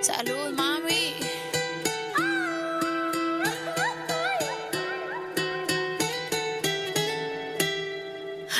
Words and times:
Salud, 0.00 0.52
mami. 0.54 1.14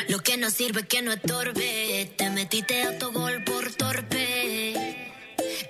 Lo 0.08 0.18
que 0.20 0.36
no 0.36 0.50
sirve 0.50 0.84
que 0.84 1.02
no 1.02 1.12
estorbe. 1.12 2.12
Te 2.16 2.30
metiste 2.30 2.82
autogol 2.82 3.44
por 3.44 3.70
torpe. 3.74 5.06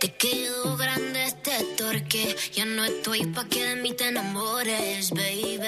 Te 0.01 0.15
quedó 0.15 0.77
grande 0.77 1.25
este 1.25 1.53
torque. 1.77 2.37
Ya 2.55 2.65
no 2.65 2.85
estoy 2.85 3.27
pa' 3.27 3.49
que 3.49 3.65
de 3.65 3.77
mí 3.77 3.93
te 3.95 4.09
enamores, 4.09 5.11
baby. 5.11 5.59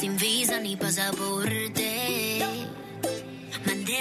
Sin 0.00 0.16
visa 0.16 0.60
ni 0.60 0.76
pasaporte. 0.76 2.31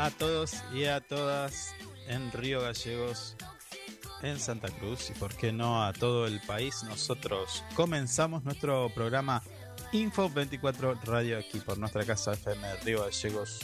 A 0.00 0.10
todos 0.10 0.54
y 0.72 0.86
a 0.86 1.02
todas 1.02 1.74
en 2.08 2.32
Río 2.32 2.62
Gallegos, 2.62 3.36
en 4.22 4.40
Santa 4.40 4.68
Cruz 4.68 5.10
y 5.10 5.12
por 5.12 5.36
qué 5.36 5.52
no 5.52 5.84
a 5.84 5.92
todo 5.92 6.26
el 6.26 6.40
país. 6.40 6.82
Nosotros 6.84 7.62
comenzamos 7.74 8.42
nuestro 8.42 8.88
programa 8.94 9.42
Info 9.92 10.30
24 10.30 11.00
Radio 11.04 11.38
aquí 11.38 11.58
por 11.58 11.76
nuestra 11.76 12.06
casa 12.06 12.32
FM 12.32 12.76
Río 12.76 13.04
Gallegos, 13.04 13.60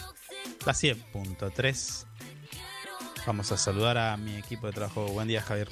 la 0.66 0.74
100.3. 0.74 2.04
Vamos 3.26 3.50
a 3.52 3.56
saludar 3.56 3.96
a 3.96 4.14
mi 4.18 4.36
equipo 4.36 4.66
de 4.66 4.74
trabajo. 4.74 5.06
Buen 5.06 5.28
día, 5.28 5.40
Javier. 5.40 5.70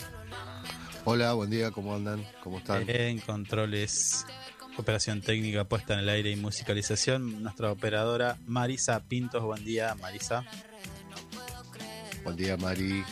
Hola, 1.04 1.34
buen 1.34 1.50
día, 1.50 1.72
¿cómo 1.72 1.94
andan? 1.94 2.26
¿Cómo 2.42 2.56
están? 2.56 2.88
En 2.88 3.20
controles, 3.20 4.24
operación 4.76 5.20
técnica, 5.20 5.64
puesta 5.64 5.94
en 5.94 6.00
el 6.00 6.08
aire 6.08 6.30
y 6.30 6.36
musicalización, 6.36 7.42
nuestra 7.42 7.70
operadora 7.70 8.38
Marisa 8.46 9.00
Pintos. 9.00 9.42
Buen 9.42 9.64
día, 9.64 9.94
Marisa. 9.94 10.44
Buen 12.22 12.36
día, 12.36 12.56
Mari. 12.56 13.04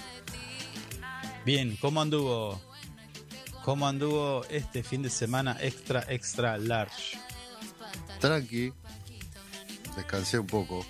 Bien, 1.45 1.77
¿cómo 1.81 2.01
anduvo? 2.01 2.61
¿Cómo 3.65 3.87
anduvo 3.87 4.45
este 4.49 4.83
fin 4.83 5.03
de 5.03 5.11
semana 5.11 5.57
extra, 5.61 6.05
extra 6.09 6.57
large? 6.57 7.19
Tranqui. 8.21 8.73
Descansé 9.97 10.39
un 10.39 10.47
poco. 10.47 10.85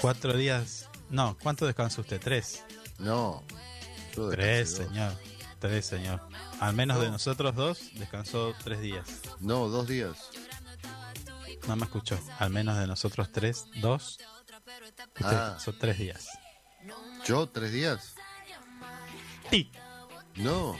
Cuatro 0.00 0.36
días. 0.36 0.88
No, 1.10 1.36
¿cuánto 1.42 1.66
descansó 1.66 2.02
usted? 2.02 2.20
Tres. 2.20 2.64
No. 2.98 3.42
Tres, 4.30 4.74
señor. 4.74 5.12
Tres, 5.58 5.86
señor. 5.86 6.20
Al 6.62 6.74
menos 6.74 6.98
de 7.00 7.06
No. 7.06 7.12
nosotros 7.12 7.54
dos, 7.56 7.80
descansó 7.94 8.54
tres 8.62 8.80
días. 8.80 9.06
No, 9.40 9.68
dos 9.68 9.88
días. 9.88 10.16
No 11.66 11.76
me 11.76 11.84
escuchó. 11.84 12.18
Al 12.38 12.50
menos 12.50 12.78
de 12.78 12.86
nosotros 12.86 13.30
tres, 13.32 13.66
dos. 13.80 14.18
Ah. 15.20 15.30
descansó 15.58 15.72
tres 15.74 15.98
días. 15.98 16.28
¿Yo 17.26 17.48
tres 17.48 17.72
días? 17.72 18.14
Sí. 19.50 19.70
No. 20.36 20.76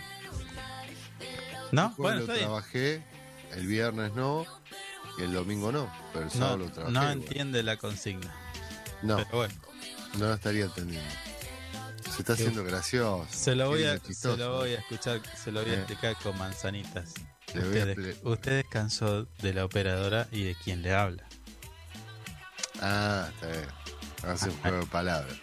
¿No? 1.72 1.94
Bueno, 1.99 2.20
lo 2.20 2.26
trabajé, 2.34 3.04
el 3.53 3.66
viernes 3.66 4.12
no, 4.14 4.44
y 5.19 5.22
el 5.22 5.32
domingo 5.32 5.72
no, 5.72 5.91
pero 6.12 6.26
el 6.26 6.31
sábado 6.31 6.59
No, 6.59 6.64
lo 6.64 6.70
trabajé. 6.72 6.93
no 6.93 7.00
igual. 7.03 7.12
entiende 7.19 7.62
la 7.62 7.76
consigna. 7.76 8.34
No, 9.03 9.16
Pero 9.16 9.31
bueno, 9.32 9.54
no 10.19 10.26
lo 10.26 10.34
estaría 10.34 10.64
entendiendo. 10.66 11.10
Se 12.15 12.23
está 12.23 12.33
haciendo 12.34 12.62
gracioso. 12.65 13.27
se 13.31 13.55
lo 13.55 13.69
voy 13.69 13.84
a, 13.84 13.95
Qué 13.95 14.00
se 14.00 14.06
chistoso. 14.09 14.37
lo 14.37 14.56
voy 14.59 14.71
a 14.75 14.78
escuchar, 14.78 15.21
se 15.37 15.50
lo 15.53 15.62
voy 15.62 15.71
a 15.71 15.75
Eh. 15.75 15.77
explicar 15.78 16.17
con 16.23 16.37
manzanitas. 16.39 17.15
Usted, 17.55 18.56
descansó 18.56 19.25
de 19.43 19.53
la 19.55 19.65
operadora 19.65 20.27
y 20.33 20.45
de 20.45 20.55
quien 20.55 20.83
le 20.83 20.95
habla. 20.95 21.25
Ah, 22.81 23.28
está 23.34 23.47
bien. 23.49 23.67
Hace 24.27 24.49
un 24.50 24.56
juego 24.59 24.78
de 24.81 24.87
palabras. 24.87 25.37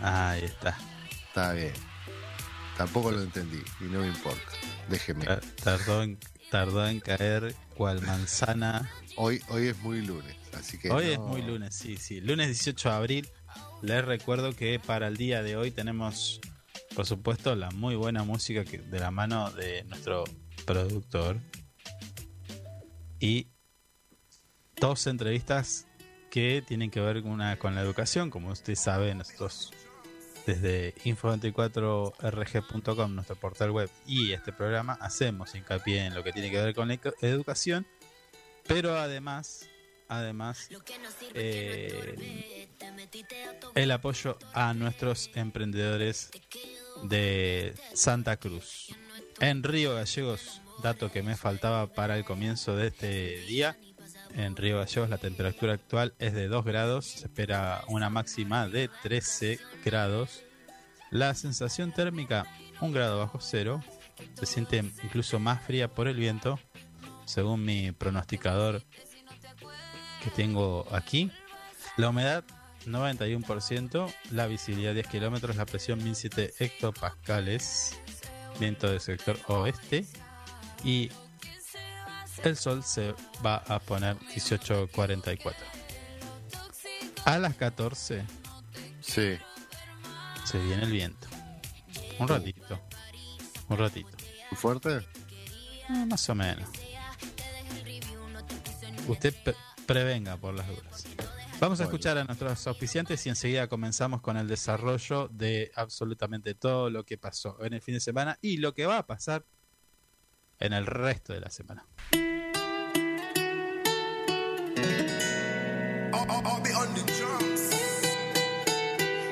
Ahí 0.00 0.44
está. 0.44 0.76
Está 1.28 1.52
bien. 1.52 1.72
Tampoco 2.76 3.10
lo 3.10 3.22
entendí 3.22 3.62
y 3.80 3.84
no 3.84 4.00
me 4.00 4.08
importa. 4.08 4.40
Déjeme. 4.88 5.24
Ta- 5.24 5.40
Tardó 5.62 6.02
en, 6.02 6.18
tardó 6.50 6.86
en 6.86 7.00
caer 7.00 7.54
cual 7.74 8.02
manzana. 8.02 8.90
Hoy, 9.16 9.42
hoy 9.48 9.68
es 9.68 9.78
muy 9.78 10.02
lunes, 10.02 10.36
así 10.58 10.78
que. 10.78 10.90
Hoy 10.90 11.06
no- 11.06 11.10
es 11.12 11.18
muy 11.18 11.42
lunes, 11.42 11.74
sí, 11.74 11.96
sí. 11.96 12.20
Lunes 12.20 12.48
18 12.48 12.90
de 12.90 12.94
abril. 12.94 13.28
Les 13.82 14.04
recuerdo 14.04 14.54
que 14.54 14.78
para 14.78 15.08
el 15.08 15.16
día 15.16 15.42
de 15.42 15.56
hoy 15.56 15.70
tenemos, 15.70 16.40
por 16.94 17.06
supuesto, 17.06 17.54
la 17.54 17.70
muy 17.70 17.94
buena 17.94 18.24
música 18.24 18.64
de 18.64 18.98
la 18.98 19.10
mano 19.10 19.50
de 19.50 19.84
nuestro 19.84 20.24
productor. 20.64 21.36
Y 23.20 23.48
dos 24.80 25.06
entrevistas 25.06 25.86
que 26.30 26.64
tienen 26.66 26.90
que 26.90 27.00
ver 27.00 27.18
una, 27.18 27.58
con 27.58 27.74
la 27.74 27.82
educación. 27.82 28.30
Como 28.30 28.50
usted 28.50 28.74
sabe, 28.74 29.14
nosotros 29.14 29.72
desde 30.46 30.94
info24rg.com, 31.04 33.14
nuestro 33.14 33.36
portal 33.36 33.72
web 33.72 33.90
y 34.06 34.32
este 34.32 34.52
programa, 34.52 34.96
hacemos 35.00 35.54
hincapié 35.54 36.06
en 36.06 36.14
lo 36.14 36.22
que 36.22 36.32
tiene 36.32 36.50
que 36.50 36.62
ver 36.62 36.74
con 36.74 36.88
la 36.88 36.98
educación. 37.20 37.86
Pero 38.66 38.96
además, 38.96 39.68
además, 40.08 40.68
eh, 41.34 42.68
el 43.74 43.90
apoyo 43.90 44.38
a 44.52 44.74
nuestros 44.74 45.30
emprendedores 45.34 46.30
de 47.04 47.74
Santa 47.94 48.36
Cruz. 48.36 48.94
En 49.40 49.62
Río 49.62 49.94
Gallegos, 49.94 50.60
dato 50.82 51.10
que 51.10 51.22
me 51.22 51.36
faltaba 51.36 51.86
para 51.86 52.16
el 52.16 52.24
comienzo 52.24 52.76
de 52.76 52.88
este 52.88 53.40
día. 53.46 53.76
En 54.34 54.56
Río 54.56 54.78
Gallegos 54.78 55.08
la 55.08 55.18
temperatura 55.18 55.74
actual 55.74 56.14
es 56.18 56.34
de 56.34 56.48
2 56.48 56.64
grados, 56.64 57.06
se 57.06 57.26
espera 57.26 57.84
una 57.88 58.10
máxima 58.10 58.68
de 58.68 58.88
13 59.02 59.58
grados. 59.84 60.42
La 61.10 61.34
sensación 61.34 61.92
térmica 61.92 62.46
1 62.80 62.92
grado 62.92 63.18
bajo 63.18 63.38
cero, 63.40 63.82
se 64.34 64.46
siente 64.46 64.78
incluso 65.02 65.38
más 65.38 65.62
fría 65.62 65.88
por 65.88 66.08
el 66.08 66.16
viento, 66.16 66.58
según 67.24 67.64
mi 67.64 67.92
pronosticador 67.92 68.82
que 70.26 70.30
tengo 70.32 70.84
aquí. 70.90 71.30
La 71.96 72.08
humedad 72.08 72.42
91%, 72.84 74.12
la 74.32 74.46
visibilidad 74.48 74.92
10 74.92 75.06
kilómetros, 75.06 75.54
la 75.56 75.66
presión 75.66 76.02
1007 76.02 76.54
hectopascales, 76.58 77.96
viento 78.58 78.88
del 78.90 79.00
sector 79.00 79.38
oeste 79.46 80.04
y 80.82 81.10
el 82.42 82.56
sol 82.56 82.82
se 82.82 83.14
va 83.44 83.56
a 83.68 83.78
poner 83.78 84.18
18.44. 84.18 85.54
A 87.24 87.38
las 87.38 87.54
14 87.54 88.24
Sí. 89.00 89.38
se 90.44 90.58
viene 90.58 90.82
el 90.82 90.90
viento. 90.92 91.28
Un 92.18 92.26
ratito. 92.26 92.80
Un 93.68 93.78
ratito. 93.78 94.10
¿Muy 94.50 94.58
fuerte? 94.58 94.96
Eh, 95.88 96.06
más 96.06 96.28
o 96.28 96.34
menos. 96.34 96.68
Usted 99.06 99.34
prevenga 99.86 100.36
por 100.36 100.54
las 100.54 100.66
dudas. 100.68 101.04
Vamos 101.58 101.80
a 101.80 101.84
escuchar 101.84 102.18
a 102.18 102.24
nuestros 102.24 102.66
auspiciantes 102.66 103.24
y 103.24 103.30
enseguida 103.30 103.66
comenzamos 103.66 104.20
con 104.20 104.36
el 104.36 104.46
desarrollo 104.46 105.28
de 105.28 105.70
absolutamente 105.74 106.54
todo 106.54 106.90
lo 106.90 107.04
que 107.04 107.16
pasó 107.16 107.56
en 107.64 107.72
el 107.72 107.80
fin 107.80 107.94
de 107.94 108.00
semana 108.00 108.38
y 108.42 108.58
lo 108.58 108.74
que 108.74 108.84
va 108.84 108.98
a 108.98 109.06
pasar 109.06 109.46
en 110.58 110.74
el 110.74 110.84
resto 110.86 111.32
de 111.32 111.40
la 111.40 111.50
semana. 111.50 111.86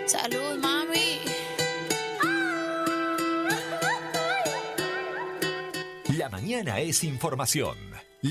Salud, 0.07 0.59
mami. 0.61 1.19
La 6.17 6.29
mañana 6.31 6.81
es 6.81 7.05
información. 7.05 7.77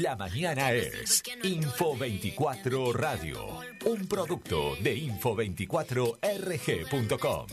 La 0.02 0.16
mañana 0.16 0.72
es 0.72 1.22
Info 1.44 1.96
24 1.96 2.94
Radio, 2.94 3.60
un 3.86 4.08
producto 4.08 4.76
de 4.82 4.98
info24rg.com. 4.98 7.46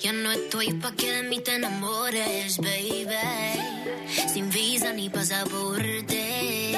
Ya 0.00 0.14
no 0.14 0.32
estoy 0.32 0.72
pa' 0.72 0.92
que 0.92 1.12
de 1.12 1.24
mí 1.24 1.40
te 1.40 1.56
enamores, 1.56 2.56
baby. 2.56 3.60
Sin 4.32 4.48
visa 4.48 4.94
ni 4.94 5.10
pasaporte. 5.10 6.72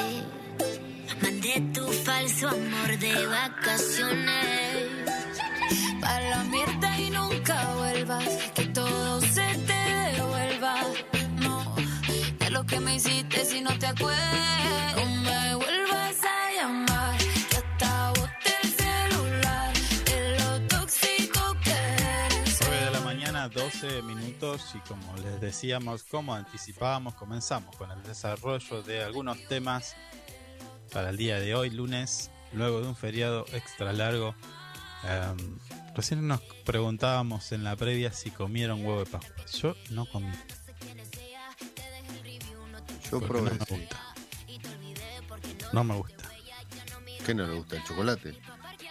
Mandé 1.21 1.61
tu 1.73 1.87
falso 1.87 2.49
amor 2.49 2.99
de 2.99 3.27
vacaciones. 3.27 4.98
Me 12.89 12.95
hiciste 12.95 13.45
si 13.45 13.61
no 13.61 13.77
te 13.77 13.85
acuerdas. 13.85 14.95
No 14.95 15.59
vuelvas 15.59 16.17
a 16.23 16.51
llamar. 16.55 17.19
De 20.05 20.39
lo 20.39 20.67
tóxico 20.67 21.55
que 21.63 21.71
eres. 21.71 22.59
9 22.61 22.85
de 22.85 22.91
la 22.91 23.01
mañana, 23.01 23.47
12 23.47 24.01
minutos 24.01 24.73
y 24.73 24.79
como 24.87 25.15
les 25.17 25.39
decíamos, 25.39 26.03
como 26.03 26.33
anticipábamos, 26.33 27.13
comenzamos 27.13 27.75
con 27.75 27.91
el 27.91 28.01
desarrollo 28.03 28.81
de 28.81 29.03
algunos 29.03 29.37
temas 29.47 29.95
para 30.91 31.11
el 31.11 31.17
día 31.17 31.39
de 31.39 31.53
hoy, 31.53 31.69
lunes, 31.69 32.31
luego 32.53 32.81
de 32.81 32.87
un 32.87 32.95
feriado 32.95 33.45
extra 33.53 33.93
largo. 33.93 34.33
Em, 35.03 35.59
recién 35.95 36.27
nos 36.27 36.41
preguntábamos 36.65 37.51
en 37.51 37.63
la 37.63 37.75
previa 37.75 38.11
si 38.11 38.31
comieron 38.31 38.83
huevo 38.83 38.99
de 38.99 39.05
Pascua. 39.05 39.45
Yo 39.53 39.75
no 39.91 40.07
comí. 40.07 40.31
Yo 43.11 43.19
porque 43.19 43.27
probé. 43.27 43.49
no 43.51 43.57
me 43.59 43.65
gusta. 43.65 43.99
No 45.73 45.83
me 45.83 45.95
gusta. 45.95 46.29
¿Qué 47.25 47.33
no 47.33 47.47
le 47.47 47.53
gusta 47.55 47.75
el 47.75 47.83
chocolate? 47.83 48.35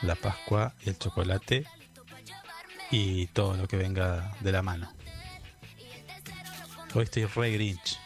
La 0.02 0.14
Pascua, 0.14 0.74
el 0.84 0.98
chocolate 0.98 1.66
y 2.90 3.26
todo 3.28 3.56
lo 3.56 3.66
que 3.66 3.76
venga 3.76 4.34
de 4.40 4.52
la 4.52 4.62
mano. 4.62 4.92
Hoy 6.94 7.04
estoy 7.04 7.26
re 7.26 7.50
grinch. 7.52 7.98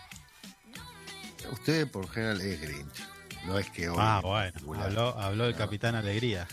Usted 1.50 1.90
por 1.90 2.08
general 2.10 2.40
es 2.40 2.60
Grinch. 2.60 3.06
No 3.44 3.58
es 3.58 3.68
que 3.70 3.88
hoy. 3.88 3.96
Ah, 3.98 4.50
en 4.54 4.64
bueno, 4.64 4.82
habló, 4.82 5.20
habló 5.20 5.44
el 5.46 5.52
No. 5.52 5.58
Capitán 5.58 5.94
Alegría. 5.94 6.46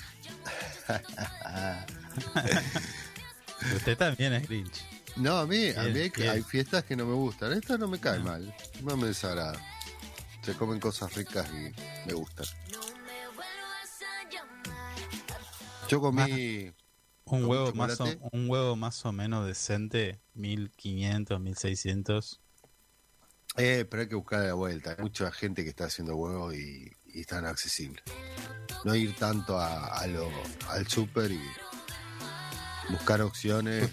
Usted 3.75 3.97
también 3.97 4.33
es 4.33 4.47
Grinch. 4.47 4.83
No, 5.19 5.37
a 5.37 5.45
mí, 5.45 5.69
a 5.69 5.83
mí 5.83 5.99
hay, 5.99 6.11
hay 6.27 6.41
fiestas 6.43 6.83
que 6.85 6.95
no 6.95 7.05
me 7.05 7.13
gustan. 7.13 7.51
Esta 7.53 7.77
no 7.77 7.87
me 7.87 7.99
cae 7.99 8.19
No. 8.19 8.25
mal. 8.25 8.55
No 8.81 8.95
me 8.97 9.07
desagrada. 9.07 9.59
Se 10.41 10.53
comen 10.53 10.79
cosas 10.79 11.13
ricas 11.13 11.47
y 11.49 11.73
me 12.07 12.13
gustan. 12.13 12.45
Yo 15.89 15.99
comí. 16.01 16.71
Un 17.25 17.41
¿Con 17.41 17.45
huevo, 17.45 17.73
más 17.73 17.99
o, 18.01 18.05
un 18.31 18.49
huevo 18.49 18.75
más 18.75 19.05
o 19.05 19.11
menos 19.11 19.45
decente, 19.45 20.19
1500, 20.33 21.39
1600. 21.39 22.39
Eh, 23.57 23.85
pero 23.89 24.01
hay 24.01 24.09
que 24.09 24.15
buscar 24.15 24.39
la 24.45 24.53
vuelta. 24.55 24.91
Hay 24.91 25.03
mucha 25.03 25.31
gente 25.31 25.63
que 25.63 25.69
está 25.69 25.85
haciendo 25.85 26.15
huevos 26.15 26.55
y, 26.55 26.91
y 27.05 27.19
están 27.21 27.45
accesibles. 27.45 28.03
No 28.83 28.95
ir 28.95 29.15
tanto 29.15 29.59
a, 29.59 29.99
a 29.99 30.07
lo, 30.07 30.27
al 30.69 30.87
súper 30.87 31.31
y 31.31 31.41
buscar 32.89 33.21
opciones. 33.21 33.91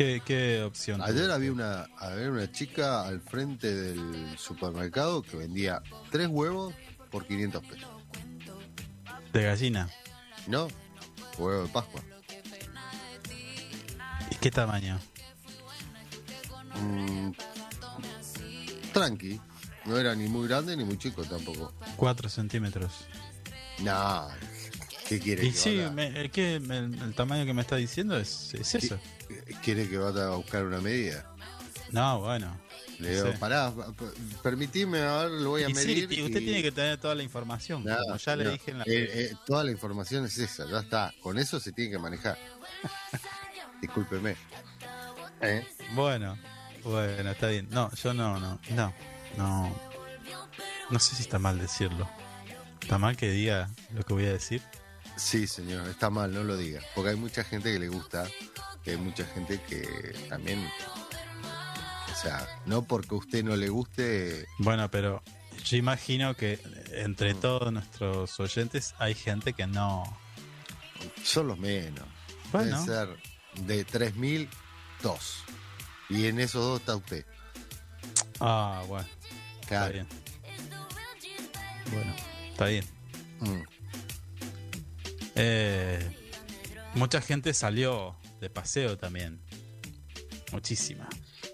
¿Qué, 0.00 0.22
qué 0.24 0.62
opción? 0.62 1.02
Ayer 1.02 1.30
había 1.30 1.52
una, 1.52 1.86
había 1.98 2.30
una 2.30 2.50
chica 2.50 3.06
al 3.06 3.20
frente 3.20 3.70
del 3.70 4.38
supermercado 4.38 5.20
que 5.20 5.36
vendía 5.36 5.82
tres 6.10 6.26
huevos 6.28 6.72
por 7.10 7.26
500 7.26 7.62
pesos. 7.66 7.90
De 9.30 9.42
gallina. 9.42 9.90
¿No? 10.46 10.68
Huevo 11.36 11.64
de 11.64 11.68
Pascua. 11.68 12.00
¿Y 14.30 14.36
qué 14.36 14.50
tamaño? 14.50 14.98
Mm, 16.76 17.32
tranqui. 18.94 19.38
No 19.84 19.98
era 19.98 20.14
ni 20.14 20.30
muy 20.30 20.48
grande 20.48 20.78
ni 20.78 20.84
muy 20.84 20.96
chico 20.96 21.24
tampoco. 21.24 21.74
4 21.96 22.30
centímetros. 22.30 23.04
No. 23.80 24.28
¿Qué 25.10 25.18
quiere 25.18 25.44
Y 25.44 25.50
que 25.50 25.58
sí, 25.58 25.82
me- 25.92 26.06
el, 26.20 26.30
que- 26.30 26.60
me- 26.60 26.78
el 26.78 27.12
tamaño 27.14 27.44
que 27.44 27.52
me 27.52 27.60
está 27.62 27.74
diciendo 27.76 28.16
es, 28.16 28.54
es 28.54 28.74
eso. 28.76 28.96
¿Quiere 29.62 29.88
que 29.88 29.98
vaya 29.98 30.28
a 30.28 30.36
buscar 30.36 30.64
una 30.64 30.80
medida? 30.80 31.26
No, 31.90 32.20
bueno. 32.20 32.56
Le 33.00 33.16
digo, 33.16 33.32
Sí. 33.32 33.38
pará, 33.40 33.72
permitime, 34.42 35.00
a 35.00 35.24
ver, 35.24 35.30
lo 35.32 35.50
voy 35.50 35.64
a 35.64 35.68
Y 35.68 35.74
sí, 35.74 35.86
medir. 35.88 36.12
y 36.12 36.22
usted 36.22 36.40
y- 36.40 36.44
tiene 36.44 36.62
que 36.62 36.70
tener 36.70 36.98
toda 36.98 37.14
la 37.16 37.22
información. 37.24 37.82
Nada, 37.84 38.02
como 38.04 38.16
ya 38.18 38.36
le 38.36 38.44
no. 38.44 38.50
dije 38.52 38.70
en 38.70 38.78
la. 38.78 38.84
Eh, 38.84 38.88
eh, 39.12 39.34
toda 39.46 39.64
la 39.64 39.70
información 39.72 40.24
es 40.26 40.38
esa, 40.38 40.64
ya 40.70 40.78
está. 40.80 41.12
Con 41.20 41.38
eso 41.38 41.58
se 41.58 41.72
tiene 41.72 41.90
que 41.90 41.98
manejar. 41.98 42.38
Discúlpeme. 43.80 44.36
¿Eh? 45.40 45.66
Bueno, 45.94 46.38
bueno, 46.84 47.30
está 47.30 47.48
bien. 47.48 47.66
No, 47.70 47.90
yo 47.94 48.14
no, 48.14 48.38
no, 48.38 48.60
no, 48.76 48.94
no. 49.36 49.76
No 50.90 50.98
sé 51.00 51.16
si 51.16 51.22
está 51.22 51.38
mal 51.40 51.58
decirlo. 51.58 52.08
¿Está 52.80 52.98
mal 52.98 53.16
que 53.16 53.30
diga 53.30 53.70
lo 53.94 54.02
que 54.04 54.12
voy 54.12 54.26
a 54.26 54.32
decir? 54.32 54.62
Sí, 55.22 55.46
señor, 55.46 55.86
está 55.88 56.08
mal, 56.10 56.32
no 56.32 56.42
lo 56.44 56.56
diga. 56.56 56.80
Porque 56.94 57.10
hay 57.10 57.16
mucha 57.16 57.44
gente 57.44 57.72
que 57.72 57.78
le 57.78 57.88
gusta, 57.88 58.26
que 58.82 58.92
hay 58.92 58.96
mucha 58.96 59.24
gente 59.26 59.60
que 59.62 59.82
también. 60.28 60.66
O 62.10 62.14
sea, 62.22 62.46
no 62.66 62.82
porque 62.82 63.14
a 63.14 63.18
usted 63.18 63.44
no 63.44 63.54
le 63.56 63.68
guste. 63.68 64.46
Bueno, 64.58 64.90
pero 64.90 65.22
yo 65.64 65.76
imagino 65.76 66.34
que 66.34 66.58
entre 66.92 67.34
todos 67.34 67.72
nuestros 67.72 68.38
oyentes 68.40 68.94
hay 68.98 69.14
gente 69.14 69.52
que 69.52 69.66
no. 69.66 70.04
Son 71.22 71.46
los 71.48 71.58
menos. 71.58 72.04
Bueno, 72.52 72.82
Debe 72.82 73.06
ser 73.06 73.18
de 73.66 73.86
3.000, 73.86 74.48
dos. 75.02 75.44
Y 76.08 76.26
en 76.26 76.40
esos 76.40 76.62
dos 76.64 76.80
está 76.80 76.96
usted. 76.96 77.24
ah, 78.40 78.82
bueno, 78.88 79.06
está 79.60 79.68
Claro. 79.68 79.92
bien. 79.92 80.06
Bueno, 81.92 82.14
está 82.50 82.66
bien. 82.66 82.84
Mm. 83.40 83.79
Eh, 85.42 85.98
mucha 86.94 87.22
gente 87.22 87.54
salió 87.54 88.14
de 88.40 88.50
paseo 88.50 88.98
también. 88.98 89.40
Muchísima. 90.52 91.08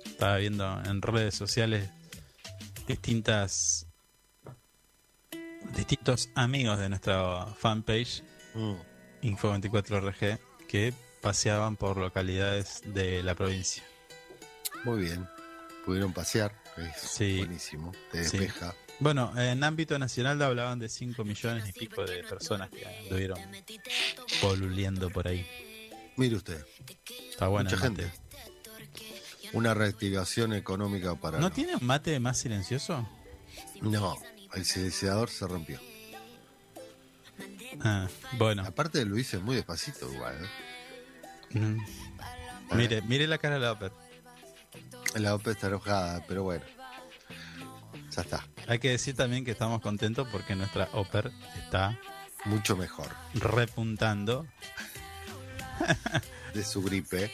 Estaba 0.05 0.39
viendo 0.39 0.83
en 0.85 1.03
redes 1.03 1.35
sociales 1.37 1.89
distintas 2.89 3.87
distintos 5.77 6.31
amigos 6.35 6.79
de 6.79 6.89
nuestra 6.89 7.47
fanpage 7.59 8.23
Mm. 8.55 8.75
Info24RG 9.23 10.39
que 10.69 10.95
paseaban 11.21 11.77
por 11.77 11.97
localidades 11.99 12.81
de 12.87 13.23
la 13.23 13.35
provincia. 13.35 13.83
Muy 14.85 15.03
bien. 15.03 15.29
Pudieron 15.85 16.13
pasear. 16.13 16.53
Es 16.79 17.03
Sí. 17.03 17.39
buenísimo. 17.39 17.93
Te 18.11 18.25
Sí. 18.25 18.39
Bueno, 18.99 19.33
en 19.37 19.63
ámbito 19.63 19.99
nacional 19.99 20.41
hablaban 20.43 20.79
de 20.79 20.89
5 20.89 21.25
millones 21.25 21.69
y 21.69 21.73
pico 21.73 22.05
de 22.05 22.23
personas 22.25 22.71
que 22.71 22.87
anduvieron 22.87 23.39
poluliendo 24.41 25.11
por 25.11 25.29
ahí. 25.29 25.47
Mire 26.17 26.37
usted. 26.37 26.65
Está 27.31 27.49
bueno. 27.49 27.69
Mucha 27.69 27.83
gente. 27.83 28.11
Una 29.53 29.75
reactivación 29.75 30.53
económica 30.55 31.15
para. 31.15 31.39
¿No 31.39 31.51
tiene 31.51 31.77
un 31.77 31.85
mate 31.85 32.19
más 32.21 32.39
silencioso? 32.39 33.07
No, 33.83 34.17
el 34.55 34.65
silenciador 34.65 35.29
se 35.29 35.47
rompió. 35.47 35.79
Ah, 37.81 38.09
bueno. 38.39 38.63
Aparte 38.65 39.05
lo 39.05 39.19
hice 39.19 39.39
muy 39.39 39.57
despacito 39.57 40.11
igual. 40.13 40.35
¿eh? 41.53 41.59
Mm. 41.59 41.79
Mire, 42.73 43.03
mire 43.03 43.27
la 43.27 43.39
cara 43.39 43.57
de 43.57 43.61
la 43.61 43.73
Oper. 43.73 43.93
La 45.15 45.35
OPE 45.35 45.53
está 45.53 45.69
enojada, 45.69 46.25
pero 46.27 46.43
bueno. 46.43 46.65
Ya 48.17 48.23
está. 48.23 48.47
Hay 48.67 48.79
que 48.79 48.91
decir 48.91 49.15
también 49.15 49.45
que 49.45 49.51
estamos 49.51 49.81
contentos 49.83 50.27
porque 50.33 50.57
nuestra 50.57 50.89
Oper 50.93 51.31
está 51.63 51.99
Mucho 52.47 52.77
mejor. 52.77 53.09
repuntando. 53.35 54.47
De 56.55 56.65
su 56.65 56.83
gripe. 56.83 57.31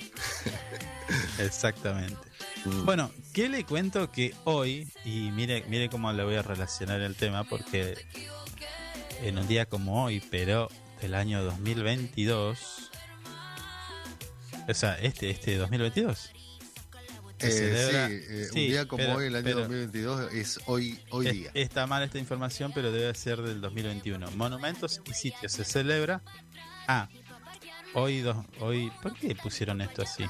Exactamente. 1.38 2.16
Mm. 2.64 2.84
Bueno, 2.84 3.10
¿qué 3.32 3.48
le 3.48 3.64
cuento 3.64 4.10
que 4.10 4.34
hoy, 4.44 4.88
y 5.04 5.30
mire, 5.30 5.64
mire 5.68 5.88
cómo 5.88 6.12
le 6.12 6.24
voy 6.24 6.34
a 6.34 6.42
relacionar 6.42 7.00
el 7.00 7.14
tema, 7.14 7.44
porque 7.44 7.94
en 9.22 9.38
un 9.38 9.46
día 9.46 9.66
como 9.66 10.04
hoy, 10.04 10.20
pero 10.30 10.68
el 11.00 11.14
año 11.14 11.44
2022. 11.44 12.90
O 14.68 14.74
sea, 14.74 14.94
este, 14.98 15.30
este 15.30 15.56
2022. 15.56 16.32
Eh, 17.42 18.48
sí, 18.52 18.60
un 18.60 18.66
día 18.66 18.86
como 18.86 19.04
hoy, 19.14 19.26
el 19.26 19.36
año 19.36 19.56
2022, 19.56 20.32
es 20.32 20.60
hoy, 20.66 20.98
hoy 21.10 21.30
día. 21.30 21.50
Está 21.54 21.86
mal 21.86 22.02
esta 22.02 22.18
información, 22.18 22.72
pero 22.74 22.92
debe 22.92 23.14
ser 23.14 23.42
del 23.42 23.60
2021. 23.60 24.30
Monumentos 24.32 25.00
y 25.08 25.14
sitios 25.14 25.52
se 25.52 25.64
celebra. 25.64 26.22
Ah, 26.86 27.08
hoy, 27.94 28.20
dos, 28.20 28.36
hoy 28.60 28.92
¿por 29.02 29.14
qué 29.14 29.34
pusieron 29.34 29.80
esto 29.80 30.02
así? 30.02 30.24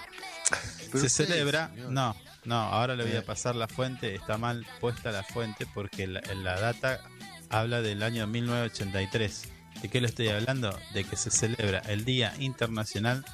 se 0.94 1.08
celebra, 1.08 1.72
no, 1.88 2.14
no, 2.44 2.56
ahora 2.56 2.94
le 2.96 3.04
voy 3.04 3.12
a 3.12 3.20
eh. 3.20 3.22
pasar 3.22 3.56
la 3.56 3.68
fuente, 3.68 4.14
está 4.14 4.36
mal 4.36 4.66
puesta 4.80 5.10
la 5.10 5.22
fuente 5.22 5.66
porque 5.72 6.06
la, 6.06 6.20
la 6.34 6.60
data 6.60 7.00
habla 7.48 7.82
del 7.82 8.02
año 8.02 8.26
1983. 8.26 9.48
¿De 9.80 9.88
qué 9.88 10.00
le 10.00 10.06
estoy 10.06 10.28
hablando? 10.28 10.78
De 10.92 11.04
que 11.04 11.16
se 11.16 11.30
celebra 11.30 11.78
el 11.80 12.04
Día 12.04 12.34
Internacional 12.38 13.24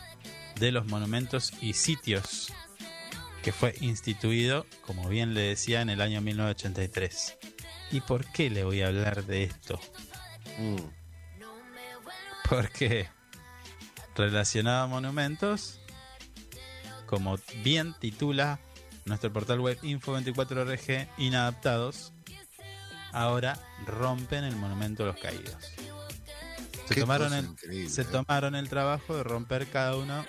de 0.58 0.73
los 0.73 0.87
Monumentos 0.87 1.52
y 1.61 1.75
Sitios, 1.75 2.52
que 3.42 3.52
fue 3.52 3.75
instituido, 3.80 4.66
como 4.83 5.09
bien 5.09 5.35
le 5.35 5.42
decía, 5.42 5.80
en 5.80 5.90
el 5.90 6.00
año 6.00 6.21
1983. 6.21 7.37
¿Y 7.90 8.00
por 8.00 8.26
qué 8.33 8.50
le 8.50 8.64
voy 8.64 8.83
a 8.83 8.88
hablar 8.88 9.25
de 9.25 9.45
esto? 9.45 9.80
Mm. 10.59 10.76
Porque 12.49 13.09
relacionado 14.16 14.85
a 14.85 14.87
monumentos, 14.87 15.80
como 17.07 17.38
bien 17.62 17.95
titula 17.99 18.59
nuestro 19.04 19.33
portal 19.33 19.61
web 19.61 19.78
Info24RG, 19.83 21.09
inadaptados, 21.18 22.12
ahora 23.12 23.59
rompen 23.87 24.45
el 24.45 24.57
monumento 24.57 25.04
a 25.04 25.07
los 25.07 25.16
caídos. 25.16 25.57
Se 26.87 26.95
tomaron, 26.95 27.33
el, 27.35 27.90
se 27.90 28.04
tomaron 28.04 28.54
el 28.54 28.68
trabajo 28.68 29.16
de 29.16 29.23
romper 29.23 29.66
cada 29.68 29.97
uno, 29.97 30.25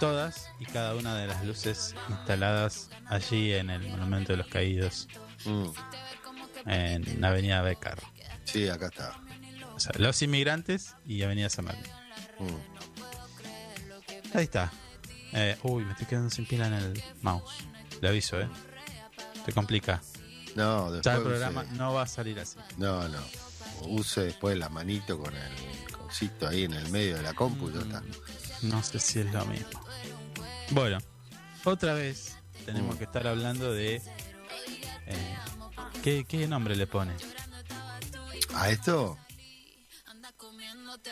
todas 0.00 0.50
y 0.58 0.64
cada 0.64 0.96
una 0.96 1.14
de 1.14 1.28
las 1.28 1.44
luces 1.44 1.94
instaladas 2.08 2.90
allí 3.06 3.52
en 3.52 3.70
el 3.70 3.86
monumento 3.90 4.32
de 4.32 4.38
los 4.38 4.48
caídos, 4.48 5.06
mm. 5.44 5.68
en 6.66 7.24
Avenida 7.24 7.62
Becar. 7.62 7.98
Sí, 8.44 8.68
acá 8.68 8.86
está. 8.86 9.20
O 9.76 9.78
sea, 9.78 9.92
los 9.98 10.20
inmigrantes 10.22 10.96
y 11.06 11.22
Avenida 11.22 11.50
San 11.50 11.66
Martín. 11.66 11.92
Mm. 12.38 12.56
Ahí 14.36 14.44
está. 14.44 14.72
Eh, 15.32 15.56
uy, 15.62 15.84
me 15.84 15.92
estoy 15.92 16.06
quedando 16.06 16.30
sin 16.30 16.46
pila 16.46 16.66
en 16.66 16.74
el 16.74 17.02
mouse. 17.20 17.64
Le 18.00 18.08
aviso, 18.08 18.40
¿eh? 18.40 18.48
Te 19.44 19.52
complica. 19.52 20.00
No, 20.56 20.90
después. 20.90 21.04
Ya 21.04 21.16
el 21.16 21.22
programa 21.22 21.64
no 21.72 21.92
va 21.92 22.02
a 22.02 22.06
salir 22.06 22.40
así. 22.40 22.58
No, 22.78 23.06
no. 23.08 23.18
Use 23.82 24.22
después 24.22 24.56
la 24.58 24.68
manito 24.68 25.18
con 25.18 25.34
el 25.34 25.92
cosito 25.92 26.48
ahí 26.48 26.64
en 26.64 26.72
el 26.72 26.90
medio 26.90 27.16
de 27.16 27.22
la 27.22 27.34
compu 27.34 27.70
y 27.70 27.78
está. 27.78 28.00
Mm, 28.00 28.68
no 28.68 28.82
sé 28.82 28.98
si 28.98 29.20
es 29.20 29.32
lo 29.32 29.44
mismo. 29.46 29.89
Bueno, 30.70 30.98
otra 31.64 31.94
vez 31.94 32.36
tenemos 32.64 32.96
que 32.96 33.04
estar 33.04 33.26
hablando 33.26 33.72
de. 33.72 33.96
Eh, 35.06 35.36
¿qué, 36.02 36.24
¿Qué 36.24 36.46
nombre 36.46 36.76
le 36.76 36.86
pone? 36.86 37.14
¿A 38.54 38.70
esto? 38.70 39.18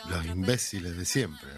Los 0.09 0.25
imbéciles 0.25 0.97
de 0.97 1.05
siempre 1.05 1.49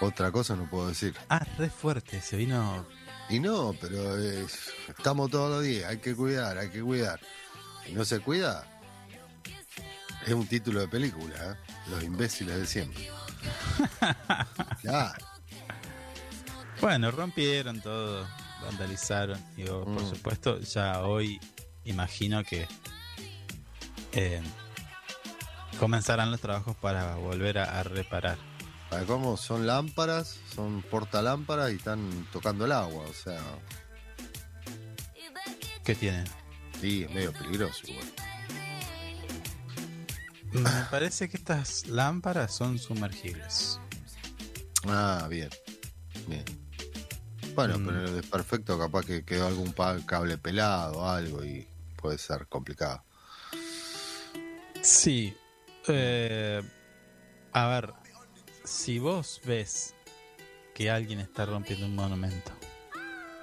Otra 0.00 0.30
cosa 0.32 0.56
no 0.56 0.68
puedo 0.68 0.88
decir. 0.88 1.14
Ah, 1.28 1.44
re 1.58 1.70
fuerte, 1.70 2.20
se 2.20 2.36
vino 2.36 2.86
y 3.28 3.40
no, 3.40 3.74
pero 3.80 4.16
estamos 4.16 5.30
todos 5.30 5.50
los 5.50 5.62
días, 5.62 5.90
hay 5.90 5.98
que 5.98 6.14
cuidar, 6.14 6.58
hay 6.58 6.70
que 6.70 6.82
cuidar. 6.82 7.20
Y 7.86 7.92
no 7.92 8.04
se 8.04 8.20
cuida, 8.20 8.66
es 10.26 10.32
un 10.32 10.46
título 10.46 10.80
de 10.80 10.88
película, 10.88 11.34
¿eh? 11.34 11.56
Los 11.90 12.02
imbéciles 12.02 12.56
de 12.56 12.66
siempre. 12.66 13.08
Bueno, 16.84 17.10
rompieron 17.10 17.80
todo, 17.80 18.28
vandalizaron. 18.60 19.42
Y 19.56 19.64
por 19.64 19.88
mm. 19.88 20.06
supuesto, 20.06 20.60
ya 20.60 21.00
hoy 21.00 21.40
imagino 21.84 22.44
que 22.44 22.68
eh, 24.12 24.42
comenzarán 25.78 26.30
los 26.30 26.42
trabajos 26.42 26.76
para 26.76 27.14
volver 27.14 27.56
a 27.56 27.82
reparar. 27.84 28.36
¿Cómo? 29.06 29.38
Son 29.38 29.66
lámparas, 29.66 30.38
son 30.54 30.82
portalámparas 30.82 31.72
y 31.72 31.76
están 31.76 32.28
tocando 32.30 32.66
el 32.66 32.72
agua, 32.72 33.06
o 33.08 33.14
sea. 33.14 33.40
¿Qué 35.84 35.94
tienen? 35.94 36.26
Sí, 36.82 37.04
es 37.04 37.10
medio 37.14 37.32
peligroso 37.32 37.80
igual. 37.86 38.12
Me 40.52 40.84
parece 40.90 41.30
que 41.30 41.38
estas 41.38 41.86
lámparas 41.86 42.54
son 42.54 42.78
sumergibles. 42.78 43.80
Ah, 44.86 45.26
bien. 45.30 45.48
Bien. 46.26 46.63
Bueno, 47.54 47.78
mm. 47.78 47.86
pero 47.86 48.18
es 48.18 48.26
perfecto, 48.26 48.78
capaz 48.78 49.04
que 49.06 49.24
quedó 49.24 49.46
algún 49.46 49.72
cable 50.06 50.38
pelado 50.38 50.98
o 50.98 51.08
algo 51.08 51.44
y 51.44 51.66
puede 51.96 52.18
ser 52.18 52.46
complicado. 52.48 53.04
Sí. 54.82 55.36
Eh, 55.88 56.62
a 57.52 57.68
ver, 57.68 57.92
si 58.64 58.98
vos 58.98 59.40
ves 59.44 59.94
que 60.74 60.90
alguien 60.90 61.20
está 61.20 61.46
rompiendo 61.46 61.86
un 61.86 61.94
monumento, 61.94 62.52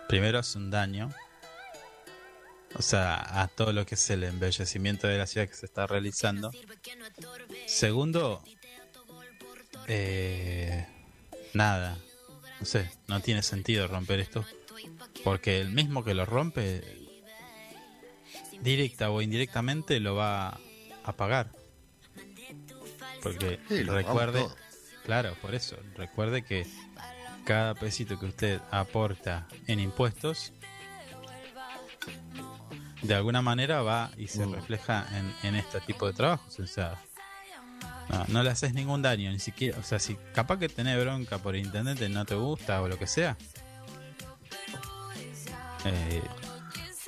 primero 0.07 0.39
hace 0.39 0.57
un 0.57 0.69
daño, 0.69 1.09
o 2.75 2.81
sea, 2.81 3.41
a 3.41 3.47
todo 3.47 3.73
lo 3.73 3.85
que 3.85 3.95
es 3.95 4.09
el 4.09 4.23
embellecimiento 4.23 5.07
de 5.07 5.17
la 5.17 5.27
ciudad 5.27 5.47
que 5.47 5.55
se 5.55 5.65
está 5.65 5.87
realizando. 5.87 6.51
Segundo, 7.67 8.43
eh, 9.87 10.87
nada, 11.53 11.97
no 12.61 12.65
sé, 12.65 12.89
no 13.07 13.19
tiene 13.19 13.43
sentido 13.43 13.87
romper 13.87 14.21
esto, 14.21 14.45
porque 15.25 15.59
el 15.59 15.71
mismo 15.71 16.03
que 16.03 16.13
lo 16.13 16.25
rompe, 16.25 17.09
directa 18.61 19.11
o 19.11 19.21
indirectamente, 19.21 19.99
lo 19.99 20.15
va 20.15 20.59
a 21.03 21.13
pagar. 21.17 21.51
Porque 23.21 23.59
recuerde, 23.67 24.47
Claro, 25.05 25.35
por 25.41 25.55
eso. 25.55 25.77
Recuerde 25.95 26.43
que 26.43 26.65
cada 27.43 27.73
pesito 27.73 28.19
que 28.19 28.27
usted 28.27 28.61
aporta 28.69 29.47
en 29.67 29.79
impuestos, 29.79 30.53
de 33.01 33.15
alguna 33.15 33.41
manera 33.41 33.81
va 33.81 34.11
y 34.15 34.27
se 34.27 34.45
mm. 34.45 34.53
refleja 34.53 35.07
en, 35.43 35.55
este 35.55 35.81
tipo 35.81 36.05
de 36.05 36.13
trabajos. 36.13 36.59
O 36.59 36.67
sea, 36.67 37.01
no, 38.27 38.43
le 38.43 38.49
haces 38.49 38.73
ningún 38.73 39.01
daño, 39.01 39.31
ni 39.31 39.39
siquiera. 39.39 39.77
O 39.79 39.83
sea, 39.83 39.99
si 39.99 40.15
capaz 40.33 40.57
que 40.57 40.69
tenés 40.69 40.99
bronca 40.99 41.37
por 41.37 41.55
intendente, 41.55 42.09
no 42.09 42.25
te 42.25 42.35
gusta 42.35 42.81
o 42.81 42.87
lo 42.87 42.97
que 42.97 43.07
sea. 43.07 43.37
Eh, 45.85 46.21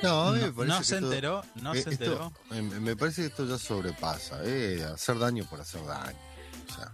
no, 0.02 0.34
no, 0.66 0.84
se 0.84 0.98
enteró, 0.98 1.44
no 1.62 1.74
se 1.76 1.90
enteró. 1.90 2.34
me 2.82 2.96
parece 2.96 3.22
que 3.22 3.28
esto 3.28 3.48
ya 3.48 3.58
sobrepasa, 3.58 4.42
eh, 4.44 4.84
hacer 4.84 5.18
daño 5.18 5.46
por 5.46 5.62
hacer 5.62 5.86
daño. 5.86 6.18
O 6.70 6.74
sea, 6.76 6.92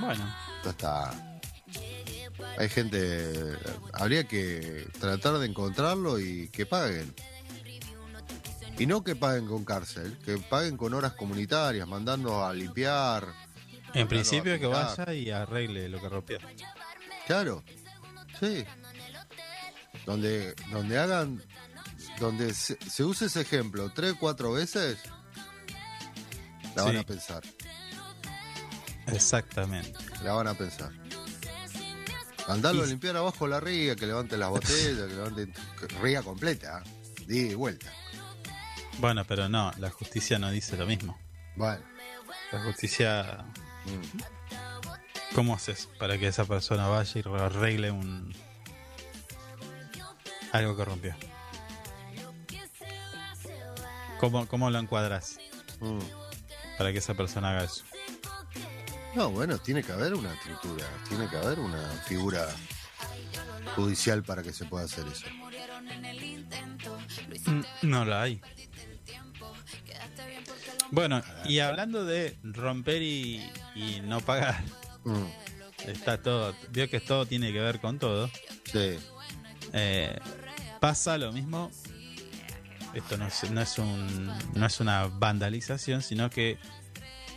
bueno. 0.00 0.34
está. 0.64 1.40
Hay 2.56 2.68
gente. 2.68 3.56
Habría 3.92 4.24
que 4.24 4.88
tratar 5.00 5.38
de 5.38 5.46
encontrarlo 5.46 6.18
y 6.20 6.48
que 6.48 6.66
paguen. 6.66 7.14
Y 8.78 8.86
no 8.86 9.02
que 9.02 9.16
paguen 9.16 9.46
con 9.46 9.64
cárcel, 9.64 10.16
que 10.24 10.38
paguen 10.38 10.76
con 10.76 10.94
horas 10.94 11.14
comunitarias, 11.14 11.86
mandando 11.88 12.44
a 12.44 12.54
limpiar. 12.54 13.26
En 13.92 14.06
principio 14.06 14.58
que 14.58 14.66
vaya 14.66 15.12
y 15.12 15.30
arregle 15.30 15.88
lo 15.88 16.00
que 16.00 16.08
rompió. 16.08 16.38
Claro, 17.26 17.64
sí. 18.38 18.64
Donde, 20.06 20.54
donde 20.70 20.98
hagan, 20.98 21.42
donde 22.20 22.54
se, 22.54 23.04
use 23.04 23.26
ese 23.26 23.40
ejemplo 23.40 23.90
tres, 23.92 24.14
cuatro 24.18 24.52
veces, 24.52 24.98
la 26.76 26.84
van 26.84 26.98
a 26.98 27.02
pensar. 27.02 27.42
Exactamente. 29.08 29.92
La 30.22 30.34
van 30.34 30.46
a 30.46 30.54
pensar. 30.54 30.92
Mandarlo 32.46 32.84
a 32.84 32.86
limpiar 32.86 33.16
abajo 33.16 33.46
la 33.48 33.58
ría, 33.58 33.96
que 33.96 34.06
levante 34.06 34.38
las 34.38 34.50
botellas, 34.50 35.08
que 35.08 35.14
levante 35.14 35.52
ría 36.00 36.22
completa, 36.22 36.82
di 37.26 37.54
vuelta. 37.54 37.92
Bueno, 38.98 39.24
pero 39.24 39.48
no, 39.48 39.72
la 39.78 39.90
justicia 39.90 40.38
no 40.38 40.50
dice 40.50 40.76
lo 40.76 40.86
mismo. 40.86 41.16
Bueno. 41.56 41.82
La 42.52 42.62
justicia. 42.64 43.44
Mm. 43.84 45.34
¿Cómo 45.34 45.54
haces 45.54 45.88
para 45.98 46.18
que 46.18 46.26
esa 46.26 46.44
persona 46.44 46.88
vaya 46.88 47.20
y 47.20 47.28
arregle 47.28 47.90
un. 47.90 48.34
algo 50.52 50.76
que 50.76 50.84
rompió? 50.84 51.14
¿Cómo, 54.18 54.48
cómo 54.48 54.70
lo 54.70 54.78
encuadras? 54.78 55.38
Mm. 55.80 55.98
Para 56.76 56.92
que 56.92 56.98
esa 56.98 57.14
persona 57.14 57.50
haga 57.50 57.64
eso. 57.64 57.84
No, 59.14 59.30
bueno, 59.30 59.58
tiene 59.58 59.82
que 59.82 59.92
haber 59.92 60.14
una 60.14 60.32
estructura, 60.34 60.86
tiene 61.08 61.28
que 61.28 61.36
haber 61.36 61.60
una 61.60 61.88
figura 62.06 62.46
judicial 63.74 64.22
para 64.22 64.42
que 64.42 64.52
se 64.52 64.64
pueda 64.64 64.84
hacer 64.84 65.06
eso. 65.06 65.26
No 67.82 68.04
la 68.04 68.22
hay. 68.22 68.40
Bueno, 70.90 71.22
y 71.44 71.58
hablando 71.58 72.04
de 72.04 72.38
romper 72.42 73.02
y, 73.02 73.50
no 74.04 74.20
pagar, 74.20 74.62
mm. 75.04 75.88
está 75.88 76.22
todo, 76.22 76.54
veo 76.70 76.88
que 76.88 77.00
todo 77.00 77.26
tiene 77.26 77.52
que 77.52 77.60
ver 77.60 77.80
con 77.80 77.98
todo. 77.98 78.30
Sí. 78.64 78.98
Eh, 79.72 80.18
pasa 80.80 81.18
lo 81.18 81.32
mismo. 81.32 81.70
Esto 82.94 83.18
no 83.18 83.26
es, 83.26 83.50
no 83.50 83.60
es, 83.60 83.78
un, 83.78 84.26
no 84.54 84.66
es 84.66 84.80
una 84.80 85.06
vandalización, 85.06 86.02
sino 86.02 86.30
que 86.30 86.58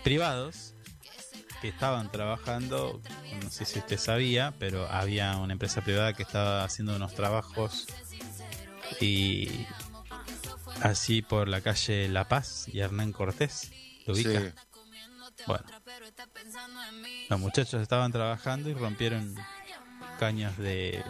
privados 0.03 0.73
que 1.61 1.67
estaban 1.67 2.11
trabajando, 2.11 3.01
no 3.43 3.51
sé 3.51 3.65
si 3.65 3.79
usted 3.79 3.99
sabía, 3.99 4.53
pero 4.57 4.87
había 4.89 5.37
una 5.37 5.53
empresa 5.53 5.81
privada 5.81 6.13
que 6.13 6.23
estaba 6.23 6.63
haciendo 6.63 6.95
unos 6.95 7.13
trabajos 7.13 7.85
y 8.99 9.67
así 10.81 11.21
por 11.21 11.47
la 11.47 11.61
calle 11.61 12.07
La 12.09 12.27
Paz 12.27 12.67
y 12.67 12.79
Hernán 12.79 13.11
Cortés. 13.11 13.71
¿Lo 14.05 14.13
ubica? 14.13 14.53
Bueno, 15.47 15.63
los 17.29 17.39
muchachos 17.39 17.81
estaban 17.81 18.11
trabajando 18.11 18.69
y 18.69 18.73
rompieron 18.73 19.35
caños 20.19 20.55
de 20.57 21.03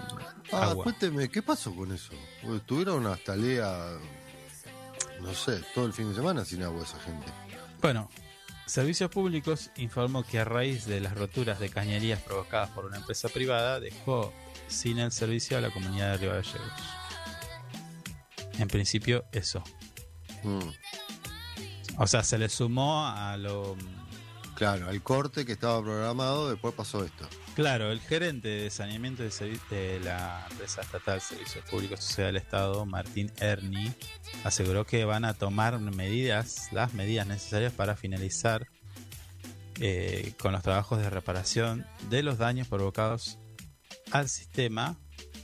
ah, 0.52 0.70
agua. 0.70 0.84
Cuénteme, 0.86 1.30
¿qué 1.30 1.42
pasó 1.42 1.76
con 1.76 1.92
eso? 1.92 2.14
Tuvieron 2.66 3.08
hasta 3.08 3.36
lea, 3.36 3.98
no 5.22 5.34
sé, 5.34 5.62
todo 5.74 5.86
el 5.86 5.94
fin 5.94 6.10
de 6.10 6.16
semana 6.16 6.46
sin 6.46 6.64
agua 6.64 6.84
esa 6.84 7.00
gente. 7.00 7.28
Bueno, 7.82 8.10
Servicios 8.66 9.10
Públicos 9.10 9.70
informó 9.76 10.24
que 10.24 10.40
a 10.40 10.46
raíz 10.46 10.86
de 10.86 11.02
las 11.02 11.16
roturas 11.18 11.60
de 11.60 11.70
cañerías 11.70 12.22
provocadas 12.22 12.70
por 12.70 12.86
una 12.86 12.98
empresa 12.98 13.28
privada 13.28 13.82
dejó 13.82 14.32
sin 14.68 15.00
el 15.00 15.12
servicio 15.12 15.58
a 15.58 15.62
la 15.62 15.72
comunidad 15.72 16.12
de 16.12 16.18
Río 16.20 16.30
Gallegos. 16.30 17.01
En 18.60 18.68
principio, 18.68 19.26
eso. 19.32 19.64
Mm. 20.44 20.70
O 21.98 22.08
sea, 22.08 22.24
se 22.24 22.38
le 22.38 22.50
sumó 22.50 23.06
a 23.08 23.38
lo. 23.38 23.76
Claro, 24.56 24.90
al 24.90 25.02
corte 25.02 25.46
que 25.46 25.54
estaba 25.54 25.82
programado, 25.82 26.50
después 26.50 26.74
pasó 26.74 27.04
esto. 27.04 27.28
Claro, 27.56 27.92
el 27.92 28.00
gerente 28.00 28.48
de 28.48 28.70
saneamiento 28.70 29.24
de, 29.24 30.00
la 30.04 30.48
empresa 30.50 30.82
estatal 30.82 31.20
Servicios 31.20 31.66
Públicos 31.70 32.00
Sociedad 32.00 32.30
del 32.30 32.38
Estado, 32.38 32.86
Martín 32.86 33.32
Erni, 33.40 33.92
aseguró 34.44 34.86
que 34.86 35.04
van 35.04 35.26
a 35.26 35.34
tomar 35.34 35.80
medidas, 35.80 36.70
las 36.72 36.94
medidas 36.94 37.28
necesarias 37.28 37.74
para 37.74 37.96
finalizar 37.96 38.68
eh, 39.80 40.34
con 40.40 40.54
los 40.54 40.62
trabajos 40.62 41.00
de 41.00 41.10
reparación 41.10 41.86
de 42.10 42.24
los 42.24 42.38
daños 42.38 42.68
provocados 42.68 43.38
al 44.12 44.30
sistema 44.30 44.98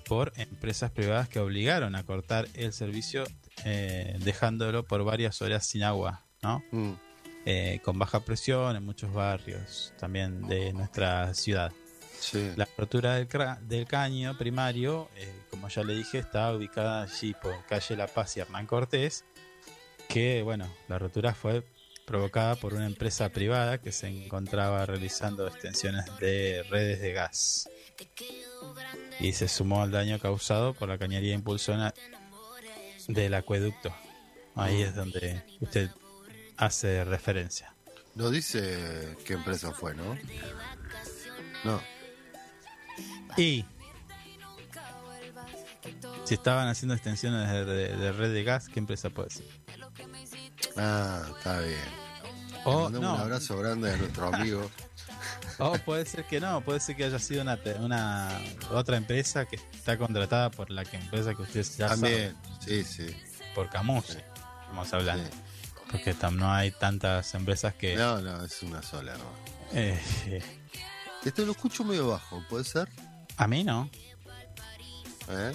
por 0.07 0.33
empresas 0.37 0.91
privadas 0.91 1.29
que 1.29 1.39
obligaron 1.39 1.95
a 1.95 2.03
cortar 2.03 2.47
el 2.53 2.73
servicio 2.73 3.25
eh, 3.65 4.17
dejándolo 4.23 4.83
por 4.83 5.03
varias 5.03 5.41
horas 5.41 5.65
sin 5.65 5.83
agua, 5.83 6.25
¿no? 6.41 6.63
Mm. 6.71 6.93
Eh, 7.45 7.79
con 7.83 7.97
baja 7.97 8.19
presión 8.19 8.75
en 8.75 8.83
muchos 8.83 9.13
barrios 9.13 9.93
también 9.97 10.47
de 10.47 10.73
nuestra 10.73 11.33
ciudad. 11.33 11.71
La 12.57 12.67
rotura 12.77 13.15
del, 13.15 13.87
caño 13.87 14.37
primario, 14.37 15.07
eh, 15.15 15.31
como 15.49 15.69
ya 15.69 15.83
le 15.83 15.93
dije, 15.93 16.17
está 16.17 16.51
ubicada 16.51 17.03
allí 17.03 17.33
por 17.41 17.65
calle 17.65 17.95
La 17.95 18.07
Paz 18.07 18.35
y 18.35 18.41
Hernán 18.41 18.65
Cortés, 18.65 19.23
que 20.09 20.41
bueno, 20.41 20.67
la 20.89 20.99
rotura 20.99 21.33
fue 21.33 21.63
provocada 22.05 22.55
por 22.55 22.73
una 22.73 22.85
empresa 22.85 23.29
privada 23.29 23.77
que 23.79 23.91
se 23.91 24.07
encontraba 24.07 24.85
realizando 24.85 25.47
extensiones 25.47 26.05
de 26.19 26.63
redes 26.69 26.99
de 26.99 27.13
gas 27.13 27.69
y 29.20 29.34
se 29.34 29.48
sumó 29.48 29.82
al 29.82 29.92
daño 29.92 30.20
causado 30.20 30.74
por 30.74 30.89
la 30.89 30.98
cañería 30.98 31.34
impulsora 31.34 31.94
del 33.08 33.34
acueducto. 33.34 33.94
Ahí 34.56 34.82
es 34.82 34.96
donde 34.96 35.44
usted 35.60 35.89
hace 36.58 37.04
referencia. 37.04 37.74
No 38.16 38.30
dice 38.32 39.16
qué 39.25 39.34
empresa 39.34 39.72
fue, 39.72 39.94
¿no? 39.94 40.18
No. 41.64 41.81
Y 43.38 43.66
si 46.25 46.33
estaban 46.33 46.68
haciendo 46.68 46.96
extensiones 46.96 47.50
de, 47.50 48.12
red 48.12 48.33
de 48.33 48.44
gas, 48.44 48.68
¿qué 48.70 48.79
empresa 48.79 49.10
puede 49.10 49.29
ser? 49.29 49.46
Ah, 50.75 51.24
está 51.38 51.60
bien. 51.62 51.79
Oh, 52.66 52.88
Un 52.88 53.05
abrazo 53.05 53.57
grande 53.57 53.94
a 53.94 53.98
nuestro 53.98 54.27
amigo. 54.27 54.70
O 55.59 55.74
puede 55.79 56.05
ser 56.05 56.25
que 56.25 56.39
no, 56.39 56.61
puede 56.61 56.79
ser 56.79 56.96
que 56.96 57.05
haya 57.05 57.17
sido 57.20 57.41
una, 57.41 57.59
una 57.79 58.39
otra 58.72 58.98
empresa 58.98 59.46
que 59.46 59.55
está 59.55 59.98
contratada 59.98 60.51
por 60.51 60.70
la 60.70 60.85
que 60.85 60.98
empresa 60.98 61.33
que 61.33 61.41
ustedes 61.41 61.77
ya 61.77 61.89
También, 61.89 62.35
sí, 62.59 62.83
sí. 62.83 63.07
Por 63.55 63.70
Camus, 63.70 64.17
vamos 64.70 64.93
a 64.93 64.98
hablar. 64.98 65.20
Porque 65.91 66.15
no 66.31 66.51
hay 66.51 66.72
tantas 66.72 67.33
empresas 67.33 67.74
que. 67.74 67.96
No, 67.96 68.22
no, 68.22 68.43
es 68.43 68.61
una 68.61 68.83
sola, 68.83 69.13
¿no? 69.17 69.24
Eh, 69.74 70.00
Esto 71.25 71.46
lo 71.46 71.53
escucho 71.53 71.83
medio 71.83 72.09
bajo, 72.09 72.43
¿puede 72.50 72.63
ser? 72.63 72.87
A 73.37 73.48
mí 73.48 73.63
no. 73.63 73.89
¿Eh? 75.29 75.53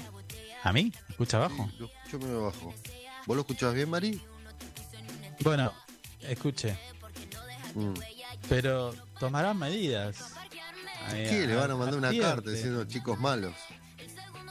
¿A 0.65 0.73
mí? 0.73 0.93
¿Escucha 1.09 1.39
bajo? 1.39 1.71
lo 1.79 1.87
escucho 1.87 2.19
medio 2.19 2.45
bajo. 2.45 2.75
¿Vos 3.27 3.37
lo 3.37 3.43
escuchás 3.43 3.75
bien, 3.75 3.89
Mari? 3.89 4.21
Bueno, 5.41 5.73
escuche. 6.21 6.77
Mm. 7.75 7.95
Pero 8.49 8.95
tomarán 9.23 9.57
medidas. 9.57 10.17
¿Qué? 11.13 11.47
Le 11.47 11.55
van 11.55 11.71
a 11.71 11.77
mandar 11.77 11.95
una 11.95 12.11
carta 12.13 12.51
diciendo 12.51 12.85
chicos 12.87 13.21
malos. 13.21 13.55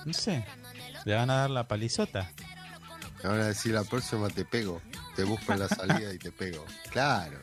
No 0.05 0.13
sé. 0.13 0.45
Le 1.03 1.13
van 1.13 1.29
a 1.29 1.39
dar 1.39 1.49
la 1.49 1.67
palizota. 1.67 2.31
Le 3.21 3.27
van 3.27 3.41
a 3.41 3.47
decir 3.47 3.73
la 3.73 3.83
próxima 3.83 4.29
te 4.29 4.45
pego. 4.45 4.81
Te 5.17 5.25
busco 5.25 5.51
en 5.51 5.59
la 5.59 5.67
salida 5.67 6.13
y 6.13 6.17
te 6.17 6.31
pego. 6.31 6.65
Claro. 6.89 7.37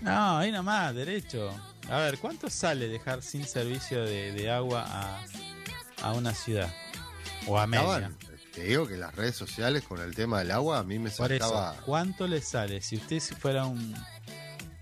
No, 0.00 0.38
ahí 0.38 0.50
nomás, 0.50 0.92
derecho. 0.92 1.54
A 1.88 1.98
ver, 1.98 2.18
¿cuánto 2.18 2.50
sale 2.50 2.88
dejar 2.88 3.22
sin 3.22 3.46
servicio 3.46 4.02
de, 4.02 4.50
agua 4.50 5.20
a, 6.02 6.12
una 6.14 6.34
ciudad? 6.34 6.74
O 7.46 7.60
a 7.60 7.68
media. 7.68 8.10
Te 8.52 8.64
digo 8.64 8.88
que 8.88 8.96
las 8.96 9.14
redes 9.14 9.36
sociales 9.36 9.84
con 9.84 10.00
el 10.00 10.16
tema 10.16 10.40
del 10.40 10.50
agua 10.50 10.80
a 10.80 10.82
mí 10.82 10.98
me 10.98 11.10
saltaba. 11.10 11.76
¿Cuánto 11.86 12.26
le 12.26 12.40
sale 12.40 12.80
si 12.80 12.96
usted 12.96 13.20
fuera 13.20 13.66
un, 13.66 13.94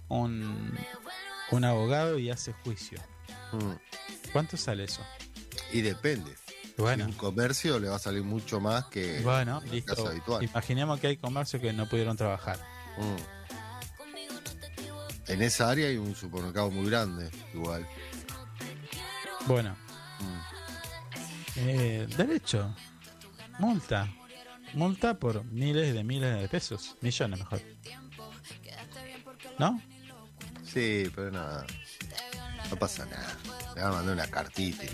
un, 0.09 0.79
un 1.51 1.65
abogado 1.65 2.19
y 2.19 2.31
hace 2.31 2.53
juicio? 2.65 2.99
Mm. 3.53 4.31
¿Cuánto 4.33 4.57
sale 4.57 4.85
eso? 4.85 5.03
Y 5.73 5.81
depende. 5.83 6.35
Bueno. 6.77 7.07
un 7.07 7.13
comercio 7.13 7.81
le 7.81 7.89
va 7.89 7.97
a 7.97 7.99
salir 7.99 8.23
mucho 8.23 8.61
más 8.61 8.85
que 8.85 9.21
bueno, 9.23 9.61
listo. 9.73 10.07
habitual. 10.07 10.45
Imaginemos 10.45 11.01
que 11.01 11.09
hay 11.09 11.17
comercios 11.17 11.61
que 11.61 11.73
no 11.73 11.89
pudieron 11.89 12.17
trabajar. 12.17 12.57
Mm. 12.97 13.17
En 15.33 15.43
esa 15.43 15.69
área 15.69 15.89
hay 15.89 15.97
un 15.97 16.15
supermercado 16.15 16.71
muy 16.71 16.89
grande, 16.89 17.31
igual. 17.53 17.87
Bueno. 19.47 19.77
Mm. 20.21 20.41
Eh, 21.57 22.07
derecho. 22.17 22.73
Multa. 23.59 24.09
Multa 24.75 25.19
por 25.19 25.45
miles 25.45 25.93
de 25.93 26.05
miles 26.05 26.41
de 26.41 26.49
pesos. 26.49 26.97
Millones 27.01 27.41
mejor. 27.41 27.61
¿No? 29.59 29.83
Sí, 30.73 31.11
pero 31.15 31.31
nada. 31.31 31.67
No 32.71 32.77
pasa 32.77 33.07
nada. 33.07 33.37
Le 33.75 33.83
van 33.83 33.93
a 33.93 33.97
mandar 33.97 34.15
una 34.15 34.27
cartita 34.27 34.85
y 34.85 34.91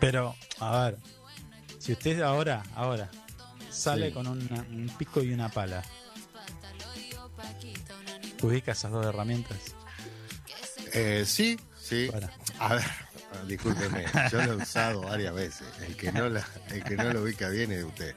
Pero, 0.00 0.36
a 0.60 0.84
ver. 0.84 0.98
Si 1.78 1.92
usted 1.92 2.20
ahora, 2.20 2.62
ahora, 2.74 3.10
sale 3.70 4.12
con 4.12 4.26
un 4.26 4.92
pico 4.98 5.22
y 5.22 5.32
una 5.32 5.48
pala 5.48 5.82
ubica 8.42 8.72
esas 8.72 8.90
dos 8.90 9.06
herramientas? 9.06 9.56
Eh, 10.92 11.24
sí, 11.26 11.58
sí. 11.78 12.10
A 12.58 12.74
ver, 12.74 12.84
discúlpeme, 13.46 14.06
yo 14.32 14.42
lo 14.44 14.52
he 14.52 14.56
usado 14.56 15.02
varias 15.02 15.34
veces. 15.34 15.66
El 15.86 15.96
que 15.96 16.12
no, 16.12 16.26
el 16.26 16.84
que 16.84 16.96
no 16.96 17.12
lo 17.12 17.22
ubica 17.22 17.48
bien 17.48 17.72
es 17.72 17.84
usted. 17.84 18.14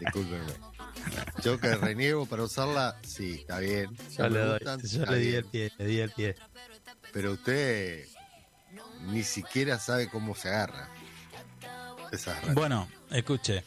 Discúlpeme. 0.00 0.52
Yo 1.44 1.58
que 1.58 1.74
reniego 1.74 2.26
para 2.26 2.44
usarla, 2.44 2.96
sí, 3.02 3.40
está 3.40 3.58
bien. 3.58 3.96
Yo, 4.16 4.28
le, 4.28 5.18
di 5.18 5.34
el 5.34 5.44
pie, 5.44 5.72
le 5.78 5.84
di 5.86 5.98
el 5.98 6.10
pie. 6.10 6.36
Pero 7.12 7.32
usted 7.32 8.06
ni 9.06 9.22
siquiera 9.22 9.78
sabe 9.78 10.08
cómo 10.08 10.34
se 10.34 10.48
agarra. 10.48 10.88
bueno, 12.54 12.88
escuche. 13.10 13.64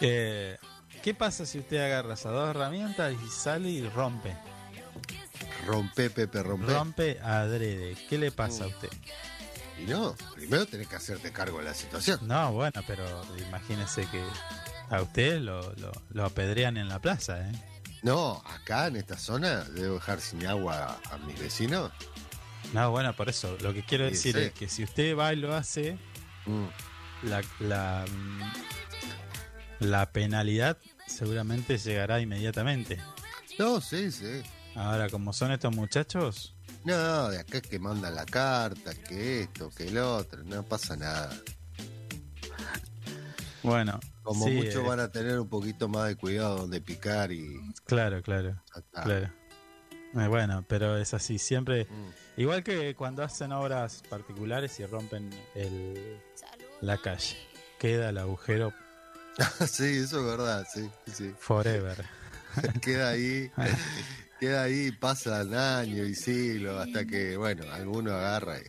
Eh, 0.00 0.56
¿Qué 1.02 1.14
pasa 1.14 1.46
si 1.46 1.58
usted 1.58 1.78
agarra 1.78 2.14
esas 2.14 2.32
dos 2.32 2.50
herramientas 2.50 3.14
y 3.24 3.28
sale 3.28 3.68
y 3.68 3.88
rompe? 3.88 4.36
Rompe, 5.66 6.10
Pepe, 6.10 6.42
rompe. 6.42 6.72
Rompe 6.72 7.20
adrede. 7.20 7.96
¿Qué 8.08 8.18
le 8.18 8.32
pasa 8.32 8.64
a 8.64 8.66
usted? 8.68 8.88
Y 9.78 9.84
no, 9.84 10.16
primero 10.34 10.66
tenés 10.66 10.88
que 10.88 10.96
hacerte 10.96 11.30
cargo 11.32 11.58
de 11.58 11.64
la 11.64 11.74
situación. 11.74 12.18
No, 12.22 12.52
bueno, 12.52 12.82
pero 12.86 13.04
imagínese 13.38 14.06
que 14.10 14.22
a 14.90 15.02
usted 15.02 15.40
lo, 15.40 15.74
lo, 16.10 16.24
apedrean 16.24 16.76
en 16.76 16.88
la 16.88 17.00
plaza, 17.00 17.48
¿eh? 17.48 17.52
No, 18.02 18.42
acá 18.46 18.86
en 18.86 18.96
esta 18.96 19.18
zona 19.18 19.64
debo 19.64 19.94
dejar 19.94 20.20
sin 20.20 20.46
agua 20.46 21.00
a, 21.10 21.18
mis 21.18 21.38
vecinos. 21.38 21.92
No, 22.72 22.90
bueno, 22.90 23.14
por 23.14 23.28
eso. 23.28 23.56
Lo 23.60 23.74
que 23.74 23.82
quiero 23.82 24.04
decir 24.04 24.36
es 24.36 24.52
que 24.52 24.68
si 24.68 24.84
usted 24.84 25.16
va 25.16 25.32
y 25.32 25.36
lo 25.36 25.54
hace, 25.54 25.98
mm. 26.46 26.66
la, 27.24 27.42
la, 27.58 28.04
la 29.80 30.12
penalidad 30.12 30.78
seguramente 31.06 31.76
llegará 31.78 32.20
inmediatamente. 32.20 32.98
No, 33.58 33.80
sí, 33.80 34.12
sí. 34.12 34.42
Ahora, 34.76 35.08
como 35.08 35.32
son 35.32 35.50
estos 35.50 35.74
muchachos, 35.74 36.54
No, 36.84 37.28
de 37.30 37.40
acá 37.40 37.58
es 37.58 37.62
que 37.62 37.80
mandan 37.80 38.14
la 38.14 38.24
carta, 38.24 38.94
que 38.94 39.42
esto, 39.42 39.70
que 39.70 39.88
el 39.88 39.98
otro, 39.98 40.44
no 40.44 40.62
pasa 40.62 40.96
nada. 40.96 41.36
bueno. 43.62 43.98
Como 44.28 44.44
sí, 44.44 44.50
muchos 44.56 44.74
eh, 44.74 44.86
van 44.86 45.00
a 45.00 45.10
tener 45.10 45.40
un 45.40 45.48
poquito 45.48 45.88
más 45.88 46.08
de 46.08 46.16
cuidado 46.16 46.58
donde 46.58 46.82
picar 46.82 47.32
y. 47.32 47.58
Claro, 47.86 48.20
claro, 48.22 48.62
claro. 48.92 49.30
Eh, 50.14 50.28
bueno, 50.28 50.66
pero 50.68 50.98
es 50.98 51.14
así, 51.14 51.38
siempre. 51.38 51.86
Mm. 51.86 52.40
Igual 52.42 52.62
que 52.62 52.94
cuando 52.94 53.22
hacen 53.22 53.52
obras 53.52 54.02
particulares 54.10 54.78
y 54.80 54.84
rompen 54.84 55.30
el, 55.54 56.20
la 56.82 56.98
calle, 56.98 57.38
queda 57.78 58.10
el 58.10 58.18
agujero 58.18 58.74
sí, 59.66 59.96
eso 59.96 60.18
es 60.18 60.36
verdad, 60.36 60.66
sí, 60.70 60.90
sí. 61.10 61.34
forever. 61.38 62.04
queda 62.82 63.08
ahí, 63.08 63.50
queda 64.40 64.64
ahí, 64.64 64.92
pasan 64.92 65.54
años 65.54 66.06
y 66.06 66.14
siglos 66.14 66.86
hasta 66.86 67.06
que, 67.06 67.38
bueno, 67.38 67.64
alguno 67.72 68.12
agarra 68.12 68.58
y 68.58 68.64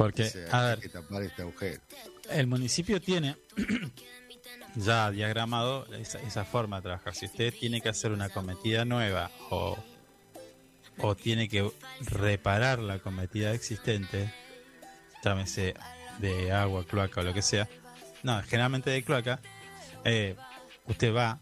Porque, 0.00 0.24
dice, 0.24 0.46
a 0.50 0.60
hay 0.60 0.68
ver, 0.70 0.80
que 0.80 0.88
tapar 0.88 1.22
este 1.22 1.42
agujero. 1.42 1.82
el 2.30 2.46
municipio 2.46 3.02
tiene 3.02 3.36
ya 4.76 5.10
diagramado 5.10 5.84
esa, 5.94 6.18
esa 6.22 6.46
forma 6.46 6.76
de 6.76 6.82
trabajar. 6.84 7.14
Si 7.14 7.26
usted 7.26 7.52
tiene 7.52 7.82
que 7.82 7.90
hacer 7.90 8.10
una 8.10 8.30
cometida 8.30 8.86
nueva 8.86 9.30
o, 9.50 9.76
o 10.96 11.14
tiene 11.16 11.50
que 11.50 11.70
reparar 12.00 12.78
la 12.78 12.98
cometida 12.98 13.52
existente, 13.52 14.32
llámese 15.22 15.74
de 16.18 16.50
agua, 16.50 16.86
cloaca 16.86 17.20
o 17.20 17.24
lo 17.24 17.34
que 17.34 17.42
sea, 17.42 17.68
no, 18.22 18.42
generalmente 18.44 18.88
de 18.88 19.02
cloaca, 19.04 19.38
eh, 20.04 20.34
usted 20.86 21.14
va 21.14 21.40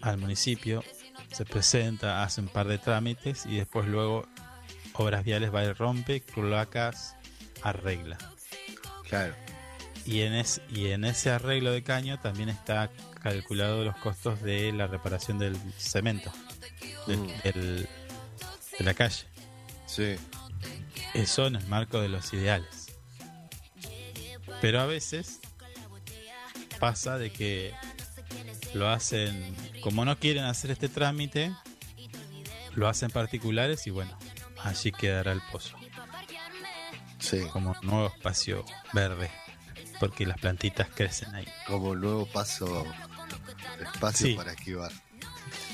al 0.00 0.18
municipio, 0.18 0.84
se 1.32 1.44
presenta, 1.44 2.22
hace 2.22 2.40
un 2.40 2.46
par 2.48 2.68
de 2.68 2.78
trámites 2.78 3.46
y 3.46 3.56
después 3.56 3.88
luego 3.88 4.28
Obras 4.92 5.24
Viales 5.24 5.52
va 5.52 5.64
y 5.64 5.72
rompe, 5.72 6.20
cloacas 6.20 7.16
arregla. 7.64 8.18
Claro, 9.08 9.34
Y 10.06 10.20
en, 10.20 10.34
es, 10.34 10.60
y 10.68 10.88
en 10.88 11.04
ese 11.06 11.30
arreglo 11.30 11.72
de 11.72 11.82
caño 11.82 12.20
también 12.20 12.50
está 12.50 12.90
calculado 13.22 13.84
los 13.84 13.96
costos 13.96 14.42
de 14.42 14.70
la 14.72 14.86
reparación 14.86 15.38
del 15.38 15.56
cemento, 15.78 16.30
del- 17.06 17.18
Mm. 17.20 17.28
del- 17.42 17.88
de 18.78 18.84
la 18.84 18.94
calle. 18.94 19.24
sí, 19.86 20.16
Eso 21.14 21.46
en 21.46 21.56
el 21.56 21.66
marco 21.68 22.00
de 22.00 22.08
los 22.08 22.32
ideales. 22.34 22.88
Pero 24.60 24.80
a 24.80 24.86
veces 24.86 25.38
pasa 26.80 27.18
de 27.18 27.30
que 27.30 27.72
lo 28.74 28.88
hacen, 28.90 29.54
como 29.80 30.04
no 30.04 30.18
quieren 30.18 30.44
hacer 30.44 30.70
este 30.72 30.88
trámite, 30.88 31.54
lo 32.74 32.88
hacen 32.88 33.10
particulares 33.10 33.86
y 33.86 33.90
bueno, 33.90 34.18
allí 34.62 34.90
quedará 34.90 35.30
el 35.32 35.40
pozo, 35.52 35.76
sí, 37.42 37.48
como 37.50 37.74
nuevo 37.82 38.06
espacio 38.08 38.64
verde, 38.92 39.30
porque 40.00 40.26
las 40.26 40.38
plantitas 40.38 40.88
crecen 40.94 41.34
ahí. 41.34 41.46
como 41.66 41.94
nuevo 41.94 42.26
paso, 42.26 42.84
espacio 43.80 44.26
Sí. 44.28 44.34
para 44.34 44.52
esquivar, 44.52 44.92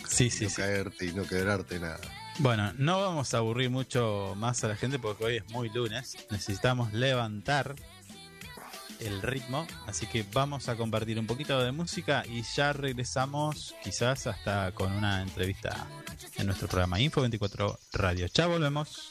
Sí, 0.09 0.31
sí, 0.31 0.45
no 0.45 0.51
sí. 0.51 0.57
caerte 0.57 1.07
y 1.07 1.13
no 1.13 1.25
quebrarte 1.25 1.79
nada. 1.79 2.01
Bueno, 2.39 2.73
no 2.79 3.01
vamos 3.01 3.35
a 3.35 3.39
aburrir 3.39 3.69
mucho 3.71 4.35
más 4.37 4.65
a 4.65 4.69
la 4.69 4.77
gente 4.77 4.99
porque 4.99 5.25
hoy 5.25 5.37
es 5.37 5.49
muy 5.51 5.69
lunes. 5.69 6.17
Necesitamos 6.31 6.93
levantar 6.95 7.75
el 8.99 9.21
ritmo, 9.23 9.67
así 9.87 10.07
que 10.07 10.25
vamos 10.33 10.69
a 10.69 10.77
compartir 10.77 11.19
un 11.19 11.27
poquito 11.27 11.61
de 11.63 11.73
música 11.73 12.23
y 12.27 12.43
ya 12.43 12.73
regresamos 12.73 13.75
quizás 13.83 14.27
hasta 14.27 14.73
con 14.73 14.93
una 14.93 15.23
entrevista 15.23 15.87
en 16.37 16.47
nuestro 16.47 16.69
programa 16.69 16.99
Info 17.01 17.21
24 17.21 17.79
Radio. 17.93 18.27
Ya 18.27 18.47
volvemos. 18.47 19.11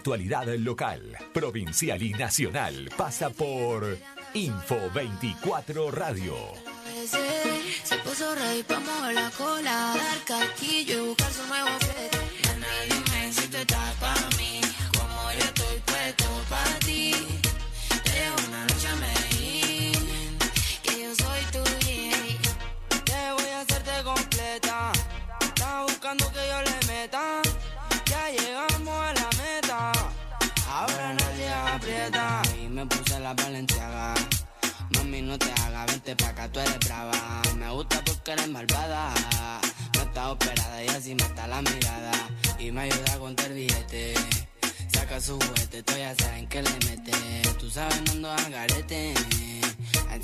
Actualidad 0.00 0.46
local, 0.56 1.14
provincial 1.34 2.02
y 2.02 2.14
nacional 2.14 2.88
pasa 2.96 3.28
por 3.28 3.98
Info 4.32 4.78
24 4.94 5.90
Radio. 5.90 6.34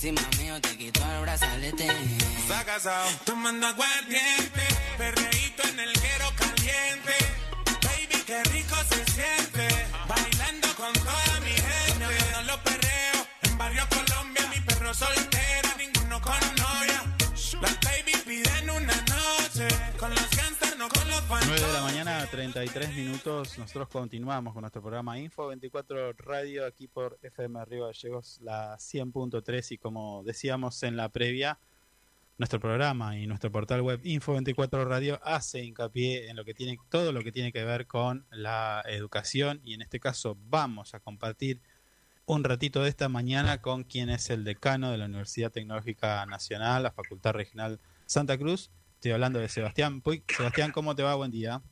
Encima 0.07 0.29
mío 0.39 0.61
te 0.61 0.77
quito 0.77 1.01
el 1.05 1.23
brazalete. 1.23 1.89
Está 2.39 2.65
casado, 2.65 3.11
tomando 3.25 3.67
aguardiente, 3.67 4.63
perreíto 4.97 5.65
en 5.67 5.81
el 5.81 5.93
guero 5.95 6.33
caliente. 6.37 7.13
Baby, 7.83 8.23
qué 8.25 8.41
rico 8.45 8.77
se 8.89 9.05
siente, 9.11 9.67
bailando 10.07 10.69
con 10.77 10.93
toda 10.93 11.41
mi 11.41 11.51
gente. 11.51 12.35
No 12.37 12.43
los 12.43 12.59
perreos, 12.59 13.27
en 13.43 13.59
Barrio 13.59 13.83
Colombia, 13.89 14.47
mi 14.47 14.61
perro 14.61 14.95
soltero, 14.95 15.36
53 22.67 22.97
minutos. 22.97 23.59
Nosotros 23.59 23.89
continuamos 23.89 24.53
con 24.53 24.63
nuestro 24.63 24.83
programa 24.83 25.17
Info 25.21 25.47
24 25.47 26.15
Radio 26.15 26.67
aquí 26.67 26.89
por 26.89 27.17
FM 27.23 27.65
Río 27.65 27.87
Gallegos, 27.87 28.41
la 28.43 28.77
100.3. 28.77 29.73
Y 29.73 29.79
como 29.79 30.25
decíamos 30.25 30.83
en 30.83 30.97
la 30.97 31.09
previa, 31.11 31.61
nuestro 32.39 32.59
programa 32.59 33.17
y 33.17 33.29
nuestro 33.29 33.53
portal 33.53 33.83
web 33.83 34.01
Info 34.03 34.33
24 34.33 34.85
Radio 34.85 35.21
hace 35.23 35.63
hincapié 35.63 36.29
en 36.29 36.35
lo 36.35 36.45
que 36.45 36.55
tiene, 36.55 36.77
todo 36.89 37.13
lo 37.13 37.23
que 37.23 37.31
tiene 37.31 37.53
que 37.53 37.63
ver 37.63 37.87
con 37.87 38.27
la 38.31 38.83
educación. 38.89 39.61
Y 39.63 39.75
en 39.75 39.83
este 39.83 40.01
caso, 40.01 40.37
vamos 40.49 40.93
a 40.95 40.99
compartir 40.99 41.61
un 42.25 42.43
ratito 42.43 42.83
de 42.83 42.89
esta 42.89 43.09
mañana 43.09 43.63
con 43.63 43.85
quien 43.85 44.11
es 44.11 44.29
el 44.29 44.43
decano 44.43 44.91
de 44.91 44.99
la 44.99 45.05
Universidad 45.05 45.53
Tecnológica 45.53 46.27
Nacional, 46.27 46.83
la 46.83 46.91
Facultad 46.91 47.33
Regional 47.33 47.79
Santa 48.07 48.37
Cruz. 48.37 48.73
Estoy 48.95 49.13
hablando 49.13 49.39
de 49.39 49.49
Sebastián 49.49 50.01
Puig. 50.01 50.25
Sebastián, 50.37 50.73
¿cómo 50.73 50.97
te 50.97 51.05
va? 51.05 51.15
Buen 51.15 51.31
día. 51.31 51.63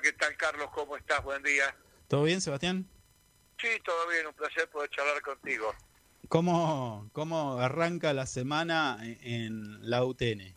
Hola, 0.00 0.12
¿qué 0.12 0.18
tal 0.18 0.36
Carlos? 0.38 0.70
¿Cómo 0.72 0.96
estás? 0.96 1.22
Buen 1.22 1.42
día. 1.42 1.76
¿Todo 2.08 2.22
bien, 2.22 2.40
Sebastián? 2.40 2.88
Sí, 3.60 3.68
todo 3.84 4.08
bien, 4.08 4.26
un 4.26 4.32
placer 4.32 4.66
poder 4.70 4.88
charlar 4.88 5.20
contigo. 5.20 5.74
¿Cómo, 6.28 7.10
cómo 7.12 7.60
arranca 7.60 8.14
la 8.14 8.26
semana 8.26 8.96
en, 9.02 9.18
en 9.22 9.90
la 9.90 10.02
UTN? 10.04 10.56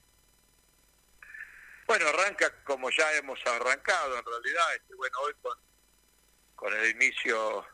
Bueno, 1.87 2.07
arranca 2.07 2.63
como 2.63 2.89
ya 2.89 3.13
hemos 3.15 3.37
arrancado 3.45 4.17
en 4.17 4.25
realidad. 4.25 4.75
Este, 4.75 4.95
bueno, 4.95 5.17
hoy 5.25 5.33
con, 5.41 5.57
con 6.55 6.73
el 6.73 6.91
inicio 6.91 7.65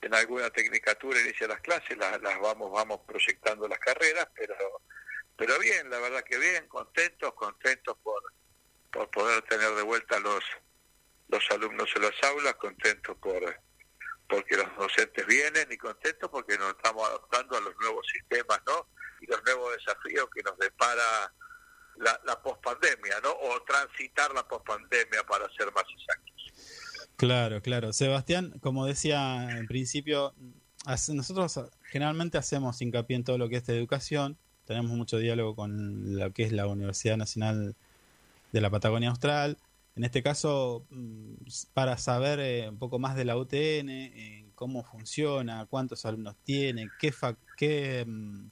en 0.00 0.14
alguna 0.14 0.48
tecnicatura 0.48 1.20
inicia 1.20 1.48
las 1.48 1.60
clases, 1.60 1.98
las, 1.98 2.18
las 2.22 2.40
vamos 2.40 2.72
vamos 2.72 3.00
proyectando 3.06 3.68
las 3.68 3.78
carreras, 3.78 4.26
pero 4.34 4.54
pero 5.36 5.58
bien, 5.58 5.90
la 5.90 5.98
verdad 5.98 6.24
que 6.24 6.38
bien, 6.38 6.66
contentos, 6.68 7.34
contentos 7.34 7.98
por 8.02 8.22
por 8.90 9.10
poder 9.10 9.42
tener 9.42 9.74
de 9.74 9.82
vuelta 9.82 10.18
los 10.18 10.42
los 11.30 11.44
alumnos 11.50 11.88
en 11.96 12.02
las 12.02 12.22
aulas, 12.22 12.54
contentos 12.54 13.16
por 13.18 13.42
porque 14.28 14.56
los 14.56 14.68
docentes 14.78 15.26
vienen 15.26 15.66
y 15.72 15.76
contentos 15.76 16.30
porque 16.30 16.56
nos 16.56 16.70
estamos 16.70 17.08
adaptando 17.08 17.56
a 17.56 17.60
los 17.60 17.74
nuevos 17.80 18.06
sistemas, 18.12 18.60
¿no? 18.64 18.86
Y 19.20 19.26
los 19.26 19.42
nuevos 19.42 19.74
desafíos 19.76 20.28
que 20.32 20.40
nos 20.44 20.56
depara 20.56 21.34
la, 21.96 22.20
la 22.24 22.40
pospandemia, 22.40 23.20
¿no? 23.24 23.30
O 23.32 23.60
transitar 23.64 24.32
la 24.32 24.46
pospandemia 24.46 25.24
para 25.28 25.46
ser 25.52 25.72
más 25.72 25.84
exactos. 25.92 27.10
Claro, 27.16 27.60
claro. 27.60 27.92
Sebastián, 27.92 28.58
como 28.60 28.86
decía 28.86 29.50
en 29.50 29.66
principio, 29.66 30.32
nosotros 31.12 31.60
generalmente 31.82 32.38
hacemos 32.38 32.80
hincapié 32.80 33.16
en 33.16 33.24
todo 33.24 33.36
lo 33.36 33.48
que 33.48 33.56
es 33.56 33.68
educación. 33.68 34.38
Tenemos 34.64 34.92
mucho 34.92 35.18
diálogo 35.18 35.56
con 35.56 36.16
lo 36.16 36.32
que 36.32 36.44
es 36.44 36.52
la 36.52 36.66
Universidad 36.66 37.16
Nacional 37.16 37.74
de 38.52 38.60
la 38.60 38.70
Patagonia 38.70 39.10
Austral. 39.10 39.58
En 40.00 40.04
este 40.04 40.22
caso, 40.22 40.86
mm, 40.88 41.34
para 41.74 41.98
saber 41.98 42.40
eh, 42.40 42.70
un 42.70 42.78
poco 42.78 42.98
más 42.98 43.16
de 43.16 43.26
la 43.26 43.36
UTN, 43.36 43.90
eh, 43.90 44.50
cómo 44.54 44.82
funciona, 44.82 45.66
cuántos 45.66 46.06
alumnos 46.06 46.36
tiene, 46.42 46.88
qué, 47.58 48.04
mm, 48.06 48.48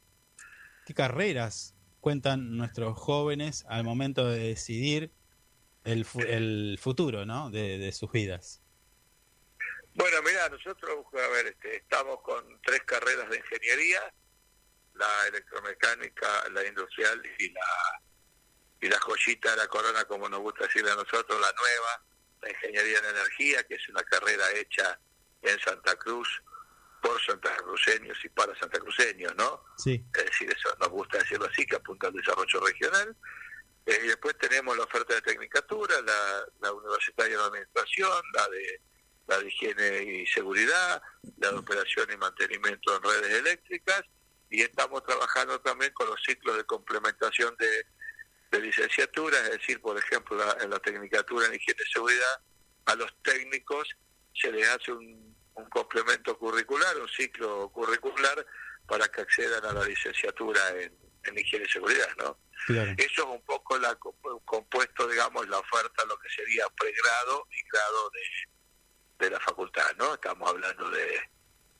qué 0.84 0.92
carreras 0.92 1.74
cuentan 2.02 2.54
nuestros 2.54 2.98
jóvenes 2.98 3.64
al 3.66 3.82
momento 3.82 4.26
de 4.28 4.40
decidir 4.40 5.10
el, 5.84 6.04
fu- 6.04 6.20
el 6.20 6.78
futuro 6.78 7.24
¿no? 7.24 7.48
de, 7.48 7.78
de 7.78 7.92
sus 7.92 8.12
vidas. 8.12 8.60
Bueno, 9.94 10.18
mira, 10.22 10.50
nosotros, 10.50 11.06
a 11.14 11.28
ver, 11.32 11.46
este, 11.46 11.76
estamos 11.76 12.20
con 12.20 12.44
tres 12.60 12.80
carreras 12.84 13.30
de 13.30 13.38
ingeniería, 13.38 14.00
la 14.96 15.28
electromecánica, 15.28 16.28
la 16.52 16.66
industrial 16.66 17.22
y 17.38 17.52
la 17.52 17.62
y 18.80 18.88
la 18.88 18.98
joyita 19.00 19.50
de 19.50 19.56
la 19.56 19.66
corona, 19.66 20.04
como 20.04 20.28
nos 20.28 20.40
gusta 20.40 20.64
decirle 20.64 20.90
a 20.90 20.96
nosotros, 20.96 21.40
la 21.40 21.52
nueva, 21.52 22.04
la 22.42 22.50
ingeniería 22.50 22.98
en 22.98 23.04
energía, 23.06 23.64
que 23.64 23.74
es 23.74 23.88
una 23.88 24.02
carrera 24.04 24.44
hecha 24.52 24.98
en 25.42 25.58
Santa 25.60 25.96
Cruz 25.96 26.28
por 27.02 27.20
santacruceños 27.24 28.18
y 28.24 28.28
para 28.28 28.56
santacruceños, 28.58 29.34
¿no? 29.36 29.64
Sí, 29.76 30.04
es 30.14 30.24
decir, 30.24 30.50
eso 30.50 30.68
nos 30.80 30.88
gusta 30.88 31.18
decirlo 31.18 31.46
así, 31.46 31.64
que 31.64 31.76
apunta 31.76 32.08
al 32.08 32.14
desarrollo 32.14 32.60
regional. 32.60 33.16
Eh, 33.86 34.00
y 34.04 34.08
después 34.08 34.36
tenemos 34.38 34.76
la 34.76 34.84
oferta 34.84 35.14
de 35.14 35.22
tecnicatura, 35.22 36.00
la, 36.02 36.44
la 36.60 36.72
universitaria 36.72 37.36
de 37.36 37.44
administración, 37.44 38.22
la 38.34 38.48
de 38.48 38.80
la 39.28 39.38
de 39.38 39.48
higiene 39.48 40.02
y 40.02 40.26
seguridad, 40.26 41.02
la 41.36 41.50
de 41.50 41.58
operación 41.58 42.10
y 42.10 42.16
mantenimiento 42.16 42.96
en 42.96 43.02
redes 43.02 43.34
eléctricas, 43.34 44.02
y 44.48 44.62
estamos 44.62 45.04
trabajando 45.04 45.60
también 45.60 45.92
con 45.92 46.08
los 46.08 46.20
ciclos 46.22 46.56
de 46.56 46.64
complementación 46.64 47.54
de, 47.58 47.86
de 48.50 48.60
licenciatura, 48.60 49.38
es 49.44 49.50
decir, 49.52 49.80
por 49.80 49.98
ejemplo, 49.98 50.36
la- 50.36 50.56
en 50.62 50.70
la 50.70 50.78
tecnicatura 50.78 51.46
en 51.46 51.54
higiene 51.54 51.82
y 51.86 51.92
seguridad, 51.92 52.40
a 52.86 52.94
los 52.94 53.12
técnicos 53.22 53.88
se 54.34 54.50
les 54.52 54.66
hace 54.68 54.92
un, 54.92 55.36
un 55.54 55.68
complemento 55.68 56.38
curricular, 56.38 56.96
un 56.98 57.08
ciclo 57.08 57.70
curricular 57.70 58.46
para 58.86 59.06
que 59.08 59.20
accedan 59.20 59.64
a 59.66 59.72
la 59.72 59.84
licenciatura 59.84 60.60
en, 60.80 60.96
en 61.24 61.38
higiene 61.38 61.66
y 61.66 61.68
seguridad, 61.68 62.08
¿no? 62.18 62.38
claro. 62.66 62.92
Eso 62.96 63.22
es 63.22 63.28
un 63.28 63.42
poco 63.44 63.76
la 63.78 63.94
co- 63.96 64.16
compuesto, 64.44 65.06
digamos, 65.08 65.46
la 65.48 65.58
oferta, 65.58 66.04
lo 66.06 66.18
que 66.18 66.28
sería 66.30 66.66
pregrado 66.70 67.46
y 67.50 67.62
grado 67.70 68.10
de, 68.10 69.26
de 69.26 69.30
la 69.30 69.40
facultad, 69.40 69.94
¿no? 69.98 70.14
Estamos 70.14 70.48
hablando 70.48 70.88
de 70.90 71.20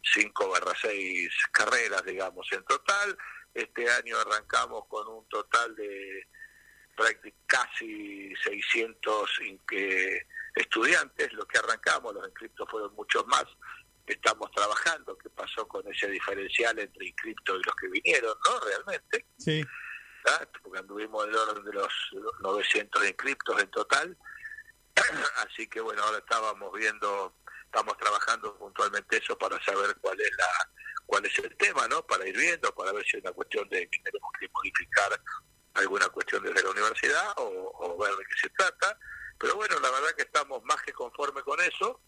5 0.03 0.49
barra 0.51 0.75
6 0.81 1.31
carreras, 1.53 2.05
digamos, 2.05 2.47
en 2.53 2.63
total. 2.65 3.17
Este 3.55 3.89
año 3.91 4.19
arrancamos 4.19 4.83
con 4.89 5.07
un 5.09 5.27
total 5.29 5.75
de 5.77 6.27
casi 7.47 8.35
600 8.45 9.41
in- 9.41 9.61
que- 9.67 10.27
estudiantes, 10.55 11.33
los 11.35 11.47
que 11.47 11.59
arrancamos, 11.59 12.15
los 12.15 12.27
inscriptos 12.27 12.69
fueron 12.71 12.95
muchos 12.95 13.27
más. 13.27 13.45
Estamos 14.07 14.51
trabajando, 14.53 15.17
qué 15.19 15.29
pasó 15.31 15.69
con 15.69 15.87
ese 15.93 16.09
diferencial 16.09 16.79
entre 16.79 17.07
inscriptos 17.07 17.61
y 17.61 17.67
los 17.67 17.75
que 17.77 17.89
vinieron, 17.89 18.35
¿no? 18.49 18.61
Realmente. 18.61 19.27
Sí, 19.39 19.63
¿ah? 20.27 20.47
porque 20.63 20.79
anduvimos 20.81 21.27
del 21.27 21.37
orden 21.37 21.65
de 21.65 21.73
los 21.75 21.93
900 22.41 23.07
inscriptos 23.07 23.63
en 23.63 23.71
total. 23.71 24.19
Así 25.47 25.69
que 25.69 25.81
bueno, 25.81 26.03
ahora 26.03 26.19
estábamos 26.19 26.73
viendo, 26.73 27.37
estamos 27.65 27.97
trabajando 27.99 28.57
puntualmente 28.59 29.19
eso 29.19 29.37
para 29.39 29.63
saber 29.63 29.95
cuál 30.01 30.21
es 30.21 30.31
la 30.39 30.71
cuál 31.07 31.25
es 31.25 31.39
el 31.39 31.57
tema, 31.57 31.87
¿no? 31.89 32.05
Para 32.07 32.27
ir 32.29 32.37
viendo, 32.37 32.75
para 32.75 32.93
ver 32.93 33.03
si 33.07 33.17
es 33.17 33.23
una 33.23 33.33
cuestión 33.33 33.67
de 33.71 33.89
que 33.89 33.99
tenemos 34.03 34.31
que 34.39 34.49
modificar 34.53 35.19
alguna 35.79 36.09
cuestión 36.09 36.43
desde 36.43 36.63
la 36.63 36.71
universidad 36.71 37.35
o, 37.37 37.97
ver 37.99 38.15
de 38.17 38.25
qué 38.25 38.35
se 38.43 38.51
trata. 38.51 38.99
Pero 39.39 39.55
bueno, 39.57 39.79
la 39.81 39.91
verdad 39.91 40.11
que 40.17 40.23
estamos 40.23 40.63
más 40.65 40.83
que 40.83 40.93
conformes 40.93 41.45
con 41.45 41.61
eso, 41.61 42.01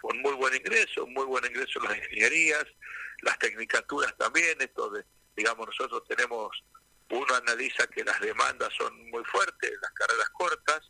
con 0.00 0.18
muy 0.20 0.32
buen 0.34 0.54
ingreso, 0.54 1.06
muy 1.06 1.24
buen 1.26 1.44
ingreso 1.44 1.78
en 1.80 1.90
las 1.90 1.98
ingenierías, 1.98 2.64
las 3.22 3.38
tecnicaturas 3.38 4.16
también, 4.16 4.56
esto 4.60 4.88
de, 4.90 5.04
digamos, 5.36 5.66
nosotros 5.66 6.02
tenemos, 6.08 6.64
uno 7.10 7.34
analiza 7.34 7.86
que 7.88 8.02
las 8.02 8.18
demandas 8.20 8.70
son 8.78 9.10
muy 9.10 9.24
fuertes, 9.24 9.72
las 9.82 9.92
carreras 9.92 10.30
cortas, 10.30 10.80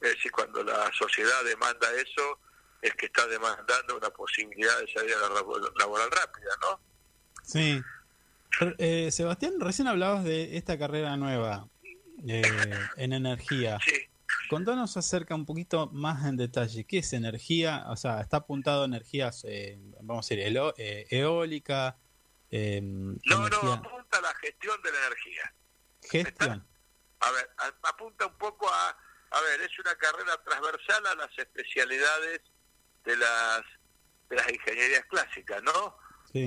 es 0.00 0.14
decir, 0.14 0.30
cuando 0.30 0.62
la 0.62 0.90
sociedad 0.92 1.42
demanda 1.44 1.92
eso, 1.94 2.38
es 2.82 2.94
que 2.94 3.06
está 3.06 3.26
demandando 3.26 3.96
una 3.96 4.10
posibilidad 4.10 4.78
de 4.78 4.92
salir 4.92 5.14
a 5.14 5.20
la 5.20 5.28
laboral 5.78 6.10
rápida, 6.10 6.50
¿no? 6.60 6.80
Sí. 7.42 7.82
Eh, 8.78 9.10
Sebastián, 9.10 9.54
recién 9.60 9.88
hablabas 9.88 10.24
de 10.24 10.56
esta 10.56 10.78
carrera 10.78 11.16
nueva 11.16 11.68
eh, 12.26 12.42
en 12.96 13.12
energía. 13.12 13.78
Sí. 13.84 14.08
Contanos 14.48 14.96
acerca 14.96 15.34
un 15.34 15.46
poquito 15.46 15.88
más 15.88 16.24
en 16.26 16.36
detalle. 16.36 16.84
¿Qué 16.84 16.98
es 16.98 17.12
energía? 17.12 17.84
O 17.88 17.96
sea, 17.96 18.20
está 18.20 18.38
apuntado 18.38 18.82
a 18.82 18.84
energías, 18.84 19.44
eh, 19.48 19.78
vamos 20.00 20.30
a 20.30 20.34
decir, 20.34 20.56
eólica. 21.10 21.96
Em, 22.50 23.18
no, 23.24 23.48
no, 23.48 23.72
apunta 23.72 24.18
a 24.18 24.20
la 24.20 24.34
gestión 24.36 24.80
de 24.82 24.92
la 24.92 24.98
energía. 24.98 25.54
Gestión. 26.02 26.66
A 27.20 27.30
ver, 27.32 27.50
apunta 27.82 28.26
un 28.26 28.38
poco 28.38 28.68
a, 28.68 28.90
a 29.30 29.40
ver, 29.40 29.62
es 29.62 29.78
una 29.78 29.94
carrera 29.96 30.40
transversal 30.44 31.06
a 31.06 31.14
las 31.14 31.38
especialidades 31.38 32.42
de 33.04 33.16
las 33.16 33.62
de 34.28 34.36
las 34.36 34.48
ingenierías 34.50 35.04
clásicas, 35.06 35.62
¿no? 35.62 35.96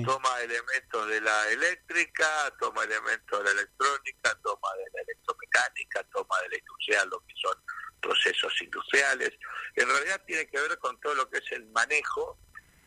Toma 0.04 0.40
elementos 0.42 1.08
de 1.08 1.18
la 1.22 1.48
eléctrica, 1.48 2.28
toma 2.60 2.84
elementos 2.84 3.38
de 3.38 3.44
la 3.44 3.50
electrónica, 3.52 4.34
toma 4.42 4.68
de 4.76 4.84
la 4.92 5.00
electromecánica, 5.00 6.04
toma 6.12 6.38
de 6.42 6.48
la 6.50 6.58
industrial, 6.58 7.08
lo 7.08 7.20
que 7.20 7.34
son 7.40 7.54
procesos 8.02 8.52
industriales. 8.60 9.32
En 9.76 9.88
realidad 9.88 10.22
tiene 10.26 10.46
que 10.46 10.60
ver 10.60 10.78
con 10.78 11.00
todo 11.00 11.14
lo 11.14 11.30
que 11.30 11.38
es 11.38 11.52
el 11.52 11.64
manejo, 11.70 12.38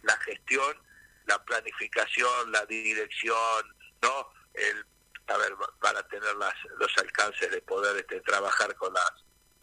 la 0.03 0.15
gestión, 0.17 0.77
la 1.25 1.43
planificación, 1.43 2.51
la 2.51 2.63
dirección, 2.67 3.75
¿no? 4.03 4.31
El, 4.53 4.85
a 5.27 5.37
para 5.79 6.07
tener 6.07 6.35
las, 6.35 6.53
los 6.77 6.95
alcances 6.99 7.49
de 7.49 7.61
poder 7.63 7.97
este, 7.97 8.21
trabajar 8.21 8.75
con 8.75 8.93
las 8.93 9.11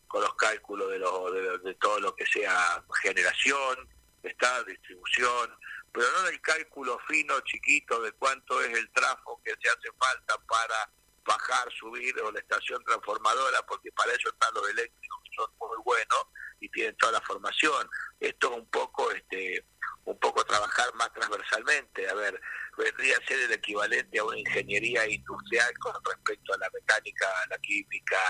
con 0.09 0.22
los 0.22 0.35
cálculos 0.37 0.90
de, 0.90 0.98
lo, 0.98 1.31
de, 1.31 1.59
de 1.59 1.74
todo 1.74 2.01
lo 2.01 2.16
que 2.16 2.24
sea 2.24 2.83
generación, 3.03 3.87
está 4.22 4.64
distribución, 4.64 5.55
pero 5.99 6.13
no 6.13 6.23
del 6.23 6.41
cálculo 6.41 6.97
fino, 7.09 7.41
chiquito, 7.41 8.01
de 8.01 8.13
cuánto 8.13 8.63
es 8.63 8.73
el 8.79 8.89
trafo 8.93 9.41
que 9.45 9.51
se 9.61 9.69
hace 9.69 9.91
falta 9.99 10.39
para 10.47 10.89
bajar, 11.25 11.69
subir 11.73 12.17
o 12.21 12.31
la 12.31 12.39
estación 12.39 12.81
transformadora, 12.85 13.61
porque 13.67 13.91
para 13.91 14.13
eso 14.13 14.29
están 14.29 14.55
los 14.55 14.71
eléctricos 14.71 15.19
que 15.25 15.31
son 15.35 15.51
muy 15.59 15.77
buenos 15.85 16.27
y 16.61 16.69
tienen 16.69 16.97
toda 16.99 17.15
la 17.15 17.21
formación. 17.23 17.91
Esto 18.21 18.49
es 18.49 18.59
un 18.59 18.67
poco, 18.67 19.11
este, 19.11 19.65
un 20.05 20.17
poco 20.21 20.45
trabajar 20.45 20.95
más 20.95 21.13
transversalmente. 21.13 22.09
A 22.09 22.15
ver, 22.15 22.41
vendría 22.77 23.17
a 23.17 23.27
ser 23.27 23.41
el 23.41 23.53
equivalente 23.55 24.21
a 24.21 24.25
una 24.25 24.39
ingeniería 24.39 25.05
industrial 25.05 25.77
con 25.81 25.95
respecto 26.05 26.55
a 26.55 26.59
la 26.59 26.71
mecánica, 26.71 27.27
la 27.51 27.59
química 27.59 28.23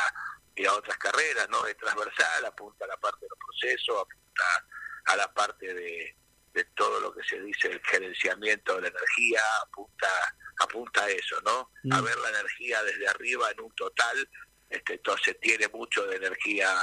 y 0.57 0.65
a 0.65 0.73
otras 0.73 0.97
carreras, 0.97 1.47
¿no? 1.51 1.67
Es 1.67 1.77
transversal, 1.77 2.47
apunta 2.47 2.87
a 2.87 2.89
la 2.89 2.97
parte 2.97 3.27
de 3.27 3.29
los 3.29 3.39
procesos, 3.39 3.95
apunta 4.01 4.67
a 5.05 5.17
la 5.17 5.35
parte 5.35 5.75
de, 5.75 6.17
de 6.53 6.65
todo 6.75 7.01
lo 7.01 7.13
que 7.13 7.23
se 7.23 7.41
dice 7.41 7.69
el 7.69 7.81
gerenciamiento 7.85 8.77
de 8.77 8.83
la 8.83 8.89
energía, 8.89 9.41
apunta, 9.63 10.09
apunta 10.59 11.05
a 11.05 11.11
eso, 11.11 11.41
¿no? 11.43 11.71
A 11.95 12.01
mm. 12.01 12.05
ver 12.05 12.17
la 12.19 12.31
energía 12.31 12.83
desde 12.83 13.09
arriba 13.09 13.51
en 13.51 13.61
un 13.61 13.75
total, 13.75 14.29
este, 14.69 14.95
entonces 14.95 15.39
tiene 15.41 15.69
mucho 15.69 16.07
de 16.07 16.17
energías, 16.17 16.75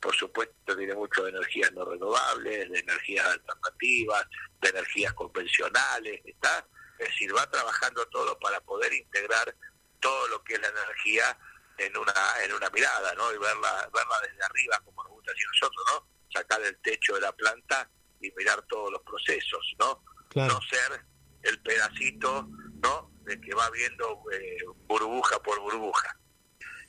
por 0.00 0.14
supuesto 0.14 0.76
tiene 0.76 0.94
mucho 0.94 1.24
de 1.24 1.30
energías 1.30 1.72
no 1.72 1.84
renovables, 1.84 2.70
de 2.70 2.78
energías 2.78 3.26
alternativas, 3.26 4.26
de 4.60 4.68
energías 4.68 5.12
convencionales, 5.14 6.20
¿está? 6.24 6.66
Es 6.98 7.08
decir, 7.08 7.34
va 7.36 7.50
trabajando 7.50 8.06
todo 8.08 8.38
para 8.38 8.60
poder 8.60 8.92
integrar 8.92 9.54
todo 10.00 10.28
lo 10.28 10.42
que 10.44 10.54
es 10.54 10.60
la 10.60 10.68
energía 10.68 11.38
en 11.78 11.96
una 11.96 12.12
en 12.42 12.52
una 12.52 12.70
mirada, 12.70 13.14
¿no? 13.14 13.32
Y 13.32 13.38
verla 13.38 13.90
verla 13.92 14.20
desde 14.22 14.44
arriba 14.44 14.80
como 14.84 15.02
nos 15.04 15.12
gusta 15.12 15.32
decir 15.32 15.46
nosotros, 15.48 15.84
¿no? 15.92 16.16
sacar 16.32 16.60
el 16.62 16.76
techo 16.78 17.14
de 17.14 17.20
la 17.20 17.32
planta 17.32 17.88
y 18.20 18.30
mirar 18.36 18.62
todos 18.66 18.92
los 18.92 19.02
procesos, 19.02 19.74
¿no? 19.78 20.02
No 20.34 20.60
ser 20.62 21.04
el 21.42 21.60
pedacito, 21.62 22.48
¿no? 22.82 23.12
De 23.22 23.40
que 23.40 23.54
va 23.54 23.70
viendo 23.70 24.22
eh, 24.32 24.58
burbuja 24.86 25.42
por 25.42 25.60
burbuja. 25.60 26.18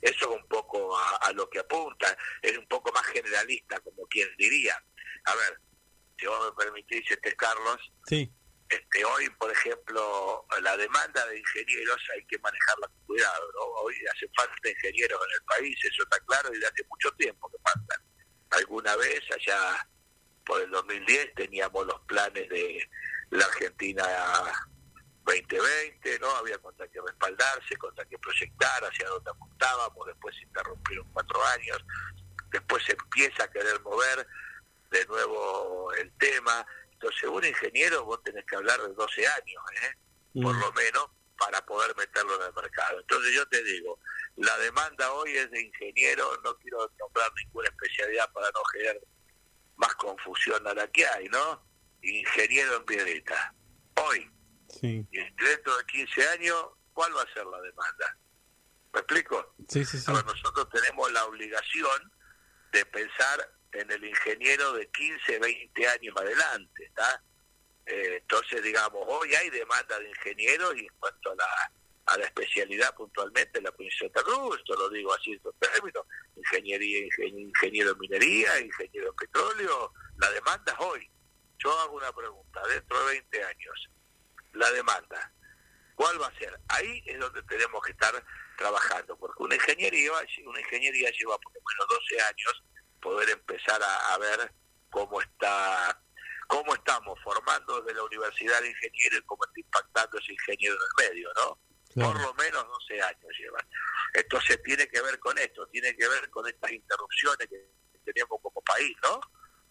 Eso 0.00 0.30
es 0.30 0.40
un 0.42 0.48
poco 0.48 0.96
a, 0.96 1.32
lo 1.32 1.48
que 1.50 1.58
apunta, 1.58 2.16
es 2.42 2.56
un 2.56 2.66
poco 2.68 2.92
más 2.92 3.04
generalista, 3.06 3.80
como 3.80 4.06
quien 4.06 4.28
diría. 4.36 4.80
A 5.24 5.34
ver, 5.34 5.60
si 6.16 6.26
vos 6.26 6.50
me 6.50 6.64
permitís, 6.64 7.10
este 7.10 7.34
Carlos, 7.34 7.80
sí. 8.06 8.32
este 8.68 9.04
hoy, 9.04 9.28
por 9.30 9.50
ejemplo, 9.50 10.46
la 10.62 10.76
demanda 10.76 11.26
de 11.26 11.38
ingenieros 11.38 12.00
hay 12.14 12.24
que 12.26 12.38
manejarla 12.38 12.86
con 12.86 13.06
cuidado. 13.06 13.50
¿no? 13.54 13.60
Hoy 13.82 13.96
hace 14.14 14.30
falta 14.36 14.70
ingenieros 14.70 15.20
en 15.20 15.34
el 15.34 15.44
país, 15.46 15.76
eso 15.84 16.02
está 16.04 16.20
claro, 16.20 16.54
y 16.54 16.64
hace 16.64 16.84
mucho 16.88 17.10
tiempo 17.12 17.50
que 17.50 17.58
faltan 17.64 18.00
alguna 18.50 18.94
vez, 18.96 19.20
allá 19.34 19.88
por 20.48 20.62
el 20.62 20.70
2010, 20.70 21.34
teníamos 21.34 21.86
los 21.86 22.00
planes 22.00 22.48
de 22.48 22.90
la 23.30 23.44
Argentina 23.44 24.02
2020, 25.24 26.18
¿no? 26.20 26.30
Había 26.36 26.56
contra 26.58 26.88
qué 26.88 27.00
respaldarse, 27.06 27.76
contra 27.76 28.04
qué 28.06 28.18
proyectar, 28.18 28.82
hacia 28.82 29.08
dónde 29.08 29.30
apuntábamos, 29.30 30.06
después 30.06 30.34
se 30.34 30.42
interrumpieron 30.42 31.06
cuatro 31.12 31.38
años, 31.48 31.84
después 32.50 32.82
se 32.84 32.92
empieza 32.92 33.44
a 33.44 33.50
querer 33.50 33.78
mover 33.82 34.26
de 34.90 35.06
nuevo 35.06 35.92
el 35.92 36.10
tema. 36.16 36.66
Entonces, 36.92 37.24
un 37.24 37.44
ingeniero 37.44 38.06
vos 38.06 38.22
tenés 38.24 38.44
que 38.46 38.56
hablar 38.56 38.80
de 38.80 38.94
12 38.94 39.26
años, 39.28 39.62
¿eh? 39.82 40.42
Por 40.42 40.54
mm. 40.54 40.60
lo 40.60 40.72
menos, 40.72 41.10
para 41.36 41.64
poder 41.66 41.94
meterlo 41.94 42.36
en 42.36 42.48
el 42.48 42.54
mercado. 42.54 42.98
Entonces 43.00 43.34
yo 43.34 43.46
te 43.48 43.62
digo, 43.62 43.98
la 44.36 44.56
demanda 44.58 45.12
hoy 45.12 45.36
es 45.36 45.50
de 45.50 45.60
ingeniero, 45.60 46.40
no 46.42 46.56
quiero 46.56 46.90
nombrar 46.98 47.30
ninguna 47.34 47.68
especialidad 47.68 48.32
para 48.32 48.50
no 48.50 48.64
generar 48.72 48.98
más 49.78 49.94
confusión 49.94 50.66
a 50.66 50.74
la 50.74 50.86
que 50.88 51.06
hay, 51.06 51.28
¿no? 51.28 51.62
Ingeniero 52.02 52.76
en 52.76 52.84
piedrita. 52.84 53.54
Hoy, 53.96 54.30
sí. 54.68 55.06
y 55.10 55.18
dentro 55.18 55.76
de 55.76 55.84
15 55.86 56.28
años, 56.28 56.64
¿cuál 56.92 57.16
va 57.16 57.22
a 57.22 57.32
ser 57.32 57.46
la 57.46 57.60
demanda? 57.60 58.18
¿Me 58.92 59.00
explico? 59.00 59.54
Sí, 59.68 59.84
sí, 59.84 59.98
sí. 59.98 60.10
nosotros 60.12 60.68
tenemos 60.70 61.10
la 61.12 61.24
obligación 61.24 62.12
de 62.72 62.84
pensar 62.86 63.50
en 63.72 63.90
el 63.90 64.04
ingeniero 64.04 64.72
de 64.74 64.88
15, 64.90 65.38
20 65.38 65.88
años 65.88 66.14
adelante, 66.16 66.84
¿está? 66.84 67.22
Eh, 67.86 68.18
entonces, 68.20 68.62
digamos, 68.62 69.02
hoy 69.06 69.34
hay 69.34 69.50
demanda 69.50 69.98
de 69.98 70.08
ingenieros 70.08 70.76
y 70.76 70.80
en 70.80 70.94
cuanto 70.98 71.32
a 71.32 71.34
la, 71.36 71.72
a 72.08 72.16
la 72.16 72.24
especialidad 72.24 72.94
puntualmente 72.94 73.58
en 73.58 73.64
la 73.64 73.72
provincia 73.72 74.08
de 74.08 74.22
Cruz, 74.22 74.58
esto 74.58 74.74
lo 74.76 74.88
digo 74.88 75.12
así 75.14 75.32
en 75.32 75.40
términos, 75.58 76.06
ingeniería, 76.36 77.06
ingeniero 77.26 77.92
en 77.92 77.98
minería, 77.98 78.60
ingeniero 78.60 79.10
en 79.10 79.16
petróleo, 79.16 79.92
la 80.16 80.30
demanda 80.30 80.72
es 80.72 80.78
hoy. 80.80 81.10
Yo 81.58 81.78
hago 81.80 81.96
una 81.96 82.12
pregunta, 82.12 82.62
dentro 82.68 82.98
de 83.00 83.12
20 83.12 83.44
años, 83.44 83.90
la 84.52 84.70
demanda, 84.70 85.32
¿cuál 85.94 86.20
va 86.20 86.28
a 86.28 86.38
ser? 86.38 86.58
Ahí 86.68 87.02
es 87.06 87.18
donde 87.18 87.42
tenemos 87.42 87.82
que 87.84 87.92
estar 87.92 88.24
trabajando, 88.56 89.16
porque 89.18 89.42
una 89.42 89.54
ingeniería, 89.54 90.12
una 90.46 90.60
ingeniería 90.60 91.10
lleva 91.10 91.38
por 91.38 91.52
lo 91.54 91.60
menos 91.60 91.86
12 91.88 92.20
años 92.22 92.64
poder 93.00 93.30
empezar 93.30 93.82
a, 93.82 94.14
a 94.14 94.18
ver 94.18 94.52
cómo 94.90 95.20
está 95.20 96.00
cómo 96.48 96.74
estamos 96.74 97.20
formando 97.22 97.82
desde 97.82 97.98
la 97.98 98.04
Universidad 98.04 98.60
de 98.62 98.70
Ingenieros 98.70 99.20
y 99.20 99.26
cómo 99.26 99.44
está 99.44 99.60
impactando 99.60 100.18
ese 100.18 100.32
ingeniero 100.32 100.74
en 100.74 100.80
el 100.80 101.10
medio, 101.10 101.32
¿no? 101.36 101.58
Por 102.04 102.20
lo 102.20 102.34
menos 102.34 102.66
12 102.66 103.02
años 103.02 103.38
llevan. 103.38 103.66
Entonces 104.14 104.60
tiene 104.62 104.88
que 104.88 105.00
ver 105.00 105.18
con 105.18 105.36
esto, 105.38 105.66
tiene 105.68 105.94
que 105.96 106.08
ver 106.08 106.28
con 106.30 106.46
estas 106.46 106.72
interrupciones 106.72 107.48
que 107.48 108.12
tenemos 108.12 108.40
como 108.42 108.60
país, 108.62 108.96
¿no? 109.02 109.20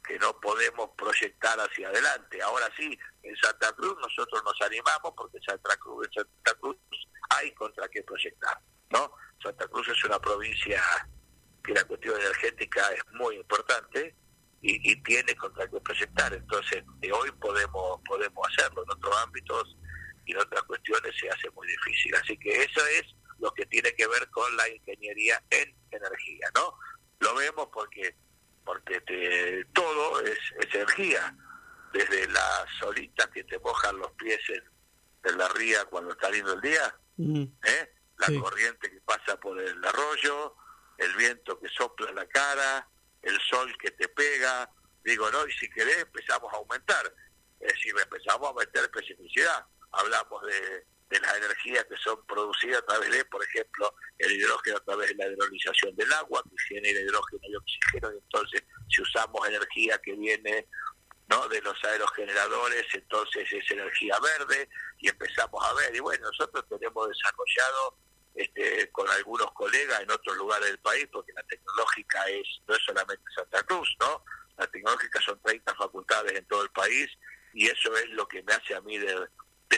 Que 0.05 0.17
no 0.19 0.39
podemos 0.39 0.91
proyectar 0.97 1.59
hacia 1.59 1.89
adelante. 1.89 2.41
Ahora 2.41 2.69
sí, 2.77 2.97
en 3.23 3.35
Santa 3.37 3.71
Cruz 3.73 3.95
nosotros 3.99 4.43
nos 4.43 4.61
animamos 4.61 5.13
porque 5.15 5.39
Santa 5.45 5.75
Cruz, 5.77 6.07
en 6.07 6.13
Santa 6.13 6.53
Cruz 6.59 6.77
hay 7.29 7.51
contra 7.53 7.87
qué 7.89 8.03
proyectar, 8.03 8.59
¿no? 8.89 9.11
Santa 9.41 9.67
Cruz 9.67 9.87
es 9.89 10.03
una 10.05 10.19
provincia 10.19 10.81
que 11.63 11.73
la 11.73 11.83
cuestión 11.83 12.19
energética 12.19 12.89
es 12.93 13.01
muy 13.13 13.35
importante, 13.35 14.15
y, 14.61 14.95
tiene 15.03 15.35
contra 15.35 15.67
qué 15.67 15.79
proyectar. 15.79 16.33
Entonces, 16.33 16.83
de 16.99 17.11
hoy 17.11 17.31
podemos 17.39 17.99
podemos 18.05 18.47
hacerlo, 18.47 18.83
en 18.83 18.91
otros 18.91 19.15
ámbitos 19.23 19.77
y 20.27 20.33
en 20.33 20.39
otras 20.39 20.63
cuestiones 20.63 21.15
se 21.19 21.29
hace 21.29 21.49
muy 21.51 21.67
difícil. 21.67 22.13
Así 22.15 22.37
que 22.37 22.63
eso 22.63 22.85
es 22.87 23.03
lo 23.39 23.51
que 23.53 23.65
tiene 23.65 23.93
que 23.95 24.07
ver 24.07 24.29
con 24.29 24.55
la 24.57 24.67
ingeniería 24.69 25.41
en 25.49 25.75
energía, 25.91 26.49
¿no? 26.53 26.77
Lo 27.19 27.35
vemos 27.35 27.69
porque 27.71 28.15
porque 28.67 29.65
todo 29.73 30.19
es, 30.21 30.37
energía. 30.73 31.33
desde 31.93 32.27
las 32.27 32.65
solitas 32.79 33.27
que 33.27 33.45
te 33.45 33.57
mojan 33.59 33.97
los 33.97 34.11
pies 34.11 34.39
en, 34.49 35.37
la 35.37 35.47
ría 35.49 35.85
cuando 35.85 36.11
está 36.11 36.29
lindo 36.29 36.53
el 36.53 36.61
día, 36.61 36.95
¿eh? 37.17 37.93
la 38.17 38.39
corriente 38.39 38.89
que 38.89 39.01
pasa 39.01 39.37
por 39.39 39.59
el 39.59 39.83
arroyo, 39.83 40.55
el 40.97 41.13
viento 41.15 41.59
que 41.59 41.67
sopla 41.69 42.11
la 42.13 42.25
cara, 42.27 42.87
el 43.21 43.37
sol 43.41 43.75
que 43.77 43.91
te 43.91 44.07
pega, 44.07 44.69
digo, 45.03 45.29
¿no? 45.31 45.45
Y 45.45 45.51
si 45.51 45.69
querés 45.69 45.97
empezamos 45.97 46.53
a 46.53 46.57
aumentar, 46.57 47.13
es 47.59 47.73
decir, 47.73 47.93
empezamos 48.01 48.49
a 48.49 48.53
meter 48.53 48.83
especificidad, 48.83 49.65
hablamos 49.97 50.41
de, 50.43 50.85
de 51.09 51.19
las 51.19 51.37
energías 51.37 51.85
que 51.85 51.97
son 51.97 52.25
producidas 52.25 52.79
a 52.79 52.85
través 52.85 53.11
de, 53.11 53.25
por 53.25 53.43
ejemplo, 53.43 53.93
el 54.17 54.31
hidrógeno 54.31 54.77
a 54.77 54.83
través 54.83 55.09
de 55.09 55.15
la 55.15 55.27
hidrolización 55.27 55.95
del 55.95 56.11
agua, 56.13 56.43
que 56.43 56.75
genera 56.75 56.99
hidrógeno 56.99 57.41
y 57.43 57.55
oxígeno, 57.55 58.11
y 58.11 58.17
entonces 58.17 58.63
si 58.89 59.01
usamos 59.01 59.47
energía 59.47 59.97
que 59.99 60.13
viene 60.15 60.67
¿no? 61.27 61.47
de 61.47 61.61
los 61.61 61.81
aerogeneradores, 61.83 62.85
entonces 62.93 63.47
es 63.51 63.71
energía 63.71 64.17
verde, 64.19 64.69
y 64.99 65.09
empezamos 65.09 65.63
a 65.63 65.73
ver, 65.75 65.95
y 65.95 65.99
bueno, 65.99 66.25
nosotros 66.27 66.65
tenemos 66.67 67.07
desarrollado 67.07 67.97
este, 68.35 68.91
con 68.91 69.09
algunos 69.09 69.51
colegas 69.53 70.01
en 70.01 70.11
otros 70.11 70.35
lugares 70.37 70.67
del 70.67 70.79
país, 70.79 71.07
porque 71.11 71.31
la 71.33 71.43
tecnológica 71.43 72.27
es 72.27 72.47
no 72.67 72.75
es 72.75 72.83
solamente 72.83 73.23
Santa 73.35 73.63
Cruz, 73.63 73.95
¿no? 73.99 74.23
La 74.57 74.67
tecnológica 74.67 75.21
son 75.21 75.39
30 75.41 75.73
facultades 75.75 76.33
en 76.33 76.45
todo 76.45 76.63
el 76.63 76.69
país 76.69 77.09
y 77.53 77.67
eso 77.67 77.95
es 77.95 78.09
lo 78.09 78.27
que 78.27 78.43
me 78.43 78.53
hace 78.53 78.75
a 78.75 78.81
mí 78.81 78.97
de, 78.97 79.27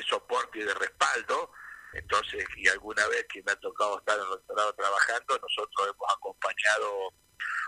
soporte 0.07 0.59
y 0.59 0.63
de 0.63 0.73
respaldo. 0.73 1.51
Entonces, 1.93 2.45
y 2.55 2.67
alguna 2.67 3.07
vez 3.07 3.25
que 3.31 3.41
me 3.43 3.51
ha 3.51 3.55
tocado 3.55 3.99
estar 3.99 4.15
en 4.17 4.23
el 4.23 4.29
doctorado 4.29 4.73
trabajando, 4.73 5.39
nosotros 5.39 5.87
hemos 5.87 6.13
acompañado 6.15 7.13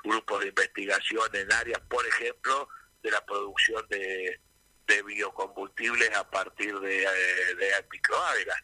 grupos 0.03 0.39
de 0.41 0.47
investigación 0.47 1.35
en 1.35 1.51
áreas, 1.51 1.81
por 1.89 2.05
ejemplo, 2.05 2.69
de 3.01 3.11
la 3.11 3.25
producción 3.25 3.85
de, 3.89 4.39
de 4.87 5.03
biocombustibles 5.03 6.15
a 6.15 6.29
partir 6.29 6.79
de, 6.79 7.03
eh, 7.03 7.55
de 7.55 7.71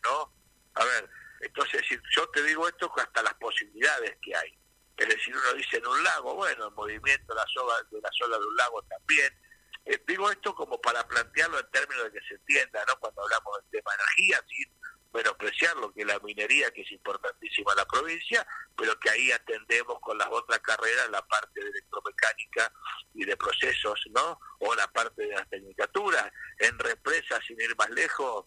¿no? 0.04 0.34
A 0.76 0.86
ver, 0.86 1.10
entonces, 1.42 1.82
yo 2.16 2.30
te 2.30 2.44
digo 2.44 2.68
esto 2.68 2.92
hasta 2.98 3.24
las 3.24 3.34
posibilidades 3.36 4.18
que 4.22 4.36
hay. 4.36 4.58
Es 4.98 5.08
decir, 5.08 5.36
uno 5.36 5.54
dice 5.54 5.78
en 5.78 5.88
un 5.88 6.04
lago, 6.04 6.36
bueno, 6.36 6.68
el 6.68 6.74
movimiento 6.74 7.34
de 7.34 7.36
la 7.36 7.46
sola 7.54 7.76
de, 7.92 8.02
la 8.02 8.10
sola 8.12 8.38
de 8.38 8.46
un 8.46 8.56
lago 8.56 8.82
también. 8.84 9.32
Eh, 9.90 10.04
digo 10.06 10.30
esto 10.30 10.54
como 10.54 10.82
para 10.82 11.08
plantearlo 11.08 11.60
en 11.60 11.72
términos 11.72 12.04
de 12.04 12.12
que 12.20 12.28
se 12.28 12.34
entienda, 12.34 12.84
¿no? 12.86 13.00
Cuando 13.00 13.24
hablamos 13.24 13.58
del 13.62 13.72
tema 13.72 13.96
energía, 13.96 14.44
sin 14.50 14.66
menospreciar 15.14 15.78
lo 15.78 15.94
que 15.94 16.02
es 16.02 16.08
la 16.08 16.20
minería, 16.20 16.70
que 16.72 16.82
es 16.82 16.92
importantísima 16.92 17.72
en 17.72 17.78
la 17.78 17.86
provincia, 17.86 18.46
pero 18.76 19.00
que 19.00 19.10
ahí 19.10 19.32
atendemos 19.32 19.98
con 20.02 20.18
las 20.18 20.28
otras 20.30 20.60
carreras 20.60 21.10
la 21.10 21.26
parte 21.26 21.62
de 21.62 21.70
electromecánica 21.70 22.74
y 23.14 23.24
de 23.24 23.38
procesos, 23.38 24.04
¿no? 24.12 24.38
O 24.60 24.76
la 24.76 24.88
parte 24.92 25.22
de 25.22 25.34
las 25.34 25.50
tecnicaturas. 25.50 26.34
En 26.60 26.78
represas, 26.80 27.40
sin 27.48 27.60
ir 27.62 27.74
más 27.78 27.90
lejos, 27.92 28.46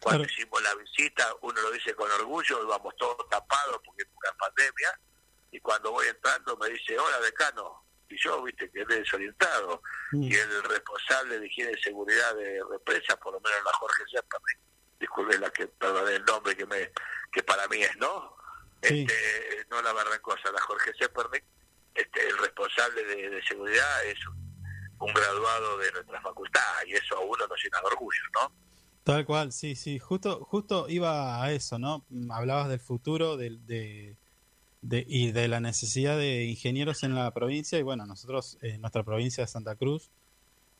cuando 0.00 0.24
hicimos 0.24 0.62
la 0.62 0.74
visita, 0.76 1.34
uno 1.42 1.60
lo 1.60 1.70
dice 1.72 1.94
con 1.94 2.10
orgullo, 2.10 2.62
íbamos 2.62 2.96
todos 2.96 3.28
tapados 3.28 3.80
porque 3.84 4.02
es 4.02 4.08
una 4.14 4.32
pandemia, 4.38 5.00
y 5.50 5.60
cuando 5.60 5.92
voy 5.92 6.06
entrando 6.06 6.56
me 6.56 6.70
dice, 6.70 6.98
hola 6.98 7.20
decano, 7.20 7.83
y 8.08 8.16
yo, 8.16 8.42
viste, 8.42 8.70
quedé 8.70 8.98
desorientado, 8.98 9.82
mm. 10.12 10.22
y 10.22 10.34
el 10.34 10.62
responsable 10.64 11.38
de 11.38 11.46
higiene 11.46 11.72
y 11.72 11.82
seguridad 11.82 12.34
de 12.36 12.60
represa, 12.70 13.16
por 13.16 13.32
lo 13.32 13.40
menos 13.40 13.58
la 13.64 13.72
Jorge 13.72 14.02
Zepernick, 14.10 14.58
disculpe 15.00 15.38
la 15.38 15.50
que, 15.50 15.66
perdón, 15.66 16.08
el 16.08 16.24
nombre 16.24 16.56
que 16.56 16.66
me 16.66 16.90
que 17.32 17.42
para 17.42 17.66
mí 17.68 17.82
es 17.82 17.96
no, 17.96 18.36
este, 18.80 19.66
no 19.70 19.82
la 19.82 19.92
Barrancosa, 19.92 20.52
la 20.52 20.60
Jorge 20.60 20.92
Zepernick, 20.98 21.44
este, 21.94 22.28
el 22.28 22.38
responsable 22.38 23.04
de, 23.04 23.42
seguridad 23.42 24.04
es 24.06 24.18
un 24.98 25.12
graduado 25.12 25.78
de 25.78 25.92
nuestra 25.92 26.20
facultad, 26.20 26.60
y 26.86 26.92
eso 26.92 27.16
a 27.16 27.20
uno 27.20 27.46
nos 27.46 27.62
llena 27.62 27.80
de 27.80 27.86
orgullo, 27.86 28.22
¿no? 28.34 28.52
Tal 29.02 29.26
cual, 29.26 29.52
sí, 29.52 29.76
sí, 29.76 29.98
justo, 29.98 30.44
justo 30.44 30.86
iba 30.88 31.42
a 31.42 31.52
eso, 31.52 31.78
¿no? 31.78 32.06
Hablabas 32.30 32.68
del 32.68 32.80
futuro 32.80 33.36
de, 33.36 34.16
de, 34.84 35.04
y 35.08 35.32
de 35.32 35.48
la 35.48 35.60
necesidad 35.60 36.18
de 36.18 36.44
ingenieros 36.44 37.02
en 37.02 37.14
la 37.14 37.30
provincia 37.32 37.78
y 37.78 37.82
bueno, 37.82 38.04
nosotros, 38.06 38.58
en 38.60 38.80
nuestra 38.82 39.02
provincia 39.02 39.42
de 39.44 39.48
Santa 39.48 39.76
Cruz, 39.76 40.10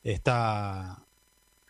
está 0.02 1.06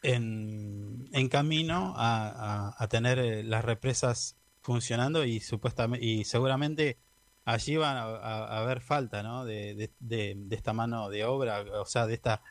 en, 0.02 1.08
en 1.12 1.28
camino 1.28 1.94
a, 1.96 2.74
a, 2.76 2.88
tener 2.88 3.18
eh, 3.20 3.44
las 3.44 3.64
represas 3.64 4.36
funcionando 4.62 5.24
y 5.24 5.40
supuestamente 5.40 6.04
y 6.04 6.24
seguramente 6.24 6.98
allí 7.44 7.76
van 7.76 7.96
a, 7.96 8.58
haber 8.58 8.80
falta, 8.80 9.22
¿no? 9.22 9.44
De, 9.44 9.90
de, 10.00 10.34
de 10.36 10.56
esta 10.56 10.72
mano 10.72 11.10
de 11.10 11.24
obra, 11.24 11.64
o 11.80 11.86
sea, 11.86 12.06
de 12.06 12.14
esta 12.14 12.42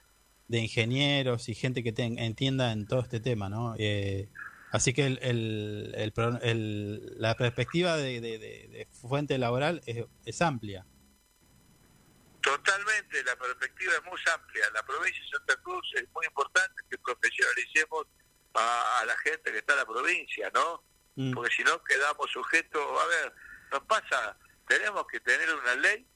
de 0.47 0.59
ingenieros 0.59 1.49
y 1.49 1.55
gente 1.55 1.83
que 1.83 1.93
entienda 1.97 2.71
en 2.71 2.85
todo 2.87 3.01
este 3.01 3.19
tema, 3.19 3.49
¿no? 3.49 3.75
Eh, 3.77 4.29
así 4.73 4.91
que 4.91 5.05
el, 5.05 5.19
el, 5.21 7.21
la 7.21 7.35
perspectiva 7.35 7.95
de, 7.95 8.87
fuente 8.91 9.37
laboral 9.37 9.81
es, 9.85 10.41
amplia. 10.41 10.83
Totalmente, 12.41 13.23
la 13.23 13.35
perspectiva 13.35 13.93
es 13.93 14.03
muy 14.03 14.19
amplia. 14.33 14.65
La 14.73 14.83
provincia 14.83 15.23
de 15.23 15.29
Santa 15.37 15.55
Cruz 15.61 15.85
es 15.93 16.09
muy 16.11 16.25
importante 16.25 16.81
que 16.89 16.97
profesionalicemos 16.97 18.07
a, 18.55 19.03
la 19.05 19.15
gente 19.19 19.51
que 19.51 19.59
está 19.59 19.73
en 19.73 19.79
la 19.79 19.85
provincia, 19.85 20.49
¿no? 20.55 20.83
Mm. 21.15 21.33
Porque 21.33 21.55
si 21.55 21.63
no 21.63 21.83
quedamos 21.83 22.31
sujetos, 22.31 22.83
a 22.99 23.05
ver, 23.05 23.31
nos 23.71 23.83
pasa, 23.83 24.35
tenemos 24.67 25.05
que 25.05 25.19
tener 25.19 25.53
una 25.53 25.75
ley 25.75 26.07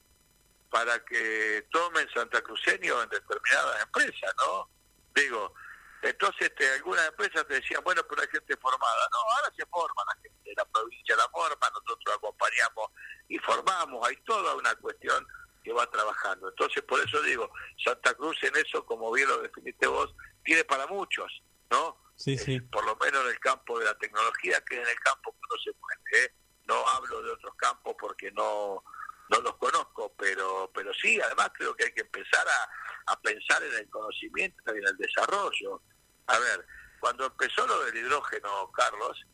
para 0.68 0.98
que 1.04 1.64
tomen 1.70 2.08
santacruceños 2.12 3.04
en 3.04 3.08
determinadas 3.08 3.82
empresas, 3.84 4.34
¿no? 4.40 4.68
Digo, 5.14 5.54
entonces 6.02 6.48
este, 6.48 6.70
algunas 6.74 7.06
empresas 7.08 7.46
te 7.46 7.54
decían, 7.54 7.82
bueno, 7.84 8.02
pero 8.08 8.22
hay 8.22 8.28
gente 8.28 8.56
formada. 8.56 9.08
No, 9.12 9.18
ahora 9.18 9.52
se 9.56 9.66
forma 9.66 10.02
la 10.06 10.20
gente, 10.22 10.52
la 10.56 10.64
provincia 10.66 11.16
la 11.16 11.28
forma, 11.28 11.70
nosotros 11.70 12.16
acompañamos 12.16 12.90
y 13.28 13.38
formamos, 13.38 14.06
hay 14.06 14.16
toda 14.18 14.54
una 14.54 14.74
cuestión 14.76 15.26
que 15.62 15.72
va 15.72 15.90
trabajando. 15.90 16.48
Entonces, 16.48 16.82
por 16.84 17.00
eso 17.00 17.20
digo, 17.22 17.50
Santa 17.84 18.14
Cruz 18.14 18.42
en 18.42 18.56
eso, 18.56 18.84
como 18.86 19.10
bien 19.12 19.28
lo 19.28 19.42
definiste 19.42 19.86
vos, 19.86 20.14
tiene 20.44 20.64
para 20.64 20.86
muchos, 20.86 21.42
¿no? 21.70 22.00
Sí, 22.16 22.36
sí. 22.36 22.60
por 22.60 22.84
lo 22.84 22.96
menos 22.96 23.22
en 23.22 23.30
el 23.30 23.38
campo 23.38 23.78
de 23.78 23.84
la 23.84 23.96
tecnología, 23.96 24.60
que 24.64 24.76
es 24.76 24.82
en 24.82 24.88
el 24.88 25.00
campo 25.00 25.32
que 25.32 25.46
no 25.50 25.62
se 25.62 25.72
puede. 25.74 26.24
¿eh? 26.24 26.34
No 26.66 26.88
hablo 26.88 27.22
de 27.22 27.30
otros 27.30 27.54
campos 27.56 27.94
porque 27.98 28.32
no 28.32 28.82
no 29.30 29.40
los 29.40 29.56
conozco, 29.56 30.12
pero 30.16 30.70
pero 30.74 30.92
sí, 30.94 31.20
además 31.20 31.50
creo 31.54 31.74
que 31.74 31.84
hay 31.84 31.92
que 31.92 32.02
empezar 32.02 32.46
a, 32.46 33.12
a 33.12 33.20
pensar 33.20 33.62
en 33.62 33.74
el 33.74 33.88
conocimiento 33.90 34.74
y 34.74 34.78
en 34.78 34.86
el 34.86 34.96
desarrollo. 34.96 35.82
A 36.26 36.38
ver, 36.38 36.66
cuando 37.00 37.26
empezó 37.26 37.66
lo 37.66 37.84
del 37.84 37.96
hidrógeno, 37.96 38.70
Carlos, 38.72 39.24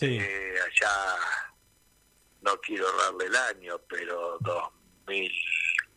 eh, 0.00 0.54
allá, 0.64 1.16
no 2.42 2.60
quiero 2.60 2.90
darle 2.96 3.26
el 3.26 3.36
año, 3.36 3.80
pero 3.88 4.38
2000 4.40 5.32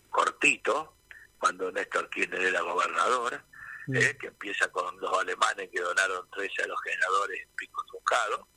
cortito, 0.10 0.96
cuando 1.40 1.72
Néstor 1.72 2.10
Kirchner 2.10 2.42
era 2.42 2.62
gobernador, 2.62 3.44
eh, 3.94 4.18
que 4.20 4.28
empieza 4.28 4.70
con 4.70 4.98
los 5.00 5.18
alemanes 5.20 5.70
que 5.72 5.82
donaron 5.82 6.30
13 6.32 6.64
a 6.64 6.68
los 6.68 6.82
generadores 6.84 7.42
en 7.42 7.50
Pico 7.56 7.84
Truncado, 7.86 8.48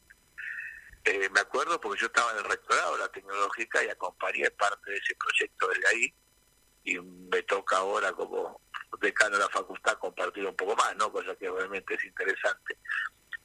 eh, 1.06 1.30
me 1.30 1.40
acuerdo 1.40 1.80
porque 1.80 2.00
yo 2.00 2.06
estaba 2.06 2.32
en 2.32 2.38
el 2.38 2.44
rectorado 2.44 2.94
de 2.94 2.98
la 2.98 3.08
tecnológica 3.08 3.84
y 3.84 3.88
acompañé 3.88 4.50
parte 4.50 4.90
de 4.90 4.96
ese 4.96 5.14
proyecto 5.14 5.68
desde 5.68 5.88
ahí 5.88 6.14
y 6.82 6.98
me 7.00 7.42
toca 7.44 7.76
ahora 7.76 8.12
como 8.12 8.60
decano 9.00 9.36
de 9.36 9.42
la 9.44 9.48
facultad 9.48 9.98
compartir 9.98 10.44
un 10.44 10.56
poco 10.56 10.74
más, 10.74 10.96
¿no? 10.96 11.12
Cosa 11.12 11.36
que 11.36 11.48
realmente 11.48 11.94
es 11.94 12.04
interesante. 12.04 12.78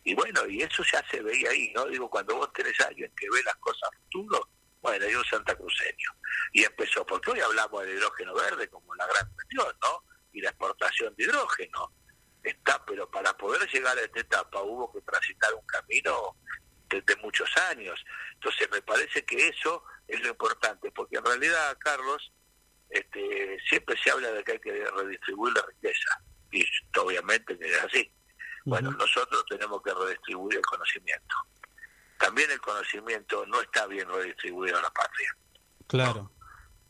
Y 0.03 0.16
bueno, 0.16 0.47
y 0.47 0.64
eso 0.64 0.84
ya 0.91 1.03
se 1.09 1.22
veía 1.22 1.51
ahí, 1.51 1.72
¿no? 1.76 1.86
Digo, 1.86 2.09
cuando 2.09 2.36
vos 2.36 2.51
tenés 2.51 2.80
a 2.82 2.86
alguien 2.86 3.14
que 3.16 3.30
ve 3.30 3.43
las 3.43 3.55
cosas 3.57 3.84
a 3.84 3.97
futuro, 3.97 4.49
bueno, 4.82 5.05
hay 5.05 5.14
un 5.14 5.26
santacruceño. 5.26 6.09
Y 6.53 6.64
empezó, 6.64 7.05
porque 7.05 7.30
hoy 7.30 7.39
hablamos 7.41 7.84
del 7.84 7.97
hidrógeno 7.97 8.34
verde 8.34 8.68
como 8.70 8.95
la 8.95 9.05
gran 9.05 9.32
cuestión, 9.34 9.76
¿no? 9.84 10.03
Y 10.34 10.41
la 10.41 10.49
exportación 10.49 11.16
de 11.16 11.24
hidrógeno. 11.26 11.93
Está, 12.41 12.84
pero 12.86 13.09
para 13.12 13.38
poder 13.38 13.70
llegar 13.70 13.95
a 13.95 14.01
esta 14.01 14.20
etapa 14.20 14.64
hubo 14.64 14.91
que 14.91 15.01
transitar 15.01 15.53
un 15.53 15.66
camino 15.68 16.38
de, 17.00 17.16
muchos 17.18 17.50
años. 17.70 18.04
Entonces 18.34 18.70
me 18.72 18.82
parece 18.82 19.24
que 19.24 19.48
eso 19.48 19.84
es 20.08 20.22
lo 20.22 20.30
importante, 20.30 20.92
porque 20.92 21.18
en 21.18 21.26
realidad, 21.26 21.78
Carlos, 21.80 22.32
este, 22.89 23.58
siempre 23.68 23.98
se 23.98 24.12
habla 24.12 24.32
de 24.32 24.44
que 24.44 24.54
hay 24.54 24.60
que 24.60 24.86
redistribuir 24.98 25.54
la 25.54 25.66
riqueza, 25.66 26.22
y 26.52 26.66
obviamente 26.98 27.58
que 27.58 27.66
es 27.66 27.84
así. 27.84 28.12
Bueno, 28.66 28.92
nosotros 28.92 29.44
tenemos 29.50 29.82
que 29.82 29.94
redistribuir 29.94 30.58
el 30.58 30.66
conocimiento. 30.66 31.36
También 32.20 32.52
el 32.52 32.62
conocimiento 32.62 33.46
no 33.48 33.60
está 33.62 33.88
bien 33.88 34.08
redistribuido 34.08 34.78
a 34.78 34.82
la 34.84 34.92
patria. 34.92 35.36
Claro. 35.88 36.32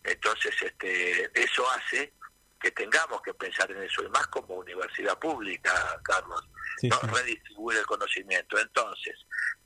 Entonces, 0.03 0.53
este, 0.61 1.31
eso 1.41 1.69
hace 1.71 2.13
que 2.61 2.71
tengamos 2.71 3.21
que 3.21 3.33
pensar 3.33 3.69
en 3.71 3.81
eso, 3.83 4.03
y 4.03 4.09
más 4.09 4.27
como 4.27 4.55
universidad 4.55 5.17
pública, 5.17 5.73
Carlos, 6.03 6.47
no 6.83 6.99
redistribuir 7.13 7.79
el 7.79 7.85
conocimiento. 7.85 8.59
Entonces, 8.59 9.15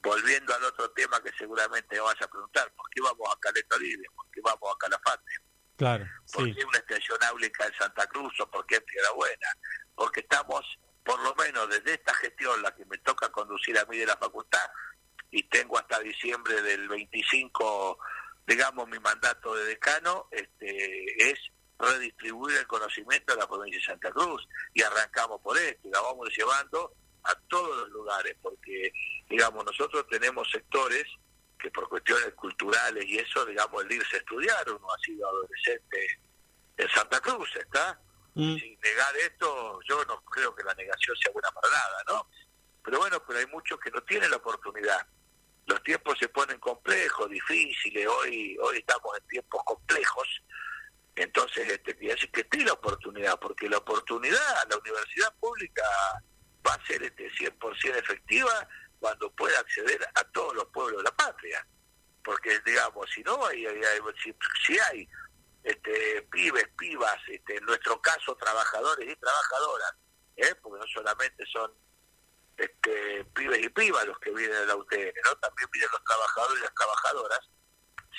volviendo 0.02 0.56
al 0.56 0.64
otro 0.64 0.90
tema 0.92 1.22
que 1.22 1.32
seguramente 1.38 1.96
me 1.96 2.02
vas 2.02 2.22
a 2.22 2.28
preguntar, 2.28 2.72
¿por 2.76 2.90
qué 2.90 3.02
vamos 3.02 3.28
a 3.32 3.40
Caleta 3.40 3.78
Libre? 3.78 4.08
¿Por 4.16 4.26
qué 4.32 4.42
vamos 4.42 4.74
a 4.74 4.78
Calafate? 4.78 5.32
Claro, 5.76 6.06
¿Por 6.32 6.56
qué 6.56 6.64
una 6.64 6.78
extensión 6.78 7.22
áulica 7.24 7.66
en 7.66 7.74
Santa 7.74 8.08
Cruz 8.08 8.34
o 8.40 8.50
por 8.50 8.66
qué 8.66 8.76
en 8.78 9.16
Buena? 9.16 9.48
Porque 9.94 10.22
estamos 10.22 10.66
por 11.04 11.22
lo 11.22 11.36
menos 11.36 11.70
desde 11.70 11.94
esta 11.94 12.14
gestión, 12.16 12.62
la 12.64 12.74
que 12.74 12.86
me 12.86 12.98
toca 13.00 13.30
conducir 13.32 13.78
a 13.78 13.86
mí 13.86 13.98
de 13.98 14.08
la 14.08 14.18
facultad, 14.18 14.68
y 15.30 15.44
tengo 15.44 15.78
hasta 15.78 16.00
diciembre 16.00 16.62
del 16.62 16.88
25, 16.88 18.00
digamos, 18.48 18.88
mi 18.88 19.00
mandato 19.00 19.54
de 19.54 19.66
decano, 19.66 20.28
este, 20.32 21.32
es 21.32 21.40
redistribuir 21.80 22.58
el 22.58 22.68
conocimiento 22.68 23.34
de 23.34 23.40
la 23.40 23.48
provincia 23.48 23.80
de 23.80 23.86
Santa 23.86 24.12
Cruz. 24.12 24.48
Y 24.74 24.82
arrancamos 24.82 25.42
por 25.42 25.58
esto 25.58 25.88
y 25.88 25.92
la 25.92 26.02
vamos 26.02 26.30
llevando 26.36 26.94
a 27.24 27.36
todos 27.48 27.78
los 27.78 27.90
lugares 27.90 28.36
porque 28.42 28.92
digamos 29.30 29.66
nosotros 29.66 30.06
tenemos 30.10 30.50
sectores 30.52 31.04
que 31.58 31.72
por 31.72 31.90
cuestiones 31.90 32.34
culturales 32.36 33.04
y 33.08 33.18
eso 33.18 33.46
digamos 33.46 33.84
el 33.84 33.92
irse 33.92 34.18
a 34.18 34.20
estudiar 34.20 34.70
uno 34.70 34.88
ha 34.92 35.00
sido 35.00 35.28
adolescente 35.28 36.20
en 36.78 36.88
Santa 36.90 37.20
Cruz 37.22 37.50
está 37.56 38.00
mm. 38.36 38.58
sin 38.58 38.80
negar 38.80 39.18
esto 39.18 39.80
yo 39.90 40.06
no 40.06 40.24
creo 40.26 40.54
que 40.54 40.64
la 40.64 40.76
negación 40.76 41.16
sea 41.18 41.32
buena 41.32 41.50
para 41.52 41.70
nada 41.70 42.04
no 42.10 42.30
pero 42.84 43.00
bueno 43.00 43.20
pero 43.26 43.40
hay 43.40 43.48
muchos 43.48 43.80
que 43.80 43.90
no 43.90 44.02
tienen 44.04 44.30
la 44.30 44.38
oportunidad. 44.38 45.08
Los 45.66 45.82
tiempos 45.82 46.16
se 46.20 46.30
ponen 46.30 46.60
complejos 46.60 47.28
difíciles. 47.28 48.08
Hoy 48.08 48.56
hoy 48.62 48.78
estamos 48.78 49.18
en 49.18 49.28
tiempos 49.28 49.64
complejos 49.66 50.28
entonces, 51.16 51.70
este, 51.70 51.96
quiere 51.96 52.16
decir 52.16 52.32
que 52.32 52.44
tiene 52.44 52.66
la 52.66 52.74
oportunidad, 52.74 53.40
porque 53.40 53.70
la 53.70 53.78
oportunidad, 53.78 54.70
la 54.70 54.78
universidad 54.78 55.34
pública 55.40 55.84
va 56.66 56.74
a 56.74 56.86
ser 56.86 57.04
este 57.04 57.32
100% 57.32 57.96
efectiva 57.96 58.68
cuando 59.00 59.32
pueda 59.32 59.58
acceder 59.60 60.06
a 60.14 60.24
todos 60.32 60.56
los 60.56 60.66
pueblos 60.66 60.98
de 60.98 61.04
la 61.04 61.16
patria. 61.16 61.66
Porque, 62.24 62.60
digamos, 62.66 63.10
si 63.14 63.24
no, 63.24 63.46
hay, 63.46 63.66
si, 64.66 64.78
hay 64.80 65.08
este, 65.64 66.28
pibes, 66.32 66.68
pibas, 66.78 67.18
este, 67.28 67.58
en 67.58 67.66
nuestro 67.66 68.02
caso 68.02 68.36
trabajadores 68.36 69.10
y 69.10 69.16
trabajadoras, 69.16 69.94
¿eh? 70.36 70.56
porque 70.62 70.80
no 70.80 70.88
solamente 70.88 71.46
son 71.46 71.72
este, 72.58 73.24
pibes 73.36 73.64
y 73.64 73.70
pibas 73.70 74.06
los 74.06 74.20
que 74.20 74.32
vienen 74.32 74.58
de 74.58 74.66
la 74.66 74.76
UTN, 74.76 75.14
¿no? 75.24 75.36
también 75.38 75.70
vienen 75.72 75.92
los 75.92 76.04
trabajadores 76.04 76.60
y 76.60 76.64
las 76.64 76.74
trabajadoras. 76.74 77.40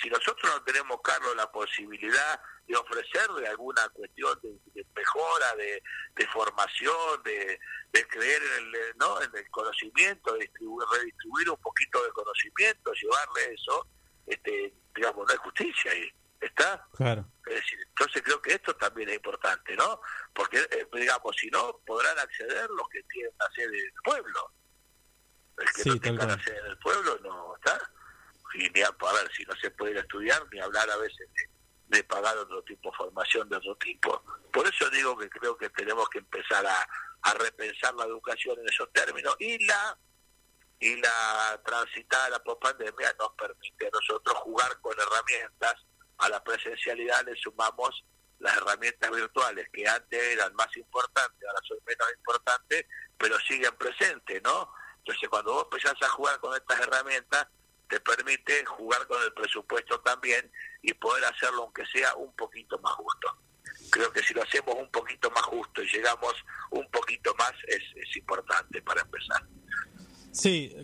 Si 0.01 0.09
nosotros 0.09 0.55
no 0.55 0.63
tenemos, 0.63 0.99
Carlos, 1.03 1.35
la 1.35 1.51
posibilidad 1.51 2.39
de 2.67 2.75
ofrecerle 2.75 3.47
alguna 3.47 3.87
cuestión 3.89 4.37
de, 4.43 4.85
mejora, 4.95 5.55
de, 5.55 6.27
formación, 6.27 7.23
de, 7.23 7.59
creer 8.09 8.41
en 8.43 8.65
el, 8.67 8.97
¿no? 8.97 9.21
en 9.21 9.35
el 9.35 9.49
conocimiento, 9.49 10.33
de 10.33 10.49
redistribuir 10.93 11.49
un 11.49 11.57
poquito 11.57 12.03
de 12.03 12.11
conocimiento, 12.11 12.91
llevarle 12.93 13.53
eso, 13.53 13.87
este, 14.25 14.73
digamos, 14.93 15.25
no 15.25 15.31
hay 15.31 15.37
justicia 15.37 15.91
ahí. 15.91 16.11
¿Está? 16.39 16.87
Claro. 16.95 17.25
entonces 17.47 18.21
creo 18.21 18.39
que 18.39 18.53
esto 18.53 18.75
también 18.75 19.09
es 19.09 19.15
importante, 19.15 19.75
¿no? 19.75 19.99
Porque, 20.35 20.59
eh, 20.59 20.87
digamos, 20.93 21.35
si 21.35 21.49
no, 21.49 21.79
podrán 21.83 22.17
acceder 22.19 22.69
los 22.69 22.87
que 22.89 23.01
tienen 23.03 23.31
la 23.39 23.49
sede 23.55 23.71
del 23.71 23.93
pueblo. 24.03 24.51
El 25.57 25.65
que 25.73 25.89
no 25.89 25.99
tenga 25.99 26.25
la 26.27 26.43
sede 26.43 26.61
del 26.61 26.77
pueblo 26.77 27.17
no 27.23 27.55
está. 27.55 27.79
Y 28.53 28.69
ni 28.69 28.81
a, 28.81 28.87
a 28.87 29.13
ver, 29.13 29.31
si 29.35 29.43
no 29.45 29.55
se 29.55 29.71
puede 29.71 29.99
estudiar, 29.99 30.45
ni 30.51 30.59
hablar 30.59 30.87
a 30.91 30.97
veces 30.97 31.27
de 31.33 31.56
de 31.87 32.03
pagar 32.03 32.37
otro 32.37 32.61
tipo 32.63 32.91
de 32.91 32.97
formación 32.97 33.47
de 33.49 33.57
otro 33.57 33.75
tipo. 33.77 34.23
Por 34.51 34.67
eso 34.67 34.89
digo 34.89 35.17
que 35.17 35.29
creo 35.29 35.57
que 35.57 35.69
tenemos 35.69 36.07
que 36.09 36.19
empezar 36.19 36.65
a, 36.65 36.87
a 37.21 37.33
repensar 37.33 37.93
la 37.95 38.05
educación 38.05 38.59
en 38.59 38.67
esos 38.67 38.91
términos 38.91 39.35
y 39.39 39.65
la 39.65 39.97
y 40.79 40.95
la 40.97 41.59
transitada 41.65 42.29
la 42.29 42.43
pospandemia 42.43 43.11
nos 43.17 43.31
permite 43.33 43.87
a 43.87 43.89
nosotros 43.91 44.37
jugar 44.41 44.79
con 44.79 44.93
herramientas 44.99 45.73
a 46.19 46.29
la 46.29 46.43
presencialidad 46.43 47.25
le 47.25 47.35
sumamos 47.35 48.03
las 48.39 48.55
herramientas 48.57 49.09
virtuales 49.09 49.67
que 49.73 49.87
antes 49.87 50.21
eran 50.21 50.53
más 50.53 50.75
importantes, 50.77 51.47
ahora 51.47 51.59
son 51.67 51.79
menos 51.87 52.07
importantes, 52.17 52.85
pero 53.17 53.39
siguen 53.39 53.75
presentes, 53.77 54.41
¿no? 54.43 54.71
Entonces 54.99 55.27
cuando 55.29 55.53
vos 55.53 55.63
empezás 55.71 55.99
a 56.01 56.09
jugar 56.09 56.39
con 56.39 56.55
estas 56.55 56.79
herramientas, 56.79 57.47
te 57.89 57.99
permite 57.99 58.65
jugar 58.65 59.07
con 59.07 59.21
el 59.23 59.33
presupuesto 59.33 59.99
también 60.01 60.51
y 60.81 60.93
poder 60.93 61.25
hacerlo 61.25 61.63
aunque 61.63 61.85
sea 61.85 62.15
un 62.15 62.33
poquito 62.33 62.79
más 62.79 62.93
justo. 62.93 63.27
Creo 63.89 64.11
que 64.11 64.21
si 64.21 64.33
lo 64.33 64.43
hacemos 64.43 64.75
un 64.75 64.89
poquito 64.89 65.29
más 65.31 65.43
justo 65.43 65.81
y 65.81 65.87
llegamos 65.87 66.33
un 66.71 66.89
poquito 66.89 67.33
más 67.37 67.51
es, 67.67 67.83
es 67.95 68.17
importante 68.17 68.81
para 68.81 69.01
empezar. 69.01 69.43
Sí, 70.31 70.75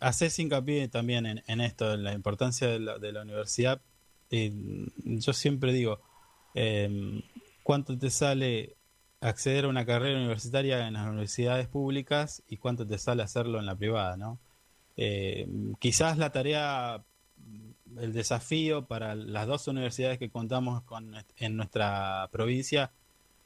haces 0.00 0.38
hincapié 0.38 0.88
también 0.88 1.42
en, 1.46 1.60
esto, 1.60 1.94
en 1.94 2.04
la 2.04 2.12
importancia 2.12 2.68
de 2.68 2.80
la, 2.80 2.98
de 2.98 3.12
la 3.12 3.22
universidad. 3.22 3.80
yo 4.30 5.32
siempre 5.32 5.72
digo, 5.72 6.00
eh, 6.54 7.22
¿cuánto 7.62 7.98
te 7.98 8.10
sale 8.10 8.76
acceder 9.20 9.64
a 9.64 9.68
una 9.68 9.86
carrera 9.86 10.18
universitaria 10.18 10.86
en 10.86 10.94
las 10.94 11.06
universidades 11.06 11.66
públicas 11.66 12.42
y 12.46 12.58
cuánto 12.58 12.86
te 12.86 12.98
sale 12.98 13.22
hacerlo 13.22 13.58
en 13.58 13.66
la 13.66 13.74
privada, 13.74 14.16
¿no? 14.16 14.38
Eh, 14.96 15.48
quizás 15.78 16.18
la 16.18 16.30
tarea, 16.30 17.04
el 18.00 18.12
desafío 18.12 18.86
para 18.86 19.14
las 19.14 19.46
dos 19.46 19.68
universidades 19.68 20.18
que 20.18 20.30
contamos 20.30 20.82
con 20.82 21.14
en 21.36 21.56
nuestra 21.56 22.28
provincia 22.32 22.92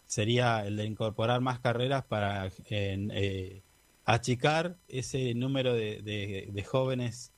sería 0.07 0.67
el 0.67 0.77
de 0.77 0.85
incorporar 0.85 1.41
más 1.41 1.61
carreras 1.61 2.05
para 2.05 2.51
eh, 2.71 3.63
achicar 4.05 4.77
ese 4.89 5.35
número 5.35 5.75
de, 5.75 6.67
jóvenes 6.67 7.33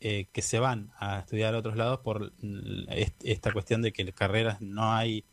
eh, 0.00 0.26
que 0.32 0.42
se 0.42 0.58
van 0.58 0.92
a 0.98 1.20
estudiar 1.20 1.54
a 1.54 1.58
otros 1.58 1.76
lados 1.76 2.00
por 2.00 2.32
esta 3.20 3.52
cuestión 3.52 3.82
de 3.82 3.92
que 3.92 4.12
carreras 4.12 4.60
no 4.60 4.92
hay 4.92 5.24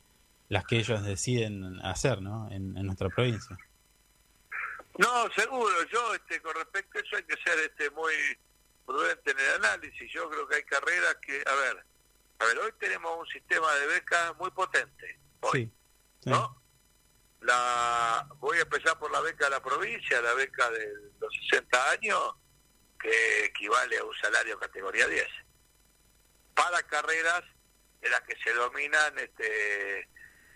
las 0.48 0.66
que 0.66 0.78
ellos 0.78 1.04
deciden 1.04 1.80
hacer 1.84 2.22
¿no? 2.22 2.50
en 2.52 2.74
nuestra 2.74 3.10
provincia. 3.10 3.58
No, 5.00 5.32
seguro. 5.34 5.74
Yo, 5.94 6.14
este, 6.14 6.42
con 6.42 6.54
respecto 6.56 6.98
a 6.98 7.02
eso, 7.02 7.16
hay 7.16 7.24
que 7.24 7.36
ser 7.42 7.58
este, 7.60 7.90
muy 7.92 8.14
prudente 8.90 9.32
en 9.32 9.40
el 9.40 9.66
análisis. 9.66 10.12
Yo 10.12 10.28
creo 10.30 10.48
que 10.48 10.56
hay 10.56 10.64
carreras 10.64 11.16
que, 11.22 11.44
a 11.46 11.56
ver, 11.56 11.86
a 12.40 12.46
ver, 12.46 12.60
hoy 12.60 12.72
tenemos 12.80 13.20
un 13.20 13.28
sistema 13.28 13.72
de 13.76 13.88
becas 13.88 14.36
muy 14.38 14.50
potente. 14.50 15.20
Hoy, 15.42 15.72
¿no? 16.26 16.60
La, 17.42 18.28
voy 18.40 18.58
a 18.58 18.62
empezar 18.62 18.98
por 18.98 19.12
la 19.12 19.22
beca 19.22 19.46
de 19.46 19.52
la 19.52 19.62
provincia, 19.62 20.22
la 20.22 20.34
beca 20.34 20.70
de 20.72 20.92
los 21.20 21.34
60 21.52 21.92
años, 21.92 22.36
que 23.00 23.46
equivale 23.46 23.98
a 24.00 24.04
un 24.04 24.14
salario 24.16 24.60
categoría 24.60 25.08
10. 25.08 25.28
Para 26.56 26.82
carreras 26.84 27.44
en 28.02 28.12
las 28.12 28.22
que 28.22 28.36
se 28.44 28.54
dominan 28.54 29.20
este, 29.20 30.10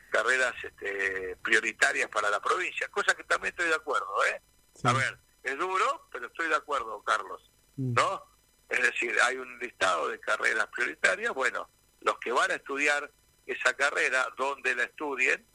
carreras 0.09 0.55
este, 0.63 1.38
prioritarias 1.43 2.09
para 2.09 2.29
la 2.31 2.41
provincia, 2.41 2.88
cosa 2.89 3.13
que 3.15 3.23
también 3.25 3.53
estoy 3.53 3.69
de 3.69 3.75
acuerdo, 3.75 4.25
¿eh? 4.25 4.41
A 4.84 4.93
ver, 4.93 5.19
es 5.43 5.57
duro, 5.57 6.07
pero 6.11 6.25
estoy 6.27 6.47
de 6.47 6.55
acuerdo, 6.55 7.01
Carlos. 7.03 7.53
¿No? 7.78 8.24
Es 8.69 8.82
decir, 8.82 9.15
hay 9.24 9.38
un 9.38 9.59
listado 9.59 10.09
de 10.09 10.19
carreras 10.19 10.67
prioritarias, 10.67 11.34
bueno, 11.34 11.69
los 12.01 12.17
que 12.19 12.32
van 12.32 12.51
a 12.51 12.55
estudiar 12.55 13.09
esa 13.45 13.74
carrera, 13.74 14.28
donde 14.38 14.76
la 14.76 14.84
estudien, 14.84 15.45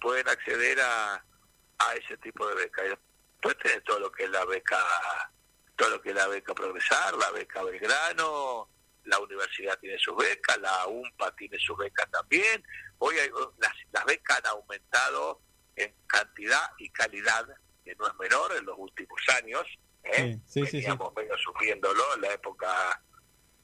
pueden 0.00 0.28
acceder 0.28 0.80
a, 0.80 1.14
a 1.78 1.94
ese 1.94 2.16
tipo 2.18 2.46
de 2.48 2.54
beca. 2.54 2.84
Y 2.84 2.88
después 2.88 3.56
tenés 3.58 3.84
todo 3.84 4.00
lo 4.00 4.12
que 4.12 4.24
es 4.24 4.30
la 4.30 4.44
beca, 4.44 4.78
todo 5.76 5.90
lo 5.90 6.02
que 6.02 6.10
es 6.10 6.14
la 6.14 6.26
beca 6.28 6.54
Progresar, 6.54 7.14
la 7.16 7.30
beca 7.30 7.62
Belgrano, 7.62 8.68
la 9.04 9.18
universidad 9.18 9.78
tiene 9.78 9.98
sus 9.98 10.16
becas, 10.16 10.58
la 10.58 10.86
UMPA 10.86 11.34
tiene 11.36 11.58
sus 11.58 11.76
becas 11.76 12.10
también. 12.10 12.64
Hoy 12.98 13.16
las, 13.58 13.72
las 13.92 14.04
becas 14.04 14.38
han 14.38 14.46
aumentado 14.46 15.40
en 15.76 15.94
cantidad 16.06 16.70
y 16.78 16.88
calidad, 16.90 17.46
que 17.84 17.94
no 17.96 18.06
es 18.06 18.14
menor 18.18 18.56
en 18.56 18.64
los 18.64 18.76
últimos 18.78 19.20
años. 19.36 19.66
¿Eh? 20.04 20.38
Sí, 20.46 20.66
sí, 20.66 20.78
Veníamos 20.78 21.14
medio 21.14 21.36
sufriéndolo 21.38 22.02
en 22.14 22.20
la 22.22 22.32
época 22.32 23.02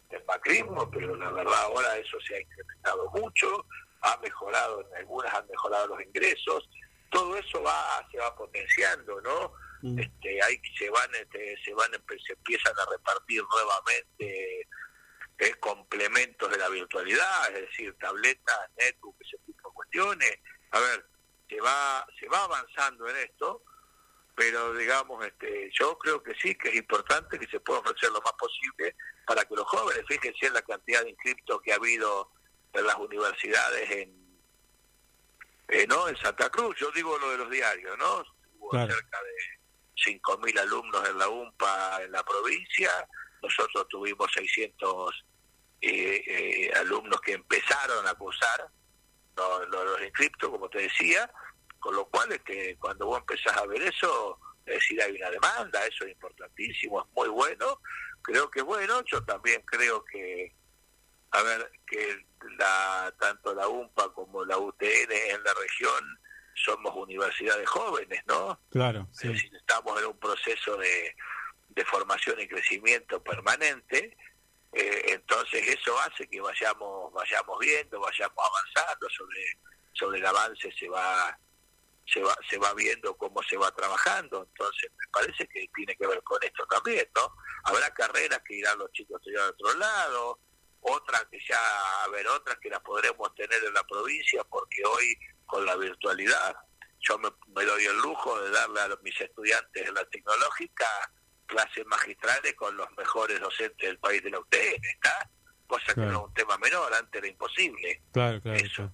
del 0.09 0.25
macrismo, 0.25 0.91
pero 0.91 1.17
la 1.17 1.31
verdad 1.31 1.63
ahora 1.65 1.97
eso 1.97 2.19
se 2.21 2.37
ha 2.37 2.41
incrementado 2.41 3.11
mucho, 3.11 3.67
ha 4.03 4.17
mejorado, 4.19 4.81
en 4.81 4.97
algunas 4.97 5.33
han 5.35 5.47
mejorado 5.47 5.89
los 5.89 6.03
ingresos, 6.03 6.69
todo 7.11 7.37
eso 7.37 7.63
va 7.63 8.07
se 8.11 8.19
va 8.19 8.35
potenciando, 8.37 9.21
¿no? 9.21 9.53
Mm. 9.83 9.99
Este, 9.99 10.43
ahí 10.43 10.61
se 10.79 10.91
van, 10.91 11.15
este, 11.15 11.57
se 11.65 11.75
van, 11.75 11.91
se 11.93 12.33
empiezan 12.33 12.75
a 12.79 12.91
repartir 12.91 13.43
nuevamente 13.51 14.67
es 15.41 15.57
complementos 15.57 16.51
de 16.51 16.59
la 16.59 16.69
virtualidad, 16.69 17.49
es 17.55 17.63
decir, 17.63 17.97
tabletas, 17.99 18.59
netbook, 18.77 19.17
ese 19.21 19.39
tipo 19.39 19.69
de 19.69 19.75
cuestiones. 19.75 20.39
A 20.71 20.81
ver, 20.81 21.07
se 21.49 21.61
va, 21.61 22.07
se 22.19 22.29
va 22.29 22.45
avanzando 22.45 23.09
en 23.09 23.17
esto, 23.17 23.63
pero 24.41 24.73
digamos, 24.73 25.23
este, 25.27 25.71
yo 25.79 25.99
creo 25.99 26.23
que 26.23 26.35
sí, 26.35 26.55
que 26.55 26.71
es 26.71 26.77
importante 26.77 27.39
que 27.39 27.47
se 27.47 27.61
pueda 27.61 27.81
ofrecer 27.81 28.09
lo 28.09 28.23
más 28.23 28.33
posible 28.33 28.97
para 29.27 29.45
que 29.45 29.55
los 29.55 29.67
jóvenes, 29.67 30.03
fíjense 30.09 30.47
en 30.47 30.55
la 30.55 30.63
cantidad 30.63 31.03
de 31.03 31.11
inscriptos 31.11 31.61
que 31.61 31.73
ha 31.73 31.77
habido 31.77 32.33
en 32.73 32.87
las 32.87 32.97
universidades 32.97 33.91
en, 33.91 34.41
eh, 35.69 35.87
¿no? 35.87 36.09
en 36.09 36.17
Santa 36.17 36.49
Cruz, 36.49 36.75
yo 36.79 36.91
digo 36.93 37.19
lo 37.19 37.33
de 37.33 37.37
los 37.37 37.51
diarios, 37.51 37.99
¿no? 37.99 38.25
Hubo 38.61 38.71
cerca 38.73 39.19
de 39.23 40.11
5.000 40.11 40.59
alumnos 40.59 41.07
en 41.07 41.19
la 41.19 41.29
UMPA 41.29 42.03
en 42.05 42.13
la 42.13 42.25
provincia, 42.25 42.91
nosotros 43.43 43.89
tuvimos 43.91 44.27
600 44.33 45.25
eh, 45.83 46.23
eh, 46.27 46.73
alumnos 46.77 47.21
que 47.21 47.35
empezaron 47.35 48.09
a 48.09 48.15
cursar 48.15 48.71
los, 49.37 49.69
los, 49.69 50.01
inscriptos, 50.01 50.49
como 50.49 50.71
te 50.71 50.79
decía, 50.79 51.31
Con 51.81 51.97
lo 51.97 52.05
cual, 52.07 52.31
este, 52.31 52.77
cuando 52.79 53.07
vos 53.07 53.21
empezás 53.21 53.57
a 53.57 53.67
ver 53.67 53.83
eso, 53.83 54.39
es 54.67 54.75
decir, 54.75 55.03
hay 55.03 55.17
una 55.17 55.31
demanda, 55.31 55.85
eso 55.87 56.05
es 56.05 56.13
importantísimo, 56.13 57.01
es 57.01 57.07
muy 57.15 57.29
bueno, 57.29 57.81
creo 58.23 58.51
que 58.51 58.63
bueno, 58.63 59.03
yo 59.07 59.25
también 59.25 59.63
creo 59.63 60.05
que, 60.05 60.55
a 61.31 61.43
ver, 61.43 61.71
que 61.87 62.25
la 62.59 63.13
tanto 63.19 63.55
la 63.55 63.67
UMPA 63.69 64.13
como 64.13 64.45
la 64.45 64.59
UTN 64.59 65.11
en 65.11 65.43
la 65.43 65.55
región 65.55 66.19
somos 66.55 66.95
universidades 66.95 67.69
jóvenes, 67.69 68.23
¿no? 68.27 68.61
Claro, 68.71 69.09
sí. 69.13 69.33
estamos 69.53 70.01
en 70.01 70.09
un 70.09 70.19
proceso 70.19 70.77
de, 70.77 71.17
de 71.71 71.85
formación 71.87 72.39
y 72.41 72.49
crecimiento 72.49 73.23
permanente, 73.23 74.17
eh, 74.73 75.03
entonces 75.09 75.67
eso 75.67 75.99
hace 76.01 76.29
que 76.29 76.41
vayamos 76.41 77.13
vayamos 77.13 77.59
viendo, 77.59 77.99
vayamos 78.01 78.39
avanzando 78.39 79.09
sobre 79.11 79.59
sobre 79.93 80.19
el 80.19 80.27
avance 80.27 80.71
se 80.79 80.89
va 80.89 81.37
se 82.13 82.21
va 82.23 82.35
se 82.49 82.59
va 82.59 82.73
viendo 82.75 83.17
cómo 83.17 83.43
se 83.43 83.57
va 83.57 83.71
trabajando, 83.73 84.47
entonces 84.49 84.91
me 84.99 85.07
parece 85.13 85.47
que 85.49 85.69
tiene 85.75 85.97
que 85.97 86.07
ver 86.07 86.23
con 86.23 86.43
esto 86.43 86.67
también, 86.67 87.07
¿no? 87.15 87.35
Habrá 87.65 87.93
carreras 87.95 88.41
que 88.47 88.57
irán 88.57 88.79
los 88.79 88.91
chicos 88.93 89.15
a 89.15 89.19
estudiar 89.19 89.43
a 89.43 89.51
otro 89.51 89.75
lado, 89.75 90.39
otras 90.81 91.25
que 91.31 91.39
ya, 91.47 91.59
a 92.05 92.09
ver, 92.09 92.27
otras 92.29 92.59
que 92.59 92.71
las 92.71 92.81
podremos 92.81 93.35
tener 93.35 93.63
en 93.65 93.75
la 93.75 93.85
provincia 93.85 94.43
porque 94.45 94.83
hoy 94.85 95.17
con 95.47 95.65
la 95.65 95.77
virtualidad 95.77 96.57
yo 97.01 97.19
me, 97.19 97.31
me 97.55 97.65
doy 97.65 97.85
el 97.85 97.97
lujo 97.99 98.41
de 98.43 98.51
darle 98.51 98.81
a 98.81 98.89
mis 99.03 99.19
estudiantes 99.21 99.87
en 99.87 99.95
la 99.95 100.05
tecnológica 100.07 100.87
clases 101.51 101.85
magistrales 101.87 102.55
con 102.55 102.77
los 102.77 102.89
mejores 102.97 103.41
docentes 103.41 103.89
del 103.89 103.99
país 103.99 104.23
de 104.23 104.31
la 104.31 104.39
UTN, 104.39 104.85
¿está? 104.85 105.29
Cosa 105.67 105.95
que 105.95 106.01
no 106.01 106.11
es 106.11 106.29
un 106.29 106.35
tema 106.35 106.57
menor, 106.59 106.93
antes 106.95 107.19
era 107.21 107.29
imposible. 107.29 108.03
Claro, 108.13 108.41
claro. 108.41 108.59
Eso. 108.59 108.93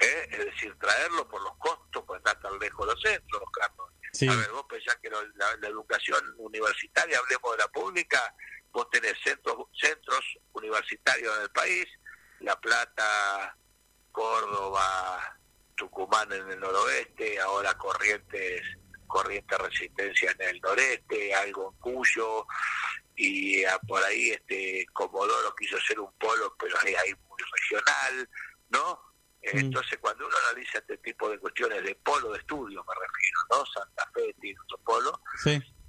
¿Eh? 0.00 0.28
Es 0.30 0.44
decir, 0.44 0.76
traerlo 0.78 1.28
por 1.28 1.42
los 1.42 1.56
costos, 1.58 2.04
pues 2.06 2.18
está 2.18 2.38
tan 2.40 2.58
lejos 2.58 2.86
los 2.86 3.00
centros, 3.00 3.42
Carlos. 3.52 3.88
A 4.30 4.36
ver, 4.36 4.50
vos 4.52 4.64
pensás 4.68 4.96
que 4.96 5.10
la, 5.10 5.68
educación 5.68 6.20
universitaria, 6.38 7.18
hablemos 7.18 7.52
de 7.52 7.58
la 7.58 7.68
pública, 7.68 8.34
vos 8.70 8.88
tenés 8.90 9.14
centros, 9.22 9.66
centros 9.72 10.20
universitarios 10.52 11.36
en 11.36 11.42
el 11.42 11.50
país, 11.50 11.86
La 12.40 12.58
Plata, 12.60 13.56
Córdoba, 14.12 15.38
Tucumán 15.74 16.32
en 16.32 16.50
el 16.50 16.60
noroeste, 16.60 17.40
ahora 17.40 17.76
Corrientes 17.76 18.62
corriente 19.08 19.58
resistencia 19.58 20.30
en 20.38 20.54
el 20.54 20.60
noreste, 20.60 21.34
algo 21.34 21.72
en 21.72 21.80
Cuyo, 21.80 22.46
y 23.16 23.64
ah, 23.64 23.80
por 23.88 24.04
ahí 24.04 24.30
este 24.30 24.86
Comodoro 24.92 25.52
quiso 25.56 25.80
ser 25.80 25.98
un 25.98 26.12
polo, 26.12 26.54
pero 26.58 26.76
ahí 26.84 27.12
muy 27.28 27.38
regional, 27.52 28.30
¿no? 28.68 29.07
Mm. 29.54 29.58
Entonces, 29.58 29.98
cuando 30.00 30.26
uno 30.26 30.36
analiza 30.48 30.78
este 30.78 30.98
tipo 30.98 31.28
de 31.28 31.38
cuestiones 31.38 31.82
de 31.82 31.94
polo 31.96 32.32
de 32.32 32.38
estudio, 32.38 32.84
me 32.84 32.94
refiero, 32.94 33.40
¿no? 33.50 33.66
Santa 33.66 34.10
Fe 34.12 34.34
tiene 34.40 34.58
otro 34.60 34.78
polo, 34.78 35.20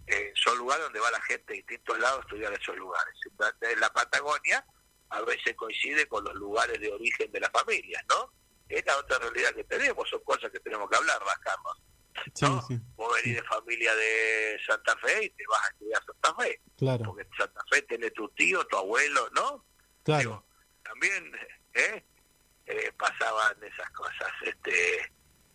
eh, 0.07 0.31
son 0.35 0.57
lugares 0.57 0.85
donde 0.85 0.99
va 0.99 1.11
la 1.11 1.21
gente 1.21 1.53
de 1.53 1.57
distintos 1.57 1.99
lados 1.99 2.19
a 2.19 2.21
estudiar 2.21 2.53
esos 2.53 2.75
lugares. 2.77 3.13
En 3.61 3.79
la 3.79 3.89
Patagonia 3.91 4.65
a 5.09 5.21
veces 5.21 5.55
coincide 5.55 6.07
con 6.07 6.23
los 6.23 6.35
lugares 6.35 6.79
de 6.79 6.91
origen 6.91 7.31
de 7.31 7.39
las 7.39 7.51
familias, 7.51 8.03
¿no? 8.09 8.33
Es 8.67 8.85
la 8.85 8.97
otra 8.97 9.17
realidad 9.19 9.53
que 9.53 9.63
tenemos, 9.63 10.07
son 10.09 10.23
cosas 10.23 10.51
que 10.51 10.59
tenemos 10.59 10.89
que 10.89 10.97
hablar, 10.97 11.19
Carlos. 11.41 11.81
¿no? 12.41 12.67
Vos 12.95 13.15
venís 13.15 13.37
de 13.37 13.43
familia 13.43 13.95
de 13.95 14.59
Santa 14.65 14.95
Fe 14.97 15.25
y 15.25 15.29
te 15.31 15.43
vas 15.47 15.63
a 15.63 15.69
estudiar 15.69 16.03
Santa 16.05 16.35
Fe. 16.35 16.61
Claro. 16.77 17.05
Porque 17.05 17.27
Santa 17.37 17.61
Fe 17.71 17.81
tiene 17.83 18.11
tu 18.11 18.29
tío, 18.29 18.65
tu 18.65 18.77
abuelo, 18.77 19.29
¿no? 19.35 19.65
Claro. 20.03 20.45
también 20.83 21.31
¿eh? 21.73 22.03
¿Eh? 22.69 22.93
pasaban 22.97 23.55
esas 23.63 23.89
cosas. 23.91 24.31
este 24.43 25.11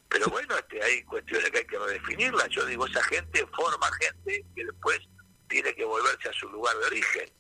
Pero 0.09 0.27
bueno, 0.27 0.57
este 0.57 0.83
hay 0.83 1.03
cuestiones 1.05 1.51
que 1.51 1.59
hay 1.59 1.67
que 1.67 1.79
redefinirlas. 1.79 2.49
Yo 2.49 2.67
digo, 2.67 2.87
esa 2.87 3.03
gente 3.05 3.47
forma 3.57 3.89
gente 4.01 4.45
que 4.55 4.65
después 4.65 5.01
tiene 5.49 5.75
que 5.75 5.85
volverse 5.85 6.29
a 6.29 6.33
su 6.33 6.49
lugar 6.49 6.77
de 6.79 6.87
origen. 6.87 7.33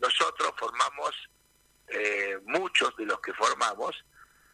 Nosotros 0.00 0.52
formamos, 0.58 1.14
eh, 1.88 2.38
muchos 2.44 2.96
de 2.96 3.06
los 3.06 3.20
que 3.20 3.32
formamos, 3.34 3.94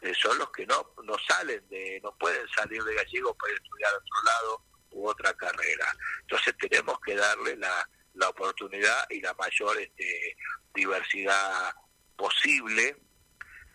eh, 0.00 0.12
son 0.14 0.38
los 0.38 0.50
que 0.50 0.66
no, 0.66 0.94
no 1.04 1.16
salen 1.28 1.66
de, 1.68 2.00
no 2.02 2.12
pueden 2.16 2.46
salir 2.48 2.82
de 2.82 2.94
gallego 2.94 3.34
para 3.34 3.52
estudiar 3.52 3.92
a 3.92 3.96
otro 3.96 4.22
lado 4.24 4.62
u 4.92 5.08
otra 5.08 5.32
carrera. 5.34 5.94
Entonces 6.22 6.54
tenemos 6.58 6.98
que 7.00 7.14
darle 7.14 7.56
la, 7.56 7.88
la 8.14 8.28
oportunidad 8.28 9.06
y 9.10 9.20
la 9.20 9.34
mayor 9.34 9.78
este, 9.78 10.36
diversidad 10.74 11.74
posible 12.16 12.96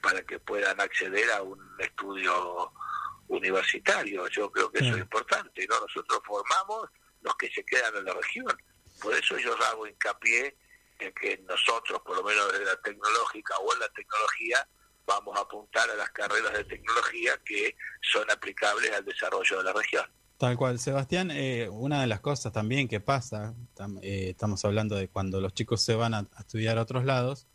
para 0.06 0.22
que 0.22 0.38
puedan 0.38 0.80
acceder 0.80 1.32
a 1.32 1.42
un 1.42 1.60
estudio 1.80 2.72
universitario. 3.28 4.28
Yo 4.28 4.52
creo 4.52 4.72
que 4.72 4.86
eso 4.86 4.94
es 4.94 5.02
importante, 5.02 5.66
¿no? 5.68 5.80
Nosotros 5.82 6.20
formamos 6.24 6.92
los 7.22 7.36
que 7.38 7.50
se 7.50 7.66
quedan 7.66 7.96
en 7.98 8.06
la 8.06 8.14
región. 8.14 8.56
Por 9.02 9.16
eso 9.16 9.36
yo 9.40 9.56
hago 9.64 9.88
hincapié 9.88 10.56
en 11.00 11.12
que 11.14 11.44
nosotros, 11.50 12.00
por 12.06 12.18
lo 12.18 12.24
menos 12.24 12.52
desde 12.52 12.66
la 12.66 12.80
tecnológica 12.84 13.58
o 13.58 13.74
en 13.74 13.80
la 13.80 13.90
tecnología, 13.90 14.68
vamos 15.08 15.36
a 15.38 15.42
apuntar 15.42 15.90
a 15.90 15.96
las 15.96 16.12
carreras 16.12 16.54
de 16.54 16.66
tecnología 16.66 17.40
que 17.44 17.76
son 18.02 18.30
aplicables 18.30 18.92
al 18.92 19.04
desarrollo 19.06 19.58
de 19.58 19.64
la 19.64 19.74
región. 19.74 20.06
Tal 20.38 20.56
cual, 20.56 20.78
Sebastián, 20.78 21.32
eh, 21.32 21.68
una 21.68 22.02
de 22.02 22.08
las 22.08 22.20
cosas 22.20 22.54
también 22.54 22.88
que 22.88 23.00
pasa, 23.00 23.56
eh, 24.04 24.28
estamos 24.30 24.64
hablando 24.66 24.96
de 24.98 25.08
cuando 25.08 25.42
los 25.42 25.56
chicos 25.56 25.82
se 25.82 25.96
van 25.96 26.14
a, 26.14 26.28
estudiar 26.38 26.78
a 26.78 26.84
otros 26.84 27.06
lados, 27.06 27.48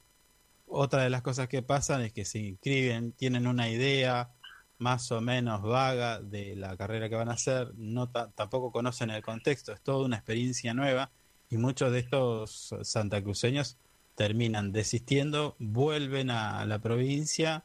otra 0.70 1.02
de 1.02 1.10
las 1.10 1.22
cosas 1.22 1.48
que 1.48 1.62
pasan 1.62 2.02
es 2.02 2.12
que 2.12 2.24
se 2.24 2.38
inscriben, 2.38 3.12
tienen 3.12 3.46
una 3.46 3.68
idea 3.68 4.30
más 4.78 5.12
o 5.12 5.20
menos 5.20 5.62
vaga 5.62 6.20
de 6.20 6.56
la 6.56 6.76
carrera 6.76 7.08
que 7.08 7.16
van 7.16 7.28
a 7.28 7.34
hacer, 7.34 7.72
no 7.76 8.08
tampoco 8.08 8.72
conocen 8.72 9.10
el 9.10 9.22
contexto, 9.22 9.72
es 9.72 9.80
toda 9.82 10.06
una 10.06 10.16
experiencia 10.16 10.72
nueva 10.72 11.10
y 11.50 11.58
muchos 11.58 11.92
de 11.92 11.98
estos 11.98 12.74
santacruceños 12.82 13.76
terminan 14.14 14.72
desistiendo, 14.72 15.56
vuelven 15.58 16.30
a 16.30 16.64
la 16.64 16.78
provincia 16.78 17.64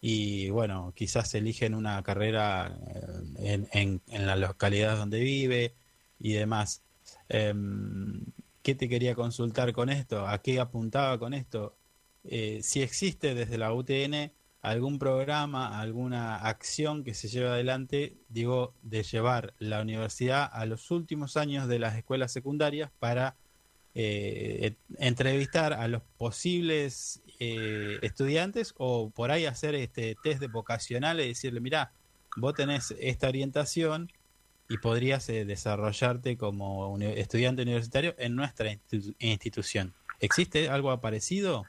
y 0.00 0.50
bueno, 0.50 0.92
quizás 0.94 1.34
eligen 1.34 1.74
una 1.74 2.02
carrera 2.02 2.78
eh, 3.38 3.66
en, 3.72 4.00
la 4.26 4.36
localidad 4.36 4.96
donde 4.96 5.20
vive 5.20 5.74
y 6.18 6.32
demás. 6.34 6.82
Em, 7.28 8.24
¿Qué 8.62 8.74
te 8.74 8.88
quería 8.88 9.14
consultar 9.14 9.72
con 9.72 9.90
esto? 9.90 10.26
¿A 10.26 10.38
qué 10.42 10.60
apuntaba 10.60 11.18
con 11.18 11.34
esto? 11.34 11.74
Eh, 12.28 12.60
si 12.62 12.82
existe 12.82 13.34
desde 13.34 13.58
la 13.58 13.72
UTN 13.72 14.32
algún 14.62 14.98
programa, 14.98 15.80
alguna 15.80 16.36
acción 16.36 17.04
que 17.04 17.14
se 17.14 17.28
lleve 17.28 17.48
adelante, 17.48 18.16
digo, 18.28 18.74
de 18.82 19.04
llevar 19.04 19.54
la 19.58 19.80
universidad 19.80 20.50
a 20.52 20.66
los 20.66 20.90
últimos 20.90 21.36
años 21.36 21.68
de 21.68 21.78
las 21.78 21.96
escuelas 21.96 22.32
secundarias 22.32 22.90
para 22.98 23.36
eh, 23.94 24.74
entrevistar 24.98 25.72
a 25.72 25.88
los 25.88 26.02
posibles 26.18 27.22
eh, 27.38 27.98
estudiantes 28.02 28.74
o 28.76 29.08
por 29.08 29.30
ahí 29.30 29.46
hacer 29.46 29.74
este 29.74 30.16
test 30.22 30.40
de 30.40 30.48
vocacional 30.48 31.18
y 31.20 31.28
decirle, 31.28 31.60
mira, 31.60 31.92
vos 32.36 32.52
tenés 32.52 32.94
esta 32.98 33.28
orientación 33.28 34.12
y 34.68 34.78
podrías 34.78 35.28
eh, 35.30 35.44
desarrollarte 35.44 36.36
como 36.36 36.98
estudiante 36.98 37.62
universitario 37.62 38.14
en 38.18 38.34
nuestra 38.34 38.76
institución. 39.18 39.94
¿Existe 40.20 40.68
algo 40.68 41.00
parecido? 41.00 41.64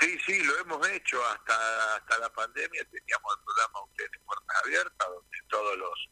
Sí, 0.00 0.18
sí, 0.26 0.42
lo 0.44 0.58
hemos 0.58 0.88
hecho 0.88 1.24
hasta 1.26 1.96
hasta 1.96 2.18
la 2.18 2.32
pandemia. 2.32 2.84
Teníamos 2.84 3.36
el 3.36 3.44
programa 3.44 3.84
Ustedes 3.84 4.10
Puertas 4.24 4.56
Abiertas, 4.64 5.08
donde 5.08 5.38
todos 5.48 5.78
los, 5.78 6.10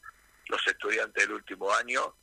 los 0.48 0.66
estudiantes 0.66 1.26
del 1.26 1.36
último 1.36 1.72
año 1.72 2.14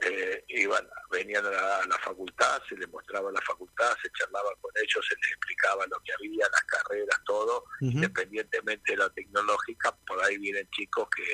eh, 0.00 0.44
iban, 0.48 0.86
venían 1.10 1.46
a 1.46 1.86
la, 1.86 1.98
facultad, 2.02 2.60
se 2.68 2.76
les 2.76 2.88
mostraba 2.90 3.30
la 3.30 3.40
facultad, 3.42 3.96
se 4.02 4.10
charlaba 4.12 4.50
con 4.60 4.70
ellos, 4.76 5.06
se 5.08 5.14
les 5.16 5.30
explicaba 5.30 5.86
lo 5.86 5.98
que 6.00 6.12
había, 6.12 6.46
las 6.52 6.64
carreras, 6.64 7.20
todo, 7.24 7.64
independientemente 7.80 8.92
de 8.92 8.98
la 8.98 9.08
tecnológica, 9.10 9.96
por 10.06 10.22
ahí 10.24 10.36
vienen 10.38 10.68
chicos 10.70 11.08
que, 11.16 11.24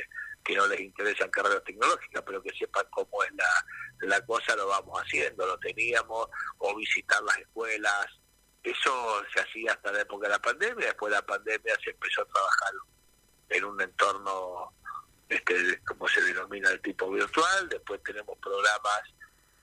que 0.45 0.55
no 0.57 0.67
les 0.67 0.81
interesan 0.81 1.31
carreras 1.31 1.65
tecnológicas, 1.65 2.23
pero 2.25 2.43
que 2.43 2.51
sepan 2.51 2.85
cómo 2.91 3.25
es 3.25 3.33
la, 3.33 3.67
la 4.07 4.25
cosa, 4.27 4.55
lo 4.55 4.69
vamos 4.69 5.01
haciendo, 5.01 5.47
lo 5.47 5.59
teníamos, 5.59 6.29
o 6.59 6.77
visitar 6.77 7.23
las 7.23 7.39
escuelas, 7.39 8.07
eso 8.63 9.25
se 9.33 9.41
hacía 9.41 9.73
hasta 9.73 9.93
la 9.93 10.03
época 10.03 10.27
de 10.27 10.35
la 10.35 10.39
pandemia, 10.39 10.87
después 10.87 11.11
de 11.11 11.17
la 11.17 11.27
pandemia 11.27 11.75
se 11.83 11.91
empezó 11.91 12.23
a 12.23 12.27
trabajar 12.27 12.73
en 13.49 13.65
un 13.65 13.81
entorno 13.81 14.73
este, 15.29 15.81
como 15.85 16.09
se 16.09 16.21
denomina 16.23 16.71
el 16.71 16.81
tipo 16.81 17.11
virtual, 17.11 17.69
después 17.69 18.03
tenemos 18.03 18.37
programas, 18.39 19.03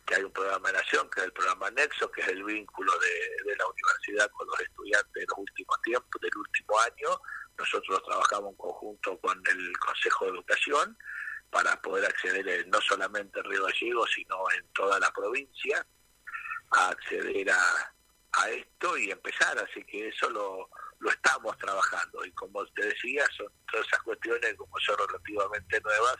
que 0.05 0.15
hay 0.15 0.23
un 0.23 0.31
programa 0.31 0.69
de 0.69 0.77
Nación, 0.77 1.09
que 1.09 1.19
es 1.19 1.25
el 1.25 1.33
programa 1.33 1.69
Nexo, 1.71 2.09
que 2.09 2.21
es 2.21 2.27
el 2.29 2.43
vínculo 2.43 2.93
de, 2.99 3.55
la 3.55 3.67
universidad 3.67 4.31
con 4.31 4.47
los 4.47 4.59
estudiantes 4.61 5.13
de 5.13 5.25
los 5.27 5.37
últimos 5.37 5.77
del 6.21 6.37
último 6.37 6.79
año. 6.79 7.21
Nosotros 7.57 8.01
trabajamos 8.03 8.51
en 8.51 8.57
conjunto 8.57 9.19
con 9.19 9.43
el 9.45 9.77
Consejo 9.79 10.25
de 10.25 10.31
Educación 10.31 10.97
para 11.49 11.81
poder 11.81 12.05
acceder 12.05 12.65
no 12.69 12.79
solamente 12.79 13.39
en 13.39 13.45
Río 13.45 13.65
Gallegos, 13.65 14.09
sino 14.15 14.49
en 14.51 14.65
toda 14.73 14.99
la 14.99 15.11
provincia, 15.11 15.85
a 16.71 16.89
acceder 16.89 17.51
a, 17.51 17.93
a 18.33 18.49
esto 18.49 18.97
y 18.97 19.11
empezar. 19.11 19.57
Así 19.59 19.83
que 19.83 20.09
eso 20.09 20.29
lo, 20.29 20.69
lo 20.99 21.09
estamos 21.09 21.57
trabajando 21.57 22.25
y 22.25 22.31
como 22.31 22.65
te 22.67 22.85
decía, 22.85 23.23
son 23.35 23.47
todas 23.71 23.87
esas 23.87 24.01
cuestiones 24.01 24.53
como 24.55 24.77
son 24.79 24.97
relativamente 25.07 25.81
nuevas, 25.81 26.17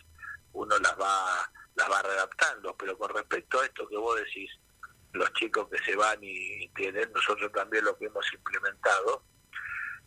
uno 0.53 0.77
las 0.79 0.99
va 0.99 1.51
las 1.75 1.89
va 1.91 2.01
readaptando, 2.01 2.75
pero 2.75 2.97
con 2.97 3.13
respecto 3.13 3.61
a 3.61 3.65
esto 3.65 3.87
que 3.87 3.97
vos 3.97 4.19
decís, 4.19 4.49
los 5.13 5.31
chicos 5.33 5.67
que 5.69 5.77
se 5.83 5.95
van 5.95 6.17
y, 6.21 6.67
tienen, 6.69 7.11
nosotros 7.13 7.51
también 7.51 7.85
lo 7.85 7.97
que 7.97 8.05
hemos 8.05 8.25
implementado 8.33 9.23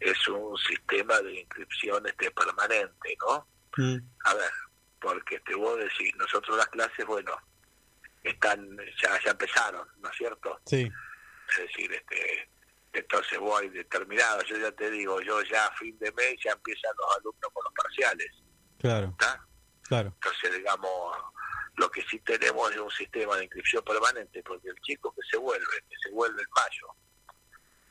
es 0.01 0.29
un 0.29 0.57
sistema 0.59 1.21
de 1.21 1.41
inscripción 1.41 2.07
este 2.07 2.31
permanente, 2.33 3.17
¿no? 3.21 3.47
Mm. 3.77 3.99
A 4.25 4.35
ver, 4.35 4.51
porque 5.01 5.39
te 5.41 5.55
vos 5.55 5.79
decís, 5.79 6.15
nosotros 6.17 6.57
las 6.57 6.69
clases, 6.69 7.07
bueno, 7.07 7.37
están 8.25 8.77
ya 9.01 9.21
ya 9.25 9.31
empezaron, 9.31 9.87
¿no 9.99 10.11
es 10.11 10.17
cierto? 10.17 10.61
Sí. 10.67 10.91
Es 11.59 11.69
decir, 11.69 11.93
este 11.93 12.49
entonces 12.93 13.39
voy 13.39 13.69
determinado, 13.69 14.43
yo 14.43 14.57
ya 14.57 14.73
te 14.73 14.91
digo, 14.91 15.21
yo 15.21 15.41
ya 15.43 15.67
a 15.67 15.77
fin 15.77 15.97
de 16.01 16.11
mes 16.13 16.37
ya 16.45 16.51
empiezan 16.53 16.91
los 16.99 17.17
alumnos 17.19 17.51
con 17.53 17.65
los 17.65 17.73
parciales, 17.73 18.29
Claro, 18.79 19.09
¿está? 19.11 19.47
claro. 19.83 20.13
Entonces, 20.17 20.57
digamos, 20.57 21.17
lo 21.77 21.89
que 21.91 22.03
sí 22.03 22.19
tenemos 22.21 22.71
es 22.73 22.79
un 22.79 22.91
sistema 22.91 23.37
de 23.37 23.45
inscripción 23.45 23.85
permanente, 23.85 24.43
porque 24.43 24.69
el 24.71 24.81
chico 24.81 25.15
que 25.15 25.23
se 25.31 25.37
vuelve, 25.37 25.85
que 25.89 25.97
se 26.03 26.11
vuelve 26.11 26.43
en 26.43 26.49
mayo, 26.51 26.87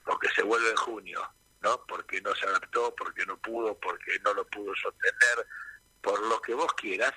o 0.07 0.20
que 0.20 0.28
se 0.30 0.43
vuelve 0.43 0.70
en 0.70 0.76
junio, 0.76 1.22
¿no? 1.62 1.86
Porque 1.88 2.22
no 2.22 2.36
se 2.36 2.45
adaptó, 2.47 2.93
porque 2.95 3.26
no 3.26 3.38
pudo, 3.38 3.80
porque 3.80 4.20
no 4.26 4.34
lo 4.34 4.45
pudo 4.47 4.74
sostener, 4.76 5.47
por 6.01 6.22
lo 6.28 6.41
que 6.41 6.53
vos 6.55 6.74
quieras, 6.74 7.14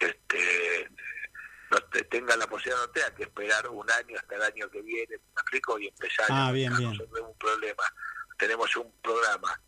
este 0.00 0.90
no 1.72 1.80
te 1.90 2.04
tenga 2.04 2.36
la 2.36 2.46
posibilidad, 2.46 2.86
no 2.86 2.90
tenga 2.92 3.14
que 3.14 3.22
esperar 3.24 3.68
un 3.68 3.90
año 3.90 4.16
hasta 4.18 4.36
el 4.36 4.42
año 4.42 4.70
que 4.70 4.82
viene, 4.82 5.16
¿me 5.16 5.40
explico? 5.40 5.78
Y 5.78 5.88
empezar 5.88 6.26
Ah, 6.28 6.48
a 6.48 6.52
bien, 6.52 6.72
un 6.74 7.38
problema. 7.38 7.82
Tenemos 8.38 8.76
un 8.76 8.92
programa 9.00 9.58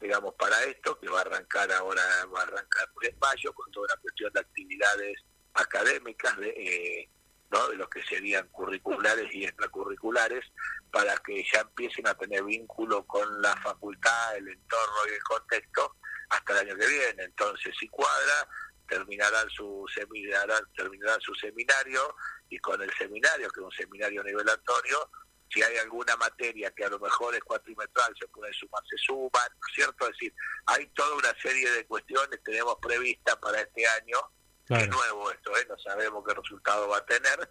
digamos, 0.00 0.34
para 0.34 0.62
esto, 0.64 0.98
que 1.00 1.08
va 1.08 1.20
a 1.20 1.22
arrancar 1.22 1.72
ahora, 1.72 2.02
va 2.26 2.40
a 2.40 2.42
arrancar 2.42 2.90
en 3.00 3.18
mayo, 3.18 3.54
con 3.54 3.70
toda 3.72 3.88
la 3.88 3.96
cuestión 4.02 4.30
de 4.34 4.40
actividades 4.40 5.24
académicas, 5.54 6.36
de, 6.36 6.48
eh, 6.50 7.08
¿no? 7.50 7.68
de 7.68 7.76
los 7.76 7.88
que 7.88 8.02
serían 8.02 8.46
curriculares 8.48 9.34
y 9.34 9.44
extracurriculares, 9.44 10.44
para 10.90 11.16
que 11.18 11.42
ya 11.50 11.60
empiecen 11.60 12.06
a 12.06 12.14
tener 12.14 12.44
vínculo 12.44 13.06
con 13.06 13.40
la 13.40 13.56
facultad, 13.62 14.36
el 14.36 14.48
entorno 14.48 14.96
y 15.08 15.14
el 15.14 15.22
contexto 15.22 15.96
hasta 16.28 16.52
el 16.52 16.68
año 16.68 16.76
que 16.76 16.86
viene. 16.86 17.24
Entonces, 17.24 17.74
si 17.80 17.88
cuadra, 17.88 18.46
terminarán 18.88 19.48
su 19.50 19.84
seminario, 19.94 20.54
terminarán 20.76 21.20
su 21.20 21.34
seminario 21.34 22.14
y 22.48 22.58
con 22.58 22.80
el 22.82 22.92
seminario, 22.94 23.48
que 23.50 23.60
es 23.60 23.64
un 23.64 23.72
seminario 23.72 24.22
nivelatorio, 24.22 25.10
si 25.50 25.62
hay 25.62 25.76
alguna 25.78 26.16
materia 26.16 26.70
que 26.72 26.84
a 26.84 26.88
lo 26.88 26.98
mejor 26.98 27.34
es 27.34 27.42
cuatrimestral, 27.44 28.14
se 28.18 28.26
puede 28.28 28.52
sumar, 28.54 28.82
se 28.88 28.96
suman, 28.98 29.48
¿no 29.52 29.68
es 29.68 29.74
cierto? 29.74 30.04
Es 30.06 30.12
decir, 30.12 30.34
hay 30.66 30.86
toda 30.88 31.14
una 31.16 31.34
serie 31.40 31.70
de 31.70 31.86
cuestiones 31.86 32.28
que 32.30 32.38
tenemos 32.52 32.76
previstas 32.82 33.36
para 33.36 33.60
este 33.60 33.86
año, 33.86 34.18
que 34.66 34.74
es 34.74 34.78
Claro. 34.88 34.92
nuevo 34.92 35.30
esto, 35.30 35.56
¿eh? 35.56 35.66
no 35.68 35.78
sabemos 35.78 36.24
qué 36.26 36.34
resultado 36.34 36.88
va 36.88 36.98
a 36.98 37.06
tener, 37.06 37.50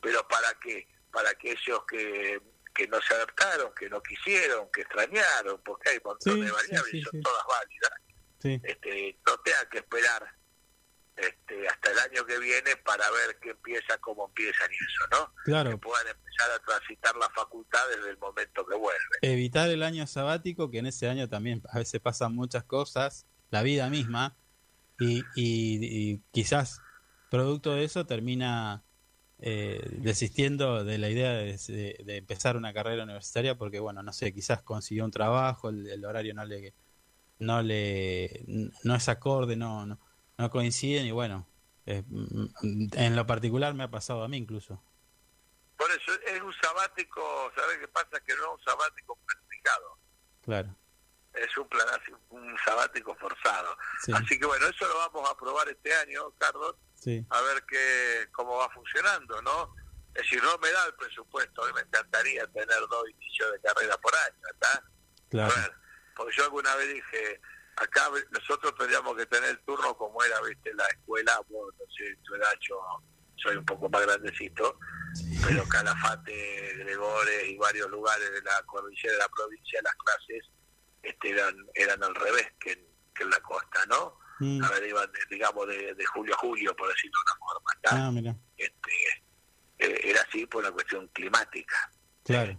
pero 0.00 0.26
¿para 0.26 0.52
qué? 0.62 0.88
Para 1.12 1.30
aquellos 1.30 1.84
que, 1.86 2.40
que 2.74 2.88
no 2.88 3.00
se 3.02 3.14
adaptaron, 3.14 3.72
que 3.74 3.88
no 3.88 4.02
quisieron, 4.02 4.68
que 4.72 4.80
extrañaron, 4.80 5.62
porque 5.64 5.90
hay 5.90 5.96
un 5.98 6.02
montón 6.06 6.34
Sí, 6.34 6.40
de 6.40 6.50
variables 6.50 6.90
sí, 6.90 7.02
son 7.02 7.22
todas 7.22 7.44
válidas, 7.46 7.92
este, 8.42 9.18
no 9.26 9.36
tengan 9.38 9.68
que 9.70 9.78
esperar 9.78 10.34
este, 11.16 11.68
hasta 11.68 11.90
el 11.92 11.98
año 11.98 12.26
que 12.26 12.38
viene 12.38 12.76
para 12.84 13.10
ver 13.10 13.38
qué 13.40 13.50
empieza, 13.50 13.98
cómo 13.98 14.26
empiezan 14.26 14.68
y 14.70 14.74
eso, 14.74 15.06
¿no? 15.12 15.32
que 15.34 15.42
Claro, 15.44 15.78
puedan 15.78 16.06
empezar 16.08 16.50
a 16.50 16.58
transitar 16.60 17.16
la 17.16 17.30
facultad 17.30 17.80
desde 17.94 18.10
el 18.10 18.18
momento 18.18 18.66
que 18.66 18.74
vuelven. 18.76 19.20
evitar 19.22 19.70
el 19.70 19.82
año 19.82 20.06
sabático, 20.06 20.70
que 20.70 20.78
en 20.78 20.86
ese 20.86 21.08
año 21.08 21.28
también 21.28 21.62
a 21.70 21.78
veces 21.78 22.00
pasan 22.00 22.34
muchas 22.34 22.64
cosas, 22.64 23.26
la 23.50 23.62
vida 23.62 23.88
misma, 23.90 24.36
y, 24.98 25.20
y- 25.34 26.12
y 26.12 26.22
quizás 26.32 26.80
producto 27.28 27.74
de 27.74 27.84
eso 27.84 28.06
termina 28.06 28.84
eh, 29.38 29.80
desistiendo 30.00 30.84
de 30.84 30.98
la 30.98 31.10
idea 31.10 31.32
de, 31.32 31.56
de- 31.68 32.00
de 32.04 32.16
empezar 32.16 32.56
una 32.56 32.72
carrera 32.72 33.02
universitaria 33.04 33.56
porque, 33.58 33.80
bueno, 33.80 34.02
no 34.02 34.12
sé, 34.12 34.32
quizás 34.32 34.62
consiguió 34.62 35.04
un 35.04 35.10
trabajo, 35.10 35.68
el, 35.70 35.86
el 35.88 36.04
horario 36.04 36.34
no 36.34 36.44
le, 36.44 36.74
no 37.38 37.62
le, 37.62 38.44
no 38.84 38.94
es 38.94 39.08
acorde, 39.08 39.56
no, 39.56 39.86
no, 39.86 40.00
no 40.38 40.50
coinciden 40.50 41.06
y 41.06 41.10
bueno, 41.12 41.46
eh, 41.86 42.02
en 42.62 43.16
lo 43.16 43.26
particular 43.26 43.74
me 43.74 43.84
ha 43.84 43.90
pasado 43.90 44.24
a 44.24 44.28
mí 44.28 44.36
incluso. 44.36 44.82
Por 45.76 45.90
eso 45.90 46.12
es 46.26 46.40
un 46.40 46.52
sabático, 46.62 47.52
¿sabes 47.56 47.78
qué 47.78 47.88
pasa? 47.88 48.20
Que 48.24 48.34
no 48.36 48.42
es 48.42 48.48
un 48.58 48.64
sabático 48.64 49.18
planificado, 49.26 49.98
Claro, 50.42 50.76
es 51.34 51.58
un, 51.58 51.68
plan, 51.68 51.86
un 52.30 52.56
sabático 52.64 53.14
forzado. 53.16 53.76
sí, 54.02 54.12
Así 54.12 54.38
que 54.38 54.46
bueno, 54.46 54.66
eso 54.66 54.86
lo 54.86 54.96
vamos 54.98 55.28
a 55.28 55.36
probar 55.36 55.68
este 55.68 55.92
año, 55.94 56.30
Carlos, 56.38 56.76
sí, 56.94 57.24
a 57.30 57.40
ver 57.42 57.64
qué 57.68 58.28
cómo 58.32 58.56
va 58.56 58.68
funcionando, 58.70 59.40
¿no? 59.42 59.74
Es 60.14 60.22
decir, 60.22 60.40
no 60.44 60.56
me 60.58 60.70
da 60.70 60.86
el 60.86 60.94
presupuesto, 60.94 61.62
me 61.74 61.80
encantaría 61.80 62.46
tener 62.46 62.78
dos 62.88 63.10
inicios 63.10 63.50
de 63.52 63.60
carrera 63.60 63.96
por 63.98 64.14
año, 64.14 64.42
¿está? 64.52 64.84
claro, 65.28 65.52
porque 66.14 66.36
yo 66.36 66.44
alguna 66.44 66.72
vez 66.76 66.94
dije, 66.94 67.40
acá 67.76 68.08
nosotros 68.30 68.74
tendríamos 68.76 69.16
que 69.16 69.26
tener 69.26 69.50
el 69.50 69.58
turno 69.64 69.96
como 69.96 70.22
era, 70.22 70.40
viste, 70.42 70.72
la 70.74 70.86
escuela, 70.86 71.40
bueno, 71.48 71.72
no 71.78 71.84
sé, 71.96 72.16
tu 72.24 72.34
edad, 72.34 72.52
yo 72.60 72.76
soy 73.36 73.56
un 73.56 73.64
poco 73.64 73.88
más 73.88 74.02
grandecito, 74.02 74.78
pero 75.46 75.64
Calafate, 75.68 76.74
Gregores 76.78 77.48
y 77.48 77.56
varios 77.58 77.90
lugares 77.90 78.30
de 78.32 78.42
la 78.42 78.62
cordillera 78.66 79.12
de 79.12 79.18
la 79.18 79.28
provincia, 79.28 79.80
las 79.82 79.94
clases 79.96 80.44
este, 81.02 81.30
eran 81.30 81.54
eran 81.74 82.02
al 82.02 82.14
revés 82.14 82.46
que 82.60 82.72
en, 82.72 82.86
que 83.14 83.22
en 83.24 83.30
la 83.30 83.40
costa, 83.40 83.84
¿no? 83.86 84.18
Mm, 84.40 84.64
A 84.64 84.68
ver, 84.70 84.88
iban, 84.88 85.10
de- 85.12 85.18
digamos, 85.30 85.66
de, 85.68 85.94
de 85.94 86.04
julio 86.06 86.34
a 86.34 86.38
julio, 86.38 86.74
por 86.76 86.88
decirlo 86.88 87.18
de 87.18 87.32
una 87.32 87.38
forma, 87.38 88.04
ah, 88.06 88.10
mira, 88.12 88.36
Este, 88.56 88.90
eh, 89.78 90.00
era 90.04 90.22
así 90.22 90.46
por 90.46 90.62
una 90.62 90.72
cuestión 90.72 91.06
climática. 91.08 91.90
claro. 92.24 92.58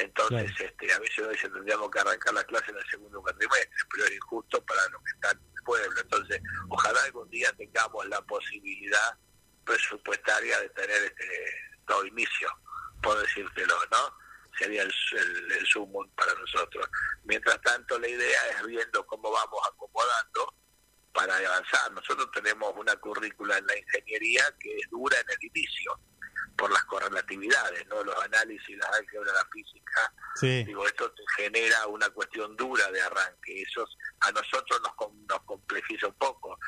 Entonces, 0.00 0.50
este, 0.58 0.92
a 0.92 0.98
veces 0.98 1.18
uno 1.18 1.28
dice 1.28 1.48
tendríamos 1.50 1.90
que 1.90 1.98
arrancar 2.00 2.32
la 2.34 2.44
clase 2.44 2.70
en 2.70 2.78
el 2.78 2.90
segundo 2.90 3.20
cuatrimestre, 3.20 3.68
pero 3.92 4.04
es 4.06 4.12
injusto 4.12 4.64
para 4.64 4.88
los 4.88 5.02
que 5.02 5.10
están 5.10 5.36
en 5.36 5.52
el 5.56 5.64
pueblo. 5.64 6.00
Entonces, 6.00 6.42
ojalá 6.68 7.02
algún 7.04 7.28
día 7.28 7.52
tengamos 7.52 8.06
la 8.08 8.20
posibilidad 8.22 9.18
presupuestaria 9.64 10.58
de 10.60 10.68
tener 10.70 11.04
este 11.04 11.54
todo 11.86 12.06
inicio, 12.06 12.48
por 13.02 13.18
decírtelo, 13.20 13.74
¿no? 13.90 14.16
Sería 14.58 14.82
el, 14.82 14.92
el, 15.12 15.52
el 15.52 15.66
sumo 15.66 16.06
para 16.16 16.32
nosotros. 16.34 16.88
Mientras 17.24 17.60
tanto, 17.62 17.98
la 17.98 18.08
idea 18.08 18.48
es 18.50 18.66
viendo 18.66 19.06
cómo 19.06 19.30
vamos 19.30 19.60
acomodando 19.68 20.54
para 21.12 21.36
avanzar. 21.36 21.92
Nosotros 21.92 22.30
tenemos 22.32 22.72
una 22.76 22.96
currícula 22.96 23.58
en 23.58 23.66
la 23.66 23.76
ingeniería 23.76 24.44
que 24.58 24.76
es 24.76 24.88
dura 24.90 25.18
en 25.18 25.30
el 25.30 25.44
inicio, 25.54 26.00
por 26.56 26.70
las 26.70 26.84
correlatividades, 26.84 27.86
¿no? 27.88 28.02
Los 28.04 28.16
análisis, 28.24 28.76
las 28.76 28.90
álgebras, 28.92 29.34
la 29.34 29.44
física, 29.50 30.12
Sí, 30.36 30.64
digo, 30.64 30.86
esto 30.86 31.12
genera 31.36 31.86
una 31.88 32.08
cuestión 32.10 32.56
dura 32.56 32.90
de 32.92 33.00
arranque. 33.02 33.62
Eso 33.62 33.86
a 34.20 34.30
nosotros 34.32 34.80
nos, 34.82 35.12
nos 35.28 35.40
complejiza 35.44 36.06
un 36.06 36.14
poco. 36.14 36.58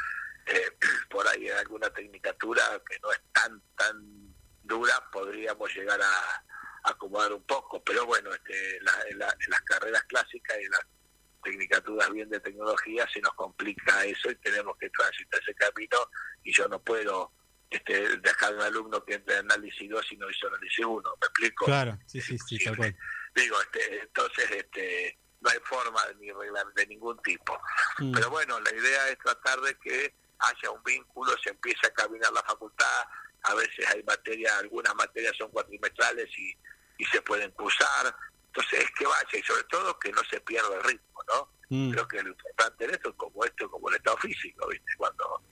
Eh, 0.46 0.76
por 1.10 1.26
ahí 1.28 1.48
en 1.48 1.56
alguna 1.56 1.88
tecnicatura 1.90 2.62
que 2.88 2.98
no 3.00 3.12
es 3.12 3.20
tan, 3.32 3.62
tan 3.76 4.34
dura, 4.62 4.94
podríamos 5.12 5.72
llegar 5.74 6.00
a, 6.02 6.06
a 6.84 6.90
acomodar 6.90 7.32
un 7.32 7.44
poco. 7.44 7.82
Pero 7.84 8.04
bueno, 8.06 8.32
este, 8.34 8.80
la- 8.80 9.02
en, 9.08 9.18
la- 9.18 9.36
en 9.44 9.50
las 9.50 9.60
carreras 9.62 10.02
clásicas 10.04 10.56
y 10.60 10.64
en 10.64 10.70
las 10.70 10.86
tecnicaturas 11.42 12.10
bien 12.12 12.28
de 12.30 12.40
tecnología 12.40 13.08
se 13.12 13.20
nos 13.20 13.34
complica 13.34 14.04
eso 14.04 14.30
y 14.30 14.36
tenemos 14.36 14.76
que 14.78 14.88
transitar 14.90 15.40
ese 15.42 15.54
camino 15.54 15.98
y 16.44 16.52
yo 16.54 16.68
no 16.68 16.80
puedo 16.80 17.32
este, 17.72 18.18
dejar 18.18 18.54
un 18.54 18.60
alumno 18.60 19.04
que 19.04 19.14
entre 19.14 19.38
en 19.38 19.50
análisis 19.50 19.88
2 19.88 20.12
y 20.12 20.16
no 20.16 20.30
hizo 20.30 20.46
análisis 20.46 20.84
1, 20.84 21.10
¿me 21.20 21.26
explico? 21.26 21.64
claro, 21.64 21.98
sí, 22.06 22.20
sí, 22.20 22.38
sí, 22.38 22.62
tal 22.62 22.76
cual. 22.76 22.96
digo 23.34 23.60
este 23.62 24.02
entonces 24.02 24.50
este 24.50 25.18
no 25.40 25.50
hay 25.50 25.58
forma 25.64 26.00
ni 26.20 26.30
reglar 26.30 26.66
de 26.74 26.86
ningún 26.86 27.20
tipo. 27.22 27.58
Mm, 27.98 28.12
pero 28.12 28.30
bueno 28.30 28.60
la 28.60 28.74
idea 28.74 29.08
es 29.08 29.18
tratar 29.18 29.60
de 29.60 29.76
que 29.78 30.14
haya 30.38 30.70
un 30.70 30.82
vínculo 30.82 31.32
se 31.42 31.50
empiece 31.50 31.86
a 31.86 31.94
caminar 31.94 32.32
la 32.32 32.42
facultad 32.42 33.04
a 33.44 33.54
veces 33.54 33.86
hay 33.88 34.02
materias 34.02 34.52
algunas 34.58 34.94
materias 34.94 35.34
son 35.36 35.50
cuatrimestrales 35.50 36.28
y, 36.38 36.54
y 36.98 37.04
se 37.06 37.22
pueden 37.22 37.50
cursar 37.52 38.14
entonces 38.46 38.80
es 38.80 38.90
que 38.92 39.06
vaya 39.06 39.38
y 39.38 39.42
sobre 39.42 39.64
todo 39.64 39.98
que 39.98 40.12
no 40.12 40.22
se 40.30 40.40
pierda 40.40 40.76
el 40.76 40.84
ritmo 40.84 41.20
no 41.28 41.48
mm, 41.70 41.90
creo 41.92 42.08
que 42.08 42.22
lo 42.22 42.28
importante 42.28 42.84
en 42.84 42.90
esto 42.90 43.10
es 43.10 43.16
como 43.16 43.44
esto 43.44 43.70
como 43.70 43.88
el 43.88 43.96
estado 43.96 44.16
físico 44.18 44.68
viste 44.68 44.92
cuando 44.96 45.42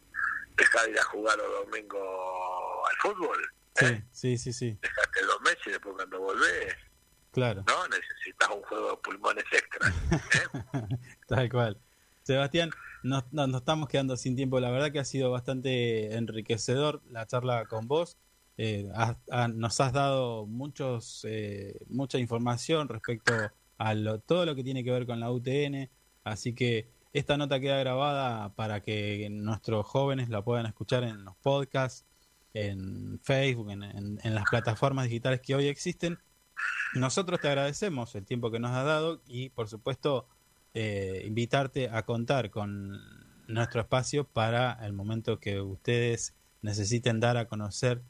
dejar 0.57 0.85
de 0.87 0.91
ir 0.93 0.99
a 0.99 1.05
jugar 1.05 1.37
los 1.39 1.67
domingos 1.67 2.01
al 2.91 2.97
fútbol 3.03 3.39
¿eh? 3.83 4.03
sí, 4.13 4.37
sí, 4.37 4.39
sí, 4.39 4.53
sí, 4.53 4.79
dejaste 4.83 5.23
dos 5.25 5.41
meses 5.43 5.63
y 5.67 5.71
después 5.71 5.95
cuando 5.97 6.21
volvés 6.21 6.75
claro. 7.33 7.65
no 7.67 7.89
necesitas 7.89 8.49
un 8.51 8.63
juego 8.63 8.91
de 8.91 8.97
pulmones 8.99 9.45
extra 9.53 9.89
¿eh? 9.89 10.97
Tal 11.27 11.49
cual. 11.51 11.81
Sebastián, 12.23 12.71
nos, 13.03 13.25
nos, 13.33 13.49
nos 13.49 13.61
estamos 13.63 13.89
quedando 13.89 14.17
sin 14.17 14.37
tiempo. 14.37 14.61
La 14.61 14.71
verdad 14.71 14.93
que 14.93 14.99
ha 14.99 15.05
sido 15.05 15.31
bastante 15.31 16.15
enriquecedor 16.15 17.01
la 17.09 17.27
charla 17.27 17.65
con 17.67 17.89
vos. 17.89 18.17
Eh, 18.59 18.89
has- 18.95 19.17
ha- 19.31 19.49
nos 19.49 19.81
has 19.81 19.93
dado 19.93 20.47
muchos, 20.47 21.25
eh, 21.29 21.79
mucha 21.89 22.19
información 22.19 22.89
respecto 22.89 23.33
a 23.79 23.95
todo 24.27 24.45
lo 24.45 24.55
que 24.55 24.63
tiene 24.63 24.85
que 24.85 24.91
ver 24.91 25.07
con 25.07 25.19
la 25.19 25.31
UTN. 25.31 25.89
Así 26.25 26.55
que 26.55 26.89
esta 27.13 27.37
nota 27.37 27.61
queda 27.61 27.79
grabada 27.79 28.55
para 28.55 28.83
que 28.83 29.29
nuestros 29.31 29.87
jóvenes 29.87 30.29
la 30.29 30.43
puedan 30.43 30.67
escuchar 30.67 31.05
en 31.05 31.25
los 31.25 31.37
podcasts, 31.37 32.07
en 32.55 33.21
Facebook, 33.23 33.71
en, 33.71 34.19
las 34.23 34.45
plataformas 34.51 35.07
digitales 35.07 35.41
que 35.41 35.55
hoy 35.55 35.67
existen. 35.67 36.19
Nosotros 36.95 37.41
te 37.41 37.49
agradecemos 37.49 38.15
el 38.15 38.25
tiempo 38.25 38.51
que 38.51 38.61
nos 38.61 38.73
has 38.73 38.85
dado 38.85 39.23
y, 39.27 39.51
por 39.51 39.69
supuesto, 39.69 40.27
eh, 40.75 41.25
invitarte 41.27 41.89
a 41.91 42.05
contar 42.05 42.51
con 42.51 43.01
nuestro 43.49 43.81
espacio 43.81 44.25
para 44.25 44.79
el 44.85 44.93
momento 44.93 45.41
que 45.41 45.61
ustedes 45.61 46.35
necesiten 46.63 47.19
dar 47.21 47.37
a 47.37 47.47
conocer 47.47 48.03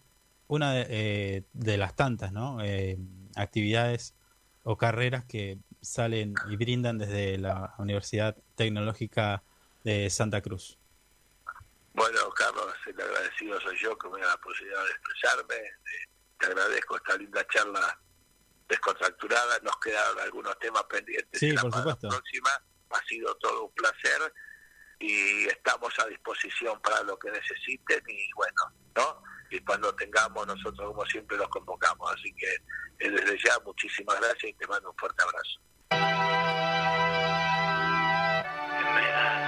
una 0.46 0.72
de, 0.72 0.86
eh, 0.88 1.76
las 1.78 1.94
tantas. 1.94 2.32
Eh, 2.62 2.98
actividades 3.36 4.14
o 4.64 4.76
carreras 4.76 5.24
que 5.24 5.59
salen 5.80 6.34
y 6.51 6.57
brindan 6.57 6.98
desde 6.98 7.38
la 7.38 7.74
Universidad 7.78 8.36
Tecnológica 8.61 9.43
de 9.85 10.11
Santa 10.11 10.43
Cruz. 10.43 10.77
Bueno, 11.95 12.29
Carlos, 12.37 12.75
el 12.85 13.01
agradecido 13.01 13.59
soy 13.63 13.79
yo 13.81 13.97
que 13.97 14.11
me 14.11 14.21
da 14.21 14.29
la 14.29 14.37
posibilidad 14.37 14.85
de 14.85 14.91
expresarme. 14.91 15.55
Te 16.39 16.47
agradezco 16.47 16.97
esta 16.97 17.17
linda 17.17 17.47
charla 17.51 17.99
descontracturada. 18.69 19.61
Nos 19.63 19.79
quedaron 19.79 20.21
algunos 20.21 20.59
temas 20.59 20.85
pendientes. 20.85 21.41
Sí, 21.41 21.55
por 21.55 21.73
supuesto. 21.73 22.07
La 22.07 22.11
próxima 22.11 22.51
ha 22.91 23.05
sido 23.07 23.35
todo 23.37 23.65
un 23.65 23.73
placer 23.73 24.31
y 24.99 25.47
estamos 25.47 25.99
a 25.99 26.07
disposición 26.09 26.79
para 26.83 27.03
lo 27.05 27.19
que 27.19 27.31
necesiten 27.31 28.03
y 28.09 28.31
bueno, 28.37 28.75
¿no? 28.95 29.23
Y 29.49 29.59
cuando 29.61 29.95
tengamos 29.95 30.47
nosotros 30.47 30.87
como 30.87 31.07
siempre 31.07 31.39
los 31.39 31.49
convocamos. 31.49 32.13
Así 32.13 32.31
que 32.35 32.53
eh, 33.07 33.11
desde 33.11 33.39
ya 33.43 33.59
muchísimas 33.65 34.21
gracias 34.21 34.51
y 34.51 34.53
te 34.53 34.67
mando 34.67 34.91
un 34.91 34.97
fuerte 34.99 35.23
abrazo. 35.23 36.39
Hoy 38.93 39.39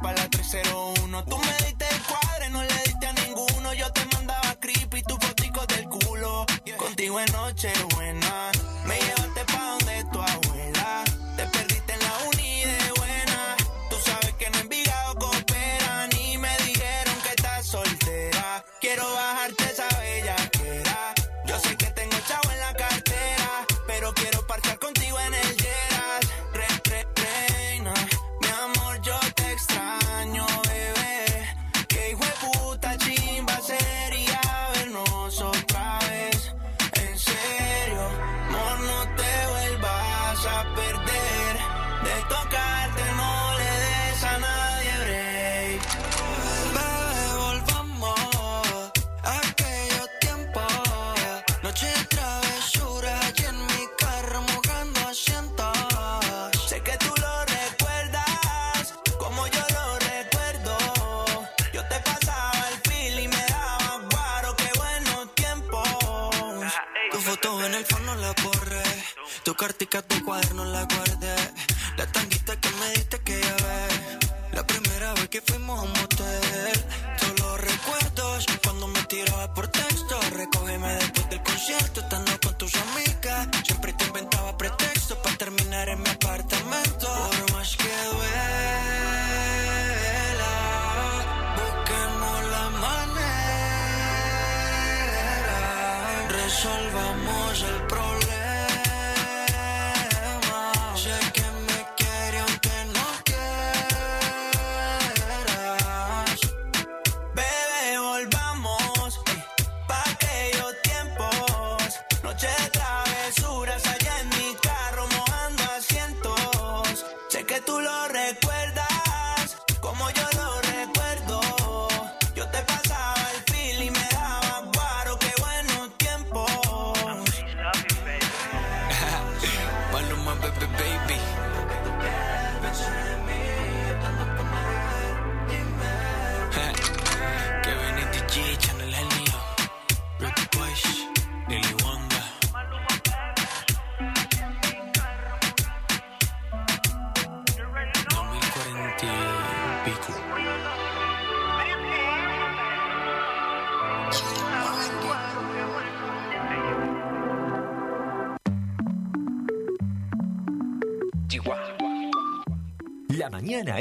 para 0.00 0.22
la 0.22 0.28
301. 0.28 1.24
Tú 1.24 1.38
me 1.38 1.66
diste 1.66 1.86
el 1.90 2.02
cuadre, 2.02 2.50
no 2.50 2.62
le 2.62 2.74
diste 2.84 3.06
a 3.06 3.12
ninguno. 3.12 3.74
Yo 3.74 3.90
te 3.92 4.04
mandaba 4.14 4.54
creepy, 4.60 5.02
tu 5.02 5.16
fotico 5.16 5.66
del 5.66 5.88
culo. 5.88 6.46
Contigo 6.76 7.20
en 7.20 7.32
noche, 7.32 7.72
güey. 7.94 8.01
Prácticas 69.82 70.16
de 70.16 70.24
cuaderno 70.24 70.62
en 70.62 70.72
la 70.72 70.86
cuaderno 70.86 71.11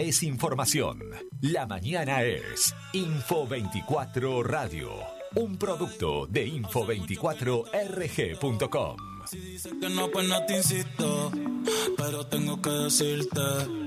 es 0.01 0.23
información. 0.23 0.99
La 1.41 1.67
mañana 1.67 2.23
es 2.23 2.73
Info24 2.93 4.43
Radio, 4.43 4.89
un 5.35 5.57
producto 5.57 6.25
de 6.27 6.47
info24rg.com. 6.47 8.97
Que 9.79 9.89
no, 9.89 10.09
pues 10.09 10.27
no 10.27 10.43
te 10.45 10.57
insisto, 10.57 11.31
pero 11.95 12.25
tengo 12.25 12.59
que 12.61 12.71
decirte. 12.71 13.80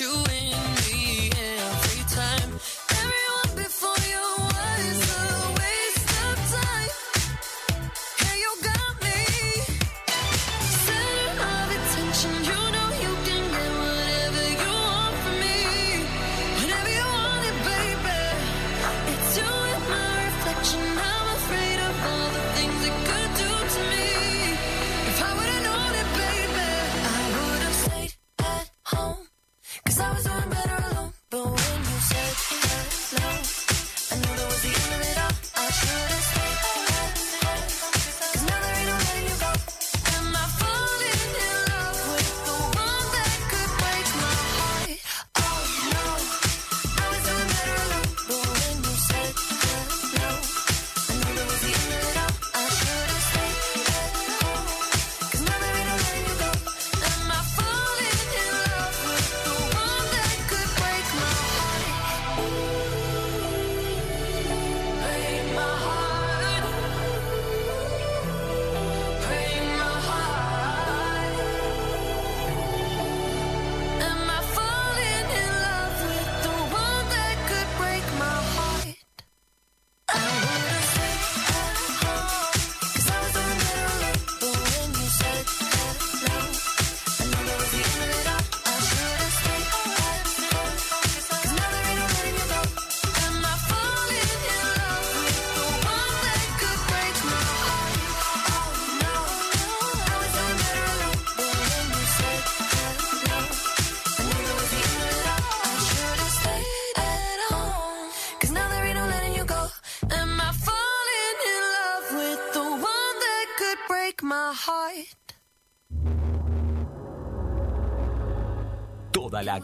you 0.00 0.12
in. 0.12 0.55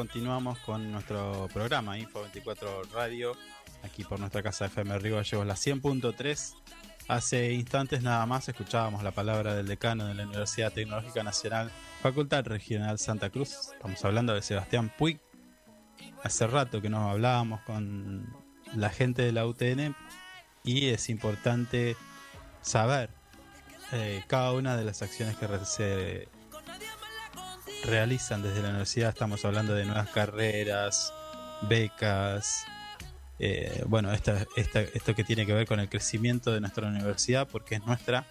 Continuamos 0.00 0.58
con 0.60 0.90
nuestro 0.90 1.46
programa 1.52 1.98
Info 1.98 2.22
24 2.22 2.84
Radio, 2.94 3.36
aquí 3.82 4.02
por 4.02 4.18
nuestra 4.18 4.42
casa 4.42 4.64
FM 4.64 4.98
Río 4.98 5.16
Gallegos, 5.16 5.46
la 5.46 5.56
100.3. 5.56 6.54
Hace 7.06 7.52
instantes 7.52 8.00
nada 8.00 8.24
más 8.24 8.48
escuchábamos 8.48 9.02
la 9.02 9.10
palabra 9.10 9.54
del 9.54 9.66
decano 9.66 10.06
de 10.06 10.14
la 10.14 10.22
Universidad 10.22 10.72
Tecnológica 10.72 11.22
Nacional, 11.22 11.70
Facultad 12.00 12.46
Regional 12.46 12.98
Santa 12.98 13.28
Cruz. 13.28 13.72
Estamos 13.74 14.02
hablando 14.02 14.32
de 14.32 14.40
Sebastián 14.40 14.90
Puig. 14.96 15.20
Hace 16.22 16.46
rato 16.46 16.80
que 16.80 16.88
nos 16.88 17.10
hablábamos 17.10 17.60
con 17.60 18.26
la 18.74 18.88
gente 18.88 19.20
de 19.20 19.32
la 19.32 19.44
UTN 19.44 19.94
y 20.64 20.86
es 20.86 21.10
importante 21.10 21.94
saber 22.62 23.10
eh, 23.92 24.24
cada 24.28 24.52
una 24.52 24.78
de 24.78 24.84
las 24.84 25.02
acciones 25.02 25.36
que 25.36 25.46
se 25.66 26.28
realizan 27.84 28.42
desde 28.42 28.62
la 28.62 28.68
universidad. 28.70 29.10
Estamos 29.10 29.44
hablando 29.44 29.74
de 29.74 29.84
nuevas 29.84 30.08
carreras, 30.10 31.12
becas, 31.62 32.64
eh, 33.38 33.84
bueno, 33.86 34.12
esta, 34.12 34.46
esta- 34.56 34.80
esto 34.80 35.14
que 35.14 35.24
tiene 35.24 35.46
que 35.46 35.52
ver 35.54 35.66
con 35.66 35.80
el 35.80 35.88
crecimiento 35.88 36.52
de 36.52 36.60
nuestra 36.60 36.88
universidad, 36.88 37.48
porque 37.48 37.76
es 37.76 37.86
nuestra 37.86 38.26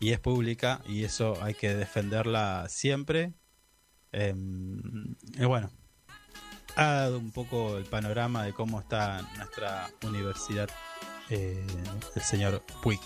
y 0.00 0.12
es 0.12 0.18
pública, 0.20 0.80
y 0.86 1.04
eso 1.04 1.38
hay 1.42 1.54
que 1.54 1.74
defenderla 1.74 2.66
siempre. 2.68 3.32
Em, 4.10 5.14
y 5.38 5.44
bueno, 5.44 5.70
ha 6.76 6.84
dado 6.92 7.18
un 7.18 7.30
poco 7.30 7.78
el 7.78 7.84
panorama 7.84 8.44
de 8.44 8.52
cómo 8.52 8.80
está 8.80 9.22
nuestra 9.36 9.88
universidad, 10.02 10.68
eh, 11.30 11.64
el 12.16 12.22
señor 12.22 12.62
Puig. 12.82 13.00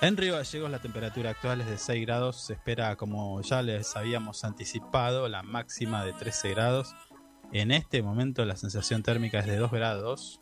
En 0.00 0.16
Río 0.16 0.34
Gallegos 0.34 0.70
la 0.70 0.80
temperatura 0.80 1.30
actual 1.30 1.60
es 1.62 1.66
de 1.66 1.78
6 1.78 2.04
grados, 2.04 2.46
se 2.46 2.54
espera 2.54 2.96
como 2.96 3.40
ya 3.40 3.62
les 3.62 3.96
habíamos 3.96 4.44
anticipado 4.44 5.28
la 5.28 5.42
máxima 5.42 6.04
de 6.04 6.12
13 6.12 6.50
grados. 6.50 6.94
En 7.52 7.70
este 7.70 8.02
momento 8.02 8.44
la 8.44 8.56
sensación 8.56 9.02
térmica 9.02 9.38
es 9.38 9.46
de 9.46 9.56
2 9.56 9.70
grados, 9.70 10.40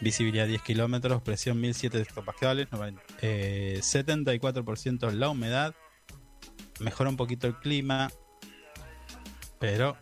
visibilidad 0.00 0.46
10 0.46 0.60
kilómetros, 0.62 1.22
presión 1.22 1.60
1007 1.60 2.00
hectopascales, 2.00 2.68
eh, 3.22 3.78
74% 3.80 5.10
la 5.12 5.30
humedad, 5.30 5.74
mejora 6.80 7.08
un 7.08 7.16
poquito 7.16 7.46
el 7.46 7.56
clima, 7.56 8.10
pero 9.58 9.96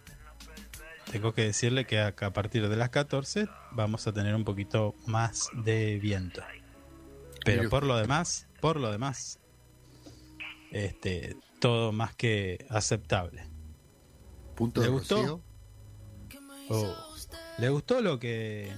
tengo 1.13 1.33
que 1.35 1.43
decirle 1.43 1.85
que 1.85 2.01
a 2.01 2.13
partir 2.33 2.69
de 2.69 2.77
las 2.77 2.91
14 2.91 3.49
vamos 3.71 4.09
a 4.09 4.13
tener 4.13 4.35
un 4.35 4.45
poquito 4.45 4.95
más 5.07 5.51
de 5.53 5.99
viento. 6.01 6.43
Pero 7.45 7.69
por 7.69 7.85
lo 7.85 7.97
demás, 7.97 8.47
por 8.61 8.79
lo 8.81 8.91
demás, 8.91 9.39
este, 10.71 11.37
todo 11.61 11.93
más 11.93 12.15
que 12.15 12.67
aceptable. 12.71 13.47
Punto 14.55 14.81
¿Le 14.81 14.87
de 14.87 14.93
gustó? 14.93 15.43
Oh, 16.71 16.95
¿Le 17.59 17.69
gustó 17.69 18.01
lo 18.01 18.19
que 18.19 18.73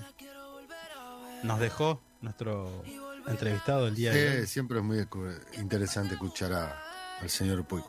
nos 1.45 1.61
dejó 1.61 2.03
nuestro 2.21 2.83
entrevistado 3.29 3.87
el 3.87 3.95
día 3.95 4.13
de 4.13 4.33
Sí, 4.33 4.39
hoy? 4.41 4.47
siempre 4.47 4.79
es 4.79 4.85
muy 4.85 5.07
interesante 5.59 6.15
escuchar 6.15 6.53
a- 6.53 6.83
al 7.21 7.31
señor 7.31 7.65
Puig. 7.67 7.85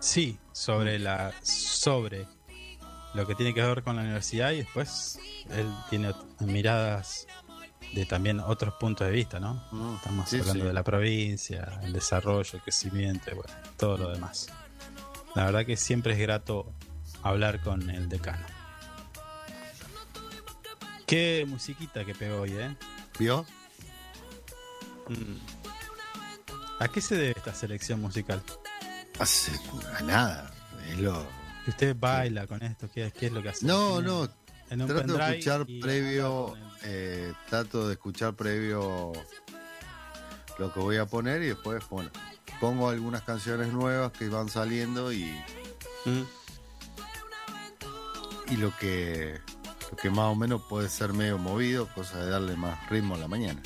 Sí, 0.00 0.38
sobre 0.52 0.98
la 0.98 1.32
sobre 1.42 2.26
lo 3.14 3.26
que 3.26 3.34
tiene 3.34 3.52
que 3.54 3.62
ver 3.62 3.82
con 3.82 3.96
la 3.96 4.02
universidad 4.02 4.50
y 4.52 4.58
después 4.58 5.18
él 5.50 5.68
tiene 5.90 6.12
miradas 6.40 7.26
de 7.92 8.06
también 8.06 8.40
otros 8.40 8.74
puntos 8.74 9.06
de 9.06 9.12
vista, 9.12 9.40
¿no? 9.40 9.64
Mm, 9.72 9.96
Estamos 9.96 10.28
sí, 10.28 10.38
hablando 10.40 10.64
sí. 10.64 10.68
de 10.68 10.72
la 10.72 10.82
provincia, 10.82 11.80
el 11.82 11.92
desarrollo, 11.92 12.50
el 12.52 12.62
crecimiento, 12.62 13.34
bueno, 13.34 13.52
todo 13.76 13.98
lo 13.98 14.10
demás. 14.10 14.48
La 15.34 15.44
verdad 15.46 15.66
que 15.66 15.76
siempre 15.76 16.14
es 16.14 16.18
grato 16.18 16.72
hablar 17.22 17.60
con 17.62 17.88
el 17.90 18.08
decano. 18.08 18.44
Qué 21.06 21.44
musiquita 21.48 22.04
que 22.04 22.14
pegó 22.14 22.42
hoy, 22.42 22.52
¿eh? 22.52 22.76
¿Vio? 23.18 23.44
Mm. 25.08 25.60
¿A 26.78 26.88
qué 26.88 27.00
se 27.00 27.16
debe 27.16 27.34
esta 27.36 27.52
selección 27.52 28.00
musical? 28.00 28.42
Hace 29.18 29.52
a 29.98 30.02
nada. 30.02 30.50
Es 30.88 30.98
lo. 30.98 31.26
¿Que 31.64 31.70
usted 31.70 31.96
baila 31.98 32.46
con 32.46 32.62
esto? 32.62 32.88
¿Qué, 32.90 33.12
qué 33.12 33.26
es 33.26 33.32
lo 33.32 33.42
que 33.42 33.50
hace? 33.50 33.66
No, 33.66 33.94
¿Tiene 33.94 34.08
no. 34.08 34.28
en 34.70 34.82
un 34.82 34.88
Trato 34.88 35.16
de 35.16 35.30
escuchar 35.30 35.66
previo. 35.80 36.56
Eh, 36.84 37.32
trato 37.48 37.86
de 37.86 37.94
escuchar 37.94 38.34
previo 38.34 39.12
lo 40.58 40.72
que 40.72 40.80
voy 40.80 40.96
a 40.96 41.06
poner 41.06 41.42
y 41.42 41.46
después, 41.48 41.82
bueno, 41.88 42.10
pongo 42.60 42.88
algunas 42.90 43.22
canciones 43.22 43.68
nuevas 43.72 44.12
que 44.12 44.28
van 44.28 44.48
saliendo 44.48 45.12
y, 45.12 45.24
Mm. 46.06 46.22
y 48.52 48.56
lo 48.56 48.74
que 48.78 49.38
lo 49.90 49.96
que 49.96 50.08
más 50.10 50.26
o 50.26 50.34
menos 50.34 50.62
puede 50.68 50.88
ser 50.88 51.12
medio 51.12 51.36
movido, 51.38 51.88
cosa 51.94 52.24
de 52.24 52.30
darle 52.30 52.56
más 52.56 52.88
ritmo 52.88 53.16
a 53.16 53.18
la 53.18 53.28
mañana. 53.28 53.60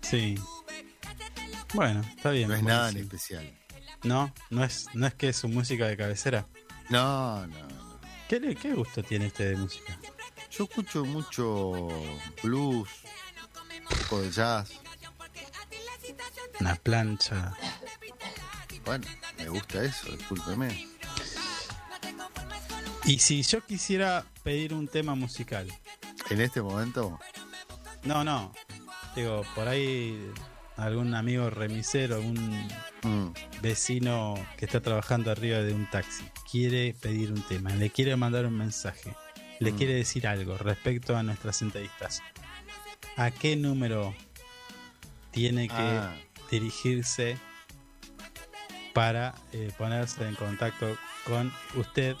Sí. 0.00 0.36
Bueno, 1.74 2.00
está 2.00 2.30
bien. 2.30 2.48
No 2.48 2.54
es 2.54 2.62
nada 2.62 2.88
en 2.90 2.96
especial. 2.96 3.58
No, 4.04 4.32
no 4.50 4.64
es, 4.64 4.86
no 4.94 5.06
es 5.06 5.14
que 5.14 5.28
es 5.28 5.36
su 5.36 5.48
música 5.48 5.86
de 5.86 5.96
cabecera. 5.96 6.46
No, 6.88 7.46
no, 7.46 7.58
no. 7.68 8.00
¿Qué, 8.28 8.56
qué 8.60 8.72
gusto 8.74 9.02
tiene 9.02 9.26
este 9.26 9.50
de 9.50 9.56
música? 9.56 9.98
Yo 10.56 10.64
escucho 10.64 11.04
mucho 11.04 11.88
blues, 12.42 12.88
un 13.90 13.98
poco 13.98 14.22
de 14.22 14.30
jazz. 14.30 14.70
Una 16.60 16.76
plancha. 16.76 17.54
Bueno, 18.84 19.06
me 19.38 19.48
gusta 19.48 19.82
eso, 19.82 20.10
discúlpeme. 20.12 20.88
Y 23.04 23.18
si 23.18 23.42
yo 23.42 23.64
quisiera 23.64 24.24
pedir 24.42 24.74
un 24.74 24.88
tema 24.88 25.14
musical. 25.14 25.66
En 26.30 26.40
este 26.40 26.62
momento, 26.62 27.18
No, 28.04 28.24
no. 28.24 28.52
Digo, 29.14 29.42
por 29.54 29.68
ahí 29.68 30.32
algún 30.76 31.14
amigo 31.14 31.50
remisero, 31.50 32.16
algún 32.16 32.68
mm, 33.02 33.60
vecino 33.60 34.34
que 34.56 34.64
está 34.64 34.80
trabajando 34.80 35.30
arriba 35.30 35.58
de 35.58 35.74
un 35.74 35.88
taxi 35.90 36.24
quiere 36.50 36.94
pedir 37.00 37.32
un 37.32 37.42
tema, 37.42 37.70
le 37.70 37.90
quiere 37.90 38.16
mandar 38.16 38.46
un 38.46 38.56
mensaje, 38.56 39.14
le 39.62 39.72
Mm. 39.72 39.76
quiere 39.76 39.94
decir 39.94 40.26
algo 40.26 40.58
respecto 40.58 41.16
a 41.16 41.22
nuestras 41.22 41.62
entrevistas. 41.62 42.20
¿A 43.16 43.30
qué 43.30 43.56
número 43.56 44.14
tiene 45.30 45.68
que 45.68 45.74
ah, 45.76 46.14
dirigirse 46.50 47.36
para 48.92 49.34
eh, 49.52 49.70
ponerse 49.78 50.26
en 50.28 50.34
contacto 50.34 50.96
con 51.24 51.52
usted 51.76 52.16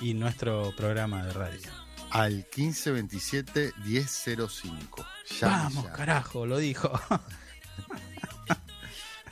y 0.00 0.14
nuestro 0.14 0.74
programa 0.76 1.24
de 1.24 1.32
radio? 1.32 1.70
al 2.10 2.44
1527 2.56 3.72
1005. 3.84 5.06
Llame 5.40 5.54
Vamos, 5.56 5.84
ya. 5.84 5.92
carajo, 5.92 6.44
lo 6.44 6.58
dijo. 6.58 6.90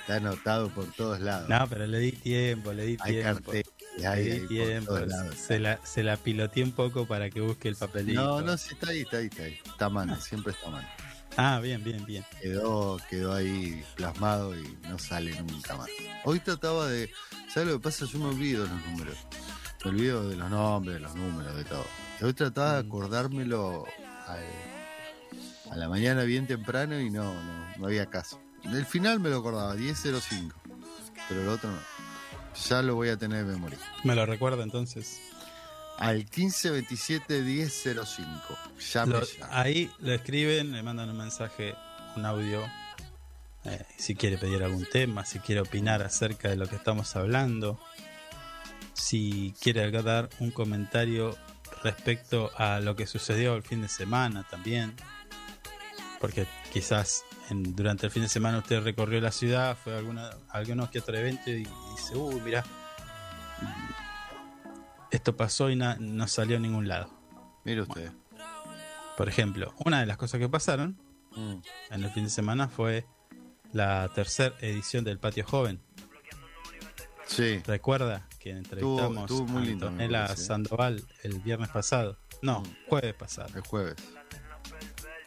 Está 0.01 0.17
anotado 0.17 0.71
por 0.71 0.87
todos 0.93 1.21
lados. 1.21 1.49
no, 1.49 1.67
pero 1.69 1.87
le 1.87 1.99
di 1.99 2.13
tiempo, 2.13 2.73
le 2.73 2.87
di 2.87 2.97
hay 3.01 3.13
tiempo. 3.15 3.51
Tiempo, 4.49 4.99
lados. 4.99 5.35
se 5.37 5.59
la, 5.59 5.79
se 5.85 6.03
la 6.03 6.17
piloteé 6.17 6.63
un 6.65 6.73
poco 6.73 7.07
para 7.07 7.31
que 7.31 7.41
busque 7.41 7.69
el 7.69 7.77
papelito. 7.77 8.23
No, 8.23 8.41
no, 8.43 8.57
sí, 8.57 8.71
está 8.75 8.91
ahí, 8.91 9.01
está 9.01 9.19
ahí, 9.19 9.27
está 9.27 9.43
ahí. 9.43 9.59
Está 9.65 9.85
a 9.87 9.91
mano, 9.91 10.21
siempre 10.21 10.53
está 10.53 10.69
a 10.69 10.71
mano. 10.71 10.89
Ah, 11.37 11.61
bien, 11.61 11.85
bien, 11.85 12.05
bien. 12.05 12.25
Quedó, 12.41 12.99
quedó 13.09 13.33
ahí 13.35 13.85
plasmado 13.97 14.59
y 14.59 14.77
no 14.89 14.99
sale 14.99 15.41
nunca 15.43 15.77
más. 15.77 15.89
Hoy 16.25 16.41
trataba 16.41 16.89
de. 16.89 17.11
¿Sabes 17.53 17.69
lo 17.69 17.75
que 17.79 17.85
pasa? 17.85 18.07
Yo 18.07 18.19
me 18.19 18.27
olvido 18.27 18.67
los 18.67 18.87
números. 18.87 19.17
Me 19.85 19.91
olvido 19.91 20.29
de 20.29 20.37
los 20.37 20.51
nombres, 20.51 20.95
de 20.95 21.01
los 21.01 21.15
números, 21.15 21.55
de 21.57 21.65
todo. 21.65 21.87
Hoy 22.23 22.33
trataba 22.35 22.77
de 22.79 22.83
Mm. 22.83 22.87
acordármelo 22.89 23.85
a 25.71 25.77
la 25.77 25.89
mañana 25.89 26.23
bien 26.25 26.47
temprano 26.47 26.99
y 27.01 27.11
no, 27.11 27.35
no, 27.35 27.77
no 27.79 27.87
había 27.87 28.07
caso. 28.07 28.41
El 28.65 28.85
final 28.87 29.21
me 29.21 29.29
lo 29.31 29.39
acordaba, 29.39 29.77
10.05. 29.77 30.53
Pero 31.29 31.43
el 31.43 31.49
otro 31.49 31.71
no. 31.71 31.79
Ya 32.69 32.83
lo 32.83 32.95
voy 32.97 33.09
a 33.11 33.17
tener 33.17 33.45
de 33.47 33.53
memoria. 33.53 33.79
¿Me 34.05 34.15
lo 34.15 34.27
recuerda 34.27 34.63
entonces? 34.63 35.21
Al 35.99 36.17
1527 36.19 37.41
1005. 37.43 38.27
Llame 38.93 39.13
Lo- 39.13 39.25
ya. 39.27 39.49
ahí 39.51 39.91
lo 39.99 40.13
escriben, 40.13 40.73
le 40.73 40.83
mandan 40.83 41.11
un 41.11 41.17
mensaje, 41.17 41.75
un 42.17 42.25
audio, 42.27 42.65
eh, 43.65 43.85
si 43.97 44.15
quiere 44.15 44.39
pedir 44.39 44.63
algún 44.63 44.87
tema, 44.87 45.25
si 45.25 45.39
quiere 45.41 45.61
opinar 45.61 46.03
acerca 46.03 46.49
de 46.49 46.57
lo 46.57 46.69
que 46.69 46.77
estamos 46.77 47.15
hablando, 47.17 47.81
si 48.95 49.55
quiere 49.61 49.91
dar 50.03 50.29
un 50.41 50.51
comentario 50.51 51.37
respecto 51.83 52.51
a 52.57 52.81
lo 52.81 52.97
que 52.97 53.07
sucedió 53.07 53.55
el 53.57 53.63
fin 53.63 53.83
de 53.83 53.89
semana 53.89 54.45
también, 54.49 54.95
porque 56.21 56.47
quizás 56.73 57.25
en- 57.51 57.75
durante 57.75 58.07
el 58.07 58.13
fin 58.13 58.23
de 58.23 58.29
semana 58.29 58.59
usted 58.59 58.83
recorrió 58.83 59.21
la 59.21 59.31
ciudad, 59.33 59.77
fue 59.77 59.95
a 59.95 59.99
alguna, 59.99 60.29
a 60.29 60.59
algunos 60.59 60.91
que 60.91 60.99
otro 61.01 61.17
evento 61.17 61.51
y, 61.51 61.63
y 61.63 61.67
dice, 61.97 62.17
uy, 62.17 62.41
mira, 62.45 62.65
esto 65.11 65.37
pasó 65.37 65.71
y 65.71 65.77
na- 65.77 65.97
no 65.99 66.27
salió 66.29 66.57
a 66.57 66.61
ningún 66.61 66.89
lado. 66.89 67.11
Mire 67.65 67.83
usted. 67.83 68.13
Por 69.17 69.29
ejemplo, 69.29 69.75
una 69.85 70.01
de 70.01 70.07
las 70.07 70.17
cosas 70.17 70.39
que 70.41 70.49
pasaron 70.49 70.99
Mm. 71.37 71.57
en 71.91 72.05
el 72.05 72.11
fin 72.11 72.25
de 72.25 72.31
semana 72.31 72.69
fue 72.69 73.07
la 73.73 74.09
tercera 74.15 74.55
edición 74.61 75.05
del 75.05 75.19
Patio 75.19 75.45
Joven. 75.47 75.81
Sí. 77.27 77.59
Recuerda 77.67 78.27
que 78.39 78.51
entrevistamos 78.51 79.31
estuvo 79.31 79.47
muy 79.47 79.69
a 79.69 79.73
Antonella. 79.73 80.37
Sandoval 80.37 81.05
el 81.23 81.41
viernes 81.41 81.69
pasado. 81.69 82.19
No, 82.43 82.61
Mm. 82.61 82.65
jueves 82.89 83.15
pasado. 83.15 83.49
El 83.55 83.61
jueves. 83.63 83.97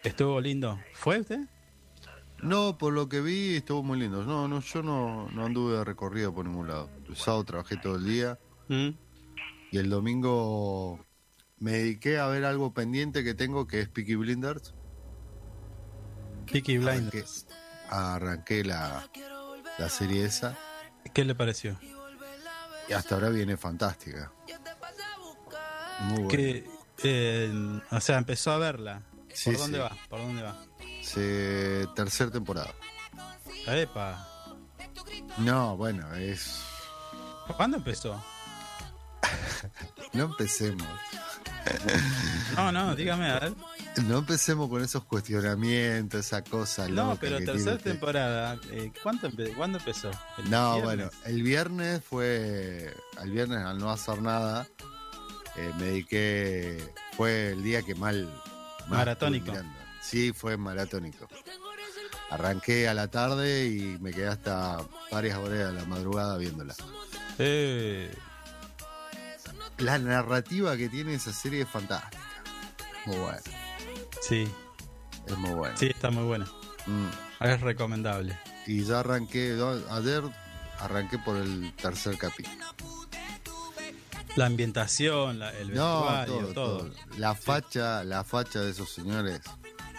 Estuvo 0.04 0.40
lindo. 0.42 0.80
¿Fue 0.94 1.20
usted? 1.20 1.42
No, 2.42 2.78
por 2.78 2.94
lo 2.94 3.08
que 3.08 3.22
vi 3.22 3.58
estuvo 3.58 3.84
muy 3.84 4.00
lindo. 4.00 4.24
No, 4.24 4.48
no, 4.48 4.62
yo 4.62 4.82
no, 4.82 5.30
no 5.32 5.46
anduve 5.46 5.78
de 5.78 5.84
recorrido 5.84 6.34
por 6.34 6.46
ningún 6.46 6.68
lado. 6.68 6.90
El 7.08 7.16
sábado 7.16 7.44
trabajé 7.44 7.78
todo 7.78 7.96
el 7.98 8.06
día 8.06 8.40
¿Mm? 8.68 8.90
y 9.72 9.78
el 9.78 9.90
domingo 9.90 11.06
me 11.60 11.74
dediqué 11.74 12.18
a 12.18 12.28
ver 12.28 12.46
algo 12.46 12.74
pendiente 12.74 13.24
que 13.24 13.34
tengo 13.36 13.68
que 13.68 13.82
es 13.82 13.90
Peaky 13.90 14.16
Blinders. 14.16 14.74
Peaky 16.52 16.80
Blinders. 16.80 17.46
arranqué 17.90 18.64
la, 18.64 19.08
la 19.78 19.90
serie 19.90 20.26
esa 20.26 20.58
¿Qué 21.14 21.24
le 21.24 21.36
pareció? 21.36 21.78
y 22.90 22.94
hasta 22.94 23.16
ahora 23.16 23.30
viene 23.30 23.56
fantástica. 23.58 24.34
Muy 26.02 26.24
buena. 26.24 26.30
Que, 26.30 26.70
eh, 27.04 27.82
o 27.92 28.00
sea, 28.02 28.18
empezó 28.18 28.52
a 28.52 28.58
verla. 28.58 29.04
Sí, 29.34 29.52
¿Por 29.52 29.60
dónde 29.60 29.78
sí. 29.78 29.84
va? 29.84 29.98
¿Por 30.10 30.20
dónde 30.20 30.42
va? 30.42 30.66
Se, 31.02 31.88
tercer 31.96 32.32
temporada. 32.32 32.74
Epa. 33.68 34.28
No, 35.38 35.78
bueno, 35.78 36.14
es... 36.16 36.62
¿Cuándo 37.58 37.78
empezó? 37.78 38.22
No 40.14 40.26
empecemos. 40.26 40.88
No, 42.56 42.72
no, 42.72 42.96
dígame, 42.96 43.30
a 43.30 43.40
ver. 43.40 43.54
No 44.04 44.18
empecemos 44.18 44.68
con 44.68 44.84
esos 44.84 45.04
cuestionamientos, 45.06 46.20
esa 46.26 46.44
cosa 46.44 46.88
No, 46.88 47.16
pero 47.22 47.38
tercera 47.38 47.76
usted. 47.76 47.92
temporada. 47.92 48.58
eh, 48.72 48.92
¿cuánto 49.04 49.30
empe- 49.30 49.54
¿Cuándo 49.56 49.78
empezó? 49.78 50.10
¿El 50.40 50.50
No, 50.50 50.74
viernes? 50.82 50.84
bueno, 50.84 51.10
el 51.26 51.44
viernes 51.44 52.04
fue. 52.04 52.94
El 53.22 53.32
viernes 53.32 53.60
al 53.64 53.78
no 53.78 53.90
hacer 53.92 54.22
nada, 54.22 54.68
eh, 55.56 55.72
me 55.78 55.86
dediqué. 55.86 56.94
Fue 57.16 57.52
el 57.52 57.64
día 57.64 57.84
que 57.84 57.94
mal. 57.96 58.26
mal 58.88 59.00
Maratónico. 59.00 59.46
estuve 59.52 59.64
mirando. 59.64 59.91
Sí, 60.02 60.34
fue 60.34 60.58
maratónico. 60.58 61.28
Arranqué 62.30 62.88
a 62.88 62.94
la 62.94 63.08
tarde 63.10 63.68
y 63.68 63.98
me 64.00 64.12
quedé 64.12 64.28
hasta 64.28 64.78
varias 65.12 65.38
horas 65.38 65.60
de 65.60 65.74
la 65.74 65.86
madrugada 65.86 66.38
viéndola. 66.38 66.74
Eh, 67.38 68.14
La 69.78 69.98
narrativa 69.98 70.78
que 70.78 70.90
tiene 70.90 71.16
esa 71.16 71.34
serie 71.34 71.62
es 71.64 71.70
fantástica. 71.70 72.24
Muy 73.06 73.18
buena. 73.18 73.42
sí, 74.22 74.48
Es 75.28 75.38
muy 75.38 75.52
buena. 75.52 75.76
sí, 75.78 75.88
está 75.88 76.12
muy 76.12 76.24
buena. 76.24 76.46
Mm. 76.86 77.08
Es 77.46 77.62
recomendable. 77.62 78.38
Y 78.68 78.84
ya 78.86 79.00
arranqué. 79.00 79.58
Ayer 79.90 80.24
arranqué 80.80 81.18
por 81.20 81.36
el 81.38 81.74
tercer 81.76 82.18
capítulo. 82.18 82.56
La 84.36 84.46
ambientación, 84.46 85.40
la- 85.40 85.52
el 85.58 85.74
No, 85.74 86.02
vestuario, 86.04 86.34
todo, 86.36 86.54
todo. 86.54 86.78
todo. 86.86 86.94
La 87.18 87.36
facha, 87.36 88.04
la 88.04 88.24
facha 88.24 88.62
de 88.62 88.72
esos 88.72 88.90
señores. 88.90 89.42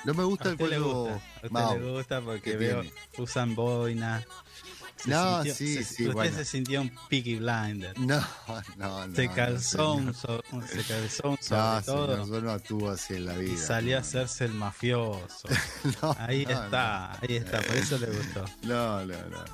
No 0.04 0.14
me 0.14 0.24
gusta 0.24 0.48
A 0.48 0.52
el 0.52 0.54
usted 0.54 0.68
le 0.70 0.78
gusta, 0.78 1.12
a 1.14 1.16
usted 1.36 1.50
Mao. 1.50 1.78
le 1.78 1.90
gusta 1.92 2.20
porque 2.20 2.50
¿Qué 2.52 2.56
veo 2.56 2.80
tiene? 2.82 2.96
usan 3.18 3.54
boina, 3.54 4.24
se 4.96 5.10
No, 5.10 5.36
sintió- 5.44 5.54
sí, 5.54 5.74
se- 5.76 5.84
sí, 5.84 6.02
usted 6.04 6.12
bueno. 6.12 6.36
se 6.36 6.44
sintió 6.44 6.80
un 6.80 6.92
Peaky 7.08 7.36
Blinder. 7.36 7.98
No, 8.00 8.24
no, 8.76 9.06
no. 9.06 9.14
se 9.16 9.26
no, 9.28 9.34
calzó, 9.34 9.94
un 9.94 10.14
so- 10.14 10.42
se 10.68 10.82
calzó 10.84 11.30
un 11.30 11.38
sobre 11.40 11.60
No, 11.60 11.82
todo 11.82 12.24
señor, 12.24 12.42
no 12.42 12.50
actúo 12.50 12.90
así 12.90 13.14
en 13.14 13.26
la 13.26 13.34
vida. 13.34 13.52
y 13.52 13.56
salió 13.56 13.96
a 13.96 14.00
hacerse 14.00 14.44
el 14.44 14.52
mafioso. 14.54 15.48
no, 16.02 16.16
Ahí 16.18 16.42
está, 16.42 17.12
ahí 17.20 17.36
está, 17.36 17.60
por 17.62 17.76
eso 17.76 17.98
le 17.98 18.06
gustó. 18.08 18.44
No, 18.62 19.04
no, 19.04 19.14
no. 19.28 19.44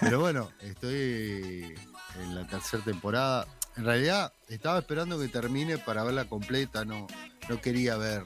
Pero 0.00 0.20
bueno, 0.20 0.50
estoy 0.60 1.74
en 2.20 2.34
la 2.34 2.46
tercera 2.46 2.82
temporada. 2.84 3.46
En 3.76 3.84
realidad, 3.84 4.32
estaba 4.48 4.78
esperando 4.80 5.18
que 5.20 5.28
termine 5.28 5.78
para 5.78 6.02
verla 6.02 6.24
completa. 6.24 6.84
No, 6.84 7.06
no 7.48 7.60
quería 7.60 7.96
ver. 7.96 8.24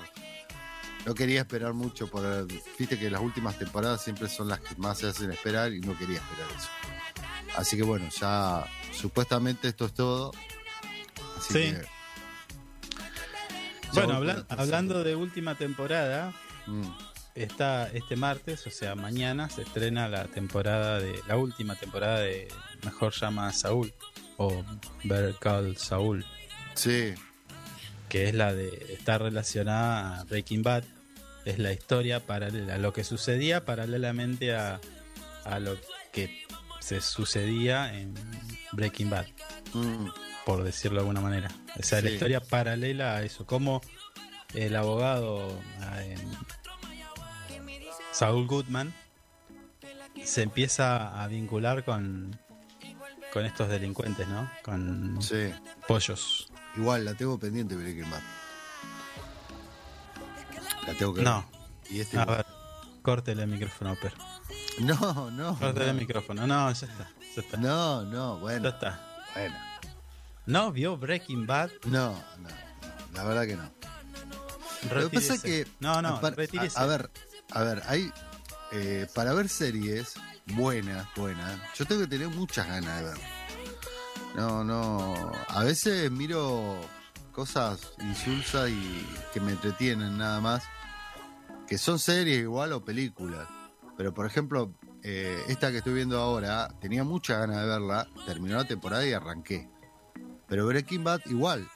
No 1.07 1.15
quería 1.15 1.41
esperar 1.41 1.73
mucho 1.73 2.07
por. 2.09 2.47
Viste 2.79 2.99
que 2.99 3.11
las 3.11 3.21
últimas 3.21 3.59
temporadas 3.59 4.03
siempre 4.05 4.29
son 4.29 4.49
las 4.49 4.61
que 4.61 4.75
más 4.77 4.99
se 4.99 5.09
hacen 5.09 5.33
esperar 5.33 5.73
y 5.73 5.81
no 5.81 5.97
quería 5.99 6.19
esperar 6.19 6.49
eso. 6.57 6.69
Así 7.57 7.77
que 7.77 7.83
bueno, 7.83 8.09
ya 8.21 8.65
supuestamente 8.93 9.69
esto 9.69 9.87
es 9.87 9.93
todo. 9.95 10.33
Así 11.39 11.53
Sí. 11.53 11.59
que- 11.73 11.87
Bueno, 13.95 14.21
hablando 14.49 15.05
de 15.05 15.17
última 15.17 15.55
temporada, 15.57 16.33
Mm, 16.67 16.85
está 17.35 17.89
este 17.89 18.15
martes, 18.15 18.65
o 18.69 18.71
sea, 18.71 18.95
mañana 18.95 19.51
se 19.51 19.63
estrena 19.63 20.09
la 20.09 20.25
temporada 20.27 21.01
de 21.01 21.21
la 21.27 21.37
última 21.37 21.75
temporada 21.75 22.21
de 22.21 22.47
Mejor 22.85 23.13
llama 23.13 23.49
a 23.49 23.53
Saúl 23.53 23.93
o 24.37 24.65
Better 25.05 25.35
Call 25.41 25.77
Saúl, 25.77 26.25
Sí, 26.75 27.13
que 28.13 28.29
es 28.29 28.35
la 28.35 28.53
de 28.53 28.69
está 28.91 29.17
relacionada 29.17 30.21
a 30.21 30.25
Breaking 30.25 30.63
Bad, 30.63 30.85
es 31.47 31.59
la 31.59 31.73
historia 31.73 32.21
paralela, 32.21 32.77
lo 32.77 32.93
que 32.93 33.05
sucedía 33.05 33.65
paralelamente 33.65 34.55
a, 34.55 34.83
a 35.47 35.59
lo 35.59 35.79
que 36.13 36.45
se 36.79 37.01
sucedía 37.01 37.99
en 37.99 38.13
Breaking 38.73 39.09
Bad, 39.09 39.25
mm, 39.73 40.09
por 40.45 40.63
decirlo 40.63 40.97
de 40.97 41.01
alguna 41.09 41.23
manera. 41.23 41.51
O 41.81 41.83
sea, 41.83 42.03
la 42.03 42.11
historia 42.11 42.41
paralela 42.41 43.17
a 43.17 43.23
eso, 43.23 43.47
como 43.47 43.81
el 44.53 44.77
abogado 44.77 45.49
eh, 46.01 46.15
Saúl 48.11 48.47
Goodman 48.47 48.93
se 50.23 50.43
empieza 50.43 51.23
a 51.23 51.27
vincular 51.29 51.83
con, 51.83 52.39
con 53.33 53.47
estos 53.47 53.71
delincuentes, 53.71 54.29
¿no? 54.29 54.51
Con 54.63 55.17
sí. 55.23 55.51
pollos. 55.89 56.52
Igual 56.77 57.05
la 57.05 57.15
tengo 57.15 57.39
pendiente 57.39 57.77
Breaking 57.77 58.11
Bad. 58.11 58.21
La 60.87 60.95
tengo 60.95 61.13
que 61.15 61.21
ver. 61.21 61.29
No, 61.29 61.45
Y 61.91 62.01
este 62.01 62.19
a 62.19 62.25
ver, 62.25 62.47
córtele 63.03 63.43
el 63.43 63.49
micrófono, 63.49 63.97
pero. 64.01 64.15
No, 64.81 65.31
no. 65.31 65.59
Córtele 65.59 65.91
el 65.91 65.95
no. 65.97 66.01
micrófono. 66.01 66.47
No, 66.47 66.73
ya 66.73 66.87
está. 66.87 67.11
Ya 67.37 67.43
está. 67.43 67.57
No, 67.59 68.03
no, 68.05 68.37
Ya 68.37 68.41
bueno. 68.41 68.69
está. 68.69 69.01
Bueno. 69.35 69.57
¿No 70.47 70.73
vio 70.73 70.97
Breaking 70.97 71.47
Bad? 71.47 71.71
No, 71.85 72.11
no, 72.39 72.49
no, 72.49 72.49
la 73.15 73.25
verdad 73.25 73.47
que 73.47 73.57
no. 73.57 73.71
Lo 74.95 75.09
que 75.11 75.15
pasa 75.21 75.35
es 75.35 75.43
Retírese. 75.43 75.65
que. 75.65 75.71
No, 75.81 76.03
no, 76.03 76.21
retírese. 76.21 76.79
a 76.79 76.87
ver, 76.87 77.11
a 77.53 77.63
ver, 77.63 77.83
hay. 77.87 78.11
eh, 78.73 79.07
para 79.15 79.33
ver 79.35 79.49
series 79.49 80.15
buenas, 80.47 81.07
buenas, 81.15 81.61
yo 81.77 81.85
tengo 81.87 82.01
que 82.01 82.09
tener 82.09 82.29
muchas 82.29 82.67
ganas 82.67 82.99
de 83.01 83.05
ver. 83.11 83.19
No, 84.35 84.65
no. 84.65 85.33
A 85.49 85.65
veces 85.65 86.11
miro 86.11 86.75
cosas 87.33 87.93
insulsas 88.01 88.71
y 88.71 89.07
que 89.33 89.41
me 89.41 89.53
entretienen 89.53 90.17
nada 90.19 90.41
más. 90.41 90.65
Que 91.67 91.79
son 91.79 91.99
series 91.99 92.41
igual 92.41 92.73
o 92.73 92.85
películas. 92.85 93.47
Pero 93.97 94.13
por 94.15 94.27
ejemplo, 94.27 94.73
eh, 95.03 95.43
esta 95.49 95.71
que 95.71 95.79
estoy 95.79 95.95
viendo 95.95 96.19
ahora, 96.19 96.69
tenía 96.81 97.05
muchas 97.05 97.41
ganas 97.41 97.61
de 97.63 97.67
verla. 97.67 98.09
Terminó 98.27 98.57
la 98.57 98.65
temporada 98.65 99.07
y 99.07 99.13
arranqué. 99.13 99.69
Pero 100.49 100.67
Breaking 100.67 101.05
Bad 101.05 101.21
igual. 101.27 101.69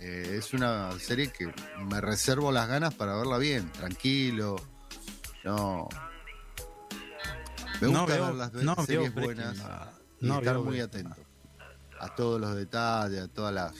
Eh, 0.00 0.36
es 0.38 0.52
una 0.52 0.90
serie 0.98 1.30
que 1.32 1.52
me 1.86 2.00
reservo 2.00 2.50
las 2.52 2.68
ganas 2.68 2.94
para 2.94 3.14
verla 3.16 3.38
bien, 3.38 3.70
tranquilo. 3.72 4.56
No. 5.44 5.88
Me 7.80 7.88
No 7.90 8.00
gusta 8.00 8.14
veo- 8.14 8.26
ver 8.26 8.34
las 8.34 8.52
no 8.54 8.74
series 8.86 9.14
buenas 9.14 9.62
Bad. 9.62 9.88
y 10.20 10.26
No 10.26 10.38
estar 10.38 10.58
muy 10.58 10.80
atento 10.80 11.14
a 12.00 12.14
todos 12.14 12.40
los 12.40 12.54
detalles, 12.56 13.20
a 13.22 13.28
todas 13.28 13.52
las. 13.54 13.74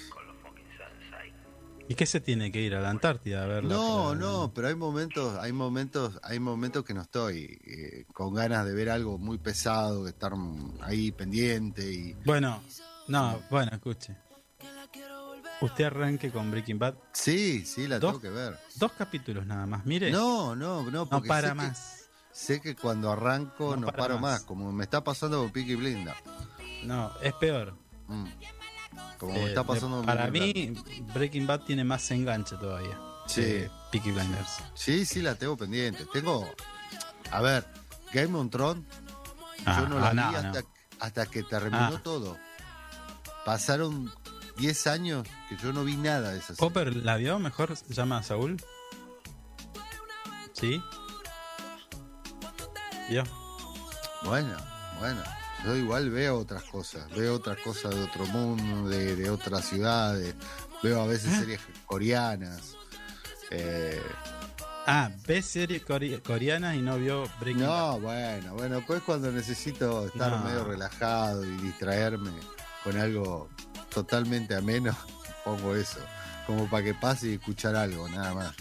¿Y 1.86 1.95
qué 1.97 2.07
se 2.07 2.19
tiene 2.20 2.51
que 2.51 2.62
ir 2.62 2.74
a 2.74 2.81
la 2.81 2.89
Antártida 2.89 3.45
a 3.45 3.47
verla? 3.47 3.74
No, 3.74 4.05
para- 4.09 4.19
no, 4.20 4.53
pero 4.55 4.69
hay 4.69 4.74
momentos, 4.74 5.39
hay 5.39 5.53
momentos, 5.53 6.19
hay 6.23 6.41
momentos 6.41 6.82
que 6.82 6.95
no 6.95 7.03
estoy 7.03 7.61
eh, 7.66 8.07
con 8.15 8.32
ganas 8.32 8.65
de 8.65 8.73
ver 8.73 8.89
algo 8.89 9.19
muy 9.19 9.36
pesado, 9.36 10.05
de 10.05 10.11
estar 10.11 10.32
ahí 10.81 11.12
pendiente 11.12 11.93
y. 11.93 12.15
Bueno, 12.24 12.62
no, 13.09 13.39
bueno, 13.51 13.70
escuche. 13.74 14.16
Usted 15.61 15.85
arranque 15.85 16.31
con 16.31 16.51
Breaking 16.51 16.78
Bad. 16.78 16.95
Sí, 17.12 17.65
sí, 17.66 17.86
la 17.86 17.99
Dos- 17.99 18.12
tengo 18.12 18.23
que 18.23 18.31
ver. 18.31 18.59
Dos 18.77 18.93
capítulos 18.93 19.47
nada 19.47 19.66
más. 19.66 19.85
Mire, 19.86 20.11
No, 20.11 20.57
no, 20.57 20.82
no, 20.85 20.91
no 20.91 21.09
porque 21.09 21.28
para 21.28 21.49
sé 21.49 21.49
que- 21.49 21.55
más. 21.55 22.05
sé 22.32 22.61
que 22.61 22.74
cuando 22.77 23.11
arranco 23.11 23.70
No 23.77 23.82
no, 23.82 23.86
para 23.89 23.99
paro 23.99 24.15
más. 24.19 24.32
más. 24.32 24.43
como 24.45 24.73
me 24.73 24.85
está 24.85 25.05
pasando 25.05 25.39
con 25.41 25.51
Peaky 25.53 25.74
Blinda. 25.77 26.16
No, 26.85 27.12
es 27.23 27.32
peor. 27.35 27.74
Mm. 28.09 28.25
Como 29.19 29.35
Eh, 29.35 29.45
está 29.49 29.65
pasando 29.65 29.97
con 29.99 30.07
para 30.07 30.29
mí, 30.29 30.73
Breaking 31.15 31.47
Bad 31.47 31.61
tiene 31.63 31.85
más 31.85 32.11
enganche 32.11 32.57
todavía. 32.57 32.99
Sí. 33.27 33.65
Peaky 33.91 34.11
Blinders. 34.13 34.59
Sí, 34.75 35.05
sí, 35.07 35.23
la 35.23 35.35
tengo 35.35 35.57
pendiente. 35.57 36.05
Tengo. 36.13 36.49
A 37.31 37.41
ver, 37.41 37.67
Game 38.13 38.37
of 38.39 38.51
Thrones, 38.51 38.85
Ah, 39.67 39.81
yo 39.81 39.89
no 39.89 39.99
la 39.99 40.09
ah, 40.09 40.11
vi 40.13 40.17
no, 40.17 40.27
hasta, 40.39 40.61
no. 40.61 40.67
hasta 41.01 41.27
que 41.27 41.43
terminó 41.43 41.77
Ah. 41.97 42.01
todo. 42.03 42.37
Pasaron 43.47 44.13
10 44.59 44.87
años 44.89 45.27
que 45.49 45.57
yo 45.57 45.73
no 45.73 45.85
vi 45.85 45.97
nada 45.97 46.31
de 46.33 46.39
esa 46.39 46.49
serie. 46.49 46.59
¿Popper 46.61 46.97
la 46.97 47.17
vio? 47.17 47.39
Mejor 47.39 47.75
se 47.77 47.93
llama 47.95 48.23
Saúl. 48.23 48.63
¿Sí? 50.53 50.83
¿Vio? 53.09 53.25
Bueno, 54.25 54.57
bueno. 55.01 55.23
Yo 55.65 55.74
igual 55.77 56.11
veo 56.11 56.39
otras 56.39 56.62
cosas. 56.65 57.09
Veo 57.16 57.35
otras 57.36 57.59
cosas 57.59 57.95
de 57.95 58.03
otro 58.05 58.27
mundo, 58.27 58.89
de, 58.89 59.16
de 59.16 59.31
otras 59.31 59.65
ciudades. 59.66 60.35
Veo 60.82 61.01
a 61.03 61.07
veces 61.07 61.32
series 61.39 61.61
coreanas. 61.86 62.77
Eh, 63.51 64.01
Ah, 64.86 65.11
ve 65.27 65.41
series 65.41 65.82
core- 65.82 66.20
coreanas 66.23 66.77
y 66.77 66.82
no 66.82 66.99
vio 66.99 67.24
Breaking 67.41 67.62
Bad. 67.66 67.93
no, 67.93 68.01
bueno, 68.01 68.55
bueno. 68.55 68.85
Pues 68.86 69.03
cuando 69.03 69.32
necesito 69.32 70.07
estar 70.07 70.31
No. 70.32 70.45
medio 70.45 70.65
relajado 70.65 71.43
y 71.43 71.57
distraerme 71.57 72.31
con 72.82 72.99
algo 72.99 73.49
totalmente 73.89 74.55
ameno, 74.55 74.95
pongo 75.45 75.74
eso. 75.74 76.01
Como 76.47 76.69
para 76.69 76.85
que 76.85 76.93
pase 76.93 77.28
y 77.31 77.35
escuchar 77.35 77.74
algo, 77.77 78.07
nada 78.11 78.35
más. 78.35 78.55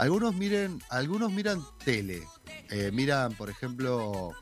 Algunos 0.00 0.34
miren, 0.34 0.82
algunos 0.90 1.30
miran 1.30 1.62
tele. 1.84 2.26
Eh, 2.70 2.90
miran, 2.92 3.32
por 3.34 3.48
ejemplo, 3.48 4.32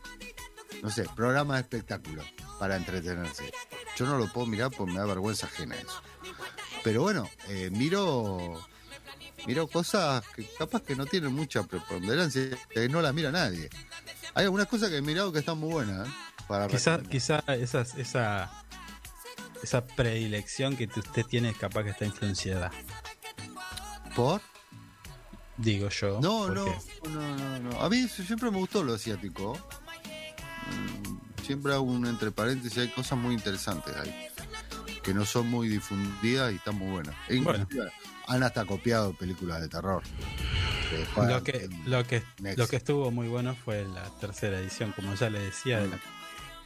no 0.83 0.91
sé, 0.91 1.05
programas 1.15 1.57
de 1.57 1.63
espectáculos 1.63 2.27
para 2.59 2.77
entretenerse. 2.77 3.53
Yo 3.97 4.07
no 4.07 4.19
lo 4.19 4.33
puedo 4.33 4.47
mirar 4.47 4.71
porque 4.71 4.93
me 4.93 4.99
da 4.99 5.07
vergüenza 5.07 5.47
ajena 5.47 5.77
eso. 5.77 6.03
Pero 6.83 7.03
bueno, 7.03 7.29
eh, 7.49 7.71
miro 7.71 8.63
miro 9.47 9.67
cosas 9.67 10.25
que 10.35 10.47
capaz 10.59 10.83
que 10.83 10.97
no 10.97 11.07
tienen 11.07 11.35
mucha 11.35 11.63
preponderancia, 11.65 12.51
que 12.71 12.89
no 12.89 13.01
las 13.03 13.15
mira 13.15 13.31
nadie. 13.31 13.69
Hay 14.35 14.45
algunas 14.45 14.67
cosas 14.67 14.91
que 14.91 14.99
he 14.99 15.03
mirado 15.03 15.33
que 15.33 15.41
están 15.41 15.59
muy 15.59 15.73
buenas. 15.73 16.09
¿eh? 16.09 16.13
Para 16.49 16.67
Quizá, 16.67 17.01
quizá 17.03 17.43
esas, 17.49 17.95
esa, 17.95 18.51
esa 19.63 19.87
predilección 19.87 20.77
que 20.77 20.85
usted 20.85 21.25
tiene 21.25 21.55
capaz 21.55 21.85
que 21.85 21.91
está 21.91 22.05
influenciada. 22.05 22.71
¿Por? 24.15 24.41
Digo 25.57 25.89
yo. 25.89 26.21
No, 26.21 26.49
no, 26.49 26.67
no, 27.09 27.39
no, 27.39 27.59
no. 27.61 27.81
A 27.81 27.89
mí 27.89 28.09
siempre 28.09 28.51
me 28.51 28.59
gustó 28.59 28.83
lo 28.83 28.95
asiático. 28.95 29.57
Siempre 31.43 31.73
hago 31.75 31.83
un 31.83 32.07
entre 32.07 32.31
paréntesis, 32.31 32.79
hay 32.79 32.89
cosas 32.89 33.19
muy 33.19 33.35
interesantes 33.35 33.95
ahí. 33.97 34.15
Que 35.03 35.13
no 35.13 35.25
son 35.27 35.49
muy 35.51 35.69
difundidas 35.69 36.53
y 36.53 36.57
están 36.57 36.77
muy 36.77 36.91
buenas. 36.91 37.15
E 37.29 37.43
Han 38.27 38.43
hasta 38.43 38.65
copiado 38.65 39.13
películas 39.13 39.61
de 39.61 39.69
terror. 39.69 40.03
Que 40.91 41.27
Lo 41.27 41.43
que, 41.43 41.69
lo, 41.87 42.07
que, 42.07 42.23
lo 42.57 42.67
que 42.67 42.77
estuvo 42.77 43.11
muy 43.11 43.29
bueno 43.29 43.55
fue 43.55 43.85
la 43.87 44.09
tercera 44.21 44.59
edición, 44.59 44.93
como 44.93 45.15
ya 45.15 45.29
le 45.29 45.41
decía, 45.41 45.81
de, 45.81 45.89
la- 45.89 46.01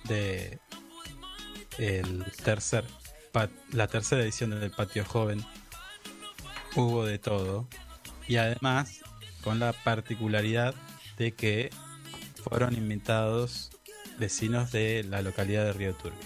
de 0.05 0.59
el 1.79 2.25
tercer 2.45 2.85
la 3.73 3.87
tercera 3.87 4.23
edición 4.23 4.51
del 4.51 4.71
Patio 4.71 5.05
Joven. 5.05 5.45
Hubo 6.77 7.05
de 7.05 7.19
todo. 7.19 7.69
Y 8.27 8.37
además, 8.37 9.01
con 9.43 9.59
la 9.59 9.73
particularidad 9.73 10.75
de 11.19 11.33
que 11.33 11.71
fueron 12.45 12.75
invitados 12.77 13.71
vecinos 14.19 14.73
de 14.73 15.05
la 15.05 15.23
localidad 15.23 15.65
de 15.65 15.73
Río 15.73 15.95
Turbio. 15.95 16.19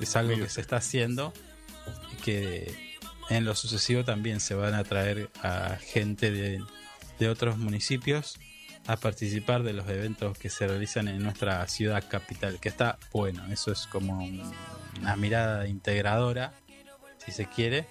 Es 0.00 0.14
algo 0.16 0.36
que 0.36 0.48
se 0.48 0.60
está 0.60 0.76
haciendo 0.76 1.32
y 2.12 2.16
que 2.22 2.96
en 3.30 3.44
lo 3.44 3.54
sucesivo 3.54 4.04
también 4.04 4.40
se 4.40 4.54
van 4.54 4.74
a 4.74 4.84
traer 4.84 5.30
a 5.42 5.76
gente 5.80 6.30
de, 6.30 6.62
de 7.18 7.28
otros 7.28 7.58
municipios 7.58 8.38
a 8.86 8.96
participar 8.96 9.64
de 9.64 9.72
los 9.74 9.86
eventos 9.88 10.38
que 10.38 10.48
se 10.48 10.66
realizan 10.66 11.08
en 11.08 11.22
nuestra 11.22 11.66
ciudad 11.68 12.02
capital, 12.08 12.58
que 12.60 12.68
está 12.70 12.98
bueno, 13.12 13.44
eso 13.52 13.70
es 13.72 13.86
como 13.86 14.18
un- 14.24 14.50
una 15.00 15.14
mirada 15.16 15.68
integradora, 15.68 16.54
si 17.24 17.32
se 17.32 17.46
quiere. 17.46 17.86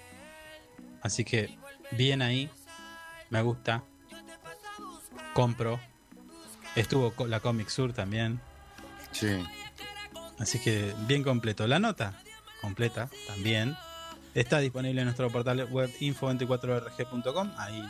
Así 1.02 1.24
que 1.24 1.56
bien 1.92 2.20
ahí, 2.22 2.50
me 3.30 3.42
gusta, 3.42 3.84
compro. 5.34 5.78
Estuvo 6.74 7.14
la 7.26 7.40
Comic 7.40 7.68
Sur 7.68 7.92
también, 7.92 8.40
Sí. 9.12 9.44
así 10.38 10.58
que 10.60 10.94
bien 11.06 11.22
completo. 11.22 11.66
La 11.66 11.78
nota 11.78 12.22
completa 12.60 13.08
también 13.26 13.76
está 14.34 14.58
disponible 14.58 15.00
en 15.00 15.06
nuestro 15.06 15.30
portal 15.30 15.64
web 15.70 15.90
info24rg.com. 16.00 17.50
Ahí 17.56 17.82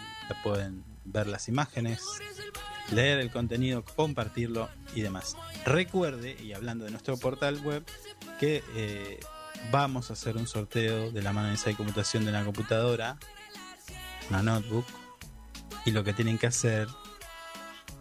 pueden 0.43 0.85
ver 1.05 1.27
las 1.27 1.49
imágenes, 1.49 2.03
leer 2.93 3.19
el 3.21 3.31
contenido, 3.31 3.85
compartirlo 3.85 4.69
y 4.95 5.03
demás. 5.03 5.37
Recuerde, 5.65 6.37
y 6.43 6.53
hablando 6.53 6.85
de 6.85 6.91
nuestro 6.91 7.17
portal 7.17 7.61
web, 7.63 7.85
que 8.39 8.63
eh, 8.75 9.21
vamos 9.71 10.11
a 10.11 10.13
hacer 10.13 10.37
un 10.37 10.47
sorteo 10.47 11.11
de 11.11 11.23
la 11.23 11.33
mano 11.33 11.49
de 11.49 11.75
Computación 11.75 12.25
de 12.25 12.33
la 12.33 12.45
computadora, 12.45 13.19
una 14.31 14.43
notebook, 14.43 14.87
y 15.85 15.91
lo 15.91 16.05
que 16.05 16.13
tienen 16.13 16.39
que 16.39 16.47
hacer 16.47 16.87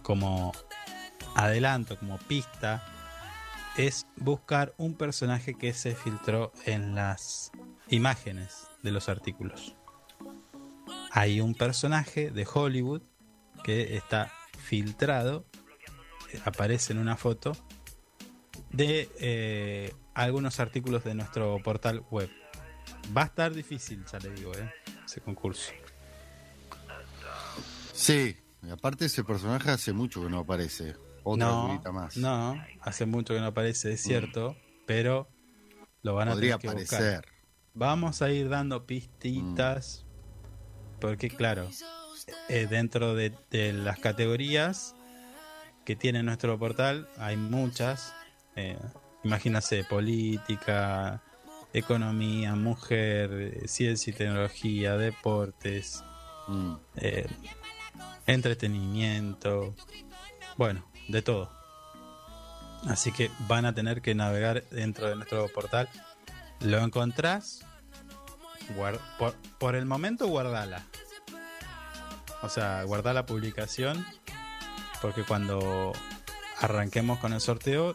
como 0.01 0.51
adelanto, 1.35 1.97
como 1.97 2.17
pista, 2.17 2.83
es 3.77 4.07
buscar 4.15 4.73
un 4.77 4.95
personaje 4.95 5.53
que 5.53 5.73
se 5.73 5.95
filtró 5.95 6.51
en 6.65 6.95
las 6.95 7.51
imágenes 7.89 8.67
de 8.81 8.91
los 8.91 9.07
artículos. 9.07 9.75
Hay 11.11 11.41
un 11.41 11.53
personaje 11.53 12.31
de 12.31 12.47
Hollywood 12.51 13.03
que 13.63 13.95
está 13.95 14.31
filtrado, 14.57 15.45
aparece 16.43 16.93
en 16.93 16.99
una 16.99 17.15
foto 17.15 17.53
de 18.71 19.09
eh, 19.19 19.93
algunos 20.13 20.59
artículos 20.59 21.03
de 21.03 21.13
nuestro 21.15 21.61
portal 21.63 22.03
web. 22.11 22.29
Va 23.15 23.23
a 23.23 23.25
estar 23.25 23.53
difícil, 23.53 24.03
ya 24.11 24.19
le 24.19 24.31
digo, 24.31 24.53
eh, 24.55 24.71
ese 25.05 25.21
concurso. 25.21 25.71
Sí. 27.93 28.35
Aparte 28.71 29.05
ese 29.05 29.23
personaje 29.23 29.69
hace 29.69 29.93
mucho 29.93 30.21
que 30.21 30.29
no 30.29 30.39
aparece. 30.39 30.95
Otra 31.31 31.45
no, 31.47 31.81
más. 31.93 32.17
no, 32.17 32.63
hace 32.81 33.05
mucho 33.05 33.33
que 33.33 33.39
no 33.39 33.47
aparece, 33.47 33.93
es 33.93 34.01
cierto, 34.01 34.55
pero 34.85 35.27
lo 36.03 36.15
van 36.15 36.29
a 36.29 36.31
Podría 36.31 36.57
tener 36.57 36.75
que 36.77 36.81
buscar. 36.83 37.01
aparecer. 37.01 37.25
Vamos 37.73 38.21
a 38.21 38.31
ir 38.31 38.49
dando 38.49 38.85
pistitas. 38.85 40.05
Porque, 40.99 41.29
claro, 41.29 41.69
eh, 42.49 42.65
dentro 42.69 43.13
de, 43.13 43.31
de 43.51 43.71
las 43.73 43.99
categorías 43.99 44.95
que 45.85 45.95
tiene 45.95 46.23
nuestro 46.23 46.57
portal, 46.57 47.07
hay 47.17 47.37
muchas. 47.37 48.13
Eh, 48.55 48.77
imagínase, 49.23 49.83
política, 49.83 51.21
economía, 51.73 52.55
mujer, 52.55 53.61
ciencia 53.67 54.11
y 54.11 54.15
tecnología, 54.15 54.97
deportes, 54.97 56.03
Mm. 56.47 56.75
eh, 56.95 57.27
entretenimiento. 58.25 59.75
Bueno, 60.57 60.83
de 61.07 61.21
todo. 61.21 61.49
Así 62.87 63.11
que 63.11 63.31
van 63.47 63.65
a 63.65 63.73
tener 63.73 64.01
que 64.01 64.13
navegar 64.15 64.63
dentro 64.69 65.07
de 65.07 65.15
nuestro 65.15 65.47
portal. 65.49 65.89
Lo 66.59 66.79
encontrás. 66.79 67.65
por, 69.17 69.35
por 69.57 69.75
el 69.75 69.85
momento 69.85 70.27
guardala. 70.27 70.83
O 72.43 72.49
sea, 72.49 72.83
guarda 72.83 73.13
la 73.13 73.25
publicación. 73.25 74.05
Porque 75.01 75.23
cuando 75.23 75.93
arranquemos 76.59 77.19
con 77.19 77.33
el 77.33 77.41
sorteo, 77.41 77.93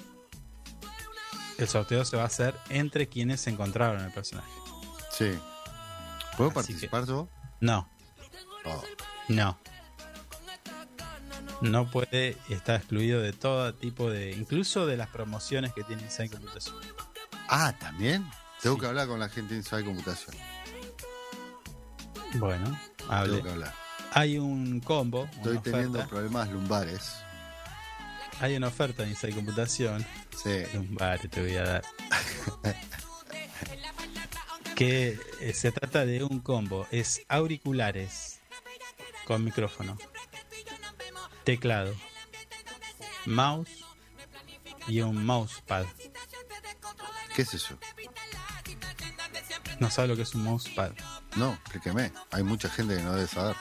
el 1.58 1.68
sorteo 1.68 2.04
se 2.04 2.16
va 2.16 2.22
a 2.24 2.26
hacer 2.26 2.54
entre 2.68 3.08
quienes 3.08 3.46
encontraron 3.46 4.02
el 4.04 4.12
personaje. 4.12 4.50
Sí. 5.10 5.38
¿Puedo 6.36 6.50
Así 6.50 6.54
participar 6.54 7.06
yo? 7.06 7.28
No, 7.60 7.88
Oh. 8.64 8.82
no. 9.28 9.58
No 11.62 11.90
puede, 11.90 12.36
está 12.48 12.76
excluido 12.76 13.20
de 13.20 13.32
todo 13.32 13.72
tipo 13.74 14.10
de, 14.10 14.32
incluso 14.32 14.86
de 14.86 14.96
las 14.96 15.08
promociones 15.08 15.72
que 15.72 15.84
tiene 15.84 16.02
Inside 16.02 16.30
Computación. 16.30 16.76
Ah, 17.48 17.74
¿también? 17.78 18.28
Tengo 18.60 18.76
Sí. 18.76 18.80
que 18.80 18.86
hablar 18.86 19.06
con 19.08 19.20
la 19.20 19.28
gente 19.28 19.54
de 19.54 19.60
Inside 19.60 19.84
Computación. 19.84 20.36
Bueno, 22.34 22.78
Tengo 22.96 23.12
hable. 23.12 23.42
que 23.42 23.50
hablar. 23.50 23.74
Hay 24.12 24.38
un 24.38 24.80
combo, 24.80 25.24
Estoy 25.36 25.58
teniendo 25.58 25.98
oferta. 25.98 26.08
problemas 26.08 26.50
lumbares. 26.50 27.12
Hay 28.40 28.56
una 28.56 28.68
oferta 28.68 29.04
en 29.04 29.10
Inside 29.10 29.34
Computación. 29.34 30.04
Sí. 30.42 30.62
Un 30.74 30.94
bar 30.94 31.20
te 31.28 31.40
voy 31.40 31.56
a 31.56 31.62
dar. 31.64 31.84
que 34.74 35.18
eh, 35.40 35.52
se 35.54 35.70
trata 35.70 36.04
de 36.04 36.24
un 36.24 36.40
combo. 36.40 36.86
Es 36.90 37.22
auriculares 37.28 38.40
con 39.26 39.44
micrófono, 39.44 39.96
teclado, 41.44 41.94
mouse 43.26 43.70
y 44.88 45.00
un 45.00 45.24
mousepad. 45.24 45.86
¿Qué 47.34 47.42
es 47.42 47.54
eso? 47.54 47.78
No 49.80 49.90
sabe 49.90 50.08
lo 50.08 50.16
que 50.16 50.22
es 50.22 50.34
un 50.34 50.44
mousepad. 50.44 50.92
No, 51.36 51.52
explíqueme. 51.54 52.12
Hay 52.30 52.42
mucha 52.42 52.68
gente 52.68 52.96
que 52.96 53.02
no 53.02 53.14
debe 53.14 53.26
saber. 53.26 53.56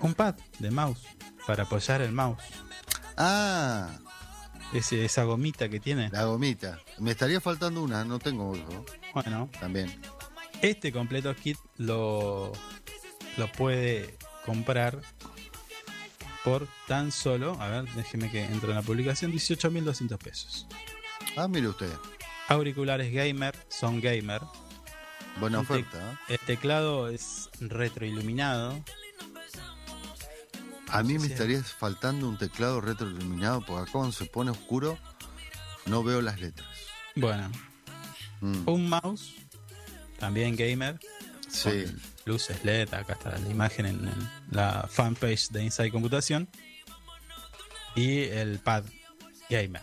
Un 0.00 0.14
pad 0.14 0.34
de 0.58 0.70
mouse 0.70 1.00
para 1.46 1.64
apoyar 1.64 2.00
el 2.02 2.12
mouse. 2.12 2.42
Ah, 3.16 3.90
Ese, 4.72 5.04
esa 5.04 5.24
gomita 5.24 5.68
que 5.68 5.80
tiene. 5.80 6.08
la 6.10 6.24
gomita. 6.24 6.78
Me 6.98 7.10
estaría 7.12 7.40
faltando 7.40 7.82
una, 7.82 8.04
no 8.04 8.18
tengo 8.18 8.54
eso. 8.54 8.84
Bueno, 9.12 9.48
También. 9.60 10.00
este 10.62 10.92
completo 10.92 11.34
kit 11.36 11.58
lo, 11.76 12.52
lo 13.36 13.52
puede 13.52 14.16
comprar 14.46 15.00
por 16.44 16.68
tan 16.86 17.10
solo, 17.10 17.60
a 17.60 17.68
ver, 17.68 17.84
déjeme 17.94 18.30
que 18.30 18.44
entre 18.44 18.70
en 18.70 18.76
la 18.76 18.82
publicación, 18.82 19.32
18.200 19.32 20.18
pesos. 20.18 20.66
Ah, 21.36 21.48
mire 21.48 21.68
usted. 21.68 21.90
Auriculares 22.48 23.12
gamer, 23.12 23.56
son 23.68 24.00
gamer. 24.00 24.42
Buena 25.40 25.60
oferta. 25.60 25.98
¿eh? 26.28 26.34
El 26.34 26.38
teclado 26.40 27.08
es 27.08 27.48
retroiluminado. 27.60 28.78
A 30.88 31.02
mí 31.02 31.18
me 31.18 31.26
estaría 31.26 31.60
faltando 31.62 32.28
un 32.28 32.38
teclado 32.38 32.80
retroiluminado 32.80 33.64
porque 33.66 33.82
acá 33.82 33.92
cuando 33.92 34.12
se 34.12 34.26
pone 34.26 34.52
oscuro 34.52 34.96
no 35.86 36.04
veo 36.04 36.20
las 36.20 36.40
letras. 36.40 36.68
Bueno, 37.16 37.50
Mm, 38.44 38.68
un 38.68 38.88
mouse, 38.90 39.34
también 40.18 40.54
gamer. 40.54 41.00
Sí. 41.54 41.84
con 41.84 42.00
luces 42.26 42.64
LED, 42.64 42.92
acá 42.94 43.14
está 43.14 43.38
la 43.38 43.48
imagen 43.50 43.86
en, 43.86 44.08
en 44.08 44.30
la 44.50 44.86
fanpage 44.90 45.48
de 45.50 45.64
Inside 45.64 45.90
Computación. 45.90 46.48
Y 47.96 48.22
el 48.24 48.58
pad 48.58 48.84
gamer. 49.48 49.82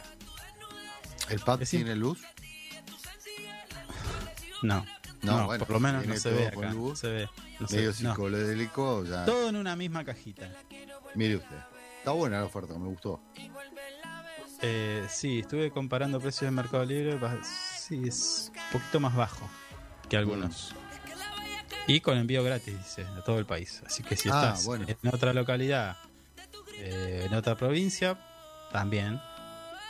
¿El 1.29 1.39
pad 1.39 1.59
tiene 1.59 1.95
luz? 1.95 2.19
No, 4.61 4.85
No, 5.21 5.37
no, 5.37 5.45
bueno, 5.45 5.65
por 5.65 5.73
lo 5.75 5.79
menos 5.79 6.05
no 6.05 6.15
se 6.17 6.29
ve 6.31 6.47
acá. 6.47 6.71
luz. 6.73 6.99
Se 6.99 7.07
ve, 7.09 7.29
no 7.59 7.67
se 7.67 7.75
Medio 7.77 7.89
no. 7.89 7.95
psicodélico. 7.95 9.05
Ya. 9.05 9.25
Todo 9.25 9.49
en 9.49 9.55
una 9.55 9.75
misma 9.75 10.03
cajita. 10.03 10.49
Mire 11.15 11.37
usted. 11.37 11.57
Está 11.99 12.11
buena 12.11 12.39
la 12.39 12.45
oferta, 12.45 12.73
me 12.77 12.87
gustó. 12.87 13.21
Eh, 14.63 15.05
sí, 15.09 15.39
estuve 15.39 15.71
comparando 15.71 16.19
precios 16.19 16.47
en 16.49 16.53
Mercado 16.55 16.83
Libre. 16.85 17.19
Sí, 17.43 18.01
es 18.07 18.51
un 18.55 18.79
poquito 18.79 18.99
más 18.99 19.15
bajo 19.15 19.49
que 20.09 20.17
algunos. 20.17 20.73
Y 21.87 21.99
con 22.01 22.17
envío 22.17 22.43
gratis, 22.43 22.77
dice, 22.77 23.03
a 23.05 23.23
todo 23.23 23.39
el 23.39 23.45
país. 23.45 23.81
Así 23.85 24.03
que 24.03 24.15
si 24.15 24.29
Ah, 24.29 24.49
estás 24.53 24.65
bueno. 24.65 24.85
en 24.87 25.13
otra 25.13 25.33
localidad, 25.33 25.97
eh, 26.77 27.23
en 27.25 27.33
otra 27.33 27.55
provincia, 27.57 28.17
también, 28.71 29.19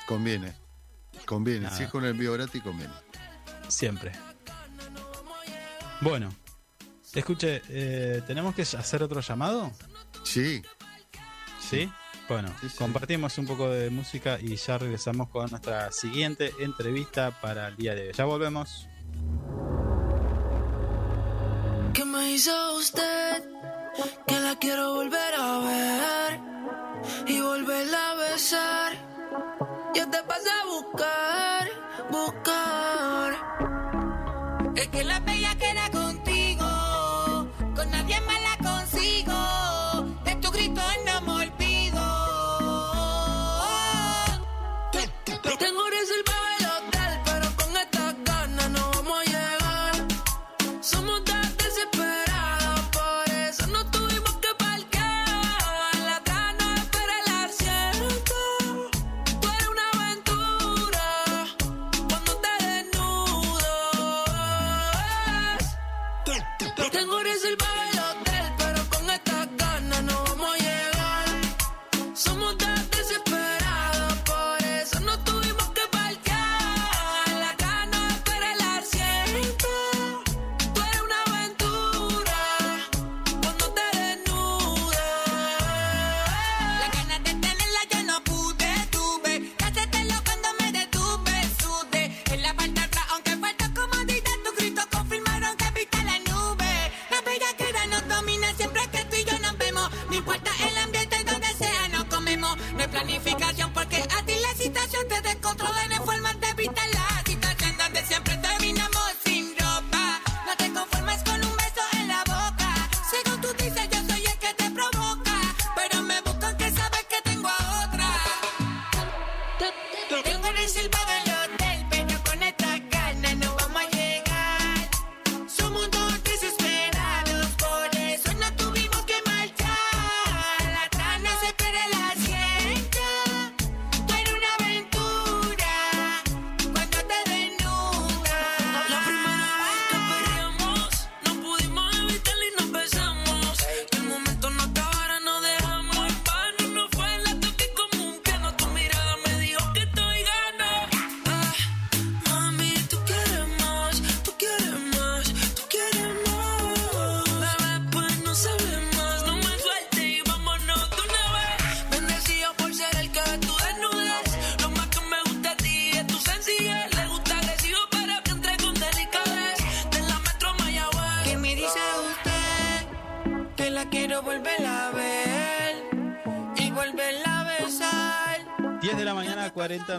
Conviene. 0.07 0.53
Conviene. 1.25 1.61
Nada. 1.65 1.77
Si 1.77 1.83
es 1.83 1.89
con 1.89 2.03
envío 2.05 2.33
gratis, 2.33 2.61
conviene. 2.63 2.93
siempre. 3.69 4.11
Bueno, 6.01 6.33
escuche, 7.13 7.61
eh, 7.69 8.21
¿tenemos 8.27 8.53
que 8.55 8.63
hacer 8.63 9.03
otro 9.03 9.21
llamado? 9.21 9.71
Sí. 10.23 10.61
¿Sí? 11.59 11.89
Bueno, 12.27 12.49
Sí, 12.59 12.69
sí. 12.69 12.77
compartimos 12.77 13.37
un 13.37 13.45
poco 13.45 13.69
de 13.69 13.89
música 13.89 14.39
y 14.41 14.55
ya 14.55 14.77
regresamos 14.77 15.29
con 15.29 15.49
nuestra 15.51 15.91
siguiente 15.91 16.51
entrevista 16.59 17.31
para 17.39 17.67
el 17.69 17.77
día 17.77 17.93
de 17.95 18.07
hoy. 18.07 18.13
Ya 18.13 18.25
volvemos. 18.25 18.87
¿Qué 22.43 22.49
me 22.49 22.53
hizo 22.53 22.73
usted? 22.77 23.43
Que 24.25 24.39
la 24.39 24.55
quiero 24.55 24.95
volver 24.95 25.33
a 25.37 25.59
ver 25.59 26.39
y 27.27 27.39
volverla 27.39 28.11
a 28.11 28.15
besar. 28.15 28.93
Yo 29.93 30.09
te 30.09 30.23
pasé 30.23 30.49
a 30.49 30.65
buscar, 30.65 31.69
buscar. 32.09 33.50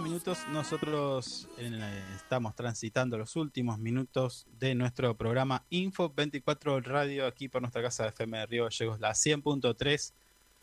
minutos 0.00 0.38
nosotros 0.48 1.48
estamos 2.16 2.54
transitando 2.54 3.18
los 3.18 3.36
últimos 3.36 3.78
minutos 3.78 4.46
de 4.58 4.74
nuestro 4.74 5.16
programa 5.16 5.66
Info 5.68 6.08
24 6.08 6.80
Radio 6.80 7.26
aquí 7.26 7.48
por 7.48 7.60
nuestra 7.60 7.82
casa 7.82 8.04
de 8.04 8.08
FM 8.10 8.38
de 8.38 8.46
Río 8.46 8.64
Gallegos, 8.64 9.00
la 9.00 9.10
100.3, 9.10 10.14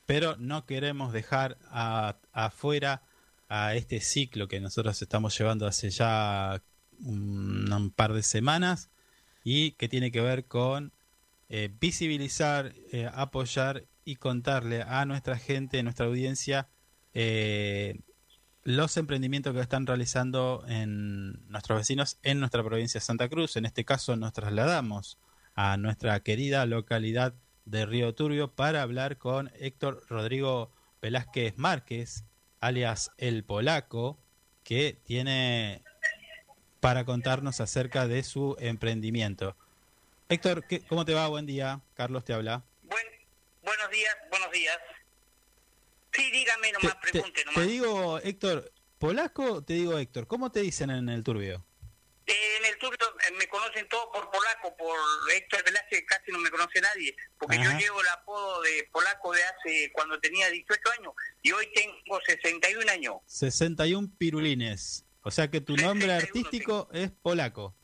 pero 0.08 0.36
no 0.38 0.66
queremos 0.66 1.14
dejar 1.14 1.60
afuera 1.70 3.04
a, 3.50 3.76
este 3.76 4.02
ciclo 4.02 4.48
que 4.48 4.60
nosotros 4.60 5.00
estamos 5.00 5.38
llevando 5.38 5.68
hace 5.68 5.92
ya 5.92 6.64
un, 7.00 7.94
par 7.96 8.14
de 8.14 8.24
semanas 8.24 8.90
y 9.44 9.72
que 9.72 9.88
tiene 9.88 10.12
que 10.12 10.22
ver 10.22 10.46
con 10.46 10.92
eh, 11.50 11.70
visibilizar, 11.80 12.74
eh, 12.92 13.08
apoyar 13.14 13.86
y 14.06 14.16
contarle 14.16 14.82
a 14.82 15.06
nuestra 15.06 15.38
gente, 15.38 15.80
a 15.80 15.84
nuestra 15.84 16.08
audiencia, 16.08 16.68
eh, 17.14 18.00
los 18.64 18.98
emprendimientos 18.98 19.54
que 19.54 19.62
están 19.62 19.88
realizando 19.88 20.64
en 20.68 21.50
nuestros 21.50 21.80
vecinos 21.80 22.18
en 22.24 22.40
nuestra 22.40 22.64
provincia 22.64 23.00
de 23.00 23.06
Santa 23.06 23.30
Cruz. 23.30 23.56
En 23.56 23.66
este 23.66 23.86
caso 23.86 24.16
nos 24.16 24.34
trasladamos 24.34 25.18
a 25.56 25.78
nuestra 25.78 26.20
querida 26.22 26.66
localidad 26.66 27.34
de 27.66 27.86
Río 27.86 28.14
Turbio 28.16 28.52
para 28.52 28.82
hablar 28.82 29.18
con 29.18 29.52
Héctor 29.60 30.04
Rodrigo 30.10 30.72
Velázquez 31.02 31.58
Márquez, 31.58 32.24
alias 32.60 33.12
El 33.18 33.44
Polaco, 33.44 34.20
que 34.64 35.00
tiene 35.04 35.84
para 36.80 37.06
contarnos 37.06 37.60
acerca 37.62 38.08
de 38.08 38.24
su 38.24 38.56
emprendimiento. 38.60 39.56
Héctor, 40.30 40.66
¿qué- 40.68 40.82
¿cómo 40.82 41.06
te 41.06 41.14
va? 41.14 41.28
Buen 41.28 41.46
día. 41.46 41.82
Carlos 41.96 42.24
te 42.24 42.34
habla. 42.34 42.64
Buen, 42.84 43.06
buenos 43.64 43.90
días, 43.90 44.16
buenos 44.30 44.52
días. 44.52 44.78
Sí, 46.20 46.32
dígame 46.32 46.72
nomás, 46.74 46.94
Te- 47.00 47.06
te, 47.08 47.12
pregunte 47.12 47.40
te 47.44 47.46
nomás. 47.46 47.68
digo, 47.68 48.20
Héctor, 48.20 48.72
¿polaco 48.98 49.64
te 49.64 49.74
digo 49.74 49.98
Héctor? 49.98 50.28
¿Cómo 50.28 50.52
te 50.52 50.62
dicen 50.62 50.90
en 50.90 51.10
el 51.10 51.24
turbio? 51.24 51.66
Eh, 52.26 52.58
en 52.60 52.66
el 52.66 52.78
turno 52.78 52.98
eh, 53.28 53.32
me 53.40 53.48
conocen 53.48 53.88
todos 53.88 54.06
por 54.14 54.30
polaco, 54.30 54.76
por 54.78 54.96
Héctor 55.34 55.64
Velázquez 55.64 56.04
casi 56.08 56.32
no 56.32 56.38
me 56.40 56.52
conoce 56.52 56.80
nadie, 56.82 57.16
porque 57.40 57.56
Ajá. 57.58 57.72
yo 57.74 57.80
llevo 57.80 58.02
el 58.02 58.08
apodo 58.10 58.62
de 58.62 58.88
polaco 58.92 59.34
de 59.34 59.42
hace 59.44 59.92
cuando 59.94 60.20
tenía 60.20 60.50
18 60.50 60.80
años 61.00 61.14
y 61.42 61.52
hoy 61.52 61.68
tengo 61.74 62.20
61 62.28 62.92
años. 62.92 63.16
61 63.26 64.10
pirulines. 64.18 65.06
O 65.24 65.32
sea 65.32 65.50
que 65.50 65.60
tu 65.62 65.76
nombre 65.76 66.08
61, 66.08 66.14
artístico 66.28 66.90
es 66.94 67.12
polaco. 67.12 67.76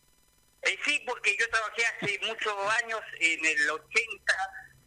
Eh, 0.61 0.77
sí, 0.85 1.01
porque 1.07 1.35
yo 1.39 1.49
trabajé 1.49 1.83
hace 1.85 2.19
muchos 2.27 2.53
años, 2.83 2.99
en 3.19 3.45
el 3.45 3.69
80, 3.69 4.33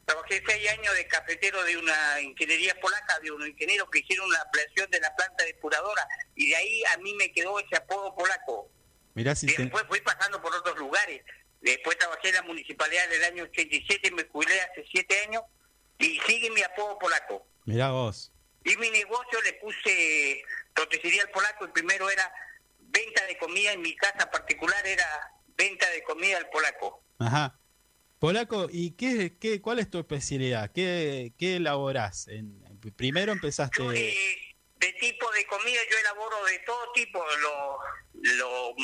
trabajé 0.08 0.42
seis 0.46 0.70
años 0.70 0.94
de 0.94 1.06
cafetero 1.06 1.62
de 1.64 1.76
una 1.76 2.20
ingeniería 2.22 2.74
polaca, 2.80 3.18
de 3.20 3.30
un 3.30 3.46
ingeniero 3.46 3.88
que 3.90 3.98
hicieron 3.98 4.26
una 4.26 4.40
ampliación 4.40 4.90
de 4.90 5.00
la 5.00 5.14
planta 5.14 5.44
depuradora, 5.44 6.08
y 6.34 6.48
de 6.48 6.56
ahí 6.56 6.82
a 6.94 6.96
mí 6.96 7.12
me 7.14 7.30
quedó 7.30 7.60
ese 7.60 7.76
apodo 7.76 8.14
polaco. 8.16 8.70
Mirá 9.14 9.34
si 9.34 9.44
Y 9.46 9.54
te... 9.54 9.62
después 9.62 9.84
fui 9.86 10.00
pasando 10.00 10.40
por 10.40 10.54
otros 10.54 10.78
lugares. 10.78 11.22
Después 11.60 11.98
trabajé 11.98 12.30
en 12.30 12.36
la 12.36 12.42
municipalidad 12.42 13.06
del 13.10 13.22
año 13.24 13.42
87, 13.44 14.10
me 14.12 14.24
jubilé 14.24 14.58
hace 14.62 14.86
siete 14.90 15.20
años, 15.26 15.42
y 15.98 16.18
sigue 16.20 16.50
mi 16.52 16.62
apodo 16.62 16.98
polaco. 16.98 17.46
Mirá 17.66 17.90
vos. 17.90 18.32
Y 18.64 18.76
mi 18.78 18.88
negocio 18.88 19.42
le 19.42 19.52
puse 19.54 20.42
roticería 20.74 21.22
al 21.22 21.30
polaco, 21.30 21.66
el 21.66 21.72
primero 21.72 22.08
era 22.08 22.32
venta 22.78 23.26
de 23.26 23.36
comida, 23.36 23.72
en 23.72 23.82
mi 23.82 23.94
casa 23.94 24.30
particular 24.30 24.86
era 24.86 25.06
venta 25.48 25.88
de 25.90 26.02
comida 26.02 26.38
al 26.38 26.48
polaco. 26.48 27.02
Ajá. 27.18 27.58
Polaco, 28.18 28.68
¿y 28.70 28.92
qué, 28.92 29.36
qué, 29.38 29.60
cuál 29.60 29.78
es 29.78 29.90
tu 29.90 29.98
especialidad? 29.98 30.72
¿Qué, 30.72 31.32
qué 31.38 31.56
elaborás? 31.56 32.28
En, 32.28 32.60
primero 32.96 33.32
empezaste... 33.32 33.82
Yo, 33.82 33.92
eh, 33.92 34.14
de 34.76 34.92
tipo 34.94 35.30
de 35.32 35.46
comida 35.46 35.78
yo 35.90 35.98
elaboro 35.98 36.44
de 36.44 36.58
todo 36.60 36.92
tipo, 36.92 37.24
lo, 37.40 37.78
lo, 38.14 38.74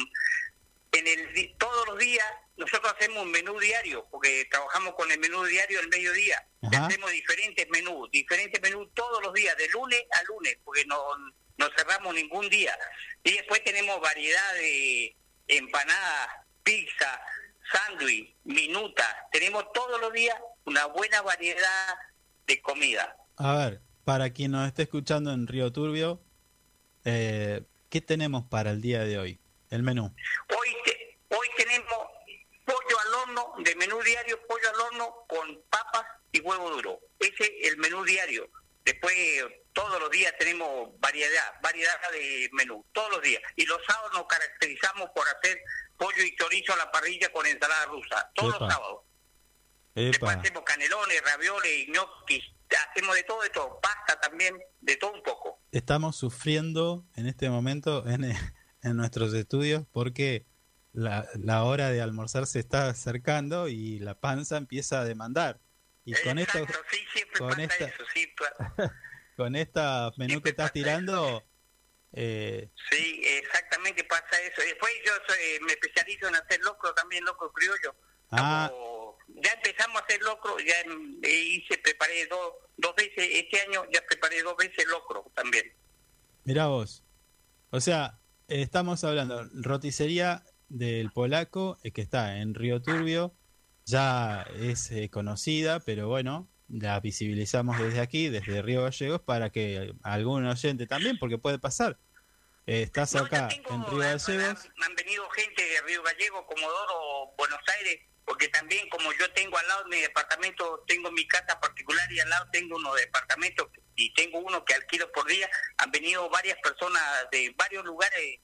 en 0.92 1.06
el, 1.06 1.54
todos 1.56 1.88
los 1.88 1.98
días 1.98 2.26
nosotros 2.56 2.92
hacemos 2.96 3.22
un 3.22 3.30
menú 3.30 3.58
diario, 3.58 4.06
porque 4.10 4.46
trabajamos 4.50 4.94
con 4.94 5.10
el 5.10 5.18
menú 5.18 5.44
diario 5.44 5.80
del 5.80 5.88
mediodía. 5.88 6.46
Hacemos 6.72 7.10
diferentes 7.10 7.68
menús, 7.68 8.10
diferentes 8.10 8.60
menús 8.62 8.88
todos 8.94 9.22
los 9.22 9.32
días, 9.34 9.56
de 9.56 9.68
lunes 9.68 10.02
a 10.12 10.22
lunes, 10.24 10.58
porque 10.64 10.84
no, 10.86 10.98
no 11.56 11.68
cerramos 11.76 12.14
ningún 12.14 12.48
día. 12.48 12.76
Y 13.22 13.32
después 13.32 13.62
tenemos 13.64 14.00
variedad 14.00 14.54
de 14.54 15.16
empanadas, 15.48 16.28
pizza, 16.62 17.20
sándwich, 17.72 18.34
minuta. 18.44 19.04
Tenemos 19.32 19.64
todos 19.72 20.00
los 20.00 20.12
días 20.12 20.36
una 20.64 20.86
buena 20.86 21.22
variedad 21.22 21.94
de 22.46 22.60
comida. 22.62 23.16
A 23.36 23.56
ver, 23.56 23.80
para 24.04 24.30
quien 24.30 24.52
nos 24.52 24.66
esté 24.66 24.82
escuchando 24.82 25.32
en 25.32 25.46
Río 25.46 25.72
Turbio, 25.72 26.20
eh, 27.04 27.62
¿qué 27.90 28.00
tenemos 28.00 28.44
para 28.44 28.70
el 28.70 28.80
día 28.80 29.00
de 29.04 29.18
hoy? 29.18 29.38
El 29.70 29.82
menú. 29.82 30.04
Hoy, 30.04 30.68
te- 30.84 31.18
hoy 31.36 31.48
tenemos 31.56 31.98
pollo 32.64 32.98
al 33.06 33.14
horno, 33.14 33.52
de 33.64 33.74
menú 33.76 34.00
diario, 34.02 34.38
pollo 34.46 34.68
al 34.74 34.80
horno 34.80 35.14
con 35.28 35.60
papas 35.70 36.04
y 36.32 36.40
huevo 36.40 36.70
duro. 36.70 37.00
Ese 37.18 37.44
es 37.60 37.68
el 37.72 37.76
menú 37.78 38.04
diario. 38.04 38.48
Después, 38.84 39.14
todos 39.72 39.98
los 40.00 40.10
días 40.10 40.32
tenemos 40.38 40.90
variedad, 41.00 41.60
variedad 41.62 41.94
de 42.12 42.48
menú, 42.52 42.84
todos 42.92 43.10
los 43.10 43.22
días. 43.22 43.42
Y 43.56 43.66
los 43.66 43.78
sábados 43.86 44.12
nos 44.14 44.26
caracterizamos 44.26 45.10
por 45.14 45.26
hacer 45.28 45.58
pollo 45.96 46.22
y 46.22 46.34
chorizo 46.36 46.74
a 46.74 46.76
la 46.76 46.90
parrilla 46.90 47.30
con 47.32 47.46
ensalada 47.46 47.86
rusa, 47.86 48.30
todos 48.34 48.54
Epa. 48.54 48.64
los 48.64 48.74
sábados. 48.74 49.00
Después 49.94 50.32
Epa. 50.32 50.40
hacemos 50.40 50.62
canelones, 50.64 51.22
ravioles, 51.22 51.86
gnocchis, 51.88 52.44
hacemos 52.90 53.14
de 53.14 53.22
todo, 53.22 53.42
de 53.42 53.50
todo, 53.50 53.80
pasta 53.80 54.20
también, 54.20 54.58
de 54.80 54.96
todo 54.96 55.12
un 55.12 55.22
poco. 55.22 55.60
Estamos 55.72 56.16
sufriendo 56.16 57.04
en 57.16 57.26
este 57.26 57.48
momento 57.48 58.06
en, 58.08 58.24
en 58.82 58.96
nuestros 58.96 59.32
estudios 59.34 59.84
porque 59.92 60.46
la, 60.92 61.26
la 61.34 61.64
hora 61.64 61.90
de 61.90 62.00
almorzar 62.00 62.46
se 62.46 62.60
está 62.60 62.88
acercando 62.88 63.68
y 63.68 63.98
la 63.98 64.14
panza 64.14 64.56
empieza 64.56 65.00
a 65.00 65.04
demandar. 65.04 65.60
Y 66.04 66.12
con 66.22 66.38
esto, 66.38 66.58
Exacto, 66.58 66.82
sí, 66.90 66.98
siempre 67.12 67.38
con 67.38 67.48
pasa 67.50 67.62
esta- 67.62 67.84
eso, 67.86 68.04
sí, 68.12 68.26
pa- 68.36 68.54
con 69.36 69.56
esta 69.56 70.12
menú 70.16 70.42
que 70.42 70.50
estás 70.50 70.72
tirando, 70.72 71.42
eh, 72.12 72.68
sí, 72.90 73.20
exactamente 73.24 74.04
pasa 74.04 74.40
eso. 74.42 74.60
Después 74.60 74.92
yo 75.04 75.12
soy- 75.26 75.60
me 75.66 75.72
especializo 75.72 76.28
en 76.28 76.36
hacer 76.36 76.60
locro 76.60 76.92
también, 76.94 77.24
locro 77.24 77.50
criollo. 77.52 77.94
ah, 78.30 78.66
Hago- 78.66 79.18
ya 79.28 79.52
empezamos 79.52 80.00
a 80.02 80.04
hacer 80.04 80.20
locro, 80.22 80.58
ya 80.58 80.74
eh, 81.22 81.30
hice, 81.30 81.78
preparé 81.78 82.26
dos, 82.26 82.52
dos 82.76 82.94
veces, 82.96 83.26
este 83.32 83.60
año 83.62 83.84
ya 83.92 84.02
preparé 84.06 84.42
dos 84.42 84.56
veces 84.56 84.86
locro 84.88 85.24
también. 85.34 85.72
Mirá 86.44 86.66
vos. 86.66 87.02
O 87.70 87.80
sea, 87.80 88.18
eh, 88.48 88.60
estamos 88.60 89.02
hablando, 89.04 89.48
roticería 89.54 90.44
del 90.68 91.10
polaco, 91.10 91.78
eh, 91.82 91.90
que 91.92 92.02
está 92.02 92.36
en 92.38 92.54
Río 92.54 92.82
Turbio, 92.82 93.34
ya 93.84 94.42
es 94.60 94.90
eh, 94.90 95.10
conocida, 95.10 95.80
pero 95.80 96.08
bueno, 96.08 96.48
la 96.68 96.98
visibilizamos 97.00 97.78
desde 97.78 98.00
aquí, 98.00 98.28
desde 98.28 98.62
Río 98.62 98.82
Gallegos, 98.84 99.20
para 99.20 99.50
que 99.50 99.92
algún 100.02 100.46
oyente 100.46 100.86
también, 100.86 101.18
porque 101.18 101.38
puede 101.38 101.58
pasar. 101.58 101.98
Eh, 102.66 102.82
estás 102.82 103.12
No, 103.14 103.24
acá 103.24 103.48
tengo- 103.48 103.68
en 103.74 103.82
Río 103.82 104.02
han- 104.02 104.18
Gallegos, 104.18 104.64
Han, 104.64 104.82
han 104.84 104.94
venido 104.96 105.28
gente 105.30 105.62
de 105.62 105.82
Río 105.82 106.02
Gallego, 106.02 106.46
Comodoro, 106.46 107.34
Buenos 107.36 107.60
Aires, 107.78 108.00
porque 108.24 108.48
también 108.48 108.88
como 108.88 109.12
yo 109.12 109.30
tengo 109.34 109.58
al 109.58 109.68
lado 109.68 109.84
de 109.84 109.90
mi 109.96 110.00
departamento, 110.00 110.82
tengo 110.86 111.10
mi 111.12 111.26
casa 111.28 111.60
particular 111.60 112.10
y 112.10 112.20
al 112.20 112.30
lado 112.30 112.46
tengo 112.52 112.76
unos 112.76 112.96
departamentos 112.96 113.68
y 113.96 114.14
tengo 114.14 114.38
uno 114.38 114.64
que 114.64 114.72
alquilo 114.74 115.12
por 115.12 115.26
día, 115.28 115.48
han 115.76 115.90
venido 115.90 116.30
varias 116.30 116.56
personas 116.62 117.02
de 117.30 117.54
varios 117.58 117.84
lugares 117.84 118.40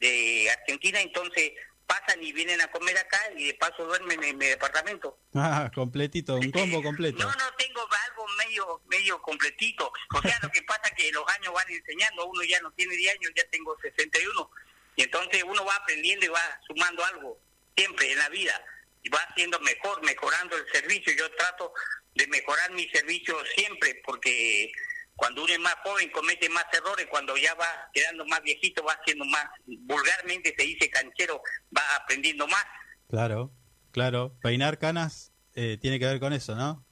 de 0.00 0.48
Argentina, 0.50 1.00
entonces 1.02 1.52
pasan 1.88 2.22
y 2.22 2.32
vienen 2.32 2.60
a 2.60 2.70
comer 2.70 2.96
acá 2.98 3.18
y 3.34 3.46
de 3.46 3.54
paso 3.54 3.84
duermen 3.84 4.22
en 4.22 4.38
mi 4.38 4.46
departamento. 4.46 5.18
ah, 5.34 5.70
completito, 5.74 6.36
un 6.36 6.52
combo 6.52 6.82
completo. 6.82 7.18
No, 7.18 7.26
no 7.26 7.52
tengo 7.56 7.80
algo 7.80 8.26
medio 8.36 8.80
medio 8.86 9.20
completito. 9.22 9.90
O 10.14 10.22
sea, 10.22 10.38
lo 10.42 10.50
que 10.50 10.62
pasa 10.68 10.82
es 10.84 10.92
que 10.92 11.10
los 11.10 11.26
años 11.28 11.52
van 11.52 11.68
enseñando. 11.68 12.26
Uno 12.26 12.44
ya 12.44 12.60
no 12.60 12.70
tiene 12.72 12.94
10 12.94 13.14
años, 13.14 13.32
ya 13.34 13.48
tengo 13.50 13.76
61. 13.80 14.50
Y 14.96 15.02
entonces 15.02 15.42
uno 15.44 15.64
va 15.64 15.74
aprendiendo 15.76 16.26
y 16.26 16.28
va 16.28 16.60
sumando 16.66 17.04
algo 17.04 17.40
siempre 17.76 18.12
en 18.12 18.18
la 18.18 18.28
vida. 18.28 18.62
Y 19.02 19.08
va 19.08 19.18
haciendo 19.30 19.58
mejor, 19.60 20.04
mejorando 20.04 20.56
el 20.56 20.66
servicio. 20.70 21.12
Yo 21.16 21.30
trato 21.36 21.72
de 22.14 22.26
mejorar 22.26 22.70
mi 22.72 22.86
servicio 22.90 23.36
siempre 23.56 24.02
porque 24.04 24.70
cuando 25.18 25.42
uno 25.42 25.52
es 25.52 25.58
más 25.58 25.74
joven 25.82 26.10
comete 26.12 26.48
más 26.48 26.64
errores. 26.72 27.08
Cuando 27.10 27.36
ya 27.36 27.52
va 27.54 27.90
quedando 27.92 28.24
más 28.26 28.40
viejito 28.40 28.84
va 28.84 28.92
haciendo 28.92 29.24
más, 29.24 29.46
vulgarmente 29.66 30.54
se 30.56 30.64
dice 30.64 30.88
canchero, 30.88 31.42
va 31.76 31.82
aprendiendo 31.96 32.46
más. 32.46 32.64
Claro, 33.08 33.50
claro. 33.90 34.36
Peinar 34.40 34.78
canas 34.78 35.32
eh, 35.54 35.76
tiene 35.80 35.98
que 35.98 36.06
ver 36.06 36.20
con 36.20 36.32
eso, 36.32 36.54
¿no? 36.54 36.86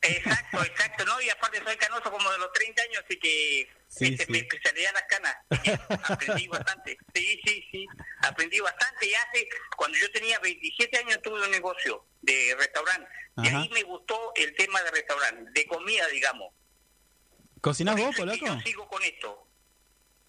Exacto, 0.00 0.64
exacto, 0.64 1.04
¿no? 1.04 1.20
Y 1.20 1.28
aparte 1.28 1.62
soy 1.62 1.76
canoso 1.76 2.10
como 2.10 2.30
de 2.32 2.38
los 2.38 2.50
30 2.52 2.82
años, 2.82 3.04
así 3.04 3.18
que 3.18 3.68
Sí, 3.88 4.06
este, 4.06 4.24
sí. 4.24 4.32
mi 4.32 4.38
especialidad 4.38 4.92
las 4.94 5.02
canas. 5.02 5.36
Aprendí 6.04 6.48
bastante. 6.48 6.96
Sí, 7.14 7.40
sí, 7.44 7.68
sí. 7.70 7.86
Aprendí 8.22 8.60
bastante. 8.60 9.06
Y 9.06 9.14
hace, 9.14 9.48
cuando 9.76 9.98
yo 9.98 10.10
tenía 10.12 10.38
27 10.38 10.98
años 10.98 11.20
tuve 11.22 11.42
un 11.42 11.50
negocio 11.50 12.06
de 12.22 12.54
restaurante. 12.58 13.10
Y 13.42 13.48
ahí 13.48 13.68
me 13.74 13.82
gustó 13.82 14.32
el 14.36 14.54
tema 14.56 14.82
de 14.82 14.90
restaurante, 14.90 15.50
de 15.52 15.66
comida, 15.66 16.06
digamos. 16.08 16.54
¿Cocinás 17.60 17.96
vos, 17.96 18.14
polaco? 18.16 18.46
Yo 18.46 18.60
sigo 18.60 18.88
con 18.88 19.02
esto. 19.02 19.48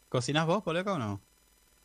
¿Cocinás 0.09 0.45
vos, 0.45 0.63
polaco, 0.63 0.93
o 0.93 0.97
no? 0.97 1.21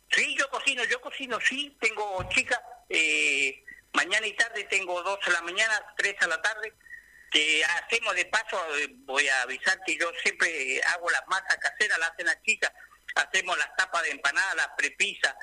Sí, 0.09 0.35
yo 0.37 0.49
cocino, 0.49 0.83
yo 0.85 0.99
cocino, 1.01 1.39
sí. 1.39 1.75
Tengo 1.79 2.27
chicas, 2.29 2.59
eh, 2.89 3.63
mañana 3.93 4.25
y 4.25 4.33
tarde 4.33 4.63
tengo 4.65 5.01
dos 5.03 5.19
a 5.27 5.31
la 5.31 5.41
mañana, 5.41 5.73
tres 5.97 6.15
a 6.21 6.27
la 6.27 6.41
tarde. 6.41 6.73
Que 7.31 7.63
hacemos 7.65 8.15
de 8.15 8.25
paso, 8.25 8.57
eh, 8.77 8.87
voy 8.99 9.27
a 9.27 9.41
avisar 9.41 9.79
que 9.85 9.97
yo 9.97 10.09
siempre 10.23 10.81
hago 10.83 11.09
las 11.09 11.27
masas 11.27 11.57
caseras, 11.57 11.99
las 11.99 12.11
hacen 12.11 12.27
las 12.27 12.41
chicas. 12.43 12.71
Hacemos 13.15 13.57
las 13.57 13.75
tapas 13.75 14.03
de 14.03 14.11
empanada, 14.11 14.55
las 14.55 14.69
prepisas, 14.77 15.35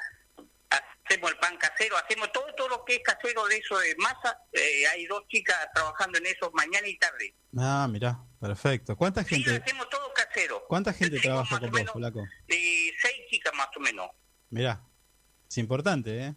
hacemos 1.04 1.30
el 1.30 1.38
pan 1.38 1.56
casero, 1.58 1.96
hacemos 1.96 2.30
todo 2.32 2.46
todo 2.56 2.68
lo 2.68 2.84
que 2.84 2.96
es 2.96 3.02
casero 3.02 3.44
de 3.46 3.56
eso 3.58 3.78
de 3.78 3.94
masa. 3.96 4.38
Eh, 4.52 4.86
hay 4.86 5.06
dos 5.06 5.22
chicas 5.28 5.56
trabajando 5.74 6.18
en 6.18 6.26
eso 6.26 6.50
mañana 6.54 6.86
y 6.86 6.96
tarde. 6.98 7.34
Ah, 7.58 7.86
mirá, 7.90 8.18
perfecto. 8.40 8.96
¿Cuánta 8.96 9.22
Sí, 9.24 9.42
gente, 9.42 9.62
hacemos 9.62 9.88
todo 9.90 10.12
casero. 10.14 10.64
cuánta 10.68 10.92
gente 10.92 11.16
Yo 11.16 11.22
trabaja 11.22 11.58
con 11.60 11.70
vos, 11.70 11.82
polaco? 11.92 12.24
eh, 12.48 12.92
seis 13.00 13.16
chicas 13.30 13.52
más 13.54 13.68
o 13.76 13.80
menos. 13.80 14.10
Mirá, 14.50 14.80
es 15.48 15.58
importante, 15.58 16.26
¿eh? 16.26 16.34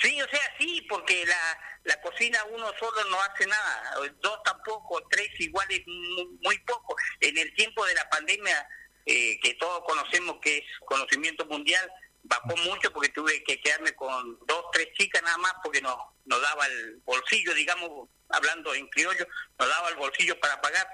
Sí, 0.00 0.20
o 0.22 0.28
sea, 0.28 0.40
sí, 0.60 0.86
porque 0.88 1.24
la, 1.26 1.58
la 1.84 2.00
cocina 2.00 2.38
uno 2.52 2.66
solo 2.78 3.04
no 3.10 3.20
hace 3.20 3.46
nada, 3.48 3.94
dos 4.22 4.42
tampoco, 4.44 5.02
tres 5.10 5.28
iguales 5.40 5.80
muy, 5.86 6.38
muy 6.42 6.58
poco. 6.60 6.94
En 7.20 7.36
el 7.36 7.52
tiempo 7.56 7.84
de 7.84 7.94
la 7.94 8.08
pandemia, 8.08 8.68
eh, 9.06 9.40
que 9.40 9.54
todos 9.54 9.82
conocemos 9.84 10.36
que 10.40 10.58
es 10.58 10.64
conocimiento 10.86 11.44
mundial, 11.46 11.90
bajó 12.28 12.56
mucho 12.58 12.92
porque 12.92 13.08
tuve 13.10 13.42
que 13.42 13.60
quedarme 13.60 13.94
con 13.94 14.38
dos, 14.46 14.64
tres 14.72 14.88
chicas 14.96 15.22
nada 15.22 15.38
más 15.38 15.54
porque 15.62 15.80
no 15.80 16.14
nos 16.26 16.40
daba 16.42 16.66
el 16.66 16.96
bolsillo, 17.04 17.54
digamos, 17.54 18.08
hablando 18.28 18.74
en 18.74 18.86
criollo, 18.88 19.26
nos 19.58 19.68
daba 19.68 19.88
el 19.88 19.96
bolsillo 19.96 20.38
para 20.38 20.60
pagar. 20.60 20.86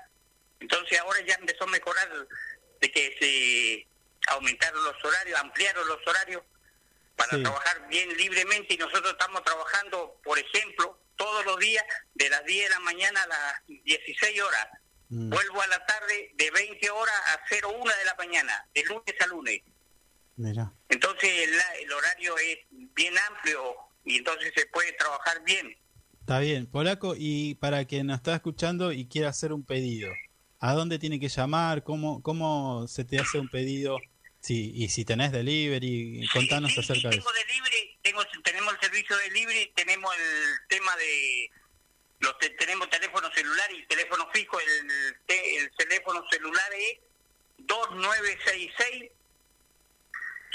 Entonces 0.61 0.99
ahora 1.01 1.21
ya 1.27 1.35
empezó 1.35 1.65
a 1.65 1.69
mejorar 1.69 2.09
de 2.81 2.91
que 2.93 3.17
se 3.19 4.33
aumentaron 4.33 4.83
los 4.85 5.05
horarios, 5.05 5.39
ampliaron 5.41 5.87
los 5.89 5.99
horarios 6.07 6.43
para 7.17 7.37
Sí. 7.37 7.43
trabajar 7.43 7.89
bien 7.89 8.17
libremente 8.17 8.75
y 8.75 8.77
nosotros 8.77 9.13
estamos 9.13 9.43
trabajando, 9.45 10.21
por 10.25 10.39
ejemplo, 10.39 10.99
todos 11.17 11.45
los 11.45 11.59
días 11.59 11.85
de 12.15 12.29
las 12.29 12.45
10 12.45 12.65
de 12.69 12.71
la 12.71 12.81
mañana 12.81 13.23
a 13.23 13.27
las 13.27 13.67
16 13.67 14.41
horas. 14.41 14.69
Mm, 15.11 15.31
Vuelvo 15.31 15.63
a 15.63 15.67
la 15.67 15.85
tarde 15.87 16.31
de 16.35 16.51
20 16.51 16.91
horas 16.91 17.15
a 17.27 17.41
01 17.49 17.93
de 17.97 18.05
la 18.05 18.15
mañana, 18.15 18.67
de 18.75 18.83
lunes 18.85 19.15
a 19.21 19.27
lunes. 19.27 19.63
Mirá. 20.37 20.73
Entonces 20.89 21.51
la- 21.51 21.75
el 21.81 21.93
horario 21.93 22.37
es 22.39 22.59
bien 22.71 23.15
amplio 23.31 23.75
y 24.05 24.19
entonces 24.19 24.53
se 24.57 24.67
puede 24.67 24.93
trabajar 24.93 25.43
bien. 25.45 25.77
Está 26.21 26.39
bien, 26.39 26.67
polaco, 26.67 27.15
y 27.17 27.55
para 27.57 27.85
quien 27.85 28.07
nos 28.07 28.17
está 28.17 28.35
escuchando 28.35 28.93
y 28.93 29.07
quiera 29.07 29.29
hacer 29.29 29.53
un 29.53 29.65
pedido, 29.65 30.11
¿a 30.59 30.73
dónde 30.73 30.99
tiene 30.99 31.21
que 31.21 31.29
llamar? 31.29 31.83
¿Cómo, 31.85 32.23
cómo 32.23 32.87
se 32.89 33.05
te 33.05 33.19
hace 33.19 33.39
un 33.39 33.49
pedido? 33.49 33.99
Sí, 34.41 34.73
y 34.75 34.89
si 34.89 35.05
tenés 35.07 35.33
delivery, 35.33 36.27
contanos 36.33 36.71
Sí, 36.73 36.75
sí, 36.77 36.81
acerca 36.93 37.09
de 37.09 37.17
tengo 37.17 37.31
eso. 37.31 37.47
delivery, 37.47 37.99
tengo, 38.03 38.23
tenemos 38.43 38.75
el 38.75 38.81
servicio 38.81 39.17
de 39.17 39.25
delivery, 39.25 39.73
tenemos 39.75 40.15
el 40.17 40.69
tema 40.69 40.95
de 40.97 41.51
los 42.21 42.39
te- 42.39 42.51
tenemos 42.51 42.89
teléfono 42.91 43.31
celular 43.35 43.73
y 43.73 43.87
teléfono 43.87 44.27
fijo, 44.33 44.59
el, 44.61 44.91
el 45.29 45.71
teléfono 45.77 46.23
celular 46.31 46.71
es 46.75 46.99
2966 47.59 49.11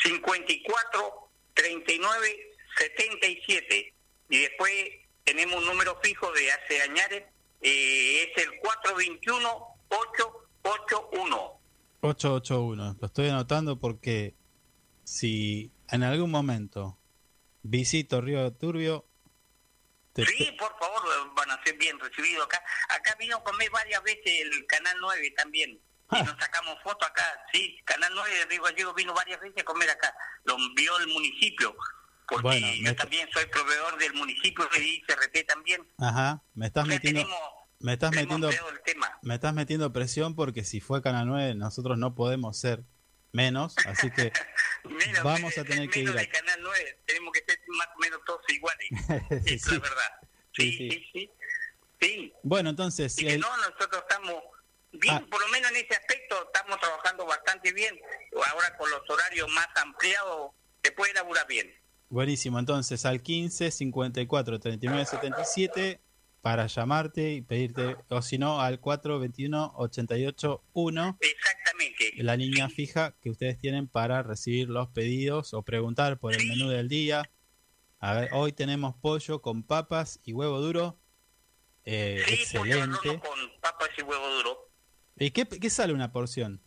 54 0.03 1.29
39 1.53 2.55
77 2.77 3.93
y 4.29 4.39
después 4.41 4.73
tenemos 5.23 5.57
un 5.57 5.65
número 5.65 5.99
fijo 6.01 6.31
de 6.31 6.51
hace 6.51 6.81
añares 6.81 7.23
eh, 7.61 8.23
es 8.35 8.43
el 8.43 8.59
421 8.59 9.67
881 9.89 11.59
881, 12.01 12.97
lo 12.99 13.05
estoy 13.07 13.27
anotando 13.27 13.77
porque 13.79 14.33
si 15.03 15.71
en 15.89 16.03
algún 16.03 16.31
momento 16.31 16.97
visito 17.63 18.21
Río 18.21 18.53
Turbio, 18.53 19.05
te- 20.13 20.25
Sí, 20.25 20.49
por 20.57 20.77
favor, 20.79 21.03
van 21.35 21.51
a 21.51 21.61
ser 21.63 21.77
bien 21.77 21.99
recibidos 21.99 22.45
acá. 22.45 22.63
Acá 22.89 23.15
vino 23.19 23.35
a 23.37 23.43
comer 23.43 23.69
varias 23.71 24.01
veces 24.03 24.41
el 24.41 24.65
Canal 24.65 24.95
9 25.01 25.31
también. 25.35 25.77
Y 26.11 26.23
nos 26.23 26.37
sacamos 26.39 26.77
fotos 26.83 27.07
acá. 27.07 27.23
Sí, 27.53 27.77
Canal 27.85 28.11
9 28.15 28.29
de 28.39 28.45
Río 28.45 28.63
Gallego 28.63 28.93
vino 28.93 29.13
varias 29.13 29.39
veces 29.41 29.61
a 29.61 29.63
comer 29.63 29.89
acá. 29.89 30.13
Lo 30.45 30.55
envió 30.57 30.97
el 30.99 31.07
municipio. 31.07 31.75
Porque 32.27 32.43
Bueno, 32.43 32.67
yo 32.75 32.83
me- 32.83 32.93
también 32.93 33.27
soy 33.33 33.45
proveedor 33.47 33.97
del 33.97 34.13
municipio 34.13 34.67
de 34.73 34.79
ICRT 34.87 35.43
también. 35.47 35.87
Ajá, 35.97 36.43
me 36.53 36.67
estás 36.67 36.83
O 36.83 36.87
sea, 36.87 36.95
metiendo, 36.95 37.21
tenemos, 37.21 37.39
me 37.79 37.93
estás 37.93 38.11
metiendo, 38.11 38.49
me 39.23 39.33
estás 39.35 39.53
metiendo 39.53 39.93
presión 39.93 40.35
porque 40.35 40.63
si 40.63 40.79
fue 40.79 41.01
Canal 41.01 41.27
9 41.27 41.55
nosotros 41.55 41.97
no 41.97 42.13
podemos 42.15 42.57
ser 42.59 42.83
menos, 43.31 43.75
así 43.85 44.11
que 44.11 44.31
Menos, 44.83 45.23
Vamos 45.23 45.57
a 45.57 45.63
tener 45.65 45.89
que 45.89 45.99
ir 46.01 46.09
a- 46.09 46.25
Canal 46.29 46.59
9. 46.61 47.01
Tenemos 47.05 47.33
que 47.33 47.43
ser 47.47 47.59
más 47.67 47.87
o 47.95 47.99
menos 47.99 48.19
todos 48.25 48.41
iguales. 48.49 48.87
Sí, 49.45 49.53
es 49.55 49.61
sí. 49.63 49.71
la 49.73 49.79
verdad. 49.79 50.11
Sí, 50.53 50.71
Sí, 50.71 50.77
sí. 50.77 50.89
sí, 50.89 51.09
sí. 51.13 51.31
sí. 52.01 52.33
bueno, 52.43 52.69
entonces 52.69 53.17
Y 53.19 53.25
que 53.25 53.33
el- 53.33 53.41
no, 53.41 53.57
nosotros 53.57 54.03
estamos 54.07 54.35
bien, 54.99 55.15
Ah. 55.15 55.25
por 55.29 55.39
lo 55.41 55.47
menos 55.49 55.71
en 55.71 55.77
ese 55.77 55.95
aspecto 55.95 56.35
estamos 56.53 56.79
trabajando 56.79 57.25
bastante 57.25 57.71
bien. 57.73 57.99
Ahora 58.51 58.75
con 58.77 58.89
los 58.89 59.01
horarios 59.09 59.49
más 59.51 59.67
ampliados 59.75 60.51
se 60.83 60.91
puede 60.91 61.13
laburar 61.13 61.47
bien. 61.47 61.73
buenísimo, 62.09 62.57
entonces 62.59 63.05
al 63.05 63.21
15 63.21 63.69
54 63.71 64.59
39 64.59 65.05
77 65.05 66.01
para 66.41 66.67
llamarte 66.67 67.33
y 67.33 67.41
pedirte 67.41 67.97
o 68.09 68.21
si 68.21 68.37
no 68.37 68.61
al 68.61 68.79
421 68.79 69.73
88 69.75 70.63
1 70.73 71.17
Exactamente. 71.19 72.11
la 72.23 72.35
línea 72.37 72.69
fija 72.69 73.13
que 73.21 73.29
ustedes 73.29 73.59
tienen 73.59 73.87
para 73.87 74.23
recibir 74.23 74.69
los 74.69 74.87
pedidos 74.89 75.53
o 75.53 75.61
preguntar 75.63 76.17
por 76.17 76.33
el 76.33 76.39
Sí. 76.39 76.47
menú 76.47 76.69
del 76.69 76.87
día. 76.87 77.29
A 77.99 78.13
ver, 78.13 78.29
hoy 78.33 78.53
tenemos 78.53 78.95
pollo 78.95 79.41
con 79.41 79.61
papas 79.63 80.19
y 80.23 80.31
huevo 80.33 80.59
duro. 80.61 80.97
Eh, 81.83 82.23
Sí, 82.25 82.57
pollo 82.57 82.75
excelente. 82.75 83.09
horno 83.09 83.21
con 83.21 83.59
papas 83.61 83.89
y 83.97 84.01
huevo 84.01 84.27
duro. 84.29 84.68
¿Y 85.19 85.31
qué, 85.31 85.47
qué 85.47 85.69
sale 85.69 85.93
una 85.93 86.11
porción? 86.11 86.61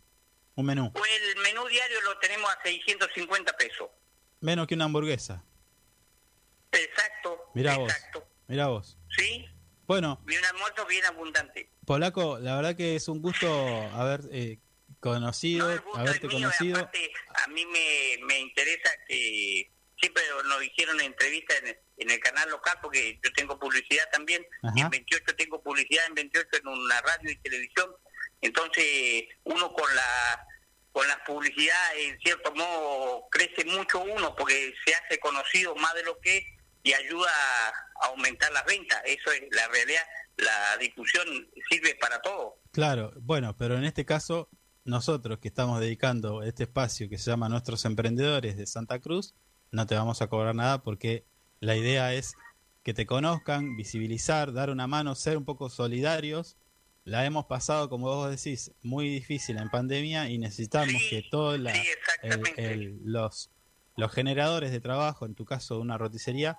Un 0.55 0.65
menú. 0.67 0.91
Pues 0.93 1.09
el 1.35 1.41
menú 1.41 1.67
diario 1.67 2.01
lo 2.01 2.17
tenemos 2.19 2.49
a 2.51 2.61
650 2.63 3.53
pesos. 3.57 3.89
Menos 4.41 4.67
que 4.67 4.75
una 4.75 4.85
hamburguesa. 4.85 5.43
Exacto. 6.71 7.51
Mirá 7.55 7.77
vos. 7.77 7.91
exacto. 7.91 8.27
Mirá 8.47 8.67
vos. 8.67 8.97
Sí, 9.17 9.45
Bueno, 9.87 10.21
y 10.27 10.35
un 10.37 10.45
almuerzo 10.45 10.85
bien 10.85 11.05
abundante. 11.05 11.69
Polaco, 11.85 12.39
la 12.39 12.55
verdad 12.55 12.75
que 12.75 12.95
es 12.95 13.07
un 13.07 13.21
gusto 13.21 13.47
haber 13.93 14.21
eh, 14.31 14.59
conocido, 14.99 15.67
No, 15.67 15.73
el 15.73 15.79
gusto 15.81 15.99
haberte 15.99 16.27
es 16.27 16.33
mío, 16.33 16.39
y 16.39 16.41
conocido. 16.43 16.77
aparte, 16.77 17.11
a 17.43 17.47
mí 17.47 17.65
me, 17.65 18.25
me 18.25 18.39
interesa 18.39 18.89
que 19.07 19.71
siempre 19.99 20.23
nos 20.45 20.63
hicieron 20.63 20.99
entrevistas 21.01 21.57
en, 21.63 21.77
en 21.97 22.09
el 22.11 22.19
canal 22.19 22.49
local 22.49 22.77
porque 22.81 23.19
yo 23.23 23.31
tengo 23.33 23.57
publicidad 23.59 24.03
también 24.11 24.45
y 24.75 24.81
en 24.81 24.89
28 24.89 25.35
tengo 25.37 25.61
publicidad 25.61 26.05
en 26.07 26.15
28 26.15 26.47
en 26.61 26.67
una 26.67 27.01
radio 27.01 27.31
y 27.31 27.35
televisión 27.37 27.89
entonces 28.43 29.25
uno 29.43 29.73
con 29.73 29.95
la 29.95 30.47
con 30.91 31.07
la 31.07 31.23
publicidad 31.25 31.97
en 31.97 32.19
cierto 32.19 32.53
modo 32.53 33.27
crece 33.31 33.65
mucho 33.65 33.99
uno 34.01 34.35
porque 34.35 34.73
se 34.85 34.93
hace 34.93 35.19
conocido 35.19 35.75
más 35.75 35.93
de 35.95 36.03
lo 36.03 36.19
que 36.19 36.37
es 36.37 36.45
y 36.83 36.93
ayuda 36.93 37.31
a 38.01 38.07
aumentar 38.07 38.51
las 38.51 38.65
ventas 38.65 39.01
eso 39.05 39.31
es 39.31 39.41
la 39.51 39.67
realidad 39.69 40.03
la 40.37 40.77
difusión 40.77 41.49
sirve 41.69 41.95
para 41.95 42.21
todo 42.21 42.63
Claro, 42.73 43.13
bueno, 43.21 43.55
pero 43.55 43.77
en 43.77 43.83
este 43.83 44.03
caso, 44.03 44.49
nosotros 44.83 45.37
que 45.37 45.47
estamos 45.47 45.79
dedicando 45.79 46.41
este 46.41 46.63
espacio 46.63 47.07
que 47.07 47.19
se 47.19 47.29
llama 47.29 47.47
Nuestros 47.47 47.85
Emprendedores 47.85 48.57
de 48.57 48.65
Santa 48.65 48.97
Cruz, 48.97 49.35
no 49.69 49.85
te 49.85 49.93
vamos 49.93 50.23
a 50.23 50.27
cobrar 50.27 50.55
nada 50.55 50.81
porque 50.81 51.23
la 51.59 51.75
idea 51.75 52.15
es 52.15 52.33
que 52.81 52.95
te 52.95 53.05
conozcan, 53.05 53.77
visibilizar, 53.77 54.53
dar 54.53 54.71
una 54.71 54.87
mano, 54.87 55.13
ser 55.13 55.37
un 55.37 55.45
poco 55.45 55.69
solidarios. 55.69 56.57
La 57.05 57.25
hemos 57.25 57.45
pasado, 57.45 57.89
como 57.89 58.07
vos 58.07 58.29
decís, 58.29 58.71
muy 58.81 59.09
difícil 59.09 59.57
en 59.57 59.69
pandemia 59.69 60.29
y 60.29 60.37
necesitamos 60.37 60.93
Sí, 61.01 61.09
que 61.09 61.23
todos 61.29 61.55
sí, 61.57 62.99
los, 63.03 63.51
los 63.97 64.11
generadores 64.13 64.71
de 64.71 64.79
trabajo, 64.79 65.25
en 65.25 65.35
tu 65.35 65.43
caso 65.45 65.79
una 65.79 65.97
roticería, 65.97 66.57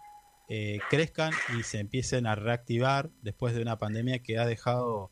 eh, 0.49 0.79
crezcan 0.91 1.33
y 1.59 1.63
se 1.63 1.79
empiecen 1.79 2.27
a 2.27 2.35
reactivar 2.35 3.09
después 3.23 3.55
de 3.55 3.63
una 3.63 3.79
pandemia 3.79 4.23
que 4.23 4.39
ha 4.39 4.45
dejado 4.45 5.11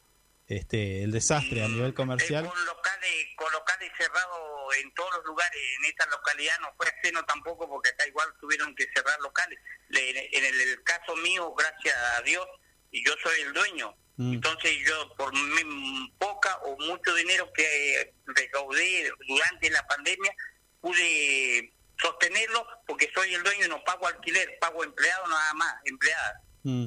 este 0.49 1.03
el 1.05 1.13
desastre 1.13 1.65
a 1.65 1.69
nivel 1.69 1.95
comercial. 1.95 2.45
Eh, 2.45 2.49
con 2.49 2.65
locales, 2.67 3.11
con 3.37 3.51
locales 3.53 3.91
cerrados 3.97 4.39
en 4.83 4.93
todos 4.93 5.11
los 5.17 5.25
lugares, 5.25 5.59
en 5.79 5.85
esta 5.87 6.05
localidad 6.11 6.55
no 6.61 6.69
fue 6.77 6.87
ajeno 6.89 7.25
tampoco 7.25 7.67
porque 7.69 7.89
acá 7.89 8.07
igual 8.07 8.29
tuvieron 8.39 8.75
que 8.75 8.85
cerrar 8.95 9.19
locales. 9.21 9.59
Le- 9.89 10.11
En 10.37 10.45
el, 10.45 10.61
el 10.61 10.83
caso 10.83 11.17
mío, 11.17 11.55
gracias 11.55 11.97
a 12.19 12.23
Dios, 12.23 12.47
y 12.91 13.03
yo 13.07 13.13
soy 13.23 13.41
el 13.47 13.55
dueño. 13.55 13.97
Mm. 14.17 14.35
Entonces 14.35 14.73
yo 14.87 15.15
por 15.17 15.33
mi- 15.33 16.11
poca 16.19 16.57
o 16.65 16.77
mucho 16.79 17.15
dinero 17.15 17.51
que 17.55 18.01
eh, 18.01 18.15
recaudé 18.27 19.11
durante 19.27 19.71
la 19.71 19.87
pandemia 19.87 20.35
pude 20.81 21.73
sostenerlo 22.01 22.67
porque 22.87 23.11
soy 23.15 23.33
el 23.35 23.43
dueño 23.43 23.67
y 23.67 23.69
no 23.69 23.83
pago 23.85 24.07
alquiler, 24.07 24.59
pago 24.61 24.85
empleado 24.85 25.27
nada 25.29 25.55
más, 25.55 25.75
empleada. 25.85 26.43
Mm, 26.65 26.87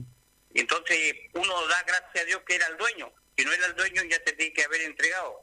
Entonces 0.53 1.13
uno 1.33 1.67
da 1.67 1.83
gracias 1.87 2.23
a 2.23 2.25
Dios 2.25 2.41
que 2.47 2.55
era 2.55 2.67
el 2.67 2.77
dueño. 2.77 3.11
Si 3.37 3.43
no 3.43 3.51
era 3.53 3.65
el 3.67 3.75
dueño 3.75 4.01
ya 4.09 4.19
te 4.23 4.33
tiene 4.33 4.53
que 4.53 4.63
haber 4.63 4.81
entregado. 4.81 5.33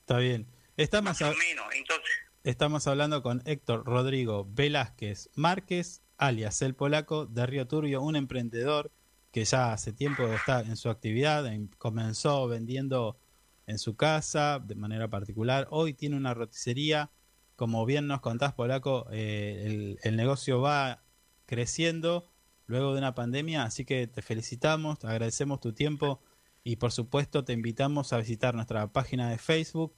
está 0.00 0.18
bien. 0.18 0.46
Estamos, 0.76 1.20
Más 1.20 1.22
a- 1.22 1.30
o 1.30 1.34
menos. 1.36 1.66
Entonces, 1.74 2.10
estamos 2.44 2.86
hablando 2.86 3.22
con 3.22 3.42
Héctor 3.46 3.84
Rodrigo 3.84 4.46
Velázquez 4.48 5.30
Márquez, 5.34 6.02
alias 6.18 6.60
El 6.62 6.74
Polaco, 6.74 7.26
de 7.26 7.46
Río 7.46 7.66
Turbio, 7.66 8.02
un 8.02 8.14
emprendedor 8.16 8.92
que 9.36 9.44
ya 9.44 9.74
hace 9.74 9.92
tiempo 9.92 10.26
está 10.28 10.60
en 10.60 10.78
su 10.78 10.88
actividad, 10.88 11.46
en- 11.46 11.68
comenzó 11.76 12.48
vendiendo 12.48 13.18
en 13.66 13.78
su 13.78 13.94
casa 13.94 14.60
de 14.64 14.74
manera 14.76 15.08
particular, 15.10 15.68
hoy 15.70 15.92
tiene 15.92 16.16
una 16.16 16.32
roticería, 16.32 17.10
como 17.54 17.84
bien 17.84 18.06
nos 18.06 18.22
contás 18.22 18.54
Polaco, 18.54 19.06
eh, 19.12 19.64
el, 19.66 19.98
el 20.02 20.16
negocio 20.16 20.62
va 20.62 21.02
creciendo 21.44 22.30
luego 22.64 22.94
de 22.94 22.98
una 23.00 23.14
pandemia, 23.14 23.64
así 23.64 23.84
que 23.84 24.06
te 24.06 24.22
felicitamos, 24.22 25.00
te 25.00 25.06
agradecemos 25.06 25.60
tu 25.60 25.74
tiempo 25.74 26.22
y 26.64 26.76
por 26.76 26.90
supuesto 26.92 27.44
te 27.44 27.52
invitamos 27.52 28.14
a 28.14 28.16
visitar 28.16 28.54
nuestra 28.54 28.90
página 28.90 29.28
de 29.28 29.36
Facebook 29.36 29.94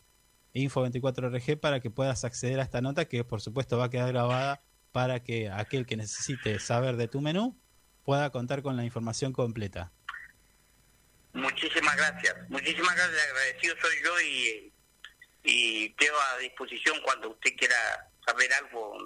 Info24RG 0.52 1.60
para 1.60 1.78
que 1.78 1.90
puedas 1.90 2.24
acceder 2.24 2.58
a 2.58 2.64
esta 2.64 2.80
nota 2.80 3.04
que 3.04 3.22
por 3.22 3.40
supuesto 3.40 3.78
va 3.78 3.84
a 3.84 3.90
quedar 3.90 4.08
grabada 4.08 4.64
para 4.90 5.22
que 5.22 5.48
aquel 5.48 5.86
que 5.86 5.96
necesite 5.96 6.58
saber 6.58 6.96
de 6.96 7.06
tu 7.06 7.20
menú 7.20 7.56
pueda 8.08 8.30
contar 8.30 8.62
con 8.62 8.74
la 8.74 8.84
información 8.84 9.34
completa. 9.34 9.92
muchísimas 11.34 11.94
gracias. 11.94 12.36
Muchísimas 12.48 12.96
gracias. 12.96 13.22
Agradecido 13.22 13.76
soy 13.82 13.96
yo 14.02 14.20
y, 14.22 14.72
y 15.44 15.90
quedo 15.90 16.14
a 16.18 16.38
disposición 16.38 16.96
cuando 17.04 17.28
usted 17.28 17.54
quiera 17.58 17.76
saber 18.24 18.50
algo. 18.54 18.96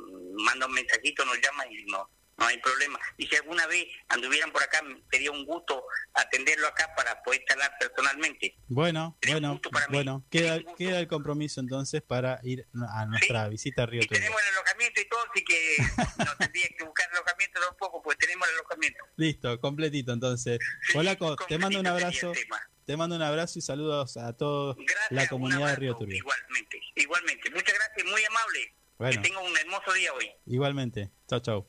Manda 0.45 0.67
un 0.67 0.75
mensajito, 0.75 1.25
nos 1.25 1.37
llama 1.41 1.67
y 1.67 1.85
no, 1.87 2.09
no 2.37 2.47
hay 2.47 2.59
problema. 2.59 2.99
Y 3.17 3.27
si 3.27 3.37
alguna 3.37 3.67
vez 3.67 3.87
anduvieran 4.09 4.51
por 4.53 4.63
acá, 4.63 4.81
sería 5.11 5.31
un 5.31 5.45
gusto 5.47 5.85
atenderlo 6.15 6.69
acá 6.69 6.95
para 6.97 7.21
poder 7.23 7.45
charlar 7.49 7.73
personalmente. 7.81 8.57
Bueno, 8.69 9.17
Sería 9.21 9.35
bueno, 9.35 9.61
bueno, 9.91 10.25
queda, 10.31 10.61
queda 10.79 11.01
el 11.01 11.09
compromiso 11.09 11.61
entonces 11.61 12.03
para 12.03 12.41
ir 12.43 12.67
a 12.89 13.07
nuestra 13.07 13.49
visita 13.49 13.83
a 13.83 13.87
Río 13.87 14.03
Y 14.03 14.07
tenemos 14.07 14.41
el 14.41 14.49
alojamiento 14.55 15.01
y 15.01 15.09
todo, 15.09 15.21
así 15.31 15.45
que 15.45 15.77
no 16.25 16.37
tendría 16.37 16.69
que 16.79 16.85
alojamiento 17.63 17.69
tampoco, 17.69 18.03
porque 18.03 18.19
tenemos 18.27 18.49
el 18.49 18.55
alojamiento. 18.55 19.05
Listo, 19.17 19.61
completito 19.61 20.13
entonces. 20.13 20.59
Polaco, 20.93 21.37
te 21.49 21.59
mando 21.59 21.81
un 21.81 21.87
abrazo, 21.87 22.33
te 22.85 22.97
mando 22.97 23.17
un 23.17 23.23
abrazo 23.23 23.59
y 23.59 23.63
saludos 23.63 24.17
a 24.17 24.33
toda 24.35 24.77
la 25.11 25.23
un 25.23 25.29
comunidad 25.29 25.69
de 25.69 25.77
Río 25.77 25.97
Turbio. 25.97 26.17
Igualmente, 26.17 26.81
igualmente. 26.97 27.51
Muchas 27.51 27.75
gracias, 27.75 28.07
muy 28.07 28.25
amable. 28.25 28.75
Bueno. 28.99 29.23
Que 29.23 29.29
tenga 29.29 29.41
un 29.41 29.57
hermoso 29.57 29.93
día 29.93 30.13
hoy. 30.13 30.31
Igualmente, 30.47 31.11
chao, 31.29 31.41
chau. 31.41 31.69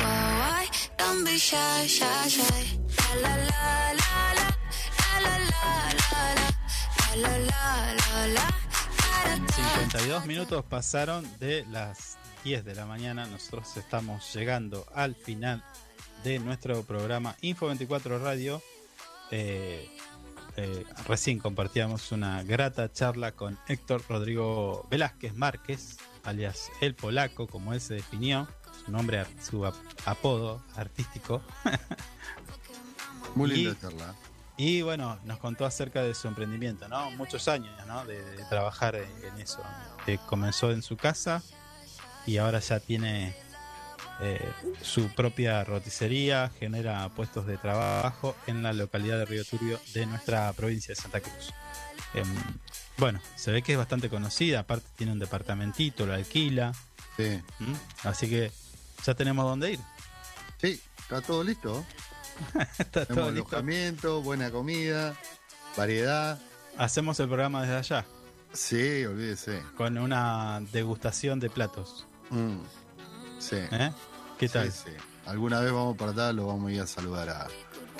Don't 1.01 1.25
be 1.25 1.35
shy, 1.35 1.87
shy, 1.87 2.29
shy. 2.29 2.79
La 3.21 3.35
la 3.35 3.37
la 3.37 3.93
la 3.93 4.33
la. 4.37 4.47
La 5.23 5.29
la 5.29 5.37
la 5.39 5.89
la 5.97 6.23
la. 6.37 6.49
La 7.15 7.29
la 7.29 7.37
la 7.39 7.93
la 7.95 8.27
la. 8.27 8.45
La, 9.25 9.37
la, 9.37 9.47
52 9.47 10.25
minutos 10.27 10.63
pasaron 10.63 11.27
de 11.39 11.65
las 11.71 12.19
10 12.43 12.65
de 12.65 12.75
la 12.75 12.85
mañana. 12.85 13.25
Nosotros 13.25 13.77
estamos 13.77 14.31
llegando 14.35 14.85
al 14.93 15.15
final 15.15 15.63
de 16.23 16.37
nuestro 16.37 16.83
programa 16.83 17.35
Info 17.41 17.65
24 17.65 18.19
Radio. 18.19 18.61
Eh, 19.31 19.89
eh, 20.57 20.85
recién 21.07 21.39
compartíamos 21.39 22.11
una 22.11 22.43
grata 22.43 22.91
charla 22.91 23.31
con 23.31 23.57
Héctor 23.67 24.03
Rodrigo 24.07 24.85
Velázquez 24.91 25.33
Márquez, 25.33 25.97
alias 26.23 26.69
El 26.79 26.93
Polaco, 26.93 27.47
como 27.47 27.73
él 27.73 27.81
se 27.81 27.95
definió, 27.95 28.47
su 28.85 28.91
nombre, 28.91 29.25
su 29.43 29.65
ap- 29.65 29.75
apodo 30.05 30.61
artístico. 30.75 31.41
Muy 33.35 33.49
linda 33.49 33.75
charla. 33.79 34.15
Y 34.57 34.81
bueno, 34.81 35.17
nos 35.23 35.39
contó 35.39 35.65
acerca 35.65 36.03
de 36.03 36.13
su 36.13 36.27
emprendimiento, 36.27 36.87
¿no? 36.87 37.09
Muchos 37.11 37.47
años, 37.47 37.73
¿no? 37.87 38.05
De, 38.05 38.21
de 38.35 38.43
trabajar 38.45 38.95
en, 38.95 39.39
eso. 39.41 39.61
Que 40.05 40.17
comenzó 40.17 40.71
en 40.71 40.81
su 40.83 40.97
casa 40.97 41.41
y 42.27 42.37
ahora 42.37 42.59
ya 42.59 42.79
tiene 42.79 43.33
eh, 44.21 44.51
su 44.83 45.07
propia 45.15 45.63
roticería, 45.63 46.51
genera 46.59 47.09
puestos 47.09 47.47
de 47.47 47.57
trabajo 47.57 48.35
en 48.45 48.61
la 48.61 48.73
localidad 48.73 49.17
de 49.17 49.25
Río 49.25 49.45
Turbio 49.45 49.79
de 49.93 50.05
nuestra 50.05 50.51
provincia 50.53 50.93
de 50.93 51.01
Santa 51.01 51.21
Cruz. 51.21 51.53
Em, 52.13 52.27
bueno, 52.97 53.19
se 53.35 53.51
ve 53.51 53.61
que 53.63 53.71
es 53.71 53.77
bastante 53.79 54.09
conocida, 54.09 54.59
aparte 54.59 54.85
tiene 54.95 55.13
un 55.13 55.19
departamentito, 55.19 56.05
lo 56.05 56.13
alquila, 56.13 56.73
Sí. 57.17 57.23
¿m? 57.59 57.75
así 58.03 58.29
que 58.29 58.51
ya 59.05 59.13
tenemos 59.13 59.45
dónde 59.45 59.73
ir. 59.73 59.79
Sí, 60.59 60.81
está 60.99 61.21
todo 61.21 61.43
listo. 61.43 61.83
Está 62.79 63.05
todo 63.05 63.05
Tenemos 63.05 63.33
listo. 63.33 63.49
alojamiento, 63.49 64.21
buena 64.21 64.49
comida, 64.51 65.13
variedad. 65.77 66.39
Hacemos 66.77 67.19
el 67.19 67.27
programa 67.27 67.61
desde 67.61 67.75
allá, 67.77 68.05
Sí, 68.53 69.05
olvídese. 69.05 69.61
con 69.77 69.97
una 69.97 70.59
degustación 70.71 71.39
de 71.39 71.49
platos. 71.49 72.05
Mm, 72.29 72.57
Sí. 73.39 73.57
¿eh? 73.57 73.91
¿Qué 74.39 74.49
tal? 74.49 74.71
Sí, 74.71 74.79
sí. 74.85 74.91
alguna 75.25 75.59
vez 75.59 75.71
vamos 75.71 75.97
para 75.97 76.11
allá, 76.11 76.33
lo 76.33 76.47
vamos 76.47 76.69
a 76.69 76.73
ir 76.73 76.81
a 76.81 76.87
saludar 76.87 77.29
a- 77.29 77.47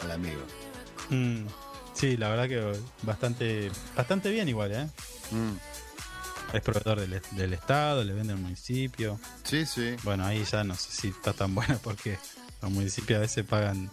al 0.03 0.11
amigo. 0.11 0.41
Mm, 1.09 1.45
sí, 1.93 2.17
la 2.17 2.29
verdad 2.29 2.47
que 2.47 2.79
bastante, 3.03 3.69
bastante 3.95 4.31
bien 4.31 4.47
igual, 4.49 4.71
¿eh? 4.71 4.87
Mm, 5.31 5.53
Es 6.53 6.61
proveedor 6.61 6.99
del, 6.99 7.21
del 7.31 7.53
Estado, 7.53 8.03
le 8.03 8.13
vende 8.13 8.33
al 8.33 8.39
municipio. 8.39 9.19
Sí, 9.43 9.65
sí. 9.65 9.95
Bueno, 10.03 10.25
ahí 10.25 10.43
ya 10.43 10.63
no 10.63 10.75
sé 10.75 10.91
si 10.91 11.07
está 11.09 11.33
tan 11.33 11.55
bueno 11.55 11.79
porque 11.83 12.17
los 12.61 12.71
municipios 12.71 13.17
a 13.17 13.21
veces 13.21 13.45
pagan. 13.45 13.89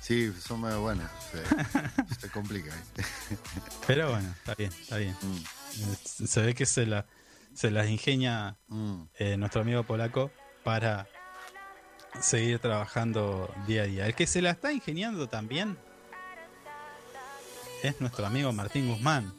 Sí, 0.00 0.32
son 0.40 0.60
buenos. 0.60 1.10
Se, 1.32 2.20
se 2.20 2.30
complica. 2.30 2.74
¿eh? 2.74 3.04
Pero 3.86 4.10
bueno, 4.10 4.28
está 4.30 4.54
bien, 4.54 4.72
está 4.80 4.96
bien. 4.96 5.16
Mm, 5.22 6.24
Se 6.26 6.40
ve 6.40 6.54
que 6.54 6.66
se, 6.66 6.86
la, 6.86 7.06
se 7.54 7.70
las 7.70 7.88
ingenia 7.88 8.56
mm. 8.68 9.02
eh, 9.18 9.36
nuestro 9.36 9.62
amigo 9.62 9.82
polaco 9.82 10.30
para 10.62 11.08
seguir 12.20 12.58
trabajando 12.58 13.52
día 13.66 13.82
a 13.82 13.86
día. 13.86 14.06
El 14.06 14.14
que 14.14 14.26
se 14.26 14.40
la 14.40 14.50
está 14.50 14.72
ingeniando 14.72 15.28
también 15.28 15.76
es 17.82 18.00
nuestro 18.00 18.26
amigo 18.26 18.52
Martín 18.52 18.88
Guzmán. 18.88 19.32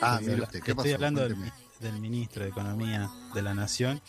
Ah, 0.00 0.18
Estoy 0.20 0.28
mire 0.28 0.42
usted, 0.42 0.62
¿qué 0.62 0.70
Estoy 0.72 0.74
pasó? 0.74 0.94
hablando 0.94 1.20
del, 1.80 2.00
ministro 2.00 2.44
de 2.44 2.50
Economía 2.50 3.10
de 3.34 3.42
la 3.42 3.54
Nación, 3.54 4.00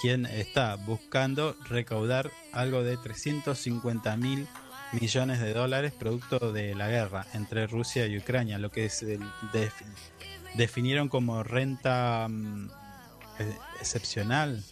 quien 0.00 0.26
está 0.26 0.76
buscando 0.76 1.56
recaudar 1.68 2.30
algo 2.52 2.82
de 2.82 2.96
350 2.96 4.16
mil 4.16 4.46
millones 4.92 5.40
de 5.40 5.52
dólares 5.54 5.92
producto 5.92 6.52
de 6.52 6.74
la 6.74 6.88
guerra 6.88 7.26
entre 7.34 7.66
Rusia 7.66 8.06
y 8.06 8.18
Ucrania, 8.18 8.58
lo 8.58 8.70
que 8.70 8.88
se 8.88 9.18
defi- 9.52 9.84
definieron 10.54 11.08
como 11.08 11.42
renta 11.42 12.26
mm, 12.28 12.70
excepcional, 13.80 14.62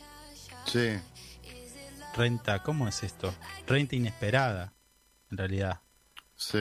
Sí, 0.66 0.90
renta, 2.16 2.62
¿cómo 2.62 2.86
es 2.88 3.02
esto? 3.02 3.34
Renta 3.66 3.96
inesperada, 3.96 4.72
en 5.30 5.38
realidad. 5.38 5.80
sí. 6.36 6.58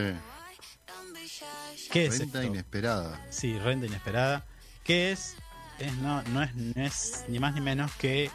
¿Qué 1.90 2.06
es 2.06 2.18
Renta 2.18 2.40
esto? 2.40 2.52
inesperada. 2.52 3.20
Sí, 3.30 3.58
renta 3.58 3.86
inesperada. 3.86 4.46
¿Qué 4.82 5.12
es? 5.12 5.36
es 5.78 5.92
no, 5.98 6.22
no, 6.24 6.42
es, 6.42 6.54
no 6.54 6.84
es 6.84 7.24
ni 7.28 7.38
más 7.38 7.54
ni 7.54 7.60
menos 7.60 7.92
que 7.92 8.30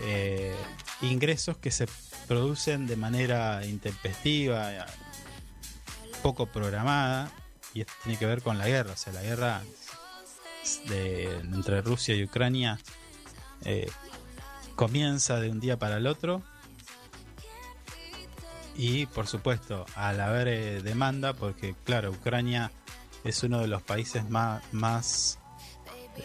eh, 0.00 0.56
ingresos 1.02 1.56
que 1.58 1.70
se 1.70 1.86
producen 2.26 2.86
de 2.86 2.96
manera 2.96 3.64
intempestiva, 3.66 4.86
poco 6.22 6.46
programada, 6.46 7.30
y 7.74 7.82
esto 7.82 7.92
tiene 8.02 8.18
que 8.18 8.26
ver 8.26 8.42
con 8.42 8.58
la 8.58 8.66
guerra. 8.66 8.92
O 8.92 8.96
sea, 8.96 9.12
la 9.12 9.22
guerra 9.22 9.62
de, 10.88 11.36
entre 11.36 11.82
Rusia 11.82 12.14
y 12.14 12.24
Ucrania 12.24 12.78
eh, 13.64 13.90
comienza 14.74 15.38
de 15.40 15.50
un 15.50 15.60
día 15.60 15.78
para 15.78 15.98
el 15.98 16.06
otro. 16.06 16.42
Y 18.76 19.06
por 19.06 19.26
supuesto, 19.26 19.86
al 19.94 20.20
haber 20.20 20.48
eh, 20.48 20.82
demanda, 20.82 21.32
porque 21.32 21.74
claro, 21.84 22.10
Ucrania 22.10 22.70
es 23.22 23.42
uno 23.42 23.60
de 23.60 23.68
los 23.68 23.82
países 23.82 24.28
más, 24.28 24.62
más 24.72 25.38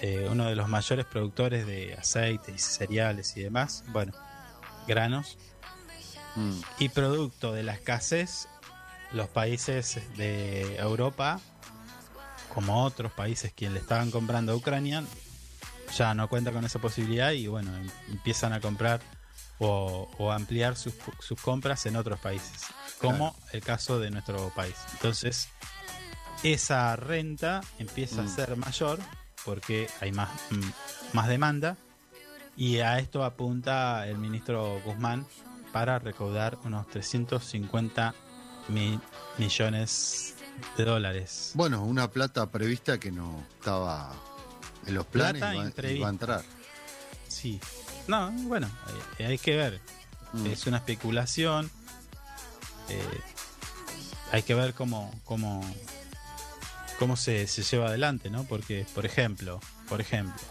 eh, 0.02 0.28
uno 0.32 0.46
de 0.46 0.56
los 0.56 0.68
mayores 0.68 1.06
productores 1.06 1.66
de 1.68 1.94
aceites 1.94 2.56
y 2.56 2.60
cereales 2.60 3.36
y 3.38 3.42
demás, 3.42 3.84
bueno, 3.92 4.14
granos, 4.88 5.38
Mm, 6.36 6.62
y 6.78 6.90
producto 6.90 7.54
de 7.54 7.64
la 7.64 7.74
escasez, 7.74 8.48
los 9.14 9.28
países 9.30 10.00
de 10.16 10.76
Europa, 10.78 11.40
como 12.54 12.84
otros 12.84 13.12
países 13.12 13.52
quienes 13.54 13.74
le 13.74 13.80
estaban 13.82 14.12
comprando 14.12 14.52
a 14.52 14.56
Ucrania, 14.56 15.04
ya 15.98 16.14
no 16.14 16.30
cuentan 16.30 16.54
con 16.54 16.64
esa 16.66 16.78
posibilidad 16.80 17.32
y 17.32 17.48
bueno, 17.48 17.76
em- 17.76 17.90
empiezan 18.12 18.54
a 18.54 18.62
comprar 18.62 19.02
o, 19.60 20.10
o 20.18 20.32
ampliar 20.32 20.76
sus, 20.76 20.94
sus 21.20 21.40
compras 21.42 21.86
en 21.86 21.96
otros 21.96 22.20
países, 22.20 22.64
como 23.00 23.36
el 23.52 23.62
caso 23.62 24.00
de 24.00 24.10
nuestro 24.12 24.50
país. 24.56 24.76
Entonces, 24.94 25.50
esa 26.44 26.96
renta 26.96 27.62
empieza 27.78 28.22
Mm. 28.22 28.26
a 28.26 28.30
ser 28.30 28.56
mayor 28.58 29.00
porque 29.46 29.90
hay 30.02 30.12
más, 30.12 30.30
mm, 30.52 30.70
más 31.14 31.28
demanda 31.28 31.76
y 32.56 32.80
a 32.80 33.00
esto 33.00 33.24
apunta 33.24 34.08
el 34.08 34.18
ministro 34.18 34.82
Guzmán 34.86 35.26
para 35.74 36.00
recaudar 36.00 36.58
unos 36.64 36.88
350 36.88 38.14
mil 38.70 39.00
millones 39.38 40.36
de 40.78 40.86
dólares. 40.86 41.52
Bueno, 41.56 41.84
una 41.84 42.10
plata 42.10 42.50
prevista 42.50 43.00
que 43.00 43.12
no 43.12 43.44
estaba 43.58 44.14
en 44.86 44.94
los 44.94 45.06
planes 45.06 45.42
Plata 45.42 45.54
y 45.54 45.58
va, 45.58 45.64
y 45.64 45.68
imprevista. 45.68 46.02
va 46.04 46.08
a 46.08 46.12
entrar. 46.12 46.44
Sí. 47.28 47.60
No, 48.10 48.32
bueno, 48.48 48.70
hay, 49.20 49.26
hay 49.26 49.38
que 49.38 49.56
ver. 49.56 49.80
Mm, 50.34 50.48
Es 50.48 50.66
una 50.68 50.78
especulación. 50.78 51.70
Eh, 52.90 53.02
hay 54.32 54.44
que 54.44 54.54
ver 54.56 54.74
cómo, 54.74 55.12
cómo, 55.24 55.62
cómo 56.98 57.16
se, 57.16 57.48
se 57.48 57.62
lleva 57.64 57.88
adelante, 57.88 58.30
¿no? 58.30 58.44
Porque, 58.46 58.86
por 58.96 59.06
ejemplo, 59.06 59.60
por 59.88 60.02
ejemplo, 60.02 60.42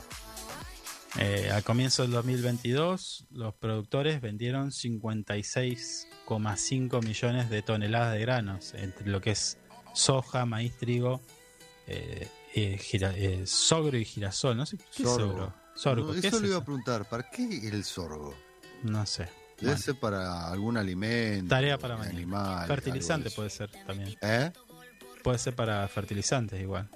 eh, 1.18 1.51
al 1.52 1.62
comienzo 1.64 2.02
del 2.02 2.12
2022, 2.12 3.26
los 3.30 3.55
productores 3.55 4.20
vendieron 4.20 4.70
56,5 4.70 7.05
millones 7.05 7.51
de 7.51 7.62
toneladas 7.62 8.14
de 8.14 8.20
granos, 8.20 8.74
entre 8.74 9.06
lo 9.09 9.20
que 9.20 9.32
es 9.32 9.59
soja, 9.94 10.44
maíz, 10.47 10.76
trigo, 10.76 11.20
eh, 11.86 12.28
eh, 12.55 12.78
gira- 12.78 13.14
sogro 13.47 13.97
y 13.98 14.05
girasol. 14.05 14.56
No 14.56 14.66
sé 14.66 14.76
qué 14.76 14.85
es 15.02 15.09
sogro. 15.28 15.55
Sorgo, 15.80 16.12
No, 16.12 16.20
¿qué 16.20 16.26
eso 16.28 16.36
es 16.36 16.42
le 16.42 16.48
iba 16.48 16.56
eso? 16.56 16.62
a 16.62 16.64
preguntar, 16.64 17.09
¿para 17.09 17.30
qué 17.30 17.68
el 17.68 17.84
sorgo? 17.84 18.34
No 18.82 19.06
sé. 19.06 19.22
Debe 19.59 19.72
Bueno, 19.72 19.78
ser 19.78 19.98
para 19.98 20.48
algún 20.48 20.76
alimento. 20.76 21.48
Tarea 21.48 21.78
para 21.78 21.96
mañana. 21.96 22.16
animal. 22.16 22.66
fertilizante 22.66 23.30
puede 23.30 23.48
de 23.48 23.55
ser 23.55 23.70
también. 23.86 24.16
¿Eh? 24.20 24.52
Puede 25.22 25.38
ser 25.38 25.55
para 25.55 25.86
fertilizantes 25.88 26.60
igual. 26.60 26.88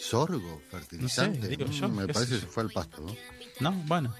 ¿Sorgo? 0.00 0.60
¿Fertilizante? 0.70 1.48
digo 1.48 1.66
Mm, 1.66 1.70
yo, 1.70 1.88
me 1.88 2.06
qué 2.06 2.12
parece 2.12 2.34
sé 2.34 2.40
que 2.40 2.46
se 2.46 2.52
fue 2.52 2.62
al 2.62 2.70
pasto. 2.70 3.02
¿no? 3.02 3.14
No, 3.60 3.72
bueno. 3.86 4.14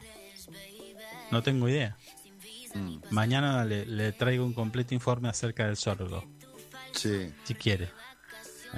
No 1.30 1.42
tengo 1.42 1.68
idea. 1.68 1.96
Mm, 2.74 2.98
Mañana 3.10 3.64
le, 3.64 3.86
le 3.86 4.12
traigo 4.12 4.44
un 4.44 4.52
completo 4.52 4.94
informe 4.94 5.28
acerca 5.28 5.66
del 5.66 5.76
sorgo, 5.76 6.24
sí. 6.92 7.32
si 7.44 7.54
quiere. 7.54 7.90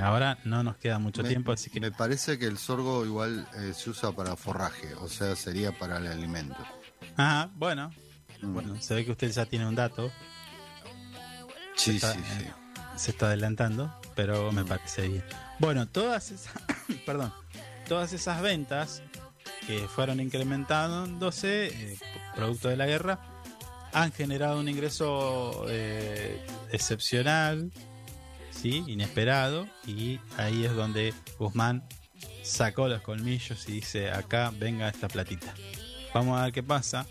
Ahora 0.00 0.38
no 0.44 0.62
nos 0.62 0.76
queda 0.76 0.98
mucho 0.98 1.22
Me- 1.22 1.28
tiempo, 1.28 1.52
así 1.52 1.68
que 1.70 1.80
Me 1.80 1.92
parece 1.92 2.38
que 2.38 2.46
el 2.46 2.56
sorgo 2.58 3.04
igual 3.04 3.46
eh, 3.58 3.72
se 3.74 3.90
usa 3.90 4.12
para 4.12 4.36
forraje, 4.36 4.94
o 4.94 5.08
sea, 5.08 5.36
sería 5.36 5.76
para 5.78 5.98
el 5.98 6.06
alimento. 6.06 6.56
Ah, 7.18 7.48
bueno. 7.56 7.90
Mm. 8.40 8.54
Bueno, 8.54 8.80
se 8.80 8.94
ve 8.94 9.04
que 9.04 9.10
usted 9.12 9.30
ya 9.30 9.44
tiene 9.46 9.66
un 9.66 9.74
dato, 9.74 10.10
sí, 11.76 11.96
está- 11.96 12.14
sí, 12.14 12.20
sí. 12.38 12.46
se 12.96 13.10
está 13.10 13.26
adelantando, 13.26 13.94
pero 14.14 14.50
me 14.52 14.64
parece 14.64 15.08
bien. 15.08 15.24
Bueno, 15.58 15.86
todas 15.86 16.30
esas, 16.30 16.52
perdón, 17.06 17.32
todas 17.88 18.12
esas 18.12 18.40
ventas 18.42 19.02
que 19.66 19.80
fueron 19.88 20.20
incrementándose 20.20 21.66
eh, 21.66 21.98
producto 22.34 22.68
de 22.68 22.76
la 22.76 22.86
guerra 22.86 23.20
han 23.92 24.10
generado 24.12 24.58
un 24.58 24.68
ingreso 24.68 25.66
eh, 25.68 26.44
excepcional, 26.72 27.70
sí, 28.52 28.84
inesperado 28.86 29.66
y 29.86 30.20
ahí 30.36 30.64
es 30.64 30.74
donde 30.76 31.12
Guzmán 31.38 31.82
sacó 32.42 32.88
los 32.88 33.00
colmillos 33.02 33.68
y 33.68 33.72
dice 33.72 34.10
acá 34.10 34.52
venga 34.56 34.88
esta 34.88 35.08
platita. 35.08 35.52
Vamos 36.14 36.38
a 36.38 36.44
ver 36.44 36.52
qué 36.52 36.62
pasa. 36.62 37.06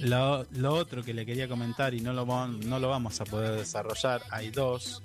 Lo, 0.00 0.44
lo 0.52 0.72
otro 0.74 1.02
que 1.02 1.12
le 1.12 1.26
quería 1.26 1.46
comentar 1.46 1.92
y 1.92 2.00
no 2.00 2.12
lo, 2.14 2.24
no 2.48 2.78
lo 2.78 2.88
vamos 2.88 3.20
a 3.20 3.24
poder 3.24 3.58
desarrollar, 3.58 4.22
hay 4.30 4.50
dos 4.50 5.02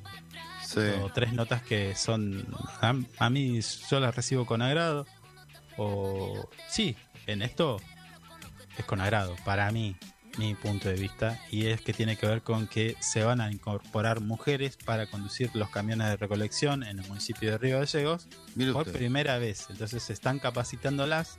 Sí. 0.66 0.80
o 1.04 1.10
tres 1.14 1.32
notas 1.32 1.62
que 1.62 1.94
son 1.96 2.48
a, 2.82 2.96
a 3.20 3.30
mí 3.30 3.60
yo 3.90 4.00
las 4.00 4.16
recibo 4.16 4.48
con 4.48 4.64
agrado 4.64 5.06
o 5.78 6.50
sí 6.68 6.96
en 7.28 7.44
esto 7.44 7.80
es 8.76 8.84
con 8.86 9.00
agrado 9.00 9.36
para 9.46 9.72
mí 9.72 9.96
mi 10.38 10.54
punto 10.56 10.90
de 10.90 10.96
vista 10.96 11.40
y 11.52 11.68
es 11.68 11.82
que 11.82 11.94
tiene 11.94 12.18
que 12.18 12.26
ver 12.28 12.42
con 12.42 12.68
que 12.68 12.96
se 13.00 13.24
van 13.24 13.40
a 13.42 13.52
incorporar 13.52 14.20
mujeres 14.22 14.78
para 14.78 15.08
conducir 15.08 15.50
los 15.54 15.70
camiones 15.70 16.08
de 16.08 16.18
recolección 16.18 16.84
en 16.84 17.00
el 17.00 17.08
municipio 17.08 17.52
de 17.52 17.58
Río 17.58 17.80
Gallegos 17.80 18.28
por 18.74 18.86
primera 19.00 19.38
vez 19.38 19.68
entonces 19.70 20.04
se 20.04 20.14
están 20.14 20.40
capacitándolas 20.40 21.38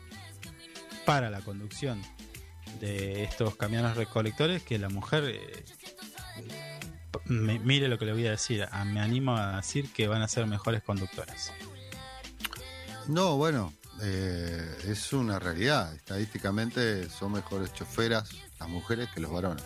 para 1.04 1.30
la 1.30 1.40
conducción 1.40 2.02
de 2.80 3.24
estos 3.24 3.56
camiones 3.56 3.96
recolectores 3.96 4.62
que 4.62 4.78
la 4.78 4.88
mujer 4.88 5.24
eh, 5.26 5.64
me- 7.26 7.58
mire 7.58 7.88
lo 7.88 7.98
que 7.98 8.04
le 8.06 8.12
voy 8.12 8.26
a 8.26 8.30
decir. 8.32 8.66
a- 8.70 8.84
me 8.84 9.00
animo 9.00 9.36
a 9.36 9.56
decir 9.56 9.92
que 9.92 10.08
van 10.08 10.22
a 10.22 10.28
ser 10.28 10.46
mejores 10.46 10.82
conductoras. 10.82 11.52
No, 13.08 13.36
bueno, 13.36 13.72
eh, 14.02 14.78
es 14.88 15.12
una 15.12 15.38
realidad. 15.38 15.94
Estadísticamente 15.94 17.08
son 17.08 17.32
mejores 17.32 17.72
choferas 17.72 18.30
las 18.58 18.68
mujeres 18.68 19.08
que 19.14 19.20
los 19.20 19.30
varones. 19.30 19.64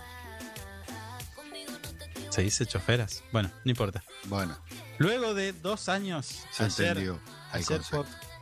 ¿Se 2.30 2.42
dice 2.42 2.64
choferas? 2.66 3.24
Bueno, 3.32 3.50
no 3.64 3.70
importa. 3.70 4.04
Bueno, 4.26 4.56
Luego 5.00 5.32
de 5.32 5.54
dos 5.54 5.88
años, 5.88 6.44
se 6.50 6.64
ayer, 6.64 6.88
entendió 6.88 7.20
el 7.54 7.60
ayer 7.62 7.80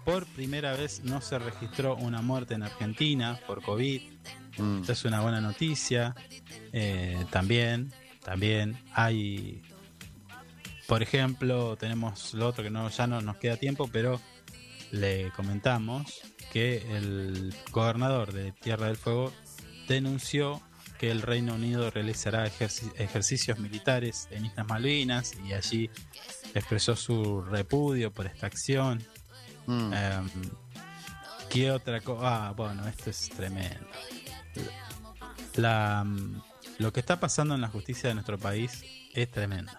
por, 0.05 0.27
primera 0.27 0.73
vez 0.73 1.05
no 1.05 1.21
se 1.21 1.39
registró 1.39 1.95
una 1.95 2.21
muerte 2.21 2.55
en 2.55 2.65
Argentina 2.65 3.39
por 3.47 3.63
COVID. 3.63 4.03
Mm. 4.59 4.81
Esta 4.81 4.93
es 4.93 5.05
una 5.05 5.21
buena 5.21 5.41
noticia. 5.41 6.17
Eh, 6.73 7.25
también, 7.31 7.93
también 8.25 8.77
hay, 8.93 9.63
por 10.89 11.01
ejemplo, 11.01 11.77
tenemos 11.77 12.35
lo 12.35 12.49
otro 12.49 12.65
que 12.65 12.71
no, 12.71 12.89
ya 12.89 13.07
no 13.07 13.21
nos 13.21 13.37
queda 13.37 13.57
tiempo, 13.57 13.89
pero 13.93 14.21
le 14.93 15.31
comentamos 15.33 16.21
que 16.53 16.79
el 16.97 17.55
gobernador 17.71 18.33
de 18.33 18.53
Tierra 18.53 18.87
del 18.87 18.97
Fuego 18.97 19.33
denunció 19.87 20.63
que 20.99 21.11
el 21.11 21.23
Reino 21.23 21.55
Unido 21.55 21.91
realizará 21.91 22.47
ejerci- 22.49 22.93
ejercicios 22.97 23.59
militares 23.59 24.27
en 24.31 24.47
Islas 24.47 24.67
Malvinas 24.67 25.33
y 25.47 25.53
allí 25.53 25.91
expresó 26.55 26.97
su 26.97 27.43
repudio 27.43 28.13
por 28.13 28.27
esta 28.27 28.47
acción. 28.47 29.05
Mm. 29.67 29.93
Em, 29.93 30.31
¿Qué 31.51 31.71
otra 31.71 32.01
cosa? 32.01 32.49
Ah, 32.49 32.53
bueno, 32.53 32.87
esto 32.89 33.11
es 33.11 33.29
tremendo. 33.31 33.87
La, 35.57 36.03
mm, 36.05 36.43
lo 36.79 36.93
que 36.93 37.01
está 37.01 37.19
pasando 37.21 37.55
en 37.55 37.61
la 37.61 37.69
justicia 37.69 38.09
de 38.09 38.15
nuestro 38.15 38.39
país 38.39 38.83
es 39.15 39.31
tremendo. 39.31 39.73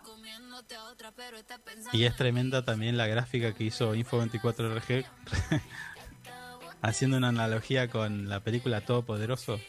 Y 1.93 2.03
es 2.03 2.15
tremenda 2.15 2.63
también 2.63 2.97
la 2.97 3.07
gráfica 3.07 3.53
que 3.53 3.63
hizo 3.63 3.95
Info24RG 3.95 5.05
haciendo 6.81 7.17
una 7.17 7.29
analogía 7.29 7.89
con 7.89 8.29
la 8.29 8.41
película 8.41 8.81
Todopoderoso. 8.81 9.59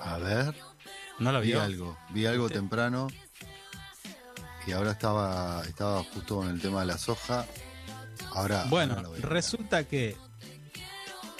A 0.00 0.18
ver. 0.18 0.54
¿No 1.18 1.32
lo 1.32 1.40
Vi 1.40 1.48
vio? 1.48 1.62
algo, 1.62 1.98
vi 2.10 2.26
algo 2.26 2.44
¿Viste? 2.44 2.58
temprano 2.58 3.08
y 4.66 4.72
ahora 4.72 4.92
estaba, 4.92 5.62
estaba 5.66 6.02
justo 6.04 6.36
con 6.36 6.48
el 6.48 6.60
tema 6.60 6.80
de 6.80 6.86
la 6.86 6.98
soja. 6.98 7.46
Ahora. 8.32 8.64
Bueno, 8.68 8.94
ahora 8.94 9.10
resulta 9.20 9.84
que 9.84 10.16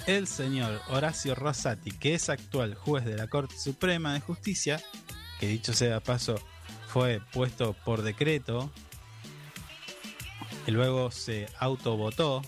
el 0.07 0.27
señor 0.27 0.81
Horacio 0.89 1.35
Rosati, 1.35 1.93
que 1.93 2.15
es 2.15 2.29
actual 2.29 2.75
juez 2.75 3.05
de 3.05 3.17
la 3.17 3.29
Corte 3.29 3.57
Suprema 3.59 4.13
de 4.15 4.21
Justicia, 4.21 4.83
que 5.39 5.47
dicho 5.47 5.73
sea 5.73 6.01
paso 6.01 6.35
fue 6.93 7.21
puesto 7.33 7.73
por 7.85 8.03
decreto, 8.03 8.71
y 10.67 10.71
luego 10.71 11.11
se 11.11 11.49
autovotó. 11.59 12.43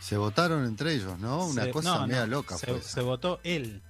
Se 0.00 0.16
votaron 0.16 0.64
entre 0.64 0.94
ellos, 0.94 1.18
¿no? 1.18 1.46
Una 1.46 1.64
Se- 1.64 1.70
cosa 1.70 1.98
no, 1.98 2.06
media 2.06 2.20
no, 2.26 2.26
loca 2.36 2.56
se, 2.56 3.00
votó 3.02 3.40
él, 3.42 3.82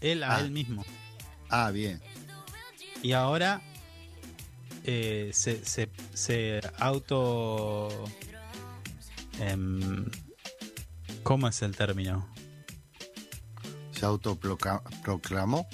él 0.00 0.22
a 0.24 0.36
Ah. 0.36 0.40
él 0.40 0.50
mismo. 0.50 0.84
Ah, 1.48 1.70
bien. 1.70 2.00
Y 3.02 3.12
ahora 3.12 3.62
eh, 4.84 5.30
se, 5.32 5.64
se, 5.64 5.88
se 6.12 6.60
auto... 6.78 7.88
em, 9.40 10.04
¿Cómo 11.22 11.46
es 11.48 11.62
el 11.62 11.76
término? 11.76 12.28
Se 13.92 14.04
autoproclamó. 14.04 15.68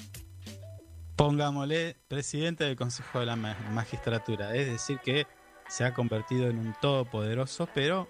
Pongámosle 1.23 1.97
presidente 2.07 2.63
del 2.63 2.77
Consejo 2.77 3.19
de 3.19 3.25
la 3.25 3.35
Ma- 3.35 3.53
Magistratura. 3.73 4.55
Es 4.55 4.67
decir, 4.67 4.99
que 4.99 5.27
se 5.67 5.83
ha 5.83 5.93
convertido 5.93 6.47
en 6.47 6.57
un 6.57 6.73
todopoderoso, 6.81 7.67
pero 7.73 8.07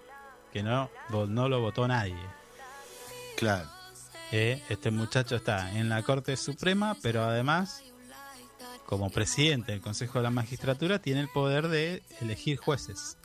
que 0.52 0.62
no, 0.62 0.88
no 1.26 1.48
lo 1.48 1.60
votó 1.60 1.88
nadie. 1.88 2.14
Claro. 3.36 3.68
Eh, 4.30 4.62
Este 4.68 4.92
muchacho 4.92 5.34
está 5.34 5.72
en 5.72 5.88
la 5.88 6.04
Corte 6.04 6.36
Suprema, 6.36 6.96
pero 7.02 7.24
además, 7.24 7.82
como 8.86 9.10
presidente 9.10 9.72
del 9.72 9.80
Consejo 9.80 10.20
de 10.20 10.22
la 10.22 10.30
Magistratura, 10.30 11.00
tiene 11.00 11.18
el 11.22 11.28
poder 11.30 11.66
de 11.66 12.04
elegir 12.20 12.58
jueces. 12.58 13.16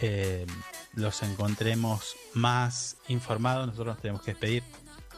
eh, 0.00 0.46
los 0.94 1.22
encontremos 1.22 2.16
más 2.34 2.96
informados. 3.08 3.66
Nosotros 3.66 3.94
nos 3.94 4.02
tenemos 4.02 4.22
que 4.22 4.32
despedir. 4.32 4.64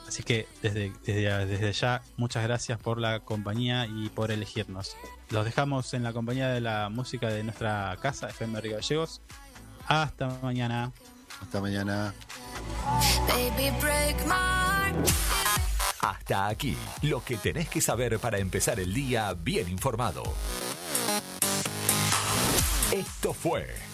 Así 0.06 0.22
que 0.22 0.46
desde, 0.62 0.92
desde, 1.04 1.46
desde 1.46 1.72
ya, 1.72 2.02
muchas 2.16 2.44
gracias 2.44 2.78
por 2.78 2.98
la 2.98 3.20
compañía 3.20 3.86
y 3.86 4.10
por 4.10 4.30
elegirnos. 4.30 4.96
Los 5.30 5.44
dejamos 5.44 5.94
en 5.94 6.02
la 6.02 6.12
compañía 6.12 6.48
de 6.48 6.60
la 6.60 6.90
música 6.90 7.28
de 7.28 7.42
nuestra 7.42 7.96
casa, 8.02 8.28
FM 8.28 8.60
Río 8.60 8.76
Gallegos. 8.76 9.22
Hasta 9.86 10.28
mañana. 10.42 10.92
Hasta 11.40 11.60
mañana. 11.60 12.14
Hasta 16.00 16.48
aquí, 16.48 16.76
lo 17.02 17.24
que 17.24 17.36
tenés 17.38 17.68
que 17.68 17.80
saber 17.80 18.18
para 18.18 18.38
empezar 18.38 18.78
el 18.78 18.92
día 18.92 19.32
bien 19.32 19.70
informado. 19.70 20.22
Esto 22.92 23.32
fue 23.32 23.93